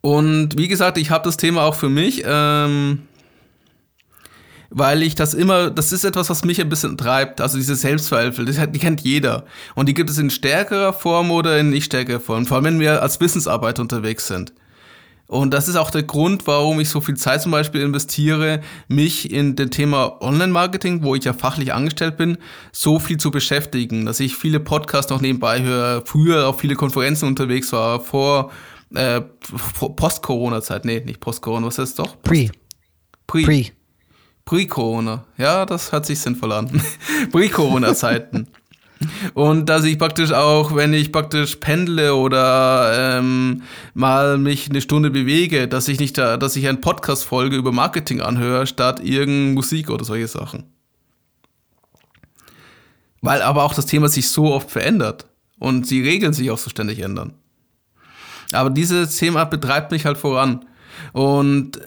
Und 0.01 0.57
wie 0.57 0.67
gesagt, 0.67 0.97
ich 0.97 1.09
habe 1.09 1.23
das 1.23 1.37
Thema 1.37 1.63
auch 1.63 1.75
für 1.75 1.89
mich. 1.89 2.23
Ähm, 2.25 2.99
weil 4.69 5.01
ich 5.01 5.15
das 5.15 5.33
immer, 5.33 5.71
das 5.71 5.91
ist 5.91 6.03
etwas, 6.03 6.29
was 6.29 6.45
mich 6.45 6.61
ein 6.61 6.69
bisschen 6.69 6.97
treibt, 6.97 7.41
also 7.41 7.57
diese 7.57 7.75
hat, 7.75 8.75
die 8.75 8.79
kennt 8.79 9.01
jeder. 9.01 9.45
Und 9.75 9.89
die 9.89 9.93
gibt 9.93 10.09
es 10.09 10.17
in 10.17 10.29
stärkerer 10.29 10.93
Form 10.93 11.31
oder 11.31 11.57
in 11.59 11.71
nicht 11.71 11.85
stärkerer 11.85 12.19
Form, 12.19 12.45
vor 12.45 12.57
allem 12.57 12.65
wenn 12.65 12.79
wir 12.79 13.01
als 13.01 13.19
Wissensarbeiter 13.19 13.81
unterwegs 13.81 14.27
sind. 14.27 14.53
Und 15.29 15.53
das 15.53 15.67
ist 15.67 15.75
auch 15.75 15.91
der 15.91 16.01
Grund, 16.01 16.47
warum 16.47 16.79
ich 16.79 16.89
so 16.89 17.01
viel 17.01 17.15
Zeit 17.15 17.43
zum 17.43 17.51
Beispiel 17.51 17.81
investiere, 17.81 18.61
mich 18.87 19.31
in 19.31 19.55
dem 19.55 19.69
Thema 19.69 20.19
Online-Marketing, 20.23 21.03
wo 21.03 21.13
ich 21.13 21.23
ja 21.23 21.33
fachlich 21.33 21.71
angestellt 21.71 22.17
bin, 22.17 22.39
so 22.71 22.97
viel 22.97 23.17
zu 23.17 23.29
beschäftigen, 23.29 24.07
dass 24.07 24.19
ich 24.19 24.35
viele 24.35 24.59
Podcasts 24.59 25.11
noch 25.11 25.21
nebenbei 25.21 25.61
höre, 25.61 26.03
früher 26.03 26.47
auf 26.47 26.59
viele 26.59 26.73
Konferenzen 26.73 27.27
unterwegs 27.27 27.71
war, 27.73 27.99
vor 27.99 28.51
äh, 28.95 29.21
Post-Corona-Zeit, 29.21 30.83
nee, 30.85 30.99
nicht 31.05 31.19
Post-Corona, 31.19 31.67
was 31.67 31.77
heißt 31.77 31.99
doch? 31.99 32.19
Pre. 32.23 32.49
Pre. 33.27 33.43
Pre. 33.43 33.65
Pre-Corona. 34.45 35.25
Ja, 35.37 35.63
das 35.67 35.91
hört 35.91 36.07
sich 36.07 36.19
sinnvoll 36.19 36.53
an. 36.53 36.81
Pre-Corona-Zeiten. 37.31 38.47
Und 39.33 39.69
dass 39.69 39.85
ich 39.85 39.97
praktisch 39.97 40.31
auch, 40.31 40.75
wenn 40.75 40.93
ich 40.93 41.11
praktisch 41.11 41.55
pendle 41.55 42.15
oder 42.15 43.17
ähm, 43.19 43.63
mal 43.93 44.37
mich 44.37 44.69
eine 44.69 44.81
Stunde 44.81 45.09
bewege, 45.09 45.67
dass 45.67 45.87
ich 45.87 45.99
nicht 45.99 46.17
da, 46.17 46.37
dass 46.37 46.55
ich 46.55 46.67
eine 46.67 46.79
Podcast-Folge 46.79 47.55
über 47.55 47.71
Marketing 47.71 48.21
anhöre, 48.21 48.67
statt 48.67 48.99
irgendeine 48.99 49.53
Musik 49.53 49.89
oder 49.89 50.03
solche 50.03 50.27
Sachen. 50.27 50.65
Weil 53.21 53.41
aber 53.41 53.63
auch 53.63 53.73
das 53.73 53.85
Thema 53.85 54.09
sich 54.09 54.29
so 54.29 54.53
oft 54.53 54.69
verändert 54.69 55.27
und 55.59 55.89
die 55.89 56.01
Regeln 56.01 56.33
sich 56.33 56.51
auch 56.51 56.57
so 56.57 56.69
ständig 56.69 56.99
ändern. 56.99 57.33
Aber 58.51 58.69
dieses 58.69 59.17
Thema 59.17 59.45
betreibt 59.45 59.91
mich 59.91 60.05
halt 60.05 60.17
voran. 60.17 60.65
Und 61.13 61.79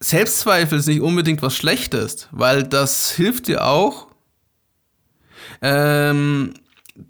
Selbstzweifel 0.00 0.78
ist 0.78 0.86
nicht 0.86 1.00
unbedingt 1.00 1.42
was 1.42 1.56
Schlechtes, 1.56 2.28
weil 2.30 2.64
das 2.64 3.10
hilft 3.10 3.48
dir 3.48 3.64
auch, 3.64 4.05
ähm, 5.62 6.54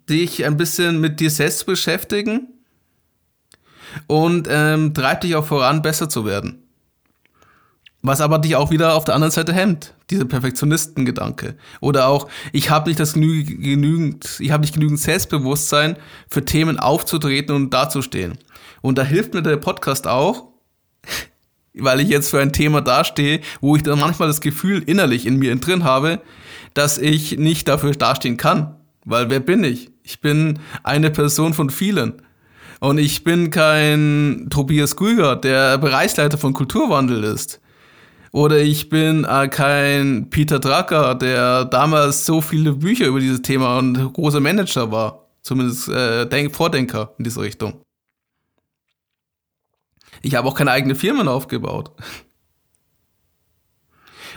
dich 0.09 0.45
ein 0.45 0.57
bisschen 0.57 1.01
mit 1.01 1.21
dir 1.21 1.31
selbst 1.31 1.67
beschäftigen 1.67 2.49
und 4.07 4.49
ähm, 4.51 4.95
treibt 4.95 5.25
dich 5.25 5.37
auch 5.37 5.47
voran, 5.47 5.83
besser 5.83 6.09
zu 6.09 6.25
werden. 6.25 6.63
Was 8.03 8.21
aber 8.21 8.39
dich 8.39 8.55
auch 8.55 8.71
wieder 8.71 8.95
auf 8.95 9.05
der 9.05 9.15
anderen 9.15 9.33
Seite 9.33 9.53
hemmt, 9.53 9.95
dieser 10.11 10.27
Perfektionistengedanke. 10.27 11.57
Oder 11.81 12.07
auch, 12.07 12.29
ich 12.53 12.71
habe 12.71 12.89
nicht 12.89 13.01
das 13.01 13.15
genügend, 13.15 14.37
ich 14.39 14.51
habe 14.53 14.61
nicht 14.61 14.75
genügend 14.75 15.01
Selbstbewusstsein, 15.01 15.97
für 16.29 16.45
Themen 16.45 16.79
aufzutreten 16.79 17.57
und 17.57 17.75
dazustehen. 17.75 18.39
Und 18.81 18.99
da 18.99 19.03
hilft 19.03 19.35
mir 19.35 19.43
der 19.43 19.57
Podcast 19.57 20.07
auch, 20.07 20.49
weil 21.75 22.01
ich 22.01 22.09
jetzt 22.09 22.31
für 22.31 22.41
ein 22.41 22.53
Thema 22.53 22.81
dastehe, 22.81 23.41
wo 23.61 23.75
ich 23.75 23.83
dann 23.83 23.99
manchmal 23.99 24.29
das 24.29 24.41
Gefühl 24.41 24.83
innerlich 24.87 25.27
in 25.27 25.39
mir 25.39 25.57
drin 25.57 25.83
habe, 25.83 26.21
dass 26.77 26.99
ich 26.99 27.39
nicht 27.39 27.69
dafür 27.69 27.93
dastehen 27.93 28.37
kann. 28.37 28.77
Weil 29.05 29.31
wer 29.31 29.41
bin 29.41 29.65
ich? 29.65 29.91
Ich 30.03 30.21
bin 30.21 30.59
eine 30.83 31.11
Person 31.11 31.55
von 31.55 31.71
vielen. 31.71 32.23
Und 32.81 32.99
ich 32.99 33.25
bin 33.25 33.51
kein 33.51 34.49
Tobias 34.51 34.97
Grüger, 34.97 35.37
der 35.37 35.79
Bereichsleiter 35.79 36.37
von 36.37 36.53
Kulturwandel 36.53 37.25
ist. 37.25 37.61
Oder 38.33 38.59
ich 38.59 38.91
bin 38.91 39.25
äh, 39.25 39.49
kein 39.49 40.29
Peter 40.29 40.59
Drucker, 40.59 41.15
der 41.15 41.65
damals 41.65 42.27
so 42.27 42.43
viele 42.43 42.75
Bücher 42.75 43.07
über 43.07 43.21
dieses 43.21 43.41
Thema 43.41 43.79
und 43.79 44.13
großer 44.13 44.41
Manager 44.41 44.93
war. 44.93 45.27
Zumindest 45.41 45.89
äh, 45.89 46.27
Denk 46.27 46.55
Vordenker 46.55 47.15
in 47.17 47.25
diese 47.25 47.41
Richtung. 47.41 47.81
Ich 50.21 50.35
habe 50.35 50.49
auch 50.49 50.55
keine 50.55 50.73
eigene 50.73 50.95
Firmen 50.95 51.29
aufgebaut. 51.29 51.93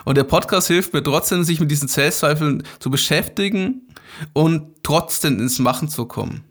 Und 0.10 0.16
der 0.16 0.24
Podcast 0.24 0.66
hilft 0.66 0.91
mir 0.91 1.03
trotzdem, 1.03 1.43
sich 1.43 1.60
mit 1.60 1.70
diesen 1.70 1.88
Selbstzweifeln 1.88 2.64
zu 2.80 2.89
beschäftigen 2.89 3.84
und 4.34 4.82
trotzdem 4.82 5.38
ins 5.38 5.60
Machen 5.60 5.88
zu 5.88 6.05
kommen. 6.05 6.43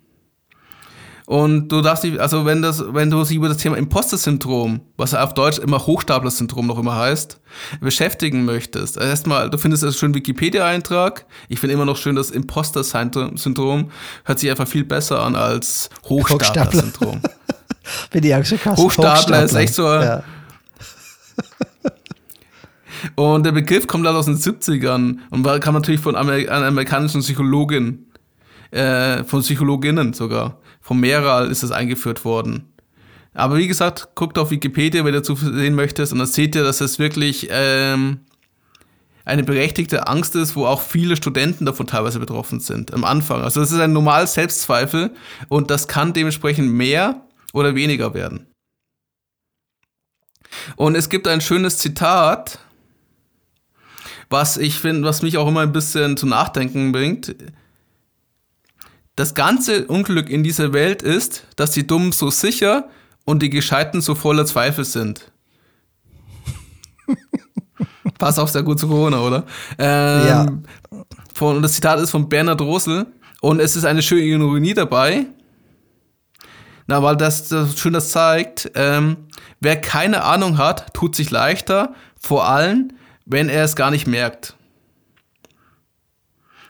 Und 1.27 1.67
du 1.67 1.83
darfst 1.83 2.05
dich, 2.05 2.21
also 2.21 2.47
wenn 2.47 2.63
das, 2.63 2.85
wenn 2.95 3.11
du 3.11 3.21
dich 3.25 3.35
über 3.35 3.49
das 3.49 3.57
Thema 3.57 3.77
Imposter-Syndrom, 3.77 4.83
was 4.97 5.13
auf 5.13 5.35
Deutsch 5.35 5.59
immer 5.59 5.85
Hochstapler-Syndrom 5.85 6.69
noch 6.69 6.79
immer 6.79 6.95
heißt, 6.95 7.41
beschäftigen 7.81 8.45
möchtest. 8.45 8.97
Also 8.97 9.11
erstmal, 9.11 9.51
du 9.51 9.59
findest 9.59 9.83
das 9.83 9.99
schön 9.99 10.15
Wikipedia-Eintrag. 10.15 11.27
Ich 11.49 11.59
finde 11.59 11.75
immer 11.75 11.85
noch 11.85 11.97
schön, 11.97 12.15
das 12.15 12.31
Imposter-Syndrom 12.31 13.91
hört 14.25 14.39
sich 14.39 14.51
einfach 14.53 14.69
viel 14.69 14.85
besser 14.85 15.21
an 15.21 15.35
als 15.35 15.91
Hochstapler-Syndrom. 16.09 17.23
Bin 18.13 18.23
ich 18.23 18.33
auch 18.37 18.45
schon 18.45 18.61
krass. 18.61 18.79
Hochstapler, 18.79 19.15
Hochstapler 19.17 19.43
ist 19.43 19.55
echt 19.55 19.75
so. 19.75 19.83
Ja. 19.89 20.23
Und 23.17 23.45
der 23.45 23.53
Begriff 23.53 23.87
kommt 23.87 24.07
halt 24.07 24.17
aus 24.17 24.27
den 24.27 24.37
70ern 24.37 25.19
und 25.31 25.61
kam 25.61 25.75
natürlich 25.75 26.01
von 26.01 26.17
einer 26.17 26.67
amerikanischen 26.67 27.21
Psychologin, 27.21 28.07
äh, 28.71 29.25
von 29.25 29.41
Psychologinnen 29.41 30.13
sogar. 30.13 30.59
Von 30.81 31.01
Meral 31.01 31.51
ist 31.51 31.63
das 31.63 31.71
eingeführt 31.71 32.25
worden. 32.25 32.73
Aber 33.35 33.57
wie 33.57 33.69
gesagt, 33.69 34.09
guckt 34.15 34.39
auf 34.39 34.51
Wikipedia, 34.51 35.05
wenn 35.05 35.15
ihr 35.15 35.21
dazu 35.21 35.37
sehen 35.37 35.75
möchtest, 35.75 36.13
und 36.13 36.19
dann 36.19 36.27
seht 36.27 36.55
ihr, 36.55 36.65
dass 36.65 36.81
es 36.81 36.99
wirklich 36.99 37.49
ähm, 37.51 38.21
eine 39.25 39.45
berechtigte 39.45 40.09
Angst 40.09 40.35
ist, 40.35 40.57
wo 40.57 40.67
auch 40.67 40.81
viele 40.81 41.15
Studenten 41.15 41.67
davon 41.67 41.87
teilweise 41.87 42.19
betroffen 42.19 42.61
sind 42.61 42.95
am 42.95 43.05
Anfang. 43.05 43.43
Also 43.43 43.61
es 43.61 43.71
ist 43.71 43.79
ein 43.79 43.93
normales 43.93 44.35
Selbstzweifel 44.35 45.13
und 45.49 45.71
das 45.71 45.87
kann 45.87 46.15
dementsprechend 46.15 46.73
mehr 46.73 47.23
oder 47.53 47.75
weniger 47.75 48.15
werden. 48.15 48.47
Und 50.77 50.97
es 50.97 51.09
gibt 51.09 51.29
ein 51.29 51.41
schönes 51.41 51.79
Zitat, 51.79 52.59
was 54.31 54.57
ich 54.57 54.79
finde, 54.79 55.09
was 55.09 55.23
mich 55.23 55.39
auch 55.39 55.49
immer 55.49 55.61
ein 55.61 55.73
bisschen 55.73 56.17
zum 56.17 56.31
Nachdenken 56.31 56.93
bringt. 56.93 57.35
Das 59.17 59.35
ganze 59.35 59.87
Unglück 59.87 60.31
in 60.31 60.43
dieser 60.43 60.73
Welt 60.73 61.03
ist, 61.03 61.47
dass 61.57 61.73
die 61.73 61.87
Dummen 61.87 62.13
so 62.13 62.31
sicher 62.31 62.89
und 63.25 63.43
die 63.43 63.51
Gescheiten 63.51 64.01
so 64.01 64.15
voller 64.15 64.47
Zweifel 64.47 64.85
sind. 64.85 65.33
Passt 68.19 68.39
auch 68.39 68.49
sehr 68.49 68.63
gut 68.63 68.79
zu 68.79 68.89
Corona, 68.89 69.21
oder? 69.21 69.45
Ähm, 69.79 70.27
ja. 70.27 70.47
Von, 71.35 71.63
das 71.63 71.73
Zitat 71.73 72.01
ist 72.01 72.11
von 72.11 72.29
Bernhard 72.29 72.61
Rosel 72.61 73.07
und 73.41 73.61
es 73.61 73.77
ist 73.77 73.85
eine 73.85 74.03
schöne 74.03 74.23
Ironie 74.23 74.75
dabei. 74.75 75.27
Na, 76.87 77.03
weil 77.03 77.17
das, 77.17 77.49
das 77.49 77.79
schön 77.79 77.93
das 77.93 78.11
zeigt, 78.11 78.71
ähm, 78.75 79.17
wer 79.61 79.81
keine 79.81 80.25
Ahnung 80.25 80.57
hat, 80.57 80.95
tut 80.95 81.15
sich 81.15 81.31
leichter, 81.31 81.95
vor 82.19 82.49
allem, 82.49 82.93
wenn 83.29 83.49
er 83.49 83.65
es 83.65 83.77
gar 83.77 83.91
nicht 83.91 84.07
merkt. 84.07 84.55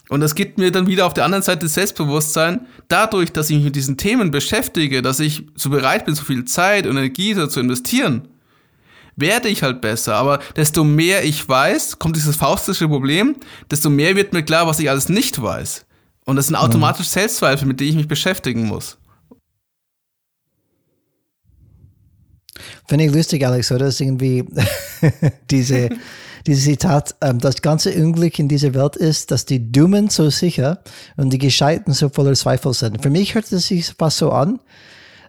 Und 0.09 0.21
das 0.21 0.35
gibt 0.35 0.59
mir 0.59 0.73
dann 0.73 0.87
wieder 0.87 1.07
auf 1.07 1.15
der 1.15 1.25
anderen 1.25 1.43
Seite 1.43 1.69
Selbstbewusstsein, 1.69 2.67
dadurch, 2.89 3.33
dass 3.33 3.51
ich 3.51 3.57
mich 3.57 3.67
mit 3.67 3.77
diesen 3.77 3.97
Themen 3.97 4.31
beschäftige, 4.31 5.03
dass 5.03 5.21
ich 5.21 5.47
so 5.55 5.71
bereit 5.71 6.07
bin, 6.07 6.15
so 6.15 6.25
viel 6.25 6.45
Zeit 6.47 6.87
und 6.87 6.97
Energie 6.97 7.35
zu 7.49 7.61
investieren, 7.61 8.29
werde 9.17 9.49
ich 9.49 9.63
halt 9.63 9.81
besser. 9.81 10.15
Aber 10.15 10.41
desto 10.57 10.83
mehr 10.83 11.25
ich 11.25 11.47
weiß, 11.47 11.99
kommt 11.99 12.17
dieses 12.17 12.37
faustische 12.37 12.89
Problem, 12.89 13.37
desto 13.71 13.91
mehr 13.91 14.17
wird 14.17 14.33
mir 14.33 14.43
klar, 14.43 14.67
was 14.67 14.81
ich 14.81 14.89
alles 14.89 15.09
nicht 15.11 15.41
weiß. 15.41 15.85
Und 16.25 16.37
das 16.37 16.47
sind 16.47 16.57
mhm. 16.57 16.63
automatisch 16.63 17.09
Selbstzweifel, 17.09 17.69
mit 17.69 17.79
denen 17.79 17.91
ich 17.91 17.97
mich 17.97 18.09
beschäftigen 18.09 18.67
muss. 18.67 18.97
Finde 22.89 23.05
ich 23.05 23.15
lustig, 23.15 23.47
Alex, 23.47 23.71
oder? 23.71 23.87
Ist 23.87 24.01
irgendwie 24.01 24.47
diese, 25.51 25.91
dieses 26.47 26.65
Zitat, 26.65 27.15
ähm, 27.21 27.39
das 27.39 27.61
ganze 27.61 27.93
Unglück 27.93 28.39
in 28.39 28.49
dieser 28.49 28.73
Welt 28.73 28.97
ist, 28.97 29.31
dass 29.31 29.45
die 29.45 29.71
Dummen 29.71 30.09
so 30.09 30.31
sicher 30.31 30.81
und 31.19 31.31
die 31.31 31.39
Gescheiten 31.39 31.93
so 31.93 32.09
voller 32.09 32.33
Zweifel 32.33 32.73
sind. 32.73 33.03
Für 33.03 33.11
mich 33.11 33.35
hört 33.35 33.53
es 33.53 33.67
sich 33.67 33.93
fast 33.99 34.17
so 34.17 34.33
an, 34.33 34.59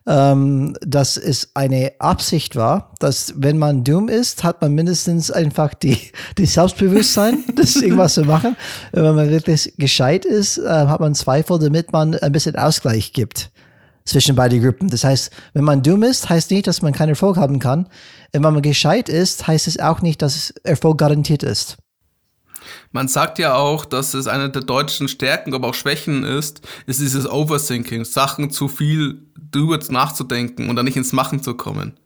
ähm, 0.08 0.74
dass 0.80 1.18
es 1.18 1.52
eine 1.54 1.92
Absicht 2.00 2.56
war, 2.56 2.94
dass 3.00 3.34
wenn 3.36 3.58
man 3.58 3.84
dumm 3.84 4.08
ist, 4.08 4.46
hat 4.46 4.62
man 4.62 4.74
mindestens 4.74 5.30
einfach 5.30 5.74
die, 5.74 5.98
die 6.38 6.46
Selbstbewusstsein, 6.46 7.44
das 7.58 7.76
irgendwas 7.76 8.14
zu 8.14 8.24
machen. 8.24 8.56
Wenn 8.94 9.16
man 9.16 9.30
wirklich 9.30 9.74
gescheit 9.78 10.24
ist, 10.24 10.60
äh, 10.60 10.70
hat 10.70 11.02
man 11.02 11.14
Zweifel, 11.14 11.60
damit 11.60 11.92
man 11.92 12.16
ein 12.16 12.32
bisschen 12.32 12.56
Ausgleich 12.56 13.12
gibt 13.12 13.52
zwischen 14.06 14.36
beide 14.36 14.60
Gruppen. 14.60 14.90
Das 14.90 15.04
heißt, 15.04 15.32
wenn 15.54 15.64
man 15.64 15.84
dumm 15.84 16.04
ist, 16.04 16.30
heißt 16.30 16.52
nicht, 16.52 16.68
dass 16.68 16.82
man 16.82 16.94
keinen 16.94 17.10
Erfolg 17.10 17.38
haben 17.38 17.60
kann. 17.60 17.86
Und 17.86 17.90
wenn 18.34 18.42
man 18.42 18.62
gescheit 18.62 19.10
ist, 19.10 19.48
heißt 19.48 19.68
es 19.68 19.80
auch 19.80 20.02
nicht, 20.02 20.22
dass 20.22 20.52
Erfolg 20.64 20.98
garantiert 20.98 21.44
ist. 21.44 21.78
Man 22.92 23.08
sagt 23.08 23.40
ja 23.40 23.56
auch, 23.56 23.86
dass 23.86 24.14
es 24.14 24.28
eine 24.28 24.50
der 24.50 24.62
deutschen 24.62 25.08
Stärken, 25.08 25.54
aber 25.54 25.70
auch 25.70 25.74
Schwächen 25.74 26.24
ist, 26.24 26.62
ist 26.86 27.00
dieses 27.00 27.30
Overthinking, 27.30 28.06
Sachen 28.06 28.52
zu 28.52 28.68
viel 28.68 29.26
drüber 29.52 29.80
nachzudenken 29.90 30.70
und 30.70 30.76
dann 30.76 30.86
nicht 30.86 30.98
ins 30.98 31.14
Machen 31.14 31.42
zu 31.42 31.56
kommen. 31.56 31.98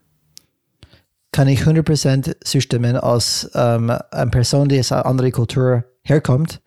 Kann 1.31 1.47
ich 1.47 1.61
100% 1.61 2.45
zustimmen 2.45 2.95
als 2.95 3.49
ähm, 3.55 3.91
eine 4.11 4.31
Person, 4.31 4.69
die 4.69 4.79
aus 4.79 4.91
einer 4.91 5.05
anderen 5.05 5.31
Kultur 5.31 5.83
herkommt 6.03 6.61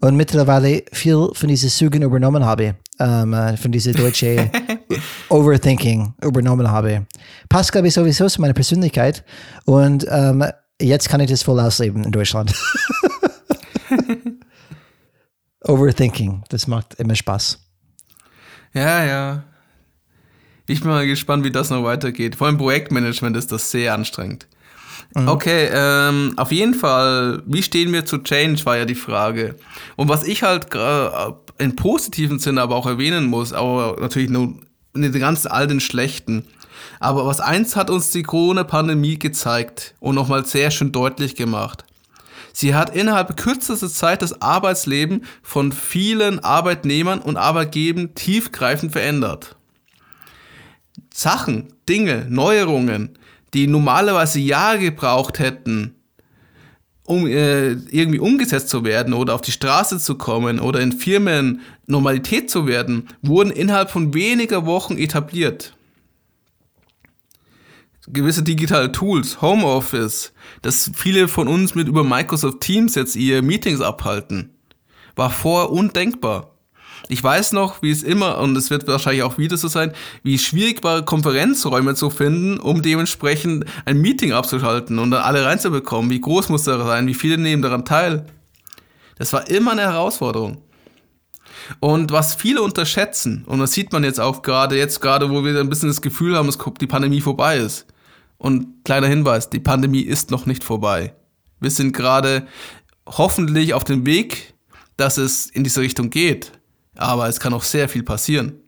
und 0.00 0.16
mittlerweile 0.16 0.82
viel 0.92 1.30
von 1.32 1.48
diesen 1.48 1.70
Zügen 1.70 2.02
übernommen 2.02 2.44
habe 2.44 2.76
ähm, 3.00 3.32
äh, 3.32 3.56
von 3.56 3.72
dieser 3.72 3.92
deutsche 3.92 4.50
Overthinking 5.28 6.14
übernommen 6.22 6.70
habe. 6.70 7.06
Passt, 7.48 7.72
glaube 7.72 7.88
ich, 7.88 7.94
sowieso 7.94 8.28
zu 8.28 8.40
meiner 8.40 8.54
Persönlichkeit. 8.54 9.24
Und 9.64 10.06
ähm, 10.08 10.44
jetzt 10.80 11.08
kann 11.08 11.20
ich 11.20 11.30
das 11.30 11.42
voll 11.42 11.60
ausleben 11.60 12.04
in 12.04 12.12
Deutschland. 12.12 12.54
Overthinking, 15.64 16.44
das 16.50 16.66
macht 16.66 16.94
immer 16.94 17.14
Spaß. 17.14 17.58
Ja, 18.74 19.04
ja. 19.04 19.44
Ich 20.66 20.80
bin 20.80 20.90
mal 20.90 21.06
gespannt, 21.06 21.44
wie 21.44 21.50
das 21.50 21.70
noch 21.70 21.84
weitergeht. 21.84 22.36
Vor 22.36 22.46
allem 22.46 22.58
Projektmanagement 22.58 23.36
ist 23.36 23.52
das 23.52 23.70
sehr 23.70 23.94
anstrengend. 23.94 24.46
Mhm. 25.14 25.28
Okay, 25.28 25.68
ähm, 25.72 26.32
auf 26.36 26.50
jeden 26.50 26.74
Fall, 26.74 27.42
wie 27.46 27.62
stehen 27.62 27.92
wir 27.92 28.04
zu 28.04 28.18
Change, 28.18 28.64
war 28.66 28.76
ja 28.76 28.84
die 28.84 28.94
Frage. 28.94 29.56
Und 29.96 30.08
was 30.08 30.24
ich 30.24 30.42
halt 30.42 30.74
äh, 30.74 31.32
in 31.58 31.76
positiven 31.76 32.38
Sinne 32.38 32.62
aber 32.62 32.76
auch 32.76 32.86
erwähnen 32.86 33.26
muss, 33.26 33.52
aber 33.52 33.96
natürlich 34.00 34.30
nur 34.30 34.54
in 34.94 35.02
den 35.02 35.12
ganzen 35.12 35.48
alten 35.48 35.80
schlechten. 35.80 36.46
Aber 37.00 37.26
was 37.26 37.40
eins 37.40 37.76
hat 37.76 37.90
uns 37.90 38.10
die 38.10 38.22
Corona-Pandemie 38.22 39.18
gezeigt 39.18 39.94
und 40.00 40.14
nochmal 40.14 40.44
sehr 40.44 40.70
schön 40.70 40.92
deutlich 40.92 41.36
gemacht. 41.36 41.84
Sie 42.52 42.74
hat 42.74 42.94
innerhalb 42.94 43.36
kürzester 43.36 43.88
Zeit 43.88 44.22
das 44.22 44.40
Arbeitsleben 44.40 45.24
von 45.42 45.72
vielen 45.72 46.38
Arbeitnehmern 46.38 47.18
und 47.18 47.36
Arbeitgebern 47.36 48.14
tiefgreifend 48.14 48.92
verändert. 48.92 49.56
Sachen, 51.12 51.72
Dinge, 51.88 52.26
Neuerungen, 52.28 53.18
die 53.54 53.66
normalerweise 53.66 54.38
Jahre 54.38 54.78
gebraucht 54.78 55.40
hätten, 55.40 55.96
um 57.06 57.26
äh, 57.26 57.72
irgendwie 57.72 58.18
umgesetzt 58.18 58.70
zu 58.70 58.84
werden 58.84 59.12
oder 59.12 59.34
auf 59.34 59.42
die 59.42 59.52
Straße 59.52 59.98
zu 59.98 60.16
kommen 60.16 60.58
oder 60.58 60.80
in 60.80 60.92
Firmen 60.92 61.60
Normalität 61.86 62.50
zu 62.50 62.66
werden, 62.66 63.08
wurden 63.22 63.50
innerhalb 63.50 63.90
von 63.90 64.14
weniger 64.14 64.64
Wochen 64.64 64.96
etabliert. 64.96 65.76
Gewisse 68.06 68.42
digitale 68.42 68.92
Tools, 68.92 69.40
Homeoffice, 69.40 70.32
dass 70.62 70.90
viele 70.94 71.28
von 71.28 71.48
uns 71.48 71.74
mit 71.74 71.88
über 71.88 72.04
Microsoft 72.04 72.60
Teams 72.60 72.94
jetzt 72.94 73.16
ihr 73.16 73.42
Meetings 73.42 73.80
abhalten, 73.80 74.50
war 75.16 75.30
vorher 75.30 75.70
undenkbar. 75.70 76.53
Ich 77.08 77.22
weiß 77.22 77.52
noch, 77.52 77.82
wie 77.82 77.90
es 77.90 78.02
immer, 78.02 78.38
und 78.38 78.56
es 78.56 78.70
wird 78.70 78.86
wahrscheinlich 78.86 79.22
auch 79.22 79.36
wieder 79.36 79.58
so 79.58 79.68
sein, 79.68 79.92
wie 80.22 80.38
schwierig 80.38 80.82
war, 80.82 81.04
Konferenzräume 81.04 81.94
zu 81.94 82.08
finden, 82.08 82.58
um 82.58 82.80
dementsprechend 82.80 83.66
ein 83.84 84.00
Meeting 84.00 84.32
abzuschalten 84.32 84.98
und 84.98 85.10
dann 85.10 85.22
alle 85.22 85.44
reinzubekommen. 85.44 86.10
Wie 86.10 86.20
groß 86.20 86.48
muss 86.48 86.64
das 86.64 86.82
sein? 86.82 87.06
Wie 87.06 87.14
viele 87.14 87.36
nehmen 87.36 87.62
daran 87.62 87.84
teil? 87.84 88.26
Das 89.16 89.32
war 89.34 89.48
immer 89.48 89.72
eine 89.72 89.82
Herausforderung. 89.82 90.62
Und 91.80 92.10
was 92.10 92.34
viele 92.34 92.62
unterschätzen, 92.62 93.44
und 93.46 93.58
das 93.58 93.72
sieht 93.72 93.92
man 93.92 94.04
jetzt 94.04 94.20
auch 94.20 94.42
gerade, 94.42 94.76
jetzt 94.76 95.00
gerade, 95.00 95.30
wo 95.30 95.44
wir 95.44 95.58
ein 95.60 95.68
bisschen 95.68 95.88
das 95.88 96.02
Gefühl 96.02 96.36
haben, 96.36 96.46
dass 96.46 96.58
die 96.80 96.86
Pandemie 96.86 97.20
vorbei 97.20 97.58
ist. 97.58 97.86
Und 98.38 98.84
kleiner 98.84 99.06
Hinweis, 99.06 99.50
die 99.50 99.60
Pandemie 99.60 100.02
ist 100.02 100.30
noch 100.30 100.46
nicht 100.46 100.64
vorbei. 100.64 101.14
Wir 101.60 101.70
sind 101.70 101.92
gerade 101.92 102.46
hoffentlich 103.06 103.74
auf 103.74 103.84
dem 103.84 104.04
Weg, 104.06 104.54
dass 104.96 105.18
es 105.18 105.46
in 105.46 105.64
diese 105.64 105.80
Richtung 105.80 106.10
geht. 106.10 106.52
Aber 106.96 107.28
es 107.28 107.40
kann 107.40 107.54
auch 107.54 107.64
sehr 107.64 107.88
viel 107.88 108.02
passieren. 108.02 108.60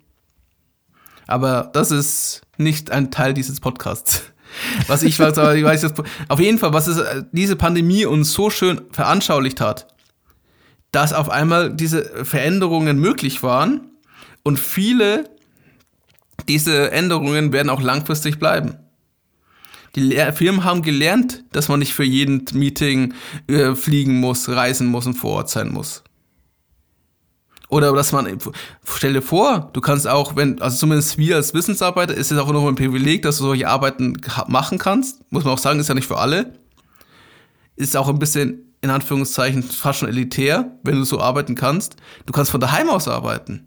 Aber 1.26 1.70
das 1.72 1.90
ist 1.90 2.42
nicht 2.56 2.90
ein 2.90 3.10
Teil 3.10 3.34
dieses 3.34 3.60
Podcasts. 3.60 4.22
Was 4.86 5.02
ich 5.02 5.18
weiß, 5.18 5.36
ich 5.56 5.64
weiß 5.64 5.82
jetzt, 5.82 6.02
auf 6.28 6.40
jeden 6.40 6.58
Fall, 6.58 6.72
was 6.72 6.86
es, 6.86 7.24
diese 7.32 7.56
Pandemie 7.56 8.06
uns 8.06 8.32
so 8.32 8.48
schön 8.48 8.80
veranschaulicht 8.92 9.60
hat, 9.60 9.88
dass 10.92 11.12
auf 11.12 11.28
einmal 11.28 11.74
diese 11.74 12.24
Veränderungen 12.24 12.98
möglich 12.98 13.42
waren 13.42 13.88
und 14.44 14.58
viele 14.58 15.28
diese 16.48 16.90
Änderungen 16.92 17.52
werden 17.52 17.70
auch 17.70 17.82
langfristig 17.82 18.38
bleiben. 18.38 18.78
Die 19.96 20.16
Firmen 20.34 20.64
haben 20.64 20.82
gelernt, 20.82 21.44
dass 21.52 21.68
man 21.68 21.78
nicht 21.78 21.94
für 21.94 22.04
jeden 22.04 22.44
Meeting 22.52 23.14
äh, 23.48 23.74
fliegen 23.74 24.20
muss, 24.20 24.48
reisen 24.48 24.86
muss 24.86 25.06
und 25.06 25.14
vor 25.14 25.32
Ort 25.32 25.50
sein 25.50 25.72
muss. 25.72 26.04
Oder 27.68 27.92
dass 27.92 28.12
man, 28.12 28.38
stell 28.84 29.14
dir 29.14 29.22
vor, 29.22 29.70
du 29.72 29.80
kannst 29.80 30.06
auch, 30.06 30.36
wenn, 30.36 30.60
also 30.62 30.76
zumindest 30.76 31.18
wir 31.18 31.36
als 31.36 31.52
Wissensarbeiter, 31.52 32.14
ist 32.14 32.30
es 32.30 32.38
auch 32.38 32.52
noch 32.52 32.66
ein 32.66 32.76
Privileg, 32.76 33.22
dass 33.22 33.38
du 33.38 33.44
solche 33.44 33.68
Arbeiten 33.68 34.20
machen 34.46 34.78
kannst. 34.78 35.20
Muss 35.32 35.44
man 35.44 35.54
auch 35.54 35.58
sagen, 35.58 35.80
ist 35.80 35.88
ja 35.88 35.94
nicht 35.94 36.06
für 36.06 36.18
alle. 36.18 36.54
Ist 37.74 37.96
auch 37.96 38.08
ein 38.08 38.20
bisschen, 38.20 38.72
in 38.82 38.90
Anführungszeichen, 38.90 39.64
fast 39.64 39.98
schon 40.00 40.08
elitär, 40.08 40.78
wenn 40.84 40.96
du 40.96 41.04
so 41.04 41.20
arbeiten 41.20 41.56
kannst. 41.56 41.96
Du 42.24 42.32
kannst 42.32 42.52
von 42.52 42.60
daheim 42.60 42.88
aus 42.88 43.08
arbeiten. 43.08 43.66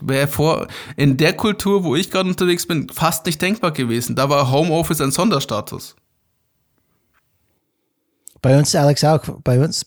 Wäre 0.00 0.28
vor, 0.28 0.68
in 0.96 1.16
der 1.16 1.32
Kultur, 1.32 1.82
wo 1.82 1.96
ich 1.96 2.10
gerade 2.10 2.28
unterwegs 2.28 2.66
bin, 2.66 2.88
fast 2.90 3.26
nicht 3.26 3.40
denkbar 3.40 3.72
gewesen. 3.72 4.14
Da 4.14 4.28
war 4.28 4.50
Homeoffice 4.50 5.00
ein 5.00 5.10
Sonderstatus. 5.10 5.96
Bei 8.42 8.56
uns, 8.56 8.74
Alex, 8.74 9.02
auch. 9.02 9.22
Bei 9.42 9.58
uns, 9.58 9.86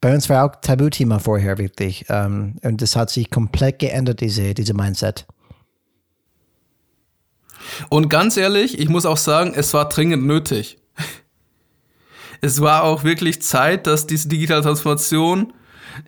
bei 0.00 0.14
uns 0.14 0.28
war 0.28 0.44
auch 0.44 0.56
Tabuthema 0.60 1.18
vorher 1.18 1.58
wirklich. 1.58 2.06
Ähm, 2.08 2.56
und 2.62 2.80
das 2.80 2.96
hat 2.96 3.10
sich 3.10 3.30
komplett 3.30 3.78
geändert, 3.78 4.20
diese, 4.20 4.54
diese 4.54 4.74
Mindset. 4.74 5.26
Und 7.88 8.08
ganz 8.08 8.36
ehrlich, 8.36 8.78
ich 8.78 8.88
muss 8.88 9.06
auch 9.06 9.18
sagen, 9.18 9.52
es 9.54 9.74
war 9.74 9.88
dringend 9.88 10.26
nötig. 10.26 10.78
Es 12.42 12.62
war 12.62 12.84
auch 12.84 13.04
wirklich 13.04 13.42
Zeit, 13.42 13.86
dass 13.86 14.06
diese 14.06 14.26
digitale 14.28 14.62
Transformation 14.62 15.52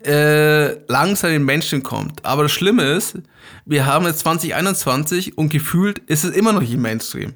äh, 0.03 0.71
langsam 0.87 1.29
den 1.29 1.45
Menschen 1.45 1.83
kommt. 1.83 2.25
Aber 2.25 2.41
das 2.41 2.51
Schlimme 2.51 2.85
ist, 2.85 3.19
wir 3.65 3.85
haben 3.85 4.07
jetzt 4.07 4.21
2021 4.21 5.37
und 5.37 5.49
gefühlt 5.49 5.99
ist 5.99 6.23
es 6.23 6.35
immer 6.35 6.51
noch 6.51 6.63
im 6.63 6.81
Mainstream. 6.81 7.35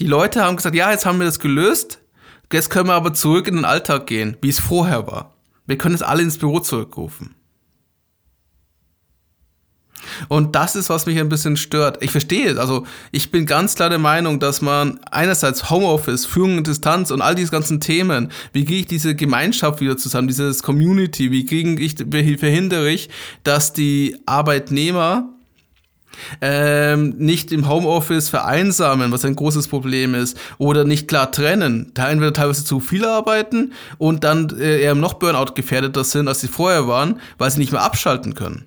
Die 0.00 0.06
Leute 0.06 0.44
haben 0.44 0.56
gesagt, 0.56 0.76
ja, 0.76 0.90
jetzt 0.90 1.06
haben 1.06 1.18
wir 1.18 1.24
das 1.24 1.38
gelöst, 1.38 2.00
Jetzt 2.52 2.70
können 2.70 2.88
wir 2.88 2.94
aber 2.94 3.12
zurück 3.12 3.48
in 3.48 3.56
den 3.56 3.64
Alltag 3.64 4.06
gehen, 4.06 4.36
wie 4.40 4.48
es 4.48 4.60
vorher 4.60 5.06
war. 5.06 5.34
Wir 5.66 5.78
können 5.78 5.94
es 5.94 6.02
alle 6.02 6.22
ins 6.22 6.38
Büro 6.38 6.60
zurückrufen. 6.60 7.34
Und 10.28 10.54
das 10.54 10.76
ist, 10.76 10.88
was 10.88 11.06
mich 11.06 11.18
ein 11.18 11.28
bisschen 11.28 11.56
stört. 11.56 12.02
Ich 12.02 12.10
verstehe 12.10 12.50
es. 12.50 12.58
Also, 12.58 12.86
ich 13.10 13.30
bin 13.30 13.44
ganz 13.44 13.74
klar 13.74 13.88
der 13.90 13.98
Meinung, 13.98 14.40
dass 14.40 14.62
man 14.62 15.00
einerseits 15.10 15.70
Homeoffice, 15.70 16.26
Führung 16.26 16.58
und 16.58 16.66
Distanz 16.66 17.10
und 17.10 17.22
all 17.22 17.34
diese 17.34 17.50
ganzen 17.50 17.80
Themen, 17.80 18.30
wie 18.52 18.64
kriege 18.64 18.80
ich 18.80 18.86
diese 18.86 19.14
Gemeinschaft 19.14 19.80
wieder 19.80 19.96
zusammen, 19.96 20.28
dieses 20.28 20.62
Community, 20.62 21.30
wie 21.30 21.44
kriege 21.44 21.82
ich, 21.82 21.96
wie 21.98 22.36
verhindere 22.36 22.90
ich, 22.90 23.08
dass 23.42 23.72
die 23.72 24.16
Arbeitnehmer 24.26 25.35
ähm, 26.40 27.14
nicht 27.18 27.52
im 27.52 27.68
Homeoffice 27.68 28.28
vereinsamen, 28.28 29.12
was 29.12 29.24
ein 29.24 29.36
großes 29.36 29.68
Problem 29.68 30.14
ist, 30.14 30.38
oder 30.58 30.84
nicht 30.84 31.08
klar 31.08 31.30
trennen, 31.30 31.92
entweder 31.96 32.32
teilweise 32.32 32.64
zu 32.64 32.80
viel 32.80 33.04
arbeiten 33.04 33.72
und 33.98 34.24
dann 34.24 34.50
äh, 34.58 34.80
eher 34.80 34.94
noch 34.94 35.14
Burnout 35.14 35.54
gefährdeter 35.54 36.04
sind, 36.04 36.28
als 36.28 36.40
sie 36.40 36.48
vorher 36.48 36.88
waren, 36.88 37.20
weil 37.38 37.50
sie 37.50 37.60
nicht 37.60 37.72
mehr 37.72 37.82
abschalten 37.82 38.34
können. 38.34 38.66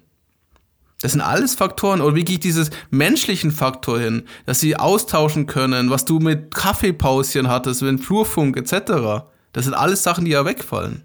Das 1.02 1.14
sind 1.14 1.22
alles 1.22 1.56
Faktoren, 1.56 2.02
oder 2.02 2.16
wie 2.16 2.26
gehe 2.26 2.36
ich 2.36 2.42
dieses 2.42 2.72
menschlichen 2.90 3.52
Faktor 3.52 4.00
hin, 4.00 4.24
dass 4.46 4.60
sie 4.60 4.76
austauschen 4.76 5.46
können, 5.46 5.90
was 5.90 6.04
du 6.04 6.20
mit 6.20 6.54
Kaffeepauschen 6.54 7.48
hattest, 7.48 7.82
mit 7.82 8.04
Flurfunk 8.04 8.58
etc. 8.58 9.24
Das 9.54 9.64
sind 9.64 9.74
alles 9.74 10.04
Sachen, 10.04 10.26
die 10.26 10.32
ja 10.32 10.44
wegfallen. 10.44 11.04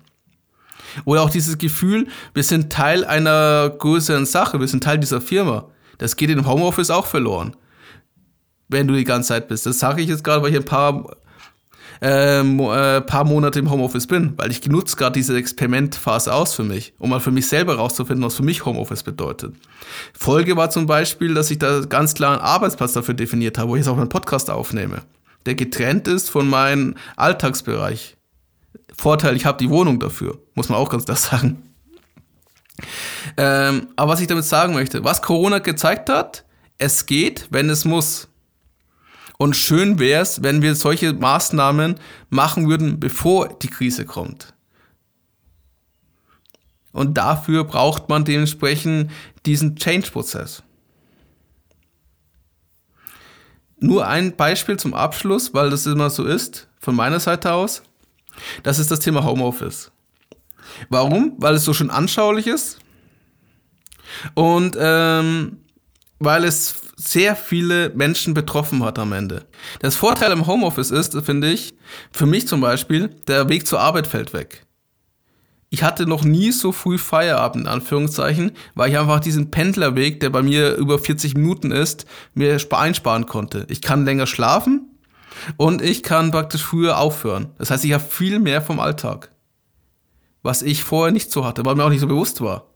Oder 1.05 1.23
auch 1.23 1.31
dieses 1.31 1.59
Gefühl, 1.59 2.09
wir 2.35 2.43
sind 2.43 2.73
Teil 2.73 3.05
einer 3.05 3.71
größeren 3.71 4.27
Sache, 4.27 4.61
wir 4.61 4.69
sind 4.69 4.83
Teil 4.83 4.99
dieser 4.99 5.21
Firma. 5.21 5.69
Das 5.99 6.17
geht 6.17 6.31
im 6.31 6.47
Homeoffice 6.47 6.91
auch 6.91 7.07
verloren. 7.07 7.57
Wenn 8.69 8.87
du 8.87 8.95
die 8.95 9.05
ganze 9.05 9.29
Zeit 9.29 9.49
bist. 9.49 9.67
Das 9.67 9.79
sage 9.79 10.03
ich 10.03 10.09
jetzt 10.09 10.25
gerade, 10.25 10.43
weil 10.43 10.51
ich 10.51 10.57
ein 10.57 10.65
paar, 10.65 11.17
äh, 12.03 12.41
äh, 12.41 13.01
paar 13.03 13.25
Monate 13.25 13.59
im 13.59 13.71
Homeoffice 13.71 14.07
bin, 14.07 14.33
weil 14.37 14.51
ich 14.51 14.67
nutze 14.67 14.97
gerade 14.97 15.13
diese 15.13 15.37
Experimentphase 15.37 16.33
aus 16.33 16.55
für 16.55 16.65
mich, 16.65 16.95
um 16.99 17.11
mal 17.11 17.21
für 17.21 17.31
mich 17.31 17.47
selber 17.47 17.77
rauszufinden, 17.77 18.25
was 18.25 18.35
für 18.35 18.43
mich 18.43 18.65
Homeoffice 18.65 19.03
bedeutet. 19.03 19.55
Folge 20.13 20.57
war 20.57 20.71
zum 20.71 20.87
Beispiel, 20.87 21.35
dass 21.35 21.51
ich 21.51 21.59
da 21.59 21.81
ganz 21.81 22.15
klar 22.15 22.33
einen 22.33 22.41
Arbeitsplatz 22.41 22.95
dafür 22.95 23.15
definiert 23.15 23.59
habe, 23.59 23.71
wo 23.71 23.77
ich 23.77 23.81
jetzt 23.81 23.89
auch 23.89 23.99
einen 23.99 24.09
Podcast 24.09 24.51
aufnehme, 24.51 25.03
der 25.47 25.55
getrennt 25.55 26.09
ist 26.09 26.31
von 26.31 26.49
meinem 26.49 26.95
Alltagsbereich. 27.17 28.17
Vorteil, 28.97 29.37
ich 29.37 29.45
habe 29.45 29.59
die 29.59 29.71
Wohnung 29.71 30.01
dafür, 30.01 30.39
muss 30.55 30.69
man 30.69 30.79
auch 30.79 30.89
ganz 30.89 31.05
klar 31.05 31.17
sagen. 31.19 31.74
Ähm, 33.37 33.89
aber 33.97 34.13
was 34.13 34.21
ich 34.21 34.27
damit 34.27 34.45
sagen 34.45 34.75
möchte, 34.75 35.05
was 35.05 35.23
Corona 35.23 35.59
gezeigt 35.59 36.09
hat, 36.09 36.45
es 36.79 37.07
geht, 37.07 37.47
wenn 37.51 37.71
es 37.71 37.85
muss. 37.85 38.29
Und 39.39 39.57
schön 39.57 39.99
wäre 39.99 40.23
es, 40.23 40.43
wenn 40.43 40.63
wir 40.63 40.75
solche 40.75 41.13
Maßnahmen 41.13 41.97
machen 42.31 42.69
würden, 42.69 43.01
bevor 43.01 43.49
die 43.49 43.69
Krise 43.69 44.05
kommt. 44.05 44.55
Und 46.93 47.15
dafür 47.15 47.65
braucht 47.65 48.09
man 48.09 48.25
dementsprechend 48.25 49.11
diesen 49.47 49.75
Change-Prozess. 49.75 50.63
Nur 53.81 54.07
ein 54.07 54.37
Beispiel 54.37 54.79
zum 54.79 54.95
Abschluss, 54.95 55.53
weil 55.53 55.71
das 55.71 55.87
immer 55.87 56.09
so 56.09 56.25
ist, 56.25 56.69
von 56.79 56.95
meiner 56.95 57.19
Seite 57.19 57.53
aus. 57.53 57.83
Das 58.63 58.79
ist 58.79 58.91
das 58.91 59.01
Thema 59.01 59.25
Homeoffice. 59.25 59.91
Warum? 60.89 61.35
Weil 61.39 61.55
es 61.55 61.65
so 61.65 61.73
schön 61.73 61.91
anschaulich 61.91 62.47
ist 62.47 62.79
und 64.35 64.77
ähm, 64.79 65.59
weil 66.19 66.45
es 66.45 66.81
sehr 66.97 67.37
viele 67.37 67.91
Menschen 67.91 68.35
betroffen 68.35 68.85
hat 68.85 68.99
am 68.99 69.13
Ende. 69.13 69.47
Das 69.81 69.97
Vorteil 69.97 70.33
im 70.33 70.47
Homeoffice 70.47 70.91
ist, 70.91 71.21
finde 71.23 71.51
ich, 71.51 71.75
für 72.13 72.27
mich 72.27 72.47
zum 72.49 72.61
Beispiel, 72.61 73.11
der 73.27 73.49
Weg 73.49 73.67
zur 73.67 73.81
Arbeit 73.81 74.07
fällt 74.07 74.33
weg. 74.33 74.65
Ich 75.71 75.83
hatte 75.83 76.07
noch 76.07 76.23
nie 76.23 76.53
so 76.53 76.71
früh 76.71 76.99
Feierabend, 76.99 77.65
in 77.65 77.69
Anführungszeichen, 77.69 78.53
weil 78.77 78.91
ich 78.91 78.99
einfach 78.99 79.19
diesen 79.19 79.51
Pendlerweg, 79.51 80.21
der 80.21 80.31
bei 80.31 80.41
mir 80.41 80.77
über 80.77 81.01
40 81.01 81.35
Minuten 81.35 81.73
ist, 81.73 82.07
mir 82.33 82.57
einsparen 82.71 83.27
konnte. 83.27 83.67
Ich 83.69 83.83
kann 83.83 84.05
länger 84.05 84.29
schlafen 84.29 84.89
und 85.57 85.83
ich 85.83 86.05
kann 86.05 86.31
praktisch 86.31 86.63
früher 86.63 86.99
aufhören. 86.99 87.49
Das 87.59 87.73
heißt, 87.73 87.85
ich 87.85 87.93
habe 87.93 88.05
viel 88.05 88.39
mehr 88.39 88.63
vom 88.63 88.79
Alltag. 88.79 89.34
Was 90.45 90.63
ich 90.63 90.85
vorher 90.85 91.13
nicht 91.13 91.33
so 91.33 91.45
hatte, 91.45 91.65
weil 91.65 91.75
mir 91.75 91.85
auch 91.85 91.91
nicht 91.91 92.01
so 92.01 92.07
bewusst 92.07 92.41
war. 92.41 92.67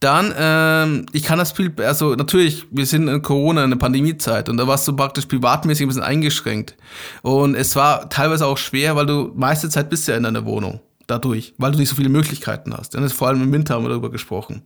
Dann, 0.00 0.34
ähm, 0.36 1.06
ich 1.12 1.22
kann 1.22 1.38
das 1.38 1.52
viel, 1.52 1.72
also 1.80 2.16
natürlich, 2.16 2.66
wir 2.72 2.86
sind 2.86 3.06
in 3.06 3.22
Corona, 3.22 3.62
in 3.62 3.70
der 3.70 3.76
Pandemiezeit 3.76 4.48
und 4.48 4.56
da 4.56 4.66
warst 4.66 4.88
du 4.88 4.96
praktisch 4.96 5.26
privatmäßig 5.26 5.84
ein 5.84 5.88
bisschen 5.88 6.02
eingeschränkt. 6.02 6.76
Und 7.22 7.54
es 7.54 7.76
war 7.76 8.10
teilweise 8.10 8.46
auch 8.46 8.58
schwer, 8.58 8.96
weil 8.96 9.06
du 9.06 9.30
meiste 9.36 9.68
Zeit 9.68 9.90
bist 9.90 10.08
ja 10.08 10.16
in 10.16 10.24
deiner 10.24 10.44
Wohnung 10.44 10.80
dadurch, 11.06 11.54
weil 11.58 11.70
du 11.70 11.78
nicht 11.78 11.90
so 11.90 11.94
viele 11.94 12.08
Möglichkeiten 12.08 12.74
hast. 12.76 12.94
Denn 12.94 13.08
vor 13.10 13.28
allem 13.28 13.42
im 13.42 13.52
Winter 13.52 13.74
haben 13.74 13.84
wir 13.84 13.90
darüber 13.90 14.10
gesprochen. 14.10 14.62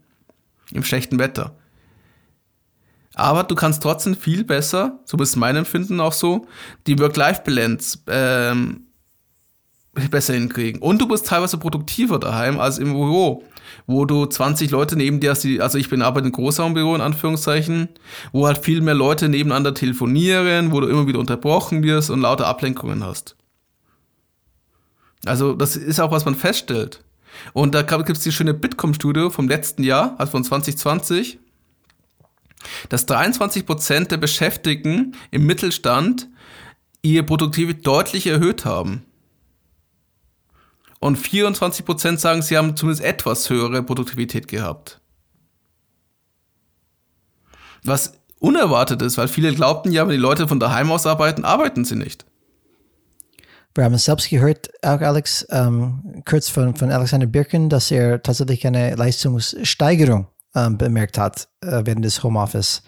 Im 0.73 0.85
schlechten 0.85 1.19
Wetter. 1.19 1.55
Aber 3.15 3.45
du 3.45 3.55
kannst 3.55 3.83
trotzdem 3.83 4.15
viel 4.15 4.45
besser, 4.45 5.01
so 5.05 5.17
ist 5.19 5.37
mein 5.37 5.57
Empfinden 5.57 6.01
auch 6.01 6.13
so, 6.13 6.47
die 6.87 6.99
Work-Life-Balance 6.99 7.99
ähm, 8.09 8.86
besser 10.11 10.35
hinkriegen. 10.35 10.81
Und 10.81 11.01
du 11.01 11.09
bist 11.09 11.27
teilweise 11.27 11.59
produktiver 11.59 12.19
daheim 12.19 12.61
als 12.61 12.79
im 12.79 12.93
Büro, 12.93 13.45
wo 13.87 14.05
du 14.05 14.27
20 14.27 14.71
Leute 14.71 14.97
neben 14.97 15.21
dir 15.21 15.31
hast, 15.31 15.47
also 15.61 15.79
ich 15.79 15.89
bin 15.89 16.03
arbeite 16.03 16.27
in 16.27 16.33
Großraumbüro 16.33 16.95
in 16.95 17.01
Anführungszeichen, 17.01 17.89
wo 18.33 18.47
halt 18.47 18.59
viel 18.59 18.81
mehr 18.81 18.95
Leute 18.95 19.29
nebeneinander 19.29 19.75
telefonieren, 19.75 20.73
wo 20.73 20.81
du 20.81 20.89
immer 20.89 21.07
wieder 21.07 21.19
unterbrochen 21.19 21.83
wirst 21.83 22.11
und 22.11 22.21
lauter 22.21 22.47
Ablenkungen 22.47 23.05
hast. 23.05 23.37
Also 25.25 25.55
das 25.55 25.77
ist 25.77 26.01
auch, 26.01 26.11
was 26.11 26.25
man 26.25 26.35
feststellt. 26.35 27.03
Und 27.53 27.75
da 27.75 27.83
gibt 27.83 28.17
es 28.17 28.23
die 28.23 28.33
schöne 28.33 28.55
Bitkom-Studie 28.55 29.31
vom 29.31 29.49
letzten 29.49 29.83
Jahr, 29.83 30.15
also 30.19 30.31
von 30.33 30.45
2020, 30.45 31.39
dass 32.89 33.07
23% 33.07 34.09
der 34.09 34.17
Beschäftigten 34.17 35.15
im 35.31 35.47
Mittelstand 35.47 36.29
ihre 37.03 37.25
Produktivität 37.25 37.87
deutlich 37.87 38.27
erhöht 38.27 38.65
haben. 38.65 39.06
Und 41.01 41.19
24% 41.19 42.19
sagen, 42.19 42.43
sie 42.43 42.57
haben 42.57 42.77
zumindest 42.77 43.05
etwas 43.05 43.51
höhere 43.51 43.83
Produktivität 43.83 44.49
gehabt. 44.49 45.01
Was 47.85 48.15
unerwartet 48.39 49.03
ist, 49.03 49.19
weil 49.19 49.29
viele 49.29 49.55
glaubten 49.55 49.93
ja, 49.93 50.07
wenn 50.07 50.13
die 50.13 50.17
Leute 50.17 50.49
von 50.49 50.61
daheim 50.61 50.91
aus 50.91 51.07
arbeiten, 51.07 51.45
arbeiten 51.45 51.85
sie 51.85 51.97
nicht. 51.97 52.25
Wir 53.75 53.85
haben 53.85 53.95
es 53.95 54.05
selbst 54.05 54.31
gehört, 54.31 54.71
auch 54.83 55.01
Alex, 55.01 55.47
ähm, 55.51 56.23
kurz 56.27 56.49
von, 56.49 56.75
von 56.75 56.91
Alexander 56.91 57.27
Birken, 57.27 57.69
dass 57.69 57.91
er 57.91 58.23
tatsächlich 58.23 58.67
eine 58.67 58.95
Leistungssteigerung 58.95 60.29
ähm, 60.55 60.79
bemerkt 60.79 61.19
hat 61.19 61.49
äh, 61.61 61.83
während 61.85 62.05
des 62.05 62.23
Homeoffice. 62.23 62.83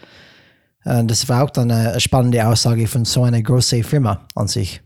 Äh, 0.84 1.04
das 1.04 1.28
war 1.28 1.44
auch 1.44 1.50
dann 1.50 1.70
eine 1.70 2.00
spannende 2.00 2.46
Aussage 2.46 2.86
von 2.86 3.04
so 3.04 3.22
einer 3.22 3.42
großen 3.42 3.84
Firma 3.84 4.26
an 4.34 4.48
sich. 4.48 4.80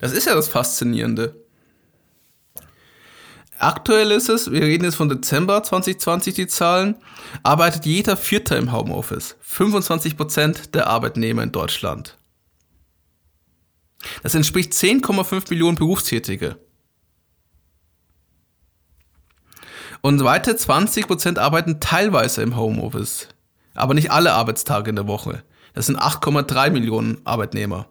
Das 0.00 0.12
ist 0.12 0.26
ja 0.26 0.34
das 0.34 0.48
Faszinierende. 0.48 1.41
Aktuell 3.62 4.10
ist 4.10 4.28
es, 4.28 4.50
wir 4.50 4.62
reden 4.62 4.82
jetzt 4.82 4.96
von 4.96 5.08
Dezember 5.08 5.62
2020 5.62 6.34
die 6.34 6.48
Zahlen, 6.48 6.96
arbeitet 7.44 7.86
jeder 7.86 8.16
Vierter 8.16 8.56
im 8.56 8.72
Homeoffice. 8.72 9.36
25% 9.48 10.72
der 10.72 10.88
Arbeitnehmer 10.88 11.44
in 11.44 11.52
Deutschland. 11.52 12.18
Das 14.24 14.34
entspricht 14.34 14.72
10,5 14.72 15.48
Millionen 15.50 15.76
Berufstätige. 15.76 16.56
Und 20.00 20.24
weitere 20.24 20.56
20 20.56 21.06
Prozent 21.06 21.38
arbeiten 21.38 21.78
teilweise 21.78 22.42
im 22.42 22.56
Homeoffice. 22.56 23.28
Aber 23.74 23.94
nicht 23.94 24.10
alle 24.10 24.32
Arbeitstage 24.32 24.90
in 24.90 24.96
der 24.96 25.06
Woche. 25.06 25.44
Das 25.72 25.86
sind 25.86 26.00
8,3 26.00 26.70
Millionen 26.70 27.24
Arbeitnehmer. 27.24 27.86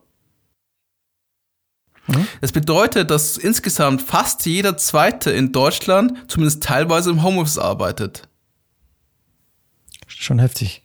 Mhm. 2.08 2.28
Das 2.41 2.52
bedeutet, 2.52 3.12
dass 3.12 3.38
insgesamt 3.38 4.02
fast 4.02 4.45
jeder 4.45 4.78
Zweite 4.78 5.32
in 5.32 5.52
Deutschland 5.52 6.14
zumindest 6.28 6.64
teilweise 6.64 7.10
im 7.10 7.24
Homeoffice 7.24 7.58
arbeitet. 7.58 8.28
Schon 10.08 10.39
heftig. 10.39 10.84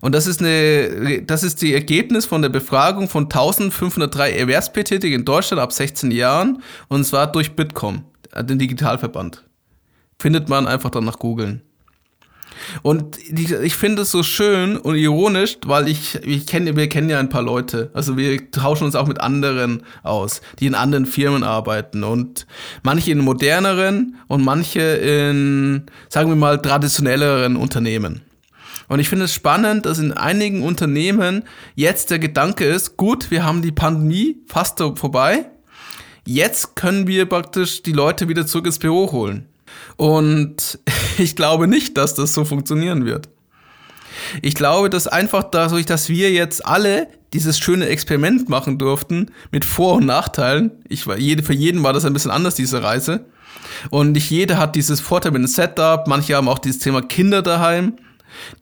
Und 0.00 0.14
das 0.14 0.26
ist 0.26 0.40
eine, 0.40 1.22
das 1.22 1.42
ist 1.42 1.62
die 1.62 1.74
Ergebnis 1.74 2.26
von 2.26 2.42
der 2.42 2.48
Befragung 2.48 3.08
von 3.08 3.24
1503 3.24 4.32
Erwerbstätigen 4.32 5.20
in 5.20 5.24
Deutschland 5.24 5.60
ab 5.60 5.72
16 5.72 6.10
Jahren 6.10 6.62
und 6.88 7.04
zwar 7.04 7.30
durch 7.30 7.56
Bitkom, 7.56 8.04
den 8.36 8.58
Digitalverband. 8.58 9.44
Findet 10.18 10.48
man 10.48 10.66
einfach 10.66 10.90
dann 10.90 11.04
nach 11.04 11.18
googeln. 11.18 11.62
Und 12.82 13.18
ich 13.18 13.74
finde 13.74 14.02
es 14.02 14.10
so 14.10 14.22
schön 14.22 14.76
und 14.76 14.96
ironisch, 14.96 15.58
weil 15.64 15.88
ich, 15.88 16.16
ich 16.24 16.46
kenne, 16.46 16.76
wir 16.76 16.88
kennen 16.88 17.10
ja 17.10 17.18
ein 17.18 17.28
paar 17.28 17.42
Leute. 17.42 17.90
Also 17.94 18.16
wir 18.16 18.50
tauschen 18.50 18.84
uns 18.84 18.94
auch 18.94 19.06
mit 19.06 19.20
anderen 19.20 19.82
aus, 20.02 20.40
die 20.58 20.66
in 20.66 20.74
anderen 20.74 21.06
Firmen 21.06 21.42
arbeiten 21.44 22.04
und 22.04 22.46
manche 22.82 23.12
in 23.12 23.18
moderneren 23.18 24.16
und 24.28 24.44
manche 24.44 24.80
in, 24.80 25.86
sagen 26.08 26.28
wir 26.28 26.36
mal, 26.36 26.60
traditionelleren 26.60 27.56
Unternehmen. 27.56 28.22
Und 28.88 28.98
ich 28.98 29.08
finde 29.08 29.24
es 29.24 29.34
spannend, 29.34 29.86
dass 29.86 29.98
in 29.98 30.12
einigen 30.12 30.62
Unternehmen 30.62 31.44
jetzt 31.74 32.10
der 32.10 32.18
Gedanke 32.18 32.64
ist, 32.64 32.96
gut, 32.96 33.30
wir 33.30 33.44
haben 33.44 33.62
die 33.62 33.72
Pandemie 33.72 34.36
fast 34.46 34.78
vorbei. 34.78 35.46
Jetzt 36.26 36.76
können 36.76 37.06
wir 37.06 37.26
praktisch 37.26 37.82
die 37.82 37.92
Leute 37.92 38.28
wieder 38.28 38.46
zurück 38.46 38.66
ins 38.66 38.78
Büro 38.78 39.10
holen. 39.10 39.48
Und 39.96 40.78
ich 41.18 41.36
glaube 41.36 41.66
nicht, 41.66 41.96
dass 41.96 42.14
das 42.14 42.34
so 42.34 42.44
funktionieren 42.44 43.04
wird. 43.04 43.28
Ich 44.42 44.54
glaube, 44.54 44.90
dass 44.90 45.06
einfach 45.06 45.44
dadurch, 45.44 45.86
dass 45.86 46.08
wir 46.08 46.30
jetzt 46.30 46.64
alle 46.66 47.08
dieses 47.32 47.58
schöne 47.58 47.86
Experiment 47.86 48.48
machen 48.48 48.78
durften, 48.78 49.30
mit 49.50 49.64
Vor- 49.64 49.94
und 49.94 50.06
Nachteilen, 50.06 50.70
ich 50.88 51.06
jede, 51.16 51.42
für 51.42 51.54
jeden 51.54 51.82
war 51.82 51.92
das 51.92 52.04
ein 52.04 52.12
bisschen 52.12 52.30
anders, 52.30 52.54
diese 52.54 52.82
Reise. 52.82 53.24
Und 53.90 54.12
nicht 54.12 54.30
jeder 54.30 54.58
hat 54.58 54.76
dieses 54.76 55.00
Vorteil 55.00 55.32
mit 55.32 55.40
dem 55.40 55.46
Setup, 55.46 56.06
manche 56.06 56.36
haben 56.36 56.48
auch 56.48 56.58
dieses 56.58 56.80
Thema 56.80 57.00
Kinder 57.00 57.42
daheim 57.42 57.94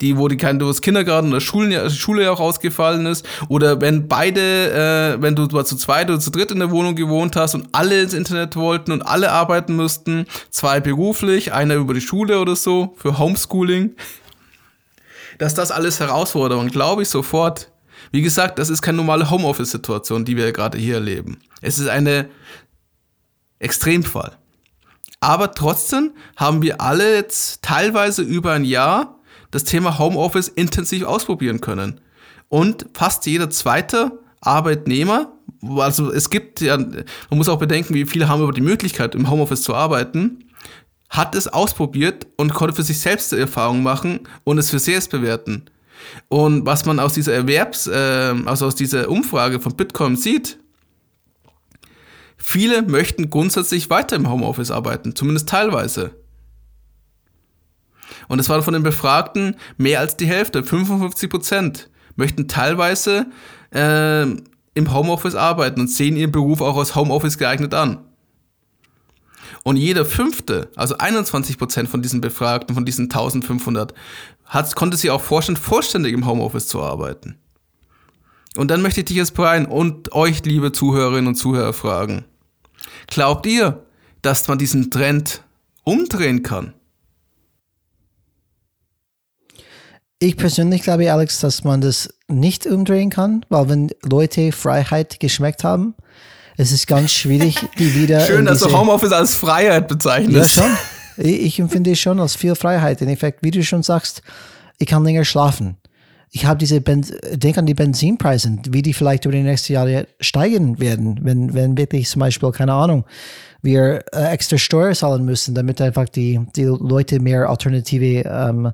die, 0.01 0.17
wo 0.17 0.27
die 0.27 0.37
kein 0.37 0.59
das 0.59 0.81
Kindergarten 0.81 1.29
oder 1.29 1.41
Schulen, 1.41 1.89
Schule 1.89 2.23
ja 2.23 2.31
auch 2.31 2.39
ausgefallen 2.39 3.05
ist, 3.05 3.25
oder 3.47 3.81
wenn 3.81 4.07
beide, 4.07 5.15
äh, 5.17 5.21
wenn 5.21 5.35
du 5.35 5.47
zu 5.47 5.75
zweit 5.75 6.09
oder 6.09 6.19
zu 6.19 6.31
dritt 6.31 6.51
in 6.51 6.59
der 6.59 6.71
Wohnung 6.71 6.95
gewohnt 6.95 7.35
hast 7.35 7.55
und 7.55 7.69
alle 7.71 8.01
ins 8.01 8.13
Internet 8.13 8.55
wollten 8.55 8.91
und 8.91 9.01
alle 9.01 9.31
arbeiten 9.31 9.75
müssten, 9.75 10.25
zwei 10.49 10.79
beruflich, 10.79 11.53
einer 11.53 11.75
über 11.75 11.93
die 11.93 12.01
Schule 12.01 12.39
oder 12.39 12.55
so, 12.55 12.95
für 12.97 13.17
Homeschooling, 13.17 13.95
dass 15.37 15.53
das 15.53 15.71
alles 15.71 15.99
Herausforderungen, 15.99 16.69
glaube 16.69 17.01
ich 17.01 17.09
sofort. 17.09 17.71
Wie 18.11 18.21
gesagt, 18.21 18.59
das 18.59 18.69
ist 18.69 18.81
keine 18.81 18.97
normale 18.97 19.29
Homeoffice-Situation, 19.29 20.25
die 20.25 20.35
wir 20.35 20.51
gerade 20.51 20.77
hier 20.77 20.95
erleben. 20.95 21.39
Es 21.61 21.79
ist 21.79 21.87
eine 21.87 22.29
Extremfall. 23.59 24.37
Aber 25.19 25.53
trotzdem 25.53 26.11
haben 26.35 26.61
wir 26.61 26.81
alle 26.81 27.15
jetzt 27.15 27.61
teilweise 27.61 28.23
über 28.23 28.53
ein 28.53 28.65
Jahr 28.65 29.19
das 29.51 29.63
Thema 29.65 29.99
Homeoffice 29.99 30.47
intensiv 30.47 31.03
ausprobieren 31.03 31.61
können. 31.61 32.01
Und 32.49 32.85
fast 32.93 33.25
jeder 33.25 33.49
zweite 33.49 34.19
Arbeitnehmer, 34.41 35.33
also 35.77 36.11
es 36.11 36.29
gibt 36.29 36.61
ja, 36.61 36.77
man 36.77 37.05
muss 37.29 37.49
auch 37.49 37.59
bedenken, 37.59 37.93
wie 37.93 38.05
viele 38.05 38.27
haben 38.27 38.41
über 38.41 38.53
die 38.53 38.61
Möglichkeit, 38.61 39.13
im 39.13 39.29
Homeoffice 39.29 39.61
zu 39.61 39.75
arbeiten, 39.75 40.45
hat 41.09 41.35
es 41.35 41.47
ausprobiert 41.47 42.25
und 42.37 42.53
konnte 42.53 42.75
für 42.75 42.83
sich 42.83 42.99
selbst 42.99 43.31
die 43.31 43.37
Erfahrung 43.37 43.83
machen 43.83 44.21
und 44.43 44.57
es 44.57 44.69
für 44.69 44.79
selbst 44.79 45.11
bewerten. 45.11 45.65
Und 46.29 46.65
was 46.65 46.85
man 46.85 46.99
aus 46.99 47.13
dieser 47.13 47.33
Erwerbs, 47.33 47.87
äh, 47.87 48.33
also 48.45 48.65
aus 48.65 48.75
dieser 48.75 49.09
Umfrage 49.09 49.59
von 49.59 49.75
Bitcoin 49.75 50.15
sieht, 50.15 50.57
viele 52.37 52.81
möchten 52.81 53.29
grundsätzlich 53.29 53.89
weiter 53.89 54.15
im 54.15 54.29
Homeoffice 54.29 54.71
arbeiten, 54.71 55.15
zumindest 55.15 55.49
teilweise. 55.49 56.11
Und 58.27 58.39
es 58.39 58.49
waren 58.49 58.63
von 58.63 58.73
den 58.73 58.83
Befragten 58.83 59.55
mehr 59.77 59.99
als 59.99 60.17
die 60.17 60.27
Hälfte, 60.27 60.63
55 60.63 61.29
Prozent, 61.29 61.89
möchten 62.15 62.47
teilweise 62.47 63.27
äh, 63.73 64.23
im 64.23 64.93
Homeoffice 64.93 65.35
arbeiten 65.35 65.81
und 65.81 65.89
sehen 65.89 66.15
ihren 66.15 66.31
Beruf 66.31 66.61
auch 66.61 66.77
als 66.77 66.95
Homeoffice 66.95 67.37
geeignet 67.37 67.73
an. 67.73 67.99
Und 69.63 69.77
jeder 69.77 70.05
fünfte, 70.05 70.69
also 70.75 70.97
21 70.97 71.57
Prozent 71.57 71.89
von 71.89 72.01
diesen 72.01 72.21
Befragten, 72.21 72.73
von 72.73 72.85
diesen 72.85 73.05
1500, 73.05 73.93
hat, 74.45 74.75
konnte 74.75 74.97
sich 74.97 75.11
auch 75.11 75.21
vorstellen, 75.21 75.57
vollständig 75.57 76.13
im 76.13 76.25
Homeoffice 76.25 76.67
zu 76.67 76.81
arbeiten. 76.81 77.37
Und 78.57 78.69
dann 78.69 78.81
möchte 78.81 79.01
ich 79.01 79.05
dich 79.05 79.17
jetzt 79.17 79.33
Brian 79.33 79.65
und 79.65 80.11
euch, 80.13 80.43
liebe 80.43 80.71
Zuhörerinnen 80.71 81.27
und 81.27 81.35
Zuhörer, 81.35 81.73
fragen. 81.73 82.25
Glaubt 83.07 83.45
ihr, 83.45 83.85
dass 84.21 84.47
man 84.47 84.57
diesen 84.57 84.91
Trend 84.91 85.43
umdrehen 85.83 86.43
kann? 86.43 86.73
Ich 90.23 90.37
persönlich 90.37 90.83
glaube, 90.83 91.11
Alex, 91.11 91.39
dass 91.39 91.63
man 91.63 91.81
das 91.81 92.13
nicht 92.27 92.67
umdrehen 92.67 93.09
kann, 93.09 93.43
weil 93.49 93.69
wenn 93.69 93.89
Leute 94.03 94.51
Freiheit 94.51 95.19
geschmeckt 95.19 95.63
haben, 95.63 95.95
es 96.57 96.71
ist 96.71 96.85
ganz 96.85 97.11
schwierig, 97.11 97.55
die 97.79 97.95
wieder. 97.95 98.19
Schön, 98.21 98.45
dass 98.45 98.59
du 98.59 98.71
Homeoffice 98.71 99.13
als 99.13 99.33
Freiheit 99.33 99.87
bezeichnest. 99.87 100.57
Ja, 100.57 100.63
schon. 100.63 101.25
Ich 101.25 101.57
empfinde 101.57 101.93
es 101.93 101.99
schon 101.99 102.19
als 102.19 102.35
viel 102.35 102.53
Freiheit. 102.53 103.01
In 103.01 103.09
Effekt, 103.09 103.39
wie 103.41 103.49
du 103.49 103.63
schon 103.63 103.81
sagst, 103.81 104.21
ich 104.77 104.85
kann 104.85 105.03
länger 105.03 105.25
schlafen. 105.25 105.77
Ich 106.29 106.45
habe 106.45 106.59
diese, 106.59 106.81
ben 106.81 107.03
denk 107.33 107.57
an 107.57 107.65
die 107.65 107.73
Benzinpreise, 107.73 108.59
wie 108.69 108.83
die 108.83 108.93
vielleicht 108.93 109.25
über 109.25 109.33
die 109.33 109.41
nächsten 109.41 109.73
Jahre 109.73 110.07
steigen 110.19 110.79
werden, 110.79 111.17
wenn, 111.23 111.55
wenn 111.55 111.79
wirklich 111.79 112.07
zum 112.07 112.19
Beispiel, 112.19 112.51
keine 112.51 112.73
Ahnung, 112.73 113.05
wir 113.63 114.03
äh, 114.13 114.31
extra 114.31 114.59
Steuer 114.59 114.93
zahlen 114.93 115.25
müssen, 115.25 115.55
damit 115.55 115.81
einfach 115.81 116.07
die, 116.07 116.39
die 116.55 116.65
Leute 116.65 117.19
mehr 117.19 117.49
alternative 117.49 118.23
ähm, 118.29 118.71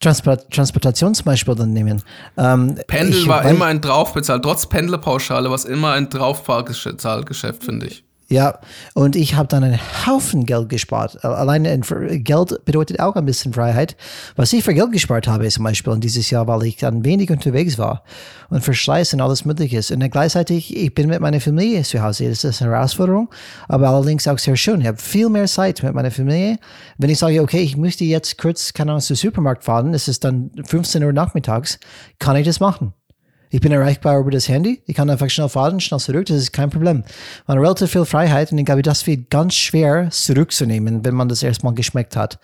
Transport, 0.00 0.50
Transportation 0.50 1.14
zum 1.14 1.24
Beispiel 1.24 1.54
dann 1.54 1.72
nehmen. 1.72 2.02
Ähm, 2.36 2.78
Pendel 2.86 3.26
war 3.26 3.44
immer 3.44 3.66
ein 3.66 3.80
Draufbezahlt, 3.80 4.42
trotz 4.42 4.66
Pendlerpauschale 4.66 5.48
war 5.48 5.56
es 5.56 5.64
immer 5.64 5.92
ein 5.92 6.08
Draufzahlgeschäft, 6.08 7.64
finde 7.64 7.86
ich. 7.86 8.04
Ja, 8.28 8.58
und 8.94 9.14
ich 9.14 9.36
habe 9.36 9.46
dann 9.46 9.62
einen 9.62 9.78
Haufen 10.04 10.46
Geld 10.46 10.68
gespart. 10.68 11.24
Alleine 11.24 11.78
Geld 11.78 12.64
bedeutet 12.64 12.98
auch 12.98 13.14
ein 13.14 13.24
bisschen 13.24 13.52
Freiheit. 13.52 13.96
Was 14.34 14.52
ich 14.52 14.64
für 14.64 14.74
Geld 14.74 14.90
gespart 14.90 15.28
habe, 15.28 15.46
zum 15.48 15.62
Beispiel 15.62 15.92
in 15.92 16.00
dieses 16.00 16.28
Jahr, 16.30 16.48
weil 16.48 16.64
ich 16.64 16.76
dann 16.76 17.04
wenig 17.04 17.30
unterwegs 17.30 17.78
war 17.78 18.02
und 18.50 18.64
Verschleiß 18.64 19.14
und 19.14 19.20
alles 19.20 19.44
mögliche 19.44 19.78
ist. 19.78 19.92
Und 19.92 20.00
dann 20.00 20.10
gleichzeitig, 20.10 20.76
ich 20.76 20.92
bin 20.92 21.08
mit 21.08 21.20
meiner 21.20 21.40
Familie 21.40 21.82
zu 21.84 22.02
Hause. 22.02 22.28
Das 22.28 22.42
ist 22.42 22.60
eine 22.62 22.72
Herausforderung, 22.72 23.30
aber 23.68 23.90
allerdings 23.90 24.26
auch 24.26 24.38
sehr 24.38 24.56
schön. 24.56 24.80
Ich 24.80 24.88
habe 24.88 24.98
viel 24.98 25.28
mehr 25.28 25.46
Zeit 25.46 25.84
mit 25.84 25.94
meiner 25.94 26.10
Familie. 26.10 26.58
Wenn 26.98 27.10
ich 27.10 27.18
sage, 27.18 27.40
okay, 27.40 27.60
ich 27.60 27.76
möchte 27.76 28.04
jetzt 28.04 28.38
kurz, 28.38 28.72
keine 28.72 28.90
Ahnung, 28.90 29.02
zum 29.02 29.14
Supermarkt 29.14 29.62
fahren, 29.62 29.94
es 29.94 30.08
ist 30.08 30.24
dann 30.24 30.50
15 30.64 31.04
Uhr 31.04 31.12
nachmittags, 31.12 31.78
kann 32.18 32.34
ich 32.34 32.44
das 32.44 32.58
machen. 32.58 32.92
Ich 33.56 33.62
bin 33.62 33.72
erreichbar 33.72 34.18
über 34.18 34.30
das 34.30 34.50
Handy. 34.50 34.82
Ich 34.84 34.94
kann 34.94 35.08
einfach 35.08 35.30
schnell 35.30 35.48
fahren, 35.48 35.80
schnell 35.80 35.98
zurück. 35.98 36.26
Das 36.26 36.36
ist 36.36 36.52
kein 36.52 36.68
Problem. 36.68 37.04
Man 37.46 37.56
hat 37.56 37.64
relativ 37.64 37.90
viel 37.90 38.04
Freiheit 38.04 38.52
und 38.52 38.58
ich 38.58 38.66
glaube, 38.66 38.82
das 38.82 39.06
wird 39.06 39.30
ganz 39.30 39.54
schwer 39.54 40.10
zurückzunehmen, 40.10 41.06
wenn 41.06 41.14
man 41.14 41.30
das 41.30 41.42
erstmal 41.42 41.72
geschmeckt 41.72 42.16
hat. 42.16 42.38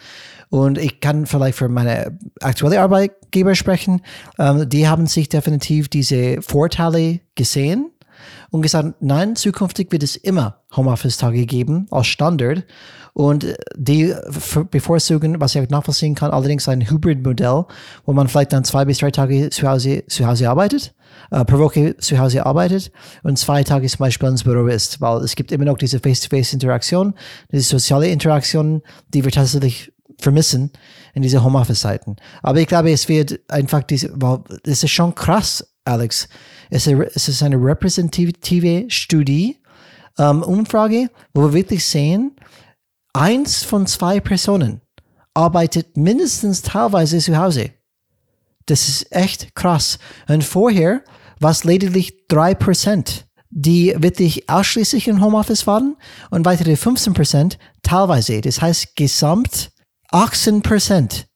Und 0.49 0.79
ich 0.79 1.01
kann 1.01 1.27
vielleicht 1.27 1.59
für 1.59 1.69
meine 1.69 2.19
aktuelle 2.41 2.81
Arbeitgeber 2.81 3.55
sprechen. 3.55 4.01
Ähm, 4.39 4.67
die 4.67 4.89
haben 4.89 5.07
sich 5.07 5.29
definitiv 5.29 5.91
diese 5.91 6.41
Vorteile 6.41 7.21
gesehen 7.35 7.91
und 8.51 8.63
gesagt, 8.63 8.97
nein, 9.01 9.37
zukünftig 9.37 9.93
wird 9.93 10.03
es 10.03 10.17
immer 10.17 10.61
Homeoffice-Tage 10.77 11.47
geben 11.47 11.87
als 11.91 12.07
Standard. 12.07 12.65
Und 13.15 13.47
die 13.77 14.15
bevorzugen, 14.71 15.39
was 15.39 15.55
ich 15.55 15.61
auch 15.61 15.69
nachvollziehen 15.69 16.15
kann, 16.15 16.31
allerdings 16.31 16.67
ein 16.67 16.89
Hybrid-Modell, 16.89 17.67
wo 18.07 18.13
man 18.15 18.29
vielleicht 18.29 18.55
dann 18.55 18.65
zwei 18.65 18.87
bis 18.87 18.99
drei 18.99 19.11
Tage 19.11 19.51
zu 19.51 19.69
Hause, 19.69 20.05
zu 20.07 20.27
Hause 20.27 20.49
arbeitet, 20.49 20.95
äh, 21.31 21.45
pro 21.45 21.59
Woche 21.59 21.97
zu 21.99 22.19
Hause 22.19 22.47
arbeitet 22.47 22.91
und 23.23 23.39
zwei 23.39 23.65
Tage 23.65 23.87
zum 23.87 23.99
Beispiel 23.99 24.31
ins 24.31 24.45
Büro 24.45 24.67
ist, 24.67 25.01
weil 25.03 25.23
es 25.23 25.35
gibt 25.35 25.53
immer 25.53 25.67
noch 25.67 25.77
diese 25.77 25.99
Face-to-Face-Interaktion, 25.99 27.15
diese 27.51 27.69
soziale 27.69 28.09
Interaktion, 28.09 28.81
die 29.13 29.25
wir 29.25 29.31
tatsächlich 29.31 29.93
vermissen 30.19 30.71
in 31.13 31.21
diese 31.21 31.45
Homeoffice-Zeiten. 31.45 32.17
Aber 32.43 32.61
ich 32.61 32.67
glaube, 32.67 32.93
es 32.93 33.09
wird 33.09 33.41
einfach 33.49 33.83
diese, 33.83 34.11
weil 34.15 34.39
es 34.65 34.83
ist 34.83 34.91
schon 34.91 35.15
krass, 35.15 35.67
Alex. 35.85 36.29
Es 36.73 36.87
ist 37.29 37.43
eine 37.43 37.57
repräsentative 37.57 38.87
Studie, 38.89 39.59
ähm, 40.19 40.43
Umfrage, 40.43 41.11
wo 41.35 41.43
wir 41.43 41.53
wirklich 41.53 41.85
sehen, 41.85 42.35
eins 43.13 43.63
von 43.63 43.87
zwei 43.87 44.21
Personen 44.21 44.81
arbeitet 45.35 45.99
mindestens 45.99 46.63
teilweise 46.63 47.19
zu 47.19 47.37
Hause. 47.37 47.73
Das 48.67 48.89
ist 48.89 49.13
echt 49.13 49.55
krass. 49.55 49.99
Und 50.29 50.45
vorher 50.45 51.03
war 51.41 51.51
es 51.51 51.65
lediglich 51.65 52.27
drei 52.29 52.55
Prozent, 52.55 53.27
die 53.51 53.95
wirklich 53.99 54.49
ausschließlich 54.49 55.09
in 55.09 55.23
Homeoffice 55.23 55.67
waren 55.67 55.97
und 56.31 56.47
weitere 56.47 56.77
15 56.77 57.13
Prozent 57.13 57.59
teilweise. 57.83 58.41
Das 58.41 58.63
heißt, 58.63 58.97
gesamt 58.97 59.73
18 60.11 60.63
Prozent 60.63 61.27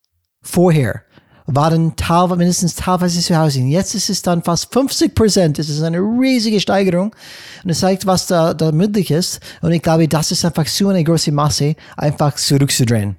vorher 0.41 1.06
waren 1.47 1.95
mindestens 2.37 2.75
teilweise 2.75 3.21
zu 3.21 3.37
Hause. 3.37 3.61
Und 3.61 3.69
jetzt 3.69 3.95
ist 3.95 4.11
es 4.11 4.23
dann 4.23 4.43
fast 4.43 4.73
50 4.73 5.15
Prozent. 5.15 5.59
Das 5.59 5.69
ist 5.69 5.83
eine 5.83 5.99
riesige 5.99 6.61
Steigerung. 6.61 7.15
Und 7.63 7.71
es 7.71 7.81
zeigt, 7.81 8.07
was 8.07 8.27
da, 8.27 8.55
da 8.55 8.73
möglich 8.73 9.11
ist. 9.11 9.41
Und 9.63 9.73
ich 9.73 9.83
glaube, 9.83 10.09
das 10.09 10.33
ist 10.33 10.45
einfach 10.45 10.67
so 10.67 10.89
eine 10.89 11.05
große 11.05 11.33
Masse, 11.33 11.77
einfach 11.97 12.35
zurückzudrehen. 12.35 13.17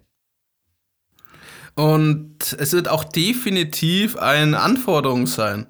Und 1.75 2.55
es 2.57 2.73
wird 2.73 2.87
auch 2.87 3.03
definitiv 3.03 4.17
eine 4.17 4.59
Anforderung 4.59 5.27
sein. 5.27 5.67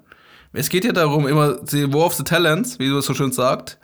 Es 0.52 0.70
geht 0.70 0.84
ja 0.84 0.92
darum, 0.92 1.28
immer 1.28 1.58
the 1.66 1.92
war 1.92 2.06
of 2.06 2.14
the 2.14 2.24
talents, 2.24 2.78
wie 2.78 2.88
du 2.88 2.98
es 2.98 3.06
so 3.06 3.14
schön 3.14 3.32
sagst 3.32 3.77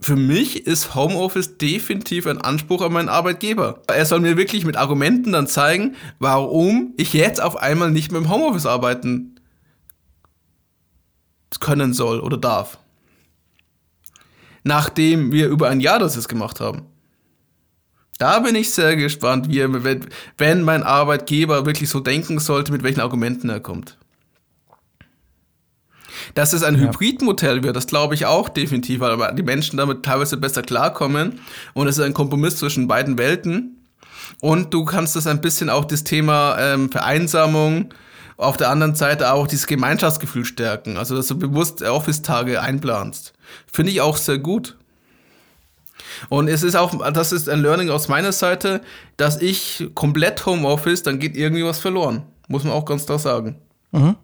für 0.00 0.16
mich 0.16 0.66
ist 0.66 0.94
Homeoffice 0.94 1.58
definitiv 1.58 2.26
ein 2.26 2.40
Anspruch 2.40 2.80
an 2.80 2.92
meinen 2.92 3.10
Arbeitgeber. 3.10 3.82
Er 3.86 4.06
soll 4.06 4.20
mir 4.20 4.38
wirklich 4.38 4.64
mit 4.64 4.76
Argumenten 4.76 5.32
dann 5.32 5.46
zeigen, 5.46 5.94
warum 6.18 6.94
ich 6.96 7.12
jetzt 7.12 7.40
auf 7.40 7.56
einmal 7.56 7.90
nicht 7.90 8.10
mehr 8.10 8.20
im 8.20 8.30
Homeoffice 8.30 8.66
arbeiten 8.66 9.36
können 11.60 11.92
soll 11.92 12.20
oder 12.20 12.38
darf. 12.38 12.78
Nachdem 14.64 15.32
wir 15.32 15.48
über 15.48 15.68
ein 15.68 15.80
Jahr 15.80 15.98
das 15.98 16.16
jetzt 16.16 16.28
gemacht 16.28 16.60
haben. 16.60 16.86
Da 18.18 18.40
bin 18.40 18.54
ich 18.54 18.72
sehr 18.72 18.96
gespannt, 18.96 19.48
wie 19.48 19.60
er, 19.60 19.70
wenn 20.38 20.62
mein 20.62 20.82
Arbeitgeber 20.82 21.66
wirklich 21.66 21.88
so 21.88 22.00
denken 22.00 22.38
sollte, 22.38 22.72
mit 22.72 22.82
welchen 22.82 23.00
Argumenten 23.00 23.48
er 23.48 23.60
kommt. 23.60 23.99
Dass 26.34 26.52
es 26.52 26.62
ein 26.62 26.74
ja. 26.74 26.82
Hybridmodell 26.82 27.62
wird, 27.62 27.76
das 27.76 27.86
glaube 27.86 28.14
ich 28.14 28.26
auch 28.26 28.48
definitiv, 28.48 29.00
weil 29.00 29.34
die 29.34 29.42
Menschen 29.42 29.76
damit 29.76 30.02
teilweise 30.02 30.36
besser 30.36 30.62
klarkommen 30.62 31.40
und 31.74 31.88
es 31.88 31.98
ist 31.98 32.04
ein 32.04 32.14
Kompromiss 32.14 32.56
zwischen 32.56 32.88
beiden 32.88 33.18
Welten. 33.18 33.76
Und 34.40 34.72
du 34.72 34.84
kannst 34.84 35.16
das 35.16 35.26
ein 35.26 35.40
bisschen 35.40 35.70
auch 35.70 35.84
das 35.84 36.04
Thema 36.04 36.56
ähm, 36.58 36.90
Vereinsamung, 36.90 37.92
auf 38.36 38.56
der 38.56 38.70
anderen 38.70 38.94
Seite 38.94 39.32
auch 39.32 39.46
dieses 39.46 39.66
Gemeinschaftsgefühl 39.66 40.46
stärken, 40.46 40.96
also 40.96 41.14
dass 41.14 41.26
du 41.26 41.38
bewusst 41.38 41.82
Office-Tage 41.82 42.62
einplanst. 42.62 43.34
Finde 43.70 43.92
ich 43.92 44.00
auch 44.00 44.16
sehr 44.16 44.38
gut. 44.38 44.76
Und 46.28 46.48
es 46.48 46.62
ist 46.62 46.74
auch, 46.74 47.12
das 47.12 47.32
ist 47.32 47.48
ein 47.48 47.60
Learning 47.60 47.90
aus 47.90 48.08
meiner 48.08 48.32
Seite, 48.32 48.80
dass 49.16 49.40
ich 49.42 49.90
komplett 49.94 50.44
Homeoffice, 50.46 51.02
dann 51.02 51.18
geht 51.18 51.36
irgendwie 51.36 51.64
was 51.64 51.78
verloren. 51.80 52.22
Muss 52.48 52.64
man 52.64 52.72
auch 52.72 52.84
ganz 52.84 53.06
klar 53.06 53.18
sagen. 53.18 53.56
Mhm. 53.92 54.16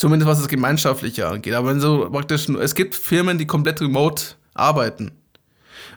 Zumindest 0.00 0.30
was 0.30 0.38
das 0.38 0.48
Gemeinschaftliche 0.48 1.28
angeht. 1.28 1.52
Aber 1.52 1.68
wenn 1.68 1.78
so 1.78 2.08
praktisch, 2.08 2.48
es 2.48 2.74
gibt 2.74 2.94
Firmen, 2.94 3.36
die 3.36 3.46
komplett 3.46 3.82
remote 3.82 4.22
arbeiten. 4.54 5.10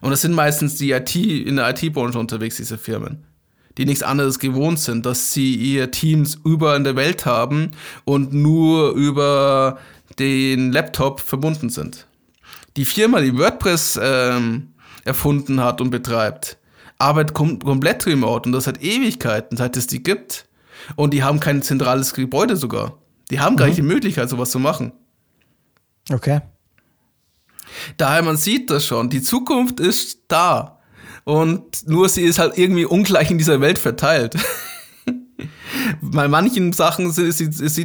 Und 0.01 0.11
das 0.11 0.19
sind 0.19 0.34
meistens 0.34 0.75
die 0.75 0.91
IT, 0.91 1.15
in 1.15 1.55
der 1.55 1.69
IT-Branche 1.69 2.19
unterwegs, 2.19 2.57
diese 2.57 2.77
Firmen. 2.77 3.23
Die 3.77 3.85
nichts 3.85 4.03
anderes 4.03 4.39
gewohnt 4.39 4.80
sind, 4.80 5.05
dass 5.05 5.31
sie 5.31 5.55
ihr 5.55 5.89
Teams 5.89 6.38
über 6.43 6.75
in 6.75 6.84
der 6.84 6.97
Welt 6.97 7.25
haben 7.25 7.71
und 8.03 8.34
nur 8.34 8.91
über 8.91 9.80
den 10.19 10.73
Laptop 10.73 11.21
verbunden 11.21 11.69
sind. 11.69 12.05
Die 12.75 12.84
Firma, 12.84 13.21
die 13.21 13.38
WordPress 13.38 13.97
ähm, 14.03 14.73
erfunden 15.05 15.61
hat 15.61 15.80
und 15.80 15.91
betreibt, 15.91 16.57
arbeitet 16.97 17.34
kom 17.34 17.59
komplett 17.59 18.05
remote 18.05 18.49
und 18.49 18.51
das 18.51 18.67
hat 18.67 18.84
Ewigkeiten, 18.84 19.55
seit 19.55 19.77
es 19.77 19.88
die 19.88 20.03
gibt. 20.03 20.45
Und 20.97 21.13
die 21.13 21.23
haben 21.23 21.39
kein 21.39 21.61
zentrales 21.61 22.13
Gebäude 22.13 22.57
sogar. 22.57 22.97
Die 23.34 23.39
haben 23.39 23.57
gar 23.57 23.65
nicht 23.65 23.80
mhm. 23.80 23.88
die 23.88 23.93
Möglichkeit, 23.95 24.30
sowas 24.30 24.51
zu 24.51 24.60
machen. 24.60 24.91
Okay. 26.11 26.41
Daher, 27.97 28.22
man 28.22 28.38
sieht 28.38 28.69
das 28.69 28.85
schon. 28.85 29.10
Die 29.10 29.23
Zukunft 29.23 29.80
ist 29.80 30.26
da. 30.27 30.80
Und 31.23 31.88
nur 31.88 32.10
sie 32.10 32.22
ist 32.22 32.38
halt 32.38 32.60
irgendwie 32.60 32.85
ungleich 32.85 33.31
in 33.31 33.39
dieser 33.39 33.60
Welt 33.60 33.80
verteilt. 33.80 34.35
bei 36.03 36.27
manchen 36.27 36.73
Sachen 36.73 37.07
ist, 37.10 37.18
ist, 37.18 37.41
ist, 37.41 37.80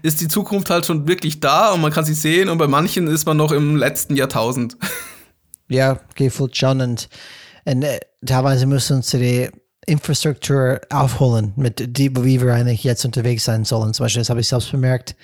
ist, 0.00 0.20
die 0.22 0.28
Zukunft 0.28 0.70
halt 0.70 0.86
schon 0.86 1.06
wirklich 1.06 1.38
da 1.38 1.72
und 1.72 1.82
man 1.82 1.92
kann 1.92 2.06
sie 2.06 2.14
sehen 2.14 2.48
und 2.48 2.56
bei 2.56 2.66
manchen 2.66 3.06
ist 3.06 3.26
man 3.26 3.36
noch 3.36 3.52
im 3.52 3.76
letzten 3.76 4.16
Jahrtausend. 4.16 4.78
Ja, 5.66 5.98
okay, 6.10 6.28
voll 6.28 6.50
schon. 6.52 6.82
Und, 6.82 7.08
und 7.64 7.82
äh, 7.82 7.98
teilweise 8.24 8.66
müssen 8.66 8.96
unsere 8.96 9.50
Infrastruktur 9.86 10.80
aufholen, 10.90 11.52
mit 11.56 11.96
die, 11.96 12.14
wie 12.16 12.40
wir 12.40 12.54
eigentlich 12.54 12.84
jetzt 12.84 13.04
unterwegs 13.04 13.44
sein 13.44 13.64
sollen. 13.64 13.94
Zum 13.94 14.04
Beispiel, 14.04 14.20
das 14.20 14.30
habe 14.30 14.40
ich 14.40 14.48
selbst 14.48 14.70
bemerkt. 14.70 15.16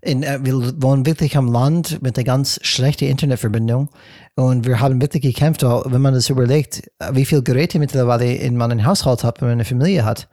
In, 0.00 0.24
äh, 0.24 0.40
wir 0.42 0.54
wohnen 0.82 1.06
wirklich 1.06 1.36
am 1.36 1.52
Land 1.52 2.02
mit 2.02 2.16
einer 2.16 2.24
ganz 2.24 2.58
schlechten 2.62 3.04
Internetverbindung 3.04 3.88
und 4.34 4.66
wir 4.66 4.80
haben 4.80 5.00
wirklich 5.00 5.22
gekämpft, 5.22 5.62
wenn 5.62 6.00
man 6.00 6.14
das 6.14 6.28
überlegt, 6.28 6.90
wie 7.12 7.24
viele 7.24 7.42
Geräte 7.42 7.78
mittlerweile 7.78 8.34
in 8.34 8.56
meinem 8.56 8.84
Haushalt 8.84 9.22
hat, 9.22 9.40
wenn 9.40 9.48
man 9.48 9.58
eine 9.58 9.64
Familie 9.64 10.04
hat. 10.04 10.28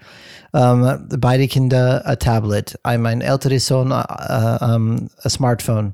Ähm, 0.54 1.08
beide 1.20 1.48
Kinder 1.48 2.04
ein 2.06 2.18
Tablet, 2.18 2.80
mein 2.84 3.22
älterer 3.22 3.60
Sohn 3.60 3.92
äh, 3.92 3.96
ähm, 3.96 5.10
ein 5.24 5.30
Smartphone, 5.30 5.94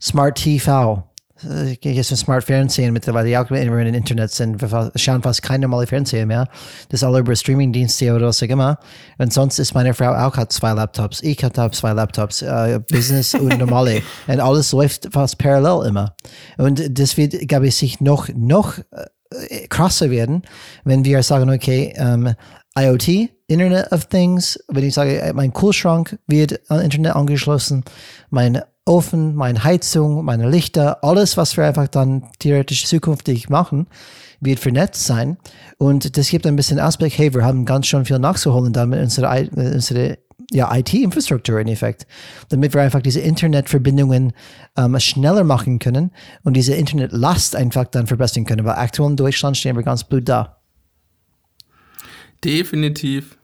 Smart 0.00 0.36
TV, 0.36 0.98
äh, 0.98 1.09
jetzt 1.42 2.10
ein 2.10 2.16
Smart 2.16 2.44
Fernsehen 2.44 2.92
mittlerweile 2.92 3.28
ja 3.28 3.42
auch 3.44 3.50
immer 3.50 3.60
im 3.60 3.94
Internet 3.94 4.30
sind. 4.30 4.60
Wir 4.60 4.92
schauen 4.96 5.22
fast 5.22 5.42
kein 5.42 5.60
normale 5.60 5.86
Fernsehen 5.86 6.28
mehr. 6.28 6.48
Das 6.88 7.00
ist 7.00 7.04
alle 7.04 7.20
über 7.20 7.34
Streamingdienste 7.34 8.14
oder 8.14 8.26
was 8.26 8.42
auch 8.42 8.48
immer. 8.48 8.78
Und 9.18 9.32
sonst 9.32 9.58
ist 9.58 9.74
meine 9.74 9.94
Frau 9.94 10.12
auch 10.12 10.36
hat 10.36 10.52
zwei 10.52 10.72
Laptops. 10.72 11.22
Ich 11.22 11.42
habe 11.42 11.70
zwei 11.70 11.92
Laptops, 11.92 12.42
äh, 12.42 12.80
Business 12.90 13.34
und 13.40 13.58
normale. 13.58 14.02
Und 14.26 14.40
alles 14.40 14.72
läuft 14.72 15.08
fast 15.12 15.38
parallel 15.38 15.88
immer. 15.88 16.14
Und 16.58 16.98
das 16.98 17.16
wird, 17.16 17.48
glaube 17.48 17.68
ich, 17.68 17.76
sich 17.76 18.00
noch, 18.00 18.28
noch 18.34 18.78
äh, 18.78 19.66
krasser 19.68 20.10
werden, 20.10 20.42
wenn 20.84 21.04
wir 21.04 21.22
sagen, 21.22 21.50
okay, 21.50 21.94
ähm, 21.96 22.34
IoT, 22.78 23.30
Internet 23.50 23.90
of 23.92 24.06
Things, 24.06 24.62
wenn 24.68 24.84
ich 24.84 24.94
sage, 24.94 25.20
äh, 25.20 25.32
mein 25.32 25.52
Kühlschrank 25.52 26.18
wird 26.26 26.60
an 26.70 26.80
Internet 26.80 27.16
angeschlossen, 27.16 27.84
mein 28.30 28.62
Ofen, 28.86 29.34
meine 29.34 29.62
Heizung, 29.62 30.24
meine 30.24 30.48
Lichter, 30.48 31.02
alles, 31.04 31.36
was 31.36 31.56
wir 31.56 31.64
einfach 31.64 31.88
dann 31.88 32.28
theoretisch 32.38 32.86
zukünftig 32.86 33.48
machen, 33.48 33.86
wird 34.40 34.58
vernetzt 34.58 35.04
sein. 35.04 35.36
Und 35.78 36.16
das 36.16 36.28
gibt 36.28 36.46
ein 36.46 36.56
bisschen 36.56 36.78
Aspekt, 36.78 37.18
hey, 37.18 37.34
wir 37.34 37.44
haben 37.44 37.64
ganz 37.64 37.86
schön 37.86 38.04
viel 38.04 38.18
nachzuholen 38.18 38.72
damit 38.72 39.00
unsere, 39.00 39.48
unsere 39.54 40.18
ja, 40.52 40.74
IT-Infrastruktur 40.74 41.60
im 41.60 41.68
Effekt, 41.68 42.06
damit 42.48 42.72
wir 42.74 42.82
einfach 42.82 43.02
diese 43.02 43.20
Internetverbindungen 43.20 44.32
ähm, 44.76 44.98
schneller 44.98 45.44
machen 45.44 45.78
können 45.78 46.10
und 46.42 46.54
diese 46.54 46.74
Internetlast 46.74 47.54
einfach 47.54 47.84
dann 47.84 48.06
verbessern 48.06 48.44
können, 48.44 48.64
weil 48.64 48.74
aktuell 48.74 49.10
in 49.10 49.16
Deutschland 49.16 49.56
stehen 49.56 49.76
wir 49.76 49.82
ganz 49.82 50.04
blöd 50.04 50.28
da. 50.28 50.60
Definitiv. 52.42 53.36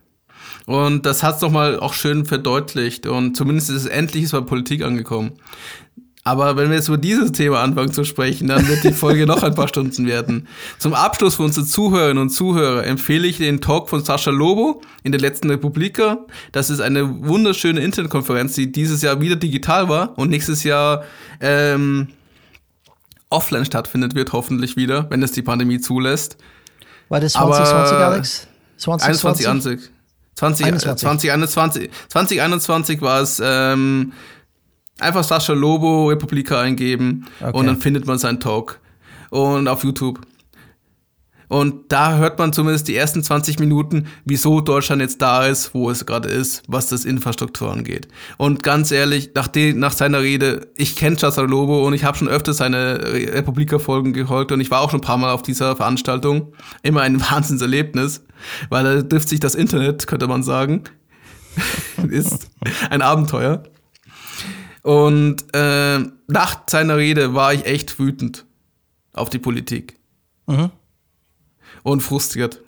Und 0.67 1.05
das 1.05 1.23
hat 1.23 1.37
es 1.37 1.41
nochmal 1.41 1.79
auch 1.79 1.93
schön 1.93 2.25
verdeutlicht. 2.25 3.07
Und 3.07 3.37
zumindest 3.37 3.69
ist 3.69 3.77
es 3.77 3.85
endlich 3.85 4.29
bei 4.29 4.41
Politik 4.41 4.83
angekommen. 4.83 5.31
Aber 6.25 6.57
wenn 6.57 6.67
wir 6.69 6.75
jetzt 6.75 6.89
über 6.89 6.97
dieses 6.97 7.31
Thema 7.31 7.61
anfangen 7.61 7.93
zu 7.93 8.03
sprechen, 8.03 8.49
dann 8.49 8.67
wird 8.67 8.83
die 8.83 8.91
Folge 8.91 9.25
noch 9.27 9.43
ein 9.43 9.55
paar 9.55 9.69
Stunden 9.69 10.07
werden. 10.07 10.45
Zum 10.77 10.93
Abschluss 10.93 11.35
für 11.35 11.43
unsere 11.43 11.65
Zuhörerinnen 11.65 12.21
und 12.21 12.31
Zuhörer 12.31 12.85
empfehle 12.85 13.25
ich 13.25 13.37
den 13.37 13.61
Talk 13.61 13.87
von 13.87 14.03
Sascha 14.03 14.29
Lobo 14.29 14.81
in 15.03 15.13
der 15.13 15.21
letzten 15.21 15.49
Republika. 15.49 16.25
Das 16.51 16.69
ist 16.69 16.81
eine 16.81 17.25
wunderschöne 17.25 17.79
Internetkonferenz, 17.79 18.55
die 18.55 18.69
dieses 18.69 19.01
Jahr 19.01 19.21
wieder 19.21 19.37
digital 19.37 19.87
war 19.87 20.19
und 20.19 20.29
nächstes 20.29 20.65
Jahr 20.65 21.05
ähm, 21.39 22.09
offline 23.29 23.63
stattfindet 23.63 24.13
wird, 24.13 24.33
hoffentlich 24.33 24.75
wieder, 24.75 25.09
wenn 25.09 25.23
es 25.23 25.31
die 25.31 25.43
Pandemie 25.43 25.79
zulässt. 25.79 26.35
War 27.07 27.21
das 27.21 27.33
2020, 27.33 27.95
Aber 27.95 28.05
Alex? 28.05 28.47
2020? 28.75 29.47
21, 29.47 29.79
20, 29.79 29.96
2021, 30.37 31.89
2021 32.09 33.01
war 33.01 33.21
es 33.21 33.41
ähm, 33.43 34.13
einfach 34.99 35.23
Sascha 35.23 35.53
Lobo 35.53 36.09
Republika 36.09 36.61
eingeben 36.61 37.25
okay. 37.41 37.57
und 37.57 37.65
dann 37.65 37.81
findet 37.81 38.05
man 38.05 38.19
seinen 38.19 38.39
Talk. 38.39 38.79
Und 39.29 39.67
auf 39.67 39.83
YouTube. 39.83 40.21
Und 41.47 41.91
da 41.91 42.17
hört 42.17 42.39
man 42.39 42.51
zumindest 42.51 42.87
die 42.87 42.95
ersten 42.95 43.23
20 43.23 43.59
Minuten, 43.59 44.07
wieso 44.25 44.59
Deutschland 44.59 45.01
jetzt 45.01 45.21
da 45.21 45.45
ist, 45.45 45.73
wo 45.73 45.89
es 45.89 46.05
gerade 46.05 46.27
ist, 46.27 46.63
was 46.67 46.87
das 46.87 47.05
Infrastruktur 47.05 47.71
angeht. 47.71 48.07
Und 48.37 48.63
ganz 48.63 48.91
ehrlich, 48.91 49.31
nach, 49.33 49.47
den, 49.47 49.79
nach 49.79 49.93
seiner 49.93 50.21
Rede, 50.21 50.67
ich 50.75 50.95
kenne 50.95 51.17
Lobo 51.37 51.87
und 51.87 51.93
ich 51.93 52.03
habe 52.03 52.17
schon 52.17 52.27
öfter 52.27 52.53
seine 52.53 52.99
Republika-Folgen 53.01 54.13
geholt 54.13 54.51
und 54.51 54.59
ich 54.59 54.71
war 54.71 54.81
auch 54.81 54.91
schon 54.91 54.99
ein 54.99 55.03
paar 55.03 55.17
Mal 55.17 55.31
auf 55.31 55.41
dieser 55.41 55.75
Veranstaltung. 55.75 56.53
Immer 56.83 57.01
ein 57.01 57.21
Wahnsinnserlebnis 57.31 58.21
weil 58.69 58.83
da 58.83 59.01
trifft 59.01 59.29
sich 59.29 59.39
das 59.39 59.55
Internet, 59.55 60.07
könnte 60.07 60.27
man 60.27 60.43
sagen. 60.43 60.83
ist 62.09 62.49
ein 62.89 63.01
Abenteuer. 63.01 63.63
Und 64.83 65.43
äh, 65.53 65.99
nach 66.27 66.61
seiner 66.69 66.97
Rede 66.97 67.33
war 67.33 67.53
ich 67.53 67.65
echt 67.65 67.99
wütend 67.99 68.45
auf 69.13 69.29
die 69.29 69.39
Politik. 69.39 69.99
Mhm. 70.45 70.71
Und 71.83 72.01
frustriert. 72.01 72.61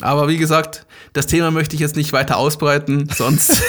Aber 0.00 0.28
wie 0.28 0.36
gesagt, 0.36 0.84
das 1.14 1.26
Thema 1.26 1.50
möchte 1.50 1.74
ich 1.74 1.80
jetzt 1.80 1.96
nicht 1.96 2.12
weiter 2.12 2.36
ausbreiten, 2.36 3.08
sonst 3.14 3.62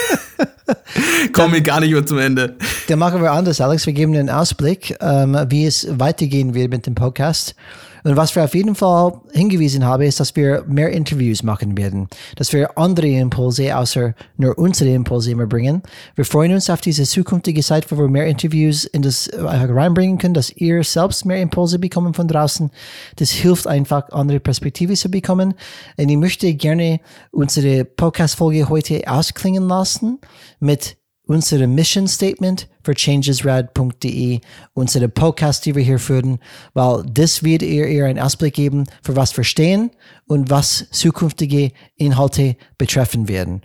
kommen 1.34 1.53
wir 1.53 1.61
gar 1.61 1.80
nicht 1.80 1.91
mehr 1.91 2.06
zum 2.06 2.18
Ende. 2.18 2.57
Dann 2.90 2.99
machen 2.99 3.22
wir 3.22 3.32
anders, 3.32 3.61
Alex. 3.61 3.86
Wir 3.86 3.94
geben 3.94 4.14
einen 4.14 4.30
Ausblick, 4.30 4.98
ähm, 4.99 5.38
wie 5.49 5.65
es 5.65 5.88
weitergehen 5.90 6.53
wird 6.53 6.69
mit 6.69 6.86
dem 6.86 6.95
Podcast. 6.95 7.56
Und 8.03 8.15
was 8.15 8.36
wir 8.36 8.44
auf 8.44 8.56
jeden 8.56 8.76
Fall 8.76 9.14
hingewiesen 9.34 9.86
haben, 9.86 10.03
ist, 10.03 10.19
dass 10.19 10.36
wir 10.36 10.64
mehr 10.68 10.90
Interviews 10.90 11.44
machen 11.44 11.78
werden, 11.78 12.07
dass 12.36 12.53
wir 12.53 12.78
andere 12.78 13.07
Impulse 13.07 13.76
außer 13.76 14.14
nur 14.38 14.57
unsere 14.57 14.91
Impulse 14.91 15.32
immer 15.32 15.48
bringen. 15.48 15.84
Wir 16.15 16.26
freuen 16.26 16.53
uns 16.53 16.69
auf 16.69 16.82
diese 16.82 17.03
zukünftige 17.03 17.61
Zeit, 17.61 17.91
wo 17.91 17.98
wir 17.98 18.07
mehr 18.07 18.28
Interviews 18.28 18.86
in 18.86 19.02
das 19.02 19.28
äh, 19.28 19.41
reinbringen 19.41 20.18
können, 20.18 20.34
dass 20.34 20.49
ihr 20.52 20.84
selbst 20.84 21.26
mehr 21.26 21.41
Impulse 21.41 21.80
bekommen 21.80 22.14
von 22.14 22.28
draußen. 22.28 22.72
Das 23.18 23.32
hilft 23.32 23.68
einfach, 23.68 24.10
andere 24.10 24.40
Perspektive 24.40 24.94
zu 24.94 25.10
bekommen. 25.10 25.53
Und 25.98 26.10
ich 26.10 26.18
möchte 26.18 26.53
gerne 26.53 26.99
unsere 27.32 27.86
Podcast-Folge 27.86 28.69
heute 28.69 29.02
ausklingen 29.07 29.68
lassen 29.68 30.19
mit 30.60 30.98
unsere 31.28 31.68
Mission 31.68 32.07
Statement 32.07 32.68
für 32.88 32.95
changesrad.de, 32.95 34.39
unsere 34.73 35.09
Podcast, 35.09 35.65
die 35.65 35.76
wir 35.76 35.84
hier 35.84 35.99
führen, 35.99 36.39
weil 36.73 37.03
das 37.11 37.43
wird 37.43 37.61
ihr, 37.61 37.85
ihr 37.85 38.05
einen 38.05 38.18
Ausblick 38.18 38.53
geben, 38.53 38.85
für 39.03 39.18
was 39.18 39.35
wir 39.35 39.43
stehen 39.43 39.91
und 40.26 40.49
was 40.49 40.88
zukünftige 40.91 41.73
Inhalte 41.97 42.55
betreffen 42.77 43.27
werden. 43.27 43.61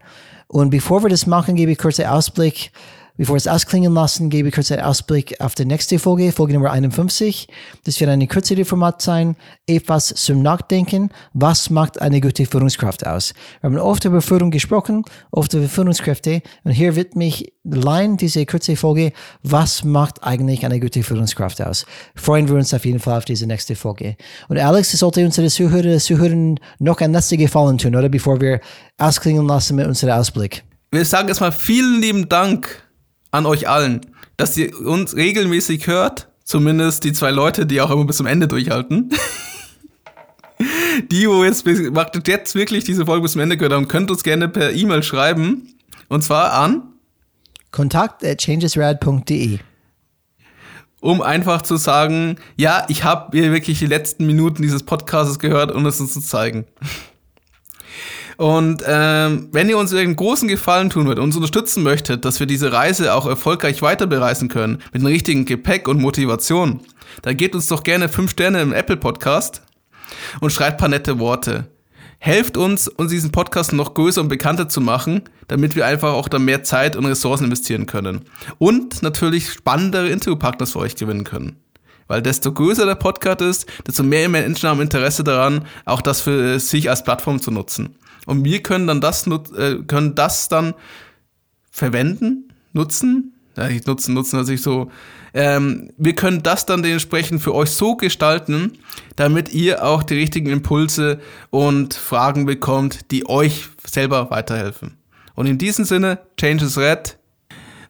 Und 0.49 0.71
bevor 0.71 1.05
wir 1.05 1.09
das 1.09 1.29
machen, 1.29 1.55
gebe 1.55 1.71
ich 1.71 1.79
kurz 1.79 2.01
einen 2.01 2.11
Ausblick 2.11 2.73
Bevor 3.23 3.35
wir 3.35 3.39
es 3.39 3.47
ausklingen 3.47 3.95
lassen, 3.95 4.31
gebe 4.31 4.49
ich 4.49 4.55
kurz 4.57 4.73
einen 4.73 4.83
Ausblick 4.83 5.41
auf 5.41 5.55
die 5.55 5.65
nächste 5.65 6.01
Folge, 6.01 6.33
Folge 6.33 6.55
Nummer 6.55 6.73
51. 6.73 7.47
Das 7.85 8.01
wird 8.01 8.11
eine 8.11 8.27
kürzere 8.27 8.65
Format 8.65 9.01
sein, 9.01 9.37
etwas 9.65 10.09
zum 10.09 10.43
Nachdenken. 10.43 11.11
Was 11.33 11.71
macht 11.71 12.03
eine 12.03 12.21
gute 12.21 12.47
Führungskraft 12.47 13.07
aus? 13.07 13.33
Wir 13.61 13.71
haben 13.71 13.79
oft 13.79 14.05
über 14.07 14.23
Führung 14.23 14.51
gesprochen, 14.51 15.05
oft 15.31 15.55
über 15.55 15.69
Führungskräfte. 15.69 16.43
Und 16.65 16.73
hier 16.73 16.97
wird 16.97 17.15
mich 17.15 17.53
allein 17.65 18.17
diese 18.17 18.45
kurze 18.45 18.75
Folge, 18.75 19.13
was 19.45 19.85
macht 19.85 20.25
eigentlich 20.25 20.67
eine 20.67 20.81
gute 20.81 21.05
Führungskraft 21.05 21.63
aus? 21.63 21.87
Freuen 22.17 22.49
wir 22.49 22.57
uns 22.57 22.75
auf 22.75 22.85
jeden 22.85 22.99
Fall 22.99 23.19
auf 23.19 23.25
diese 23.25 23.47
nächste 23.47 23.77
Folge. 23.77 24.17
Und 24.49 24.59
Alex, 24.59 24.91
sollte 24.91 25.25
unsere 25.25 25.47
Zuhörer, 25.47 25.97
Zuhörer 25.99 26.57
noch 26.81 27.01
ein 27.01 27.13
letzter 27.13 27.37
Gefallen 27.37 27.79
tun, 27.79 27.95
oder? 27.95 28.09
Bevor 28.09 28.41
wir 28.41 28.59
ausklingen 28.99 29.47
lassen 29.47 29.77
mit 29.77 29.87
unserem 29.87 30.19
Ausblick. 30.19 30.65
Wir 30.91 31.05
sagen 31.05 31.29
erstmal 31.29 31.53
vielen 31.53 32.03
lieben 32.03 32.29
Dank 32.29 32.82
an 33.33 33.47
euch 33.47 33.69
allen, 33.69 34.03
dass 34.37 34.57
ihr 34.57 34.79
uns 34.81 35.17
regelmäßig 35.17 35.89
hört. 35.89 36.29
Zumindest 36.45 37.05
die 37.05 37.13
zwei 37.13 37.31
Leute, 37.31 37.67
die 37.67 37.81
auch 37.81 37.91
immer 37.91 38.05
bis 38.05 38.19
zum 38.19 38.27
Ende 38.27 38.47
durchhalten. 38.47 39.11
die, 41.11 41.29
wo 41.29 41.45
jetzt, 41.45 41.67
jetzt 41.67 42.55
wirklich 42.55 42.85
diese 42.85 43.07
Folge 43.07 43.23
bis 43.23 43.33
zum 43.33 43.41
Ende 43.41 43.57
gehört 43.57 43.73
haben, 43.73 43.89
könnt 43.89 44.11
uns 44.11 44.23
gerne 44.23 44.49
per 44.49 44.73
E-Mail 44.73 45.03
schreiben. 45.03 45.75
Und 46.09 46.23
zwar 46.23 46.53
an 46.53 46.83
kontakt 47.71 48.25
at 48.25 48.41
changesrad.de 48.43 49.59
um 51.01 51.21
einfach 51.21 51.63
zu 51.63 51.77
sagen, 51.77 52.37
ja, 52.57 52.87
ich 52.89 53.03
habe 53.03 53.37
wirklich 53.37 53.81
die 53.81 53.87
letzten 53.87 54.25
Minuten 54.25 54.63
dieses 54.63 54.85
Podcasts 54.85 55.41
gehört, 55.41 55.73
um 55.73 55.85
es 55.85 56.01
uns 56.01 56.13
zu 56.13 56.21
zeigen. 56.21 56.65
Und 58.43 58.83
ähm, 58.85 59.51
wenn 59.53 59.69
ihr 59.69 59.79
uns 59.79 59.95
einen 59.95 60.17
großen 60.17 60.49
Gefallen 60.49 60.91
tun 60.91 61.07
wollt, 61.07 61.21
uns 61.21 61.37
unterstützen 61.37 61.85
möchtet, 61.85 62.25
dass 62.25 62.41
wir 62.41 62.49
diese 62.49 62.73
Reise 62.73 63.15
auch 63.15 63.25
erfolgreich 63.25 63.83
weiter 63.83 64.09
bereisen 64.09 64.49
können, 64.49 64.83
mit 64.93 65.01
dem 65.01 65.07
richtigen 65.07 65.45
Gepäck 65.45 65.87
und 65.87 66.01
Motivation, 66.01 66.81
dann 67.23 67.37
gebt 67.37 67.55
uns 67.55 67.69
doch 67.69 67.85
gerne 67.85 68.09
5 68.09 68.33
Sterne 68.33 68.61
im 68.61 68.73
Apple 68.73 68.97
Podcast 68.97 69.63
und 70.41 70.51
schreibt 70.51 70.79
paar 70.79 70.89
nette 70.89 71.21
Worte. 71.21 71.69
Helft 72.19 72.57
uns, 72.57 72.89
uns 72.89 73.13
diesen 73.13 73.31
Podcast 73.31 73.75
noch 73.75 73.95
größer 73.95 74.21
und 74.21 74.27
bekannter 74.27 74.69
zu 74.69 74.81
machen, 74.81 75.23
damit 75.47 75.77
wir 75.77 75.87
einfach 75.87 76.13
auch 76.13 76.27
da 76.29 76.41
mehr 76.41 76.65
Zeit 76.65 76.97
und 76.97 77.07
Ressourcen 77.07 77.45
investieren 77.45 77.87
können. 77.87 78.23
Und 78.59 79.05
natürlich 79.05 79.53
spannendere 79.53 80.09
Interviewpartner 80.09 80.67
für 80.67 80.81
euch 80.81 80.97
gewinnen 80.97 81.23
können. 81.23 81.61
Weil 82.09 82.23
desto 82.23 82.51
größer 82.53 82.87
der 82.87 82.97
Podcast 82.97 83.41
ist, 83.41 83.67
desto 83.87 84.03
mehr 84.03 84.29
Menschen 84.29 84.69
haben 84.69 84.81
Interesse 84.81 85.23
daran, 85.23 85.65
auch 85.85 86.03
das 86.03 86.23
für 86.23 86.59
sich 86.59 86.91
als 86.91 87.05
Plattform 87.05 87.41
zu 87.41 87.53
nutzen. 87.53 87.95
Und 88.27 88.45
wir 88.45 88.63
können 88.63 88.87
dann 88.87 89.01
das, 89.01 89.27
äh, 89.27 89.77
können 89.87 90.15
das 90.15 90.49
dann 90.49 90.75
verwenden, 91.71 92.53
nutzen. 92.73 93.35
Ja, 93.57 93.69
ich 93.69 93.85
nutzen, 93.87 94.15
nutzen 94.15 94.39
natürlich 94.39 94.63
so. 94.63 94.91
Ähm, 95.35 95.91
wir 95.97 96.15
können 96.15 96.43
das 96.43 96.67
dann 96.67 96.83
dementsprechend 96.83 97.43
für 97.43 97.55
euch 97.55 97.71
so 97.71 97.97
gestalten, 97.97 98.79
damit 99.17 99.53
ihr 99.53 99.85
auch 99.85 100.03
die 100.03 100.15
richtigen 100.15 100.49
Impulse 100.49 101.21
und 101.51 101.95
Fragen 101.95 102.47
bekommt, 102.47 103.11
die 103.11 103.29
euch 103.29 103.69
selber 103.85 104.31
weiterhelfen. 104.31 104.99
Und 105.35 105.47
in 105.47 105.59
diesem 105.59 105.85
Sinne, 105.85 106.19
Change 106.37 106.65
is 106.65 106.77
Red. 106.79 107.19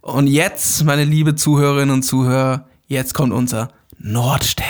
Und 0.01 0.27
jetzt, 0.27 0.85
meine 0.85 1.05
liebe 1.05 1.35
Zuhörerinnen 1.35 1.95
und 1.95 2.03
Zuhörer, 2.03 2.69
jetzt 2.87 3.15
kommt 3.15 3.33
unser 3.33 3.69
Nordstern. 3.99 4.67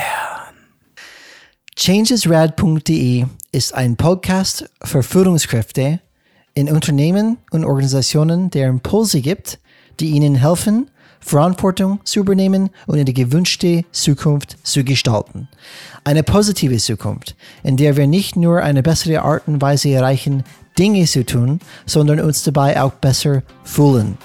Changesrad.de 1.77 3.27
ist 3.55 3.75
ein 3.75 3.97
Podcast 3.97 4.65
für 4.83 5.03
Führungskräfte 5.03 6.01
in 6.55 6.71
Unternehmen 6.71 7.37
und 7.51 7.67
Organisationen, 7.67 8.49
der 8.49 8.71
Impulse 8.71 9.21
gibt, 9.21 9.59
die 10.01 10.13
ihnen 10.13 10.37
helfen, 10.37 10.91
Verantwortung 11.21 12.01
zu 12.05 12.21
übernehmen 12.21 12.71
und 12.87 12.99
in 12.99 13.05
die 13.05 13.13
gewünschte 13.13 13.85
Zukunft 13.93 14.57
zu 14.63 14.85
gestalten. 14.85 15.49
Eine 16.03 16.23
positive 16.23 16.79
Zukunft, 16.79 17.37
in 17.63 17.77
der 17.77 17.99
wir 17.99 18.07
nicht 18.07 18.37
nur 18.37 18.63
eine 18.63 18.83
bessere 18.83 19.21
Art 19.21 19.47
und 19.47 19.61
Weise 19.61 19.91
erreichen, 19.91 20.45
Dinge 20.79 21.05
zu 21.05 21.27
tun, 21.27 21.61
sondern 21.85 22.21
uns 22.21 22.43
dabei 22.45 22.81
auch 22.81 22.95
besser 22.95 23.43
fühlen. 23.65 24.17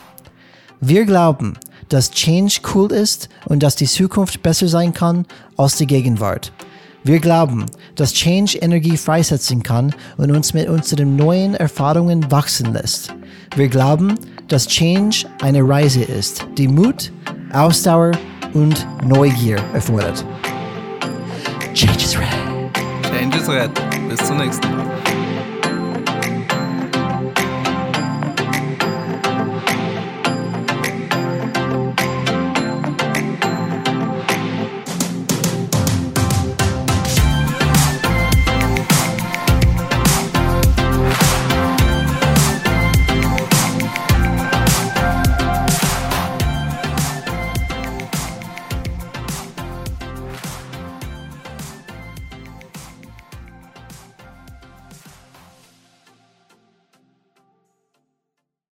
Wir 0.79 1.03
glauben, 1.03 1.57
dass 1.89 2.11
Change 2.11 2.61
cool 2.73 2.93
ist 2.93 3.27
und 3.45 3.61
dass 3.61 3.75
die 3.75 3.87
Zukunft 3.87 4.41
besser 4.41 4.69
sein 4.69 4.93
kann 4.93 5.25
als 5.57 5.75
die 5.75 5.87
Gegenwart. 5.87 6.53
Wir 7.07 7.19
glauben, 7.19 7.67
dass 7.95 8.11
Change 8.11 8.57
Energie 8.57 8.97
freisetzen 8.97 9.63
kann 9.63 9.95
und 10.17 10.29
uns 10.29 10.53
mit 10.53 10.67
unseren 10.67 11.15
neuen 11.15 11.55
Erfahrungen 11.55 12.29
wachsen 12.29 12.73
lässt. 12.73 13.15
Wir 13.55 13.69
glauben, 13.69 14.15
dass 14.49 14.67
Change 14.67 15.25
eine 15.41 15.65
Reise 15.65 16.03
ist, 16.03 16.45
die 16.57 16.67
Mut, 16.67 17.13
Ausdauer 17.53 18.11
und 18.53 18.85
Neugier 19.05 19.55
erfordert. 19.73 20.25
Change 21.73 22.03
is 22.03 22.17
red. 22.17 22.27
Change 23.03 23.37
is 23.37 23.47
red. 23.47 23.71
Bis 24.09 24.27
zum 24.27 24.39
nächsten 24.39 24.69
Mal. 24.69 24.96